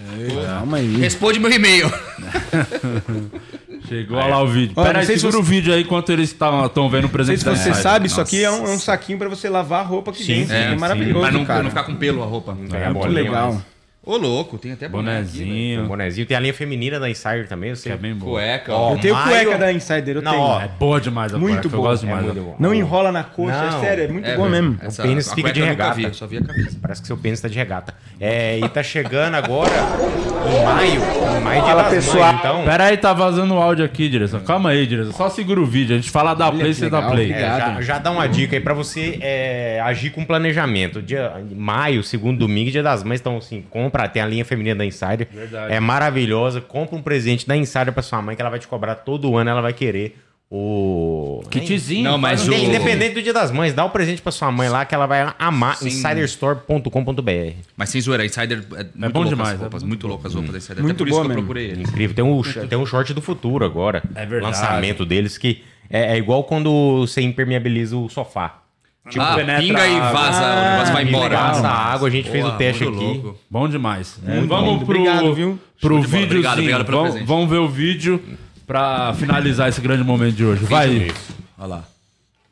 Calma 0.46 0.76
aí. 0.78 0.96
Responde 0.96 1.38
meu 1.40 1.50
e-mail. 1.50 1.90
Chegou 3.88 4.16
lá 4.16 4.42
o 4.42 4.46
vídeo. 4.46 4.72
Olha, 4.76 4.86
Pera 4.86 4.92
não 4.94 5.00
aí, 5.00 5.06
sei 5.06 5.16
se 5.16 5.20
segura 5.22 5.36
você- 5.38 5.42
o 5.42 5.44
vídeo 5.46 5.74
aí 5.74 5.82
enquanto 5.82 6.10
eles 6.10 6.30
estão 6.30 6.68
vendo 6.88 7.04
o 7.04 7.08
Não 7.08 7.08
sei 7.08 7.08
presente 7.08 7.40
se 7.40 7.44
você 7.44 7.74
sabe, 7.74 8.06
isso 8.06 8.18
Nossa. 8.18 8.28
aqui 8.28 8.44
é 8.44 8.50
um, 8.50 8.66
é 8.66 8.70
um 8.70 8.78
saquinho 8.78 9.18
pra 9.18 9.28
você 9.28 9.48
lavar 9.48 9.80
a 9.80 9.86
roupa 9.86 10.10
aqui 10.12 10.24
dentro. 10.24 10.54
É, 10.54 10.66
é 10.66 10.70
sim. 10.70 10.76
maravilhoso, 10.78 11.20
Pra 11.20 11.30
não, 11.32 11.44
cara. 11.44 11.62
não 11.62 11.70
ficar 11.70 11.84
com 11.84 11.94
pelo 11.96 12.22
a 12.22 12.26
roupa. 12.26 12.56
Pega 12.70 12.88
a 12.88 12.92
Muito 12.92 13.08
legal. 13.08 13.52
mas- 13.54 13.71
Ô, 14.04 14.16
louco, 14.16 14.58
tem 14.58 14.72
até 14.72 14.88
boné 14.88 15.18
aqui, 15.18 15.22
um 15.22 15.22
Bonezinho. 15.44 15.86
bonezinho. 15.86 16.26
Tem 16.26 16.36
a 16.36 16.40
linha 16.40 16.52
feminina 16.52 16.98
da 16.98 17.08
Insider 17.08 17.46
também, 17.46 17.70
eu 17.70 17.76
sei. 17.76 17.92
Que 17.92 17.98
é 17.98 18.00
bem 18.00 18.12
bom. 18.12 18.30
Cueca, 18.30 18.72
Ó. 18.74 18.94
Eu 18.94 18.98
tenho 18.98 19.14
Maio- 19.14 19.28
cueca 19.44 19.58
da 19.58 19.72
Insider, 19.72 20.16
eu 20.16 20.22
Não, 20.22 20.32
tenho. 20.32 20.42
ó, 20.42 20.60
É 20.60 20.66
boa 20.76 21.00
demais 21.00 21.32
a 21.32 21.38
Muito 21.38 21.52
cueca, 21.52 21.66
eu 21.68 21.70
boa. 21.70 21.90
gosto 21.90 22.02
É 22.02 22.06
demais. 22.06 22.24
muito 22.24 22.36
da- 22.36 22.42
bom. 22.42 22.56
Não 22.58 22.74
enrola 22.74 23.12
na 23.12 23.22
coxa, 23.22 23.56
Não. 23.70 23.78
é 23.78 23.80
sério, 23.80 24.04
é 24.04 24.08
muito 24.08 24.28
É, 24.28 24.34
bom 24.36 24.48
velho. 24.50 24.64
mesmo. 24.64 24.78
Essa- 24.82 25.02
O 25.02 25.06
pênis 25.06 25.32
fica 25.32 25.52
de 25.52 25.60
eu 25.60 25.66
regata. 25.66 25.94
vi, 25.94 26.02
eu 26.02 26.14
só 26.14 26.26
vi 26.26 26.38
a 26.38 26.42
camisa. 26.42 26.76
Parece 26.82 27.00
que 27.00 27.06
seu 27.06 27.16
pênis 27.16 27.40
tá 27.40 27.46
de 27.46 27.54
regata. 27.54 27.94
É, 28.18 28.58
e 28.58 28.68
tá 28.68 28.82
chegando 28.82 29.36
agora 29.36 29.70
em 29.70 30.64
maio. 30.64 31.00
Em 31.38 31.40
maio 31.44 31.64
das 31.76 31.88
pessoal. 31.90 32.34
então. 32.34 32.64
Pera 32.64 32.84
aí, 32.86 32.96
tá 32.96 33.12
vazando 33.12 33.54
o 33.54 33.58
áudio 33.58 33.84
aqui, 33.84 34.08
direção. 34.08 34.40
Calma 34.40 34.70
aí, 34.70 34.84
direção. 34.84 35.12
Só 35.12 35.28
segura 35.30 35.60
o 35.60 35.64
vídeo. 35.64 35.94
A 35.94 35.98
gente 36.00 36.10
fala 36.10 36.34
da 36.34 36.48
Olha 36.48 36.58
play, 36.58 36.74
você 36.74 36.90
dá 36.90 37.02
play. 37.02 37.32
É, 37.32 37.38
já, 37.40 37.80
já 37.80 37.98
dá 38.00 38.10
uma 38.10 38.26
dica 38.28 38.56
aí 38.56 38.60
pra 38.60 38.74
você 38.74 39.16
é, 39.20 39.80
agir 39.84 40.10
com 40.10 40.24
planejamento. 40.24 41.00
Dia, 41.00 41.34
maio, 41.54 42.02
segundo 42.02 42.40
domingo, 42.40 42.68
dia 42.68 42.82
das 42.82 43.04
mães, 43.04 43.20
então 43.20 43.36
assim, 43.36 43.62
compra, 43.70 43.91
tem 44.08 44.22
a 44.22 44.26
linha 44.26 44.44
feminina 44.44 44.76
da 44.76 44.84
Insider. 44.84 45.28
Verdade. 45.32 45.72
É 45.72 45.80
maravilhosa. 45.80 46.60
Compra 46.60 46.96
um 46.96 47.02
presente 47.02 47.46
da 47.46 47.56
Insider 47.56 47.92
pra 47.92 48.02
sua 48.02 48.20
mãe, 48.22 48.34
que 48.36 48.42
ela 48.42 48.50
vai 48.50 48.58
te 48.58 48.66
cobrar 48.68 48.94
todo 48.96 49.36
ano, 49.36 49.50
ela 49.50 49.60
vai 49.60 49.72
querer 49.72 50.18
o. 50.50 51.42
Kitzinho. 51.50 52.04
Não, 52.04 52.18
mas 52.18 52.46
o- 52.46 52.52
um- 52.52 52.54
Independente 52.58 53.14
do 53.14 53.22
dia 53.22 53.32
das 53.32 53.50
mães, 53.50 53.72
dá 53.72 53.84
o 53.84 53.90
presente 53.90 54.20
pra 54.20 54.30
sua 54.30 54.52
mãe 54.52 54.68
lá 54.68 54.84
que 54.84 54.94
ela 54.94 55.06
vai 55.06 55.32
amar. 55.38 55.78
Insiderstore.com.br. 55.82 57.54
Mas 57.76 57.88
sem 57.88 58.00
zoeira, 58.00 58.24
Insider 58.24 58.62
é 58.74 58.84
muito 58.94 59.12
bom 59.12 59.24
demais, 59.24 59.54
as 59.54 59.60
roupas, 59.60 59.82
é 59.82 59.86
muito 59.86 60.06
loucas 60.06 60.26
as 60.26 60.34
roupas 60.34 60.52
da 60.52 60.58
Insider. 60.58 60.82
Muito 60.82 60.94
Até 60.96 60.98
por 61.04 61.08
isso 61.08 61.18
que 61.20 61.24
eu 61.24 61.28
mesmo. 61.28 61.42
procurei 61.42 61.66
ele. 61.70 61.82
Incrível. 61.82 62.14
Tem 62.16 62.24
um, 62.24 62.42
tem 62.68 62.78
um 62.78 62.86
short 62.86 63.12
do 63.14 63.22
futuro 63.22 63.64
agora. 63.64 64.02
É 64.14 64.26
verdade. 64.26 64.42
Lançamento 64.54 65.04
deles 65.04 65.38
que 65.38 65.62
é, 65.90 66.12
é 66.14 66.18
igual 66.18 66.44
quando 66.44 67.00
você 67.06 67.20
impermeabiliza 67.22 67.96
o 67.96 68.08
sofá. 68.08 68.61
Tipo, 69.08 69.24
ah, 69.24 69.34
penetra 69.34 69.60
pinga 69.62 69.86
e 69.88 69.98
vaza, 69.98 70.40
Ah, 70.46 70.52
o 70.68 70.70
negócio 70.72 70.92
vai 70.94 71.04
Pinga 71.04 71.16
embora. 71.18 71.36
vaza 71.36 71.68
a 71.68 71.92
água, 71.92 72.08
a 72.08 72.10
gente 72.10 72.30
fez 72.30 72.44
o 72.44 72.52
teste 72.52 72.84
aqui. 72.84 72.92
louco. 72.92 73.38
Bom 73.50 73.68
demais. 73.68 74.18
Muito 74.22 74.46
vamos 74.46 74.78
bom. 74.78 74.84
pro, 74.86 74.94
Obrigado, 75.00 75.34
viu? 75.34 75.58
pro 75.80 75.96
videozinho. 76.00 76.24
Obrigado, 76.26 76.58
obrigado 76.58 76.84
pelo 76.84 77.02
vamos, 77.08 77.22
vamos 77.26 77.50
ver 77.50 77.58
o 77.58 77.68
vídeo 77.68 78.22
pra 78.66 79.12
finalizar 79.14 79.68
esse 79.68 79.80
grande 79.80 80.04
momento 80.04 80.36
de 80.36 80.44
hoje. 80.44 80.64
Vai. 80.64 81.10
Olha 81.58 81.66
lá. 81.66 81.84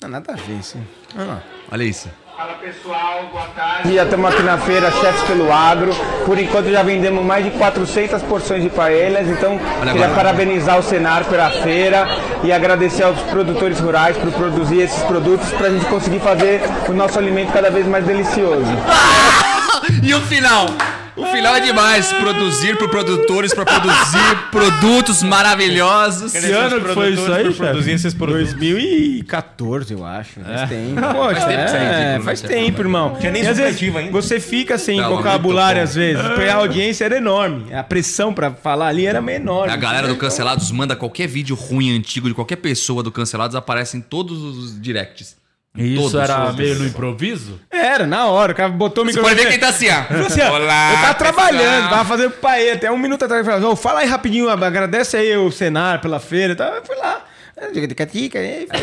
Não, 0.02 0.08
nada 0.08 0.32
a 0.32 0.36
ver 0.36 0.58
isso. 0.58 0.76
Ah, 1.16 1.24
não. 1.24 1.42
Olha 1.70 1.84
isso. 1.84 2.08
Fala 2.40 2.54
pessoal, 2.54 3.28
boa 3.30 3.44
tarde. 3.54 3.94
Já 3.94 4.02
estamos 4.02 4.32
aqui 4.32 4.42
na 4.42 4.56
feira 4.56 4.90
Chefs 4.90 5.22
pelo 5.24 5.52
Agro. 5.52 5.92
Por 6.24 6.38
enquanto 6.38 6.70
já 6.70 6.82
vendemos 6.82 7.22
mais 7.22 7.44
de 7.44 7.50
400 7.50 8.22
porções 8.22 8.62
de 8.62 8.70
paellas. 8.70 9.28
Então 9.28 9.58
queria 9.58 10.06
agora. 10.06 10.14
parabenizar 10.14 10.78
o 10.78 10.82
Senar 10.82 11.26
pela 11.26 11.50
feira 11.50 12.08
e 12.42 12.50
agradecer 12.50 13.02
aos 13.02 13.20
produtores 13.24 13.78
rurais 13.78 14.16
por 14.16 14.32
produzir 14.32 14.80
esses 14.80 15.02
produtos 15.02 15.50
para 15.50 15.66
a 15.66 15.70
gente 15.70 15.84
conseguir 15.84 16.20
fazer 16.20 16.62
o 16.88 16.94
nosso 16.94 17.18
alimento 17.18 17.52
cada 17.52 17.70
vez 17.70 17.86
mais 17.86 18.06
delicioso. 18.06 18.64
E 20.02 20.14
o 20.14 20.20
final? 20.22 20.66
O 21.16 21.26
final 21.26 21.54
é 21.56 21.60
demais. 21.60 22.12
Produzir 22.12 22.78
por 22.78 22.88
produtores 22.88 23.52
pra 23.52 23.64
produzir 23.64 24.36
produtos 24.50 25.22
maravilhosos. 25.22 26.32
Que 26.32 26.50
ano 26.52 26.80
que 26.80 26.94
foi 26.94 27.10
isso 27.12 27.32
aí? 27.32 27.52
Produzir 27.52 27.92
esses 27.92 28.14
produtos. 28.14 28.54
2014, 28.54 29.92
eu 29.92 30.04
acho. 30.04 30.40
Faz 30.40 30.68
tempo. 30.68 31.00
Poxa, 31.00 31.46
tempo 31.46 31.62
que 31.64 31.70
você 31.70 31.76
é 31.76 32.16
é, 32.16 32.20
faz 32.20 32.40
tempo, 32.40 32.80
irmão. 32.80 33.16
Tinha 33.18 33.32
nem 33.32 33.42
E 33.42 33.46
às 33.46 33.56
vezes 33.56 33.72
substantivo 33.72 33.98
ainda. 33.98 34.12
Você 34.12 34.40
fica 34.40 34.78
sem 34.78 35.00
Não, 35.00 35.16
vocabulário 35.16 35.82
às 35.82 35.94
vezes. 35.94 36.22
porque 36.22 36.44
A 36.44 36.56
audiência 36.56 37.04
era 37.04 37.16
enorme. 37.16 37.72
A 37.74 37.82
pressão 37.82 38.32
pra 38.32 38.52
falar 38.52 38.88
ali 38.88 39.06
era 39.06 39.20
menor. 39.20 39.68
A 39.68 39.76
galera 39.76 40.08
do 40.08 40.16
Cancelados 40.16 40.70
manda 40.70 40.96
qualquer 40.96 41.26
vídeo 41.26 41.54
ruim, 41.54 41.96
antigo, 41.96 42.28
de 42.28 42.34
qualquer 42.34 42.56
pessoa 42.56 43.02
do 43.02 43.10
Cancelados, 43.12 43.54
aparece 43.56 43.96
em 43.96 44.00
todos 44.00 44.40
os 44.42 44.80
directs. 44.80 45.39
E 45.76 45.94
Isso 45.94 46.10
Todos, 46.10 46.14
era 46.28 46.52
meio 46.52 46.74
no 46.80 46.86
improviso? 46.86 47.60
Era, 47.70 48.04
na 48.04 48.26
hora. 48.26 48.52
O 48.52 48.54
cara 48.56 48.68
botou 48.70 49.04
o 49.04 49.06
Você 49.06 49.12
microfone. 49.12 49.36
pode 49.36 49.46
ver 49.46 49.50
quem 49.52 49.60
tá 49.60 49.68
assim, 49.68 49.86
ó. 49.88 50.26
Assim, 50.26 50.40
ó, 50.42 50.54
Olá, 50.56 50.90
eu 50.92 50.98
tava 51.00 51.14
trabalhando, 51.14 51.88
tava 51.90 52.04
fazendo 52.04 52.30
paê, 52.32 52.72
até 52.72 52.90
um 52.90 52.98
minuto 52.98 53.24
atrás. 53.24 53.46
Eu 53.46 53.52
falei, 53.52 53.68
"Ô, 53.68 53.76
fala 53.76 54.00
aí 54.00 54.06
rapidinho, 54.08 54.48
agradece 54.50 55.16
aí 55.16 55.36
o 55.36 55.50
Senar 55.52 56.00
pela 56.00 56.18
feira. 56.18 56.56
Tá? 56.56 56.66
Eu 56.76 56.84
fui 56.84 56.96
lá. 56.96 57.22
Tica-tica, 57.88 58.38
aí, 58.38 58.66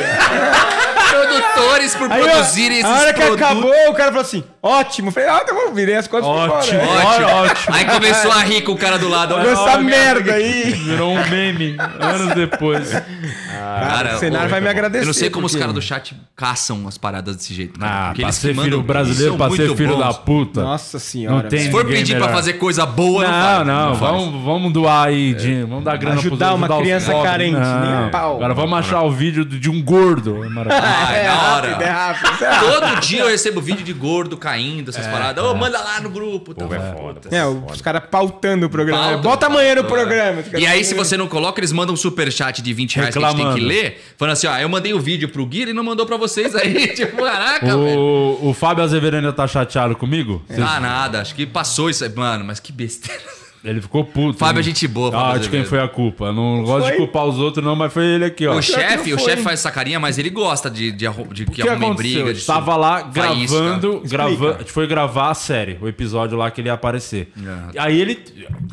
Produtores 1.10 1.96
por 1.96 2.12
Aí, 2.12 2.22
ó, 2.22 2.26
produzirem 2.30 2.80
esses 2.80 2.86
a 2.92 2.96
hora 3.00 3.14
que 3.14 3.22
produtos. 3.22 3.42
acabou, 3.46 3.72
o 3.90 3.94
cara 3.94 4.08
falou 4.10 4.22
assim: 4.22 4.44
ótimo. 4.62 5.08
Eu 5.08 5.12
falei, 5.14 5.30
ah, 5.30 5.40
tá 5.40 5.54
bom, 5.54 5.74
virei 5.74 5.96
as 5.96 6.08
costas 6.08 6.30
fui 6.30 6.40
Ótimo, 6.58 6.82
embora. 6.82 7.08
Ótimo. 7.08 7.28
ótimo. 7.28 7.76
Aí 7.76 7.86
começou 7.86 8.32
a 8.32 8.40
rir 8.44 8.62
com 8.62 8.72
o 8.74 8.78
cara 8.78 8.98
do 9.00 9.08
lado. 9.08 9.34
Olha 9.34 9.50
essa 9.50 9.62
Olha, 9.62 9.78
merda 9.80 10.34
aí. 10.34 10.74
Virou 10.74 11.12
um 11.14 11.30
meme 11.30 11.78
anos 12.00 12.36
depois. 12.36 12.92
Cara, 12.92 14.16
o 14.16 14.20
Senar 14.20 14.48
vai 14.50 14.60
me 14.62 14.68
agradecer. 14.70 15.04
Eu 15.04 15.08
não 15.08 15.14
sei 15.14 15.30
como 15.30 15.46
os 15.46 15.52
porque- 15.54 15.60
caras 15.62 15.74
do 15.76 15.82
chat 15.82 16.16
caçam 16.36 16.88
as 16.88 16.98
paradas 16.98 17.36
desse 17.38 17.54
jeito. 17.54 17.80
Cara, 17.80 17.92
Ah, 17.92 18.06
porque 18.08 18.22
pra 18.22 18.28
eles 18.28 18.36
ser 18.36 18.48
que 18.50 18.54
mandam 18.56 18.72
filho 18.72 18.84
brasileiro, 18.84 19.30
são 19.32 19.38
pra 19.38 19.50
ser 19.56 19.62
muito 19.64 19.76
filho 19.78 19.96
bons. 19.98 20.00
da 20.06 20.14
puta. 20.14 20.62
Nossa 20.62 21.00
senhora. 21.00 21.44
Não 21.44 21.50
tem 21.50 21.60
Se 21.62 21.72
for 21.72 21.84
ninguém 21.84 22.00
pedir 22.00 22.12
pra 22.18 22.22
melhor. 22.28 22.36
fazer 22.36 22.54
coisa 22.54 22.86
boa, 22.86 23.24
não, 23.26 23.66
Não, 23.66 23.90
não, 23.90 23.96
faz. 23.96 24.12
vamos, 24.12 24.44
vamos 24.44 24.74
doar 24.74 25.08
aí, 25.08 25.34
dinheiro, 25.34 25.68
vamos 25.68 25.84
dar 25.86 25.98
grana 25.98 26.18
Ajudar 26.20 26.48
pros- 26.50 26.58
uma 26.58 26.76
os 26.76 26.82
criança 26.82 27.14
carente, 27.24 27.56
nem 27.58 27.60
a 27.60 28.10
pau. 28.12 28.36
Agora 28.36 28.54
vamos 28.54 28.67
achar 28.76 29.02
o 29.02 29.12
vídeo 29.12 29.46
de 29.46 29.70
um 29.70 29.82
gordo. 29.82 30.44
É 30.44 30.50
maravilhoso. 30.50 30.94
Ai, 31.08 31.20
é 31.22 31.24
da 31.24 31.34
hora. 31.34 31.68
rápido, 31.70 31.82
é 31.84 31.90
rápido. 31.90 32.44
é 32.44 32.50
rápido. 32.50 32.72
Todo 32.72 33.00
dia 33.02 33.20
eu 33.22 33.28
recebo 33.28 33.62
vídeo 33.62 33.84
de 33.84 33.94
gordo 33.94 34.38
caindo, 34.38 34.90
essas 34.90 35.08
paradas. 35.08 35.44
Ô, 35.44 35.56
manda 35.56 35.80
lá 35.80 36.02
no 36.02 36.10
grupo. 36.10 36.54
Tá. 36.54 36.66
é 36.66 36.94
foda. 36.94 37.22
É, 37.32 37.46
os 37.46 37.82
caras 37.82 38.04
pautando 38.10 38.66
o 38.66 38.70
programa. 38.70 39.02
Pauta, 39.02 39.18
Bota 39.18 39.46
amanhã 39.48 39.76
no 39.76 39.84
programa. 39.84 40.44
E 40.58 40.66
aí, 40.66 40.84
se 40.84 40.94
você 40.94 41.16
não 41.18 41.28
coloca, 41.28 41.60
eles 41.60 41.72
mandam 41.72 41.94
um 41.94 41.98
superchat 41.98 42.62
de 42.62 42.74
20 42.74 42.96
reais 42.96 43.16
que 43.16 43.24
a 43.24 43.30
gente 43.30 43.36
tem 43.38 43.46
que 43.46 43.52
Reclamando. 43.54 43.68
ler. 43.68 44.04
Falando 44.18 44.34
assim, 44.34 44.48
ó, 44.48 44.58
eu 44.58 44.70
mandei 44.70 44.94
o 44.94 45.00
vídeo 45.00 45.30
pro 45.30 45.46
Gui, 45.46 45.62
ele 45.64 45.74
não 45.74 45.84
mandou 45.84 46.06
pra 46.06 46.18
vocês 46.18 46.56
aí. 46.56 46.88
tipo, 46.96 47.24
caraca, 47.24 47.78
velho. 47.78 48.00
O, 48.00 48.50
o 48.50 48.54
Fábio 48.54 48.84
Azevedo 48.84 49.16
ainda 49.18 49.34
tá 49.34 49.48
chateado 49.48 49.96
comigo? 49.96 50.44
Ah, 50.50 50.80
nada, 50.80 51.22
acho 51.22 51.36
que 51.36 51.46
passou 51.46 51.90
isso 51.90 52.04
aí. 52.04 52.12
Mano, 52.16 52.44
mas 52.46 52.60
que 52.60 52.72
besteira. 52.72 53.22
Ele 53.70 53.82
ficou 53.82 54.04
puto. 54.06 54.38
Fábio 54.40 54.60
é 54.62 54.64
gente 54.64 54.88
boa, 54.88 55.34
Ah, 55.34 55.38
de 55.38 55.50
quem 55.50 55.66
foi 55.66 55.80
a 55.80 55.88
culpa. 55.88 56.32
Não 56.32 56.64
gosto 56.64 56.84
de 56.86 56.90
Foi? 56.92 56.98
culpar 56.98 57.26
os 57.26 57.38
outros, 57.38 57.64
não, 57.64 57.76
mas 57.76 57.92
foi 57.92 58.06
ele 58.06 58.26
aqui, 58.26 58.48
ó. 58.48 58.56
O 58.56 58.62
chefe, 58.62 59.14
o 59.14 59.20
chefe 59.20 59.42
faz 59.44 59.60
essa 59.60 59.70
carinha, 59.72 60.00
mas 60.00 60.18
ele 60.18 60.30
gosta 60.30 60.70
de, 60.70 60.92
de, 60.92 61.06
de 61.34 61.46
que 61.46 61.52
que 61.62 61.62
arrumem 61.70 61.90
aconteceu? 61.92 62.24
briga. 62.24 62.34
De 62.34 62.46
Tava 62.46 62.76
lá 62.76 63.02
gravando, 63.02 64.02
grava, 64.06 64.30
Explica. 64.32 64.56
a 64.56 64.58
gente 64.60 64.72
foi 64.72 64.88
gravar 64.88 65.30
a 65.32 65.34
série, 65.34 65.78
o 65.82 65.88
episódio 65.88 66.38
lá 66.38 66.50
que 66.50 66.62
ele 66.62 66.70
ia 66.70 66.74
aparecer. 66.74 67.32
É. 67.76 67.80
Aí 67.80 68.00
ele, 68.00 68.18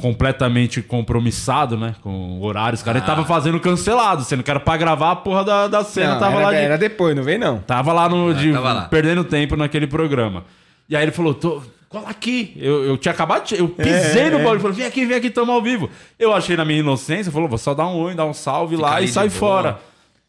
completamente 0.00 0.82
compromissado, 0.82 1.76
né, 1.76 1.94
com 2.02 2.40
horários, 2.40 2.82
cara, 2.82 2.98
Ah. 2.98 3.00
ele 3.00 3.06
tava 3.06 3.24
fazendo 3.24 3.58
cancelado, 3.60 4.22
sendo 4.22 4.42
que 4.42 4.50
era 4.50 4.60
pra 4.60 4.76
gravar 4.76 5.10
a 5.12 5.16
porra 5.16 5.44
da, 5.44 5.66
da 5.68 5.82
cena, 5.84 6.12
Não, 6.14 6.20
tava 6.20 6.36
era, 6.36 6.44
lá 6.44 6.50
de, 6.52 6.56
era 6.58 6.78
depois, 6.78 7.16
não 7.16 7.22
vem 7.22 7.38
não. 7.38 7.58
Tava 7.58 7.92
lá 7.92 8.08
no. 8.08 8.32
de- 8.34 8.50
É, 8.50 8.52
tava 8.52 8.72
lá. 8.72 8.82
Perdendo 8.82 9.24
tempo 9.24 9.56
naquele 9.56 9.86
programa. 9.86 10.44
E 10.88 10.94
aí 10.96 11.02
ele 11.02 11.12
falou: 11.12 11.34
tô. 11.34 11.62
Cola 11.94 12.08
aqui. 12.10 12.52
Eu, 12.56 12.84
eu 12.84 12.96
tinha 12.96 13.12
acabado 13.12 13.46
de. 13.46 13.58
Eu 13.58 13.68
pisei 13.68 14.22
É, 14.22 14.30
no 14.30 14.38
balde. 14.38 14.52
Ele 14.54 14.60
falou: 14.60 14.72
vem 14.76 14.86
aqui, 14.86 15.06
vem 15.06 15.16
aqui, 15.16 15.30
tamo 15.30 15.52
ao 15.52 15.62
vivo. 15.62 15.88
Eu 16.18 16.32
achei 16.32 16.56
na 16.56 16.64
minha 16.64 16.80
inocência, 16.80 17.30
falou: 17.30 17.48
vou 17.48 17.58
só 17.58 17.72
dar 17.74 17.86
um 17.86 17.96
oi, 17.96 18.14
dar 18.14 18.24
um 18.26 18.34
salve 18.34 18.74
Fica 18.76 18.88
lá 18.88 19.00
e 19.00 19.08
sai 19.08 19.30
fora. 19.30 19.78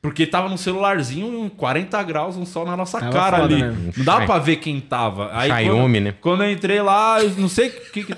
Porque 0.02 0.28
tava 0.28 0.48
no 0.48 0.58
celularzinho, 0.60 1.26
um 1.42 1.50
40 1.50 2.04
graus, 2.04 2.38
um 2.38 2.46
sol 2.46 2.64
na 2.64 2.78
nossa 2.78 3.00
Tava 3.00 3.12
cara 3.12 3.38
foda, 3.40 3.56
ali. 3.56 3.64
né? 3.64 3.76
Não 3.98 4.06
dá 4.06 4.22
pra 4.22 4.38
ver 4.38 4.58
quem 4.58 4.80
tava. 4.80 5.32
Aí, 5.34 5.50
Xiaomi, 5.50 5.94
quando, 5.98 6.04
né? 6.04 6.14
Quando 6.22 6.44
eu 6.44 6.52
entrei 6.52 6.80
lá, 6.80 7.24
eu 7.24 7.32
não 7.38 7.50
sei 7.50 7.70
o 7.70 7.72
que 7.92 8.04
que 8.04 8.14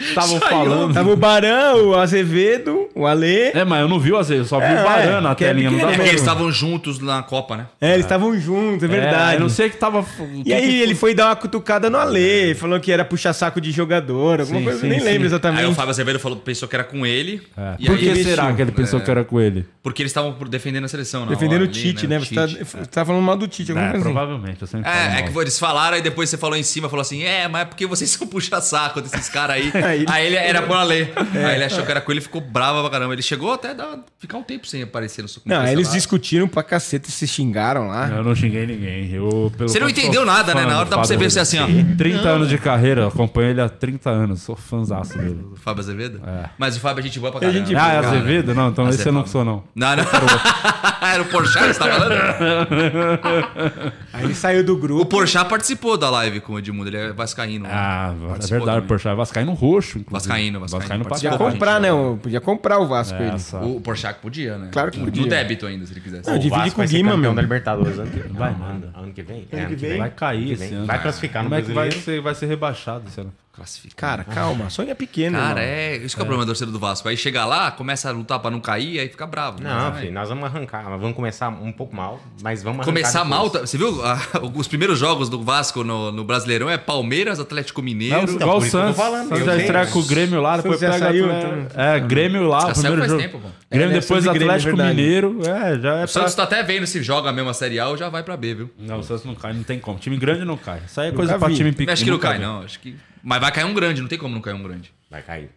estavam 0.00 0.40
falando. 0.40 0.94
Tava 0.94 1.10
o 1.10 1.16
Barão, 1.16 1.88
o 1.90 1.94
Azevedo, 1.96 2.88
o 2.94 3.06
Alê. 3.06 3.50
É, 3.50 3.64
mas 3.64 3.80
eu 3.80 3.88
não 3.88 3.98
vi 3.98 4.12
o 4.12 4.16
Azevedo, 4.16 4.44
eu 4.44 4.48
só 4.48 4.58
vi 4.58 4.66
É, 4.66 4.80
o 4.80 4.84
Barão 4.84 5.20
na 5.20 5.34
que 5.34 5.44
é 5.44 5.48
telinha. 5.48 5.70
Não 5.70 5.78
É 5.88 5.94
porque 5.94 6.08
eles 6.08 6.20
estavam 6.20 6.50
juntos 6.50 6.98
na 6.98 7.22
Copa, 7.22 7.56
né? 7.56 7.66
É, 7.80 7.92
eles 7.94 8.04
estavam 8.04 8.38
juntos, 8.38 8.82
é 8.82 8.86
verdade. 8.86 9.32
É, 9.32 9.36
eu 9.36 9.40
não 9.40 9.48
sei 9.48 9.66
o 9.68 9.70
que 9.70 9.76
tava. 9.76 10.04
E 10.44 10.52
aí 10.52 10.80
ele 10.82 10.94
foi 10.94 11.14
dar 11.14 11.26
uma 11.26 11.36
cutucada 11.36 11.88
no 11.90 11.98
Alê, 11.98 12.54
falou 12.54 12.78
que 12.80 12.90
era 12.92 13.04
puxar 13.04 13.32
saco 13.32 13.60
de 13.60 13.70
jogador, 13.70 14.40
alguma 14.40 14.58
Sim, 14.58 14.64
coisa, 14.64 14.80
sim, 14.80 14.86
eu 14.86 14.90
nem 14.90 14.98
sim. 15.00 15.04
lembro 15.04 15.22
Aí 15.22 15.26
exatamente. 15.26 15.64
o 15.66 15.74
Fábio 15.74 15.90
Azevedo 15.90 16.18
falou, 16.18 16.38
pensou 16.38 16.68
que 16.68 16.74
era 16.76 16.84
com 16.84 17.04
ele. 17.06 17.42
É. 17.56 17.74
E 17.78 17.86
Por 17.86 17.96
aí 17.96 18.02
que 18.12 18.24
será 18.24 18.52
que 18.52 18.62
ele 18.62 18.72
pensou 18.72 19.00
que 19.00 19.10
era 19.10 19.24
com 19.24 19.40
ele? 19.40 19.66
Porque 19.82 20.02
eles 20.02 20.10
estavam 20.10 20.36
defendendo 20.48 20.84
a 20.84 20.88
seleção, 20.88 21.24
na 21.24 21.30
Defendendo 21.32 21.62
o 21.62 21.68
Tite, 21.68 22.06
né? 22.06 22.18
Você, 22.18 22.34
tá, 22.34 22.46
Tite. 22.46 22.64
você 22.64 22.84
tá 22.86 23.04
falando 23.04 23.22
mal 23.22 23.36
do 23.36 23.46
Tite, 23.48 23.70
alguma 23.72 23.88
É, 23.88 23.90
coisa 23.92 24.04
assim. 24.06 24.14
provavelmente. 24.14 24.62
Eu 24.62 24.66
sempre 24.68 24.90
É, 24.90 25.18
é 25.20 25.22
que 25.22 25.38
eles 25.38 25.58
falaram 25.58 25.96
e 25.96 26.02
depois 26.02 26.28
você 26.28 26.36
falou 26.36 26.56
em 26.56 26.62
cima, 26.62 26.88
falou 26.88 27.00
assim, 27.02 27.22
é, 27.22 27.48
mas 27.48 27.62
é 27.62 27.64
porque 27.64 27.86
vocês 27.86 28.10
são 28.10 28.26
puxa-saco 28.26 29.00
desses 29.00 29.28
caras 29.28 29.47
aí. 29.52 29.70
Aí 29.74 30.04
aí, 30.08 30.26
ele- 30.26 30.36
ele 30.36 30.46
era 30.46 30.62
por 30.62 30.82
ler. 30.84 31.12
Aí 31.34 31.54
ele 31.56 31.64
achou 31.64 31.84
que 31.84 31.90
era 31.90 32.00
com 32.00 32.10
ele 32.12 32.20
e 32.20 32.22
ficou 32.22 32.40
bravo 32.40 32.80
pra 32.82 32.90
caramba. 32.90 33.12
Ele 33.14 33.22
chegou 33.22 33.52
até 33.52 33.70
a 33.70 33.98
ficar 34.18 34.38
um 34.38 34.42
tempo 34.42 34.66
sem 34.66 34.82
aparecer 34.82 35.22
no 35.22 35.28
Não, 35.44 35.56
eles 35.62 35.70
cancelado. 35.70 35.94
discutiram 35.96 36.48
pra 36.48 36.62
caceta, 36.62 37.10
se 37.10 37.26
xingaram 37.26 37.88
lá. 37.88 38.08
Eu 38.08 38.24
não 38.24 38.34
xinguei 38.34 38.66
ninguém. 38.66 39.10
Eu, 39.12 39.52
pelo 39.56 39.68
Você 39.68 39.78
não 39.80 39.88
entendeu 39.88 40.24
nada, 40.24 40.54
né? 40.54 40.64
Na 40.66 40.80
hora 40.80 40.88
dá 40.88 40.96
pra 40.98 41.04
você 41.06 41.16
ver 41.16 41.30
você 41.30 41.40
assim, 41.40 41.58
ó. 41.58 41.64
Azevedo. 41.64 41.96
30 41.96 42.28
anos 42.28 42.48
de 42.48 42.58
carreira, 42.58 43.02
eu 43.02 43.08
acompanho 43.08 43.50
ele 43.50 43.60
há 43.60 43.68
30 43.68 44.10
anos. 44.10 44.42
Sou 44.42 44.56
fãzaço 44.56 45.16
dele. 45.18 45.44
O 45.52 45.56
Fábio 45.56 45.80
Azevedo? 45.82 46.20
É. 46.26 46.50
Mas 46.58 46.76
o 46.76 46.80
Fábio 46.80 47.00
é 47.00 47.04
gente 47.04 47.18
boa 47.20 47.30
pra 47.32 47.38
É 47.38 47.50
caramba. 47.50 47.66
gente 47.66 47.76
Ah, 47.76 47.88
é 47.88 47.94
cara. 48.02 48.08
Azevedo? 48.08 48.54
Não, 48.54 48.68
então 48.68 48.88
esse 48.88 49.06
eu 49.06 49.12
não 49.12 49.26
sou, 49.26 49.44
não. 49.44 49.62
Não, 49.74 49.96
não. 49.96 50.04
Era 51.08 51.22
o 51.22 51.26
Porchat 51.26 51.68
que 51.68 51.72
você 51.74 51.78
tá 51.78 51.86
falando? 51.86 52.14
Aí 54.12 54.24
ele 54.24 54.34
saiu 54.34 54.64
do 54.64 54.74
O 54.74 54.76
grupo. 54.76 55.06
Porchat 55.06 55.48
participou 55.48 55.96
da 55.96 56.10
live 56.10 56.40
com 56.40 56.54
o 56.54 56.58
Edmundo. 56.58 56.88
Ele 56.90 56.96
é 56.96 57.12
vascaíno. 57.12 57.64
né? 57.64 57.70
Ah, 57.72 58.12
é 58.14 58.46
verdade, 58.46 58.64
também. 58.64 58.82
Poxa, 58.88 59.14
Vascaíno 59.14 59.37
roxo. 59.46 59.98
inclusive. 59.98 60.28
Vascaíno, 60.28 60.60
Vascaíno. 60.60 61.04
pra 61.04 61.14
Podia 61.14 61.36
comprar, 61.38 61.80
né? 61.80 61.92
o- 61.92 62.16
Podia 62.22 62.40
comprar 62.40 62.78
o 62.78 62.86
Vasco 62.86 63.20
ele. 63.22 63.34
Essa. 63.34 63.58
O 63.60 63.80
Porchat 63.80 64.18
podia, 64.20 64.58
né? 64.58 64.68
Claro 64.72 64.90
que 64.90 64.98
podia. 65.00 65.22
No 65.22 65.28
débito 65.28 65.66
ainda, 65.66 65.86
se 65.86 65.92
ele 65.92 66.00
quisesse. 66.00 66.28
Não, 66.28 66.36
O 66.36 66.38
divide 66.38 66.70
com 66.72 66.82
o 66.82 66.86
Guima, 66.86 67.16
meu. 67.16 67.34
da 67.34 67.42
Libertadores 67.42 67.98
ano 67.98 68.10
que 68.10 68.18
vem. 68.20 68.32
Vai 68.32 68.56
nada. 68.58 68.90
ano, 68.94 69.12
que 69.12 69.22
vem? 69.22 69.46
É, 69.50 69.56
Ano 69.56 69.66
ano 69.66 69.74
que 69.76 69.80
que 69.80 69.86
vem? 69.88 69.98
Vai 69.98 70.10
cair 70.10 70.46
que 70.46 70.52
esse 70.52 70.74
ano. 70.74 70.86
Vai 70.86 71.02
classificar 71.02 71.42
no 71.42 71.48
Como 71.50 71.60
é 71.60 71.62
que 71.64 71.72
vai 71.72 71.74
brasileiro. 71.88 72.04
ser, 72.04 72.20
vai 72.20 72.34
ser 72.34 72.46
rebaixado 72.46 73.04
esse 73.08 73.20
ano? 73.20 73.32
Classifica. 73.58 73.94
Cara, 73.96 74.24
calma, 74.24 74.70
sonha 74.70 74.94
pequeno. 74.94 75.36
Cara, 75.36 75.60
é. 75.62 75.96
Isso 75.96 76.14
que 76.16 76.22
é 76.22 76.24
o 76.24 76.26
problema 76.26 76.44
do 76.44 76.48
torcedor 76.48 76.72
do 76.72 76.78
Vasco. 76.78 77.08
Aí 77.08 77.16
chega 77.16 77.44
lá, 77.44 77.70
começa 77.72 78.08
a 78.08 78.12
lutar 78.12 78.38
pra 78.38 78.50
não 78.50 78.60
cair, 78.60 79.00
aí 79.00 79.08
fica 79.08 79.26
bravo. 79.26 79.60
Não, 79.62 79.90
Mas, 79.90 80.00
filho, 80.00 80.12
nós 80.12 80.28
vamos 80.28 80.44
arrancar. 80.44 80.88
Nós 80.88 81.00
vamos 81.00 81.16
começar 81.16 81.48
um 81.48 81.72
pouco 81.72 81.94
mal, 81.94 82.20
mas 82.42 82.62
vamos 82.62 82.80
arrancar 82.80 82.92
Começar 82.94 83.24
mal, 83.24 83.50
tá- 83.50 83.60
você 83.60 83.76
viu? 83.76 84.00
Ah, 84.04 84.18
os 84.54 84.68
primeiros 84.68 84.98
jogos 84.98 85.28
do 85.28 85.42
Vasco 85.42 85.82
no, 85.82 86.12
no 86.12 86.24
Brasileirão 86.24 86.70
é 86.70 86.78
Palmeiras, 86.78 87.40
Atlético 87.40 87.82
Mineiro. 87.82 88.26
Não, 88.26 88.34
igual 88.34 88.58
o 88.58 88.62
Santos. 88.62 88.96
falando, 88.96 89.28
Santos 89.28 89.44
já 89.44 89.56
estreia 89.56 89.86
com 89.86 89.98
o 89.98 90.04
Grêmio 90.04 90.40
lá, 90.40 90.56
depois 90.56 90.78
pega... 90.78 90.98
saiu, 90.98 91.24
Atlético- 91.26 91.54
então. 91.72 91.82
É, 91.84 92.00
Grêmio 92.00 92.46
lá, 92.46 92.60
Já 92.68 92.74
saiu 92.74 92.94
primeiro 92.94 92.98
faz 93.00 93.10
jogo. 93.10 93.22
tempo, 93.22 93.38
pô. 93.40 93.48
Grêmio 93.70 93.96
É, 93.96 94.00
depois 94.00 94.24
e 94.24 94.28
Grêmio, 94.30 94.48
Atlético 94.48 94.76
verdade. 94.76 94.96
Mineiro. 94.96 95.38
É, 95.42 95.78
já 95.80 95.90
é 95.90 95.94
O 95.94 95.98
pra... 95.98 96.06
Santos 96.06 96.34
tá 96.34 96.42
até 96.44 96.62
vendo 96.62 96.86
se 96.86 97.02
joga 97.02 97.28
a 97.30 97.32
mesma 97.32 97.52
Série 97.52 97.78
A 97.80 97.88
ou 97.88 97.96
já 97.96 98.08
vai 98.08 98.22
pra 98.22 98.36
B, 98.36 98.54
viu? 98.54 98.70
Não, 98.78 99.00
o 99.00 99.02
Santos 99.02 99.24
não 99.24 99.34
cai, 99.34 99.52
não 99.52 99.62
tem 99.62 99.78
como. 99.78 99.98
Time 99.98 100.16
grande 100.16 100.44
não 100.44 100.56
cai. 100.56 100.80
Isso 100.86 101.00
aí 101.00 101.08
é 101.08 101.12
coisa 101.12 101.38
pra 101.38 101.50
time 101.50 101.72
pequeno. 101.72 101.92
Acho 101.92 102.04
que 102.04 102.10
não 102.10 102.18
cai, 102.18 102.38
não. 102.38 102.62
Acho 102.62 102.78
que... 102.80 102.96
Mas 103.22 103.40
vai 103.40 103.52
cair 103.52 103.64
um 103.64 103.74
grande, 103.74 104.00
não 104.00 104.08
tem 104.08 104.18
como 104.18 104.34
não 104.34 104.40
cair 104.42 104.54
um 104.54 104.62
grande 104.62 104.92
Vai 105.10 105.22
cair. 105.22 105.50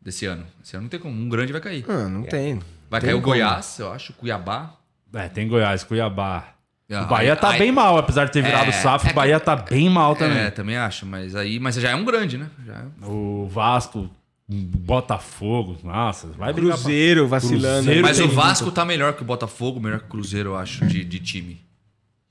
desse 0.00 0.26
ano. 0.26 0.44
Esse 0.64 0.76
ano 0.76 0.84
não 0.84 0.88
tem 0.90 1.00
como. 1.00 1.14
Um 1.20 1.28
grande 1.28 1.52
vai 1.52 1.60
cair. 1.60 1.84
Ah, 1.88 2.08
não 2.08 2.22
tem. 2.22 2.60
Vai 2.90 3.00
Tem 3.00 3.08
cair 3.10 3.14
o 3.18 3.20
como. 3.22 3.34
Goiás, 3.34 3.78
eu 3.78 3.92
acho, 3.92 4.12
Cuiabá. 4.14 4.74
É, 5.14 5.28
tem 5.28 5.46
Goiás, 5.48 5.84
Cuiabá. 5.84 6.54
Ah, 6.90 7.02
o 7.02 7.06
Bahia 7.06 7.34
aí- 7.34 7.38
tá 7.38 7.50
aí- 7.50 7.58
bem 7.58 7.70
mal, 7.72 7.98
apesar 7.98 8.24
de 8.24 8.32
ter 8.32 8.42
virado 8.42 8.70
É, 8.70 8.72
SAF, 8.72 9.08
é 9.08 9.10
o 9.10 9.14
Bahia 9.14 9.38
tá 9.38 9.54
bem 9.54 9.90
mal 9.90 10.16
também. 10.16 10.38
É, 10.38 10.50
também 10.50 10.76
acho, 10.78 11.04
mas 11.04 11.34
aí, 11.36 11.60
mas 11.60 11.74
já 11.74 11.90
é 11.90 11.94
um 11.94 12.02
grande, 12.04 12.38
né? 12.38 12.48
Já 12.64 12.72
é- 12.74 13.06
O 13.06 13.46
Vasco, 13.46 14.08
Botafogo, 14.48 15.76
nossa, 15.84 16.28
vai 16.28 16.52
brigar 16.52 16.72
pra- 16.72 16.82
Cruzeiro 16.84 17.28
vacilando. 17.28 17.84
Cruzeiro 17.84 18.02
Mas 18.02 18.18
o 18.20 18.28
Vasco 18.28 18.70
tá 18.70 18.84
melhor 18.84 19.12
que 19.12 19.20
o 19.22 19.24
Botafogo, 19.24 19.78
melhor 19.80 19.98
que 20.00 20.06
o 20.06 20.08
Cruzeiro, 20.08 20.50
eu 20.50 20.56
acho, 20.56 20.86
de, 20.86 21.04
de 21.04 21.18
time. 21.18 21.60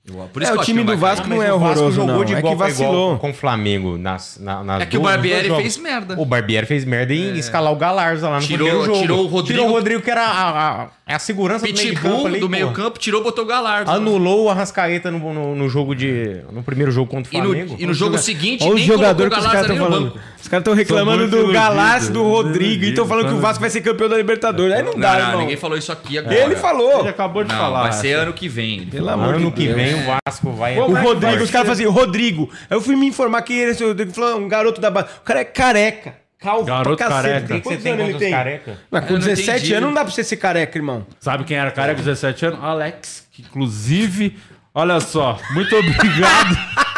É, 0.08 0.46
que 0.52 0.58
o 0.58 0.62
time 0.62 0.80
que 0.84 0.86
do 0.92 0.96
Vasco 0.96 1.28
não 1.28 1.42
é 1.42 1.52
o 1.52 1.58
Vasco 1.58 1.74
horroroso, 1.80 1.96
jogou 1.96 2.14
não. 2.16 2.24
de 2.24 2.34
É 2.34 2.38
igual 2.38 2.54
que 2.54 2.58
vacilou. 2.62 3.18
com 3.18 3.30
o 3.30 3.34
Flamengo 3.34 3.98
nas, 3.98 4.38
na, 4.40 4.64
nas 4.64 4.82
É 4.82 4.86
que 4.86 4.96
o 4.96 5.00
duas- 5.00 5.12
Barbieri 5.12 5.48
nos 5.48 5.58
dois 5.58 5.62
fez 5.62 5.76
merda. 5.76 6.14
O 6.18 6.24
Barbieri 6.24 6.66
fez 6.66 6.84
merda 6.84 7.12
em 7.14 7.36
escalar 7.36 7.72
o 7.72 7.76
Galarza 7.76 8.28
lá 8.28 8.40
no 8.40 8.46
Tirou- 8.46 8.66
primeiro 8.68 8.86
jogo. 8.86 9.00
tirou 9.02 9.18
o 9.24 9.26
Rodrigo- 9.26 9.46
Tirou 9.60 9.68
o 9.68 9.72
Rodrigo, 9.72 10.02
que 10.02 10.10
era 10.10 10.24
a, 10.24 10.82
a- 10.84 10.88
É 11.06 11.14
a 11.14 11.18
segurança 11.18 11.66
do 11.66 11.72
meio 11.74 11.94
campo 11.94 12.06
Pitbull 12.08 12.26
ali, 12.26 12.40
do 12.40 12.48
meio 12.48 12.70
campo 12.72 12.98
tirou, 12.98 13.22
botou 13.22 13.44
o 13.44 13.46
Galardo. 13.46 13.90
Anulou 13.90 14.44
o 14.44 14.50
Arrascaeta 14.50 15.10
no, 15.10 15.18
no, 15.32 15.54
no 15.54 15.68
jogo 15.68 15.94
de. 15.94 16.42
No 16.52 16.62
primeiro 16.62 16.90
jogo 16.92 17.10
contra 17.10 17.32
o 17.32 17.36
E 17.36 17.40
no, 17.40 17.46
Flamengo. 17.48 17.76
e 17.78 17.86
no 17.86 17.94
jogo 17.94 18.18
seguinte, 18.18 18.62
Olha 18.64 18.72
o 18.72 18.74
nem 18.76 18.84
jogador 18.84 19.30
que 19.30 19.36
colocou 19.36 19.38
os 19.38 19.46
o 19.46 19.50
caras 19.50 19.70
estão 19.70 19.76
nem 19.76 19.84
no 19.84 19.90
falando. 19.90 20.12
banco. 20.14 20.24
Os 20.40 20.46
caras 20.48 20.62
estão 20.62 20.72
reclamando 20.74 21.26
do 21.28 21.52
Galarço, 21.52 22.12
do 22.12 22.22
Rodrigo, 22.22 22.84
e 22.84 22.90
estão 22.90 23.06
falando 23.06 23.24
que 23.24 23.26
o 23.26 23.30
falando- 23.32 23.42
Vasco 23.42 23.60
vai 23.60 23.70
ser 23.70 23.80
campeão 23.80 24.08
da 24.08 24.16
Libertadores. 24.16 24.74
Aí 24.74 24.82
não 24.82 24.92
Não, 24.92 25.00
dá, 25.00 25.12
não, 25.14 25.20
irmão. 25.20 25.40
ninguém 25.40 25.56
falou 25.56 25.76
isso 25.76 25.90
aqui 25.92 26.16
agora. 26.18 26.34
Ele 26.34 26.56
falou. 26.56 27.00
Ele 27.00 27.08
acabou 27.08 27.42
de 27.44 27.50
Não, 27.52 27.58
falar. 27.58 27.82
vai 27.82 27.92
ser 27.92 28.12
ano 28.14 28.32
que 28.32 28.48
vem. 28.48 28.86
Pelo 28.86 29.10
amor 29.10 29.34
Ano 29.34 29.50
de 29.50 29.56
que 29.56 29.64
Deus. 29.66 29.74
vem 29.76 29.94
o 29.94 30.06
Vasco 30.26 30.52
vai. 30.52 30.78
O 30.78 30.94
Rodrigo, 30.94 31.42
os 31.42 31.50
caras 31.50 31.68
faziam, 31.68 31.92
Rodrigo. 31.92 32.48
Aí 32.70 32.76
eu 32.76 32.80
fui 32.80 32.94
me 32.96 33.06
informar 33.06 33.42
que 33.42 33.52
ele, 33.52 33.72
esse 33.72 33.84
Rodrigo, 33.84 34.12
falou, 34.12 34.38
um 34.38 34.48
garoto 34.48 34.80
da 34.80 34.90
base. 34.90 35.08
O 35.18 35.24
cara 35.24 35.40
é 35.40 35.44
careca. 35.44 36.14
Calvo 36.40 36.64
Garoto 36.66 36.96
careca. 36.96 37.44
O 37.44 37.48
que 37.48 37.60
que 37.60 37.68
você 37.68 37.68
Quantos 37.70 37.82
tem 37.82 37.92
anos 37.94 38.04
contra 38.04 38.04
ele 38.04 38.12
os 38.12 38.18
tem? 38.20 38.30
careca? 38.30 38.78
Mas 38.92 39.00
com 39.04 39.08
Eu 39.14 39.18
não 39.18 39.26
17 39.26 39.50
entendi. 39.58 39.74
anos 39.74 39.86
não 39.88 39.94
dá 39.94 40.04
pra 40.04 40.12
você 40.12 40.22
ser 40.22 40.36
careca, 40.36 40.78
irmão. 40.78 41.04
Sabe 41.18 41.42
quem 41.42 41.56
era 41.56 41.70
careca 41.72 41.96
com 41.96 42.04
17 42.04 42.46
anos? 42.46 42.60
Alex, 42.62 43.26
que 43.32 43.42
inclusive, 43.42 44.38
olha 44.72 45.00
só, 45.00 45.36
muito 45.50 45.74
obrigado. 45.74 46.56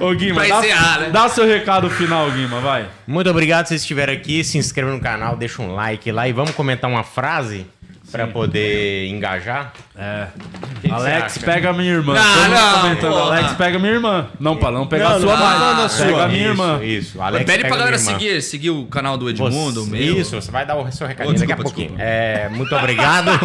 Ô 0.00 0.12
Guima, 0.14 0.40
Pra 0.40 0.48
dá, 0.48 0.58
encerrar, 0.58 1.00
né? 1.00 1.10
dá 1.10 1.28
seu 1.28 1.46
recado 1.46 1.88
final, 1.90 2.30
Guima, 2.30 2.60
vai. 2.60 2.86
Muito 3.06 3.30
obrigado 3.30 3.66
se 3.66 3.70
vocês 3.70 3.80
estiverem 3.82 4.16
aqui. 4.16 4.44
Se 4.44 4.58
inscreva 4.58 4.90
no 4.92 5.00
canal, 5.00 5.36
deixa 5.36 5.62
um 5.62 5.74
like 5.74 6.10
lá 6.12 6.28
e 6.28 6.32
vamos 6.32 6.50
comentar 6.52 6.90
uma 6.90 7.02
frase 7.02 7.66
pra 8.10 8.26
poder 8.26 9.08
engajar. 9.08 9.72
É. 9.96 10.26
que 10.80 10.90
Alex, 10.90 11.36
acha? 11.36 11.40
pega 11.46 11.72
minha 11.72 11.92
irmã. 11.92 12.14
Não, 12.14 12.48
não, 12.48 12.80
comentando. 12.82 13.18
Alex, 13.18 13.52
pega 13.54 13.78
minha 13.78 13.92
irmã. 13.92 14.28
Não, 14.38 14.56
pra 14.56 14.70
não 14.70 14.86
pegar 14.86 15.08
Não, 15.10 15.16
a 15.16 15.20
sua 15.20 15.36
não, 15.36 15.76
Pega 15.76 15.88
sua. 15.88 16.24
a 16.24 16.28
minha 16.28 16.40
isso, 16.42 16.48
irmã. 16.50 16.80
Isso, 16.84 17.20
Alex. 17.22 17.44
Pede 17.46 17.58
pega 17.62 17.68
pra 17.68 17.76
galera 17.78 17.98
seguir, 17.98 18.42
seguir 18.42 18.70
o 18.70 18.86
canal 18.86 19.16
do 19.18 19.28
Edmundo, 19.30 19.82
o 19.82 19.84
Você- 19.84 19.90
meu. 19.90 20.18
Isso, 20.20 20.34
você 20.40 20.50
vai 20.50 20.64
dar 20.66 20.76
o 20.76 20.90
seu 20.92 21.06
recadinho 21.06 21.34
Ô, 21.36 21.38
daqui 21.38 21.52
a 21.52 21.56
desculpa, 21.56 21.62
pouquinho. 21.76 21.96
desculpa. 21.96 22.02
É, 22.10 22.48
muito 22.50 22.74
obrigado. 22.76 23.30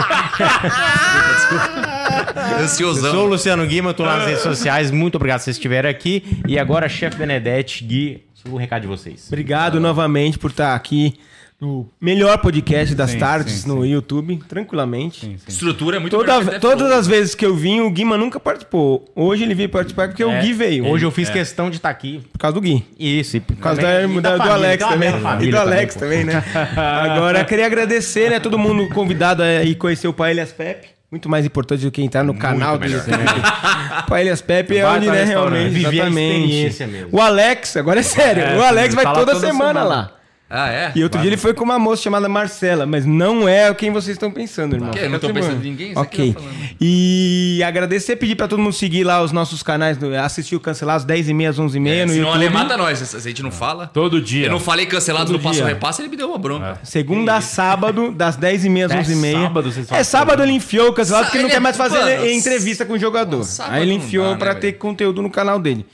Eu 2.60 2.68
sou 2.68 2.90
Ansiosão. 2.90 3.24
o 3.24 3.26
Luciano 3.26 3.66
Guima, 3.66 3.90
eu 3.92 3.94
tô 3.94 4.04
nas 4.06 4.26
redes 4.26 4.42
sociais. 4.42 4.92
Muito 4.92 5.16
obrigado 5.16 5.40
se 5.40 5.46
vocês 5.46 5.56
estiverem 5.58 5.90
aqui. 5.90 6.24
E 6.48 6.60
agora, 6.60 6.88
chefe 6.90 7.16
Benedetti, 7.18 7.84
Gui, 7.84 8.24
o 8.50 8.58
recado 8.58 8.82
de 8.82 8.88
vocês. 8.88 9.26
Obrigado 9.28 9.80
novamente 9.80 10.38
por 10.38 10.52
estar 10.52 10.76
aqui 10.76 11.18
no 11.62 11.88
melhor 12.02 12.40
podcast 12.40 12.96
das 12.96 13.12
Sim, 13.12 13.20
tardes 13.20 13.54
sim, 13.54 13.68
no 13.70 13.86
YouTube, 13.86 14.38
tranquilamente. 14.50 15.20
Sim, 15.22 15.38
sim. 15.38 15.44
Estrutura 15.48 15.98
é 15.98 16.00
muito 16.00 16.18
Toda- 16.18 16.38
até 16.40 16.58
todas 16.60 16.92
as 16.92 17.06
vezes 17.06 17.36
que 17.36 17.46
eu 17.46 17.56
vim, 17.56 17.82
o 17.82 17.92
Guima 17.92 18.18
nunca 18.18 18.40
participou. 18.40 19.06
Hoje 19.16 19.44
ele 19.44 19.54
veio 19.54 19.70
participar 19.70 20.08
porque 20.08 20.24
o 20.24 20.32
É, 20.32 20.42
Gui 20.42 20.54
veio. 20.54 20.88
Hoje 20.88 21.06
eu 21.06 21.12
fiz 21.12 21.30
questão 21.30 21.70
de 21.70 21.76
estar 21.78 21.90
aqui. 21.92 22.24
Por 22.34 22.40
causa 22.40 22.56
do 22.56 22.62
Gui. 22.62 22.84
Isso, 23.00 23.38
e 23.38 23.40
por 23.40 23.56
Por 23.56 23.62
causa 23.62 23.80
da, 23.80 24.08
da- 24.08 24.38
do 24.38 24.52
Alex 24.52 24.84
também. 24.88 25.10
e 25.42 25.52
do 25.52 25.58
Alex 25.60 25.96
também, 25.96 26.24
né? 26.24 26.44
Agora, 26.76 27.46
queria 27.46 27.68
agradecer, 27.68 28.32
né? 28.32 28.40
Todo 28.40 28.58
mundo 28.58 28.90
convidado 28.90 29.44
a 29.44 29.64
ir 29.64 29.76
conhecer 29.76 30.08
o 30.08 30.14
Paelhas 30.14 30.52
Pepe. 30.52 30.88
Muito 31.12 31.30
mais 31.30 31.46
importante 31.46 31.84
do 31.84 31.92
que 31.92 32.02
entrar 32.02 32.24
no 32.24 32.34
canal 32.34 32.78
do. 32.80 32.88
YouTube. 32.88 33.18
Paelhas 34.08 34.42
Pepe 34.42 34.78
é 34.78 34.84
Vai 34.84 34.98
onde, 34.98 35.08
né, 35.12 35.26
realmente. 35.26 35.70
Viver 35.70 35.88
a 35.88 35.92
exatamente. 36.06 36.44
experiência 36.46 36.88
mesmo. 36.88 37.10
O 37.12 37.22
Alex, 37.22 37.76
agora 37.78 38.00
é 38.00 38.04
sério, 38.04 38.42
É, 38.42 38.58
o 38.58 38.64
Alex 38.64 38.96
vai 38.96 39.04
tá 39.04 39.12
lá 39.12 39.20
toda, 39.20 39.34
toda 39.34 39.46
semana, 39.46 39.82
semana. 39.82 39.84
lá. 39.84 40.12
Ah, 40.54 40.70
é? 40.70 40.92
E 40.96 41.02
outro 41.04 41.20
dia 41.22 41.30
ele 41.30 41.38
foi 41.38 41.54
com 41.54 41.64
uma 41.64 41.80
moça 41.80 42.02
chamada 42.04 42.28
Marcela, 42.28 42.86
mas 42.86 43.06
não 43.06 43.48
é 43.48 43.74
quem 43.74 43.90
vocês 43.92 44.16
estão 44.16 44.30
pensando, 44.30 44.76
irmão. 44.76 44.92
Que? 44.92 45.00
Eu 45.00 45.10
não 45.10 45.20
Fica 45.20 45.34
pensando 45.34 45.66
em 45.66 45.70
ninguém, 45.70 45.94
Ok. 45.98 46.34
falando. 46.34 46.52
E 46.80 47.62
agradecer, 47.66 48.16
pedir 48.18 48.36
pra 48.36 48.48
todo 48.48 48.60
mundo 48.60 48.74
seguir 48.74 49.04
lá 49.04 49.22
os 49.24 49.32
nossos 49.32 49.64
canais, 49.64 49.98
no- 49.98 50.14
assistir 50.20 50.56
o 50.56 50.60
Cancelados 50.60 51.06
10h30 51.06 51.48
às 51.50 51.58
11h30 51.60 52.06
no 52.06 52.12
Senão 52.14 52.30
o 52.30 52.34
YouTube. 52.34 52.46
Ale 52.46 52.50
mata 52.50 52.76
nós, 52.78 53.00
se 53.00 53.16
a 53.16 53.20
gente 53.20 53.42
não 53.42 53.52
fala. 53.52 53.88
Todo 53.88 54.22
dia. 54.22 54.48
Eu 54.48 54.52
não 54.52 54.60
falei 54.60 54.86
cancelado 54.86 55.28
Todo 55.28 55.38
no 55.38 55.42
passo 55.44 55.56
dia. 55.60 55.66
repasse, 55.68 56.02
ele 56.02 56.10
me 56.10 56.18
deu 56.18 56.28
uma 56.28 56.38
bronca. 56.38 56.80
Segunda 56.84 57.36
a 57.38 57.42
sábado, 57.42 58.12
das 58.12 58.36
10h30 58.36 58.86
às 58.86 58.92
Até 58.92 59.02
11h30. 59.02 59.42
sábado 59.44 59.72
vocês 59.72 59.86
É, 59.86 59.90
fazem 59.90 60.04
sábado 60.04 60.44
ele 60.44 60.52
enfiou 60.52 60.90
o 60.90 60.94
cancelado 60.94 61.26
porque 61.26 61.38
ele 61.38 61.44
não 61.44 61.50
quer 61.50 61.58
é- 61.58 61.60
mais 61.62 61.78
fazer 61.78 61.98
mano, 62.00 62.30
entrevista 62.30 62.86
com 62.86 62.94
o 62.94 63.00
jogador. 63.00 63.46
Aí 63.70 63.84
ele 63.84 63.94
enfiou 63.94 64.36
dá, 64.36 64.46
né, 64.48 64.54
ter 64.56 64.74
conteúdo 64.74 65.22
no 65.22 65.30
canal 65.30 65.60
dele. 65.60 65.86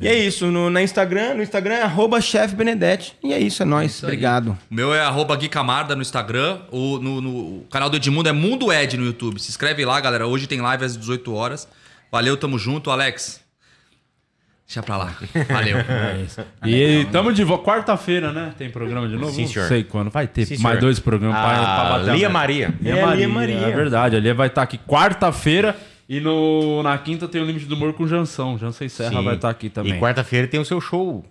E 0.00 0.06
é 0.06 0.14
isso, 0.14 0.46
no, 0.46 0.70
na 0.70 0.80
Instagram, 0.82 1.34
no 1.34 1.42
Instagram 1.42 1.74
é 1.74 1.82
arroba. 1.82 2.18
E 3.22 3.32
é 3.32 3.38
isso, 3.38 3.62
é 3.62 3.66
nóis. 3.66 4.02
aí. 4.02 4.08
Obrigado. 4.08 4.56
O 4.70 4.74
meu 4.74 4.94
é 4.94 5.00
arroba 5.00 5.34
Gui 5.36 5.48
Camarda 5.48 5.96
no 5.96 6.02
Instagram. 6.02 6.60
O, 6.70 6.98
no, 6.98 7.20
no- 7.20 7.30
o 7.58 7.66
canal 7.70 7.90
do 7.90 7.96
Edmundo 7.96 8.28
é 8.28 8.32
Mundo 8.32 8.72
Ed 8.72 8.96
no 8.96 9.04
YouTube. 9.04 9.40
Se 9.40 9.48
inscreve 9.50 9.84
lá, 9.84 10.00
galera. 10.00 10.26
Hoje 10.26 10.46
tem 10.46 10.60
live 10.60 10.84
às 10.84 10.96
18 10.96 11.34
horas. 11.34 11.68
Valeu, 12.12 12.36
tamo 12.36 12.58
junto. 12.58 12.90
Alex, 12.92 13.40
deixa 14.68 14.82
pra 14.84 14.96
lá. 14.96 15.16
Valeu. 15.48 15.76
E 16.64 17.04
tamo 17.10 17.32
de 17.32 17.42
volta. 17.42 17.64
Quarta-feira, 17.64 18.32
né? 18.32 18.52
Tem 18.56 18.70
programa 18.70 19.08
de 19.08 19.16
novo? 19.16 19.32
Sim, 19.32 19.46
senhor. 19.48 19.62
Não 19.62 19.68
sei 19.68 19.82
quando. 19.84 20.10
Vai 20.10 20.26
ter 20.28 20.46
Sim, 20.46 20.58
mais 20.58 20.78
dois 20.78 20.98
programas 21.00 21.36
pra, 21.38 21.48
pra 21.48 21.82
A 21.94 21.98
bater. 21.98 22.14
Lia. 22.14 22.28
Maria. 22.30 22.74
Lia 22.80 22.96
É, 22.96 23.04
Maria, 23.04 23.26
Lia 23.26 23.34
Maria. 23.34 23.56
É 23.58 23.70
verdade. 23.72 24.14
A 24.16 24.20
Lia 24.20 24.34
vai 24.34 24.46
estar 24.46 24.62
aqui 24.62 24.78
quarta-feira. 24.78 25.76
E 26.08 26.20
no, 26.20 26.82
na 26.82 26.96
quinta 26.98 27.26
tem 27.26 27.40
o 27.40 27.44
Limite 27.44 27.66
do 27.66 27.74
Humor 27.74 27.92
com 27.92 28.04
o 28.04 28.08
Jansão. 28.08 28.56
Jansson 28.56 28.88
Serra 28.88 29.18
Sim. 29.18 29.24
vai 29.24 29.34
estar 29.34 29.50
aqui 29.50 29.68
também. 29.68 29.96
E 29.96 30.00
quarta-feira 30.00 30.46
tem 30.46 30.60
o 30.60 30.64
seu 30.64 30.80
show 30.80 31.24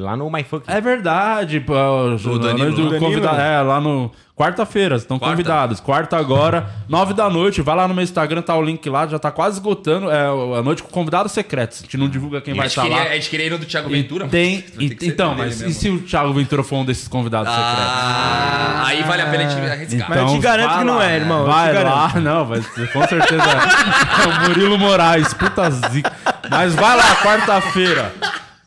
lá 0.00 0.16
no 0.16 0.30
My 0.30 0.42
Funk. 0.42 0.64
É 0.66 0.80
verdade, 0.80 1.60
pô, 1.60 1.74
o 1.74 2.16
Do 2.16 2.38
Danilo, 2.38 2.72
do 2.72 2.90
né? 2.90 2.98
convida- 2.98 3.30
É, 3.30 3.60
lá 3.62 3.80
no. 3.80 4.10
Quarta-feira, 4.36 4.96
estão 4.96 5.18
Quarta. 5.18 5.36
convidados. 5.36 5.80
Quarta 5.80 6.16
agora, 6.16 6.66
nove 6.88 7.12
da 7.12 7.28
noite. 7.28 7.60
Vai 7.60 7.76
lá 7.76 7.86
no 7.86 7.92
meu 7.92 8.02
Instagram, 8.02 8.40
tá 8.40 8.56
o 8.56 8.62
link 8.62 8.88
lá, 8.88 9.06
já 9.06 9.18
tá 9.18 9.30
quase 9.30 9.56
esgotando. 9.58 10.10
É 10.10 10.28
a 10.58 10.62
noite 10.62 10.82
com 10.82 10.88
convidados 10.88 11.30
secretos. 11.32 11.80
A 11.80 11.82
gente 11.82 11.98
não 11.98 12.08
divulga 12.08 12.40
quem 12.40 12.54
a, 12.54 12.56
vai 12.56 12.66
estar 12.66 12.80
queria, 12.82 12.96
lá. 12.96 13.02
a 13.02 13.14
gente 13.16 13.28
queria 13.28 13.46
ir 13.46 13.50
no 13.50 13.58
do 13.58 13.66
Thiago 13.66 13.90
E 13.90 13.92
Ventura. 14.00 14.28
tem, 14.28 14.62
ter 14.62 14.94
que 14.94 15.04
ser 15.04 15.10
então, 15.10 15.34
mas 15.34 15.60
e 15.60 15.74
se 15.74 15.90
o 15.90 15.98
Thiago 16.00 16.32
Ventura 16.32 16.62
for 16.62 16.76
um 16.76 16.84
desses 16.86 17.06
convidados 17.06 17.52
secretos? 17.52 17.84
Ah, 17.84 18.82
aí 18.86 19.02
vale 19.02 19.20
a 19.20 19.26
pena 19.26 19.44
a 19.44 19.48
gente 19.50 19.70
arriscar. 19.70 20.08
Mas 20.08 20.18
eu 20.20 20.26
te 20.28 20.38
garanto 20.38 20.68
vai 20.70 20.78
que 20.78 20.84
não 20.86 20.96
lá, 20.96 21.10
é, 21.10 21.16
irmão, 21.16 21.38
eu 21.40 21.44
te 21.44 21.50
Vai 21.54 21.72
garanto. 21.74 21.94
lá, 21.94 22.12
não, 22.20 22.44
vai 22.46 22.62
ser, 22.62 22.92
com 22.92 23.06
certeza 23.06 23.42
é. 23.42 24.24
É 24.24 24.26
o 24.26 24.48
Murilo 24.48 24.78
Moraes, 24.78 25.34
puta 25.34 25.70
zica. 25.70 26.10
Mas 26.50 26.74
vai 26.74 26.96
lá, 26.96 27.16
quarta-feira. 27.16 28.10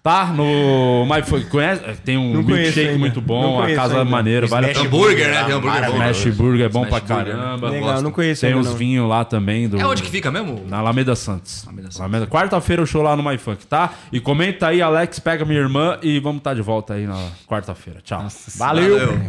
Tá? 0.03 0.25
No. 0.25 1.05
Mas 1.07 1.29
foi, 1.29 1.45
conhece? 1.45 1.81
Tem 2.03 2.17
um 2.17 2.33
Não 2.33 2.43
milkshake 2.43 2.97
muito 2.97 3.21
bom, 3.21 3.61
a 3.63 3.73
casa 3.73 3.93
é 3.95 3.99
ainda. 3.99 4.11
maneira, 4.11 4.45
vale 4.47 4.69
a. 4.69 4.77
Hambúrguer, 4.81 5.29
né? 5.31 5.43
Tem 5.45 5.53
hambúrguer 5.53 5.85
bom. 5.89 5.93
Smash 5.95 6.25
Burger 6.35 6.65
é 6.65 6.69
bom 6.69 6.81
pra 6.85 6.99
Burger. 6.99 7.07
caramba. 7.37 7.69
Legal, 7.69 7.89
gosto. 7.91 8.03
não 8.03 8.11
conheço 8.11 8.41
Tem 8.41 8.49
ainda 8.49 8.59
uns 8.59 8.67
não. 8.71 8.75
vinhos 8.75 9.07
lá 9.07 9.23
também. 9.23 9.69
Do, 9.69 9.79
É 9.79 9.85
onde 9.87 10.03
que 10.03 10.09
fica 10.09 10.29
mesmo? 10.29 10.65
Na 10.67 10.79
Alameda 10.79 11.15
Santos. 11.15 11.63
Alameda 11.65 11.83
Santos. 11.87 12.01
Alameda- 12.01 12.27
Quarta-feira 12.27 12.81
o 12.81 12.85
show 12.85 13.01
lá 13.01 13.15
no 13.15 13.23
MyFunk, 13.23 13.65
tá? 13.65 13.93
E 14.11 14.19
comenta 14.19 14.67
aí, 14.67 14.81
Alex, 14.81 15.19
pega 15.19 15.45
minha 15.45 15.61
irmã 15.61 15.97
e 16.01 16.19
vamos 16.19 16.39
estar 16.39 16.53
de 16.53 16.61
volta 16.61 16.95
aí 16.95 17.07
na 17.07 17.29
quarta-feira. 17.47 18.01
Tchau. 18.03 18.27
Valeu. 18.57 18.97
Valeu. 18.99 19.19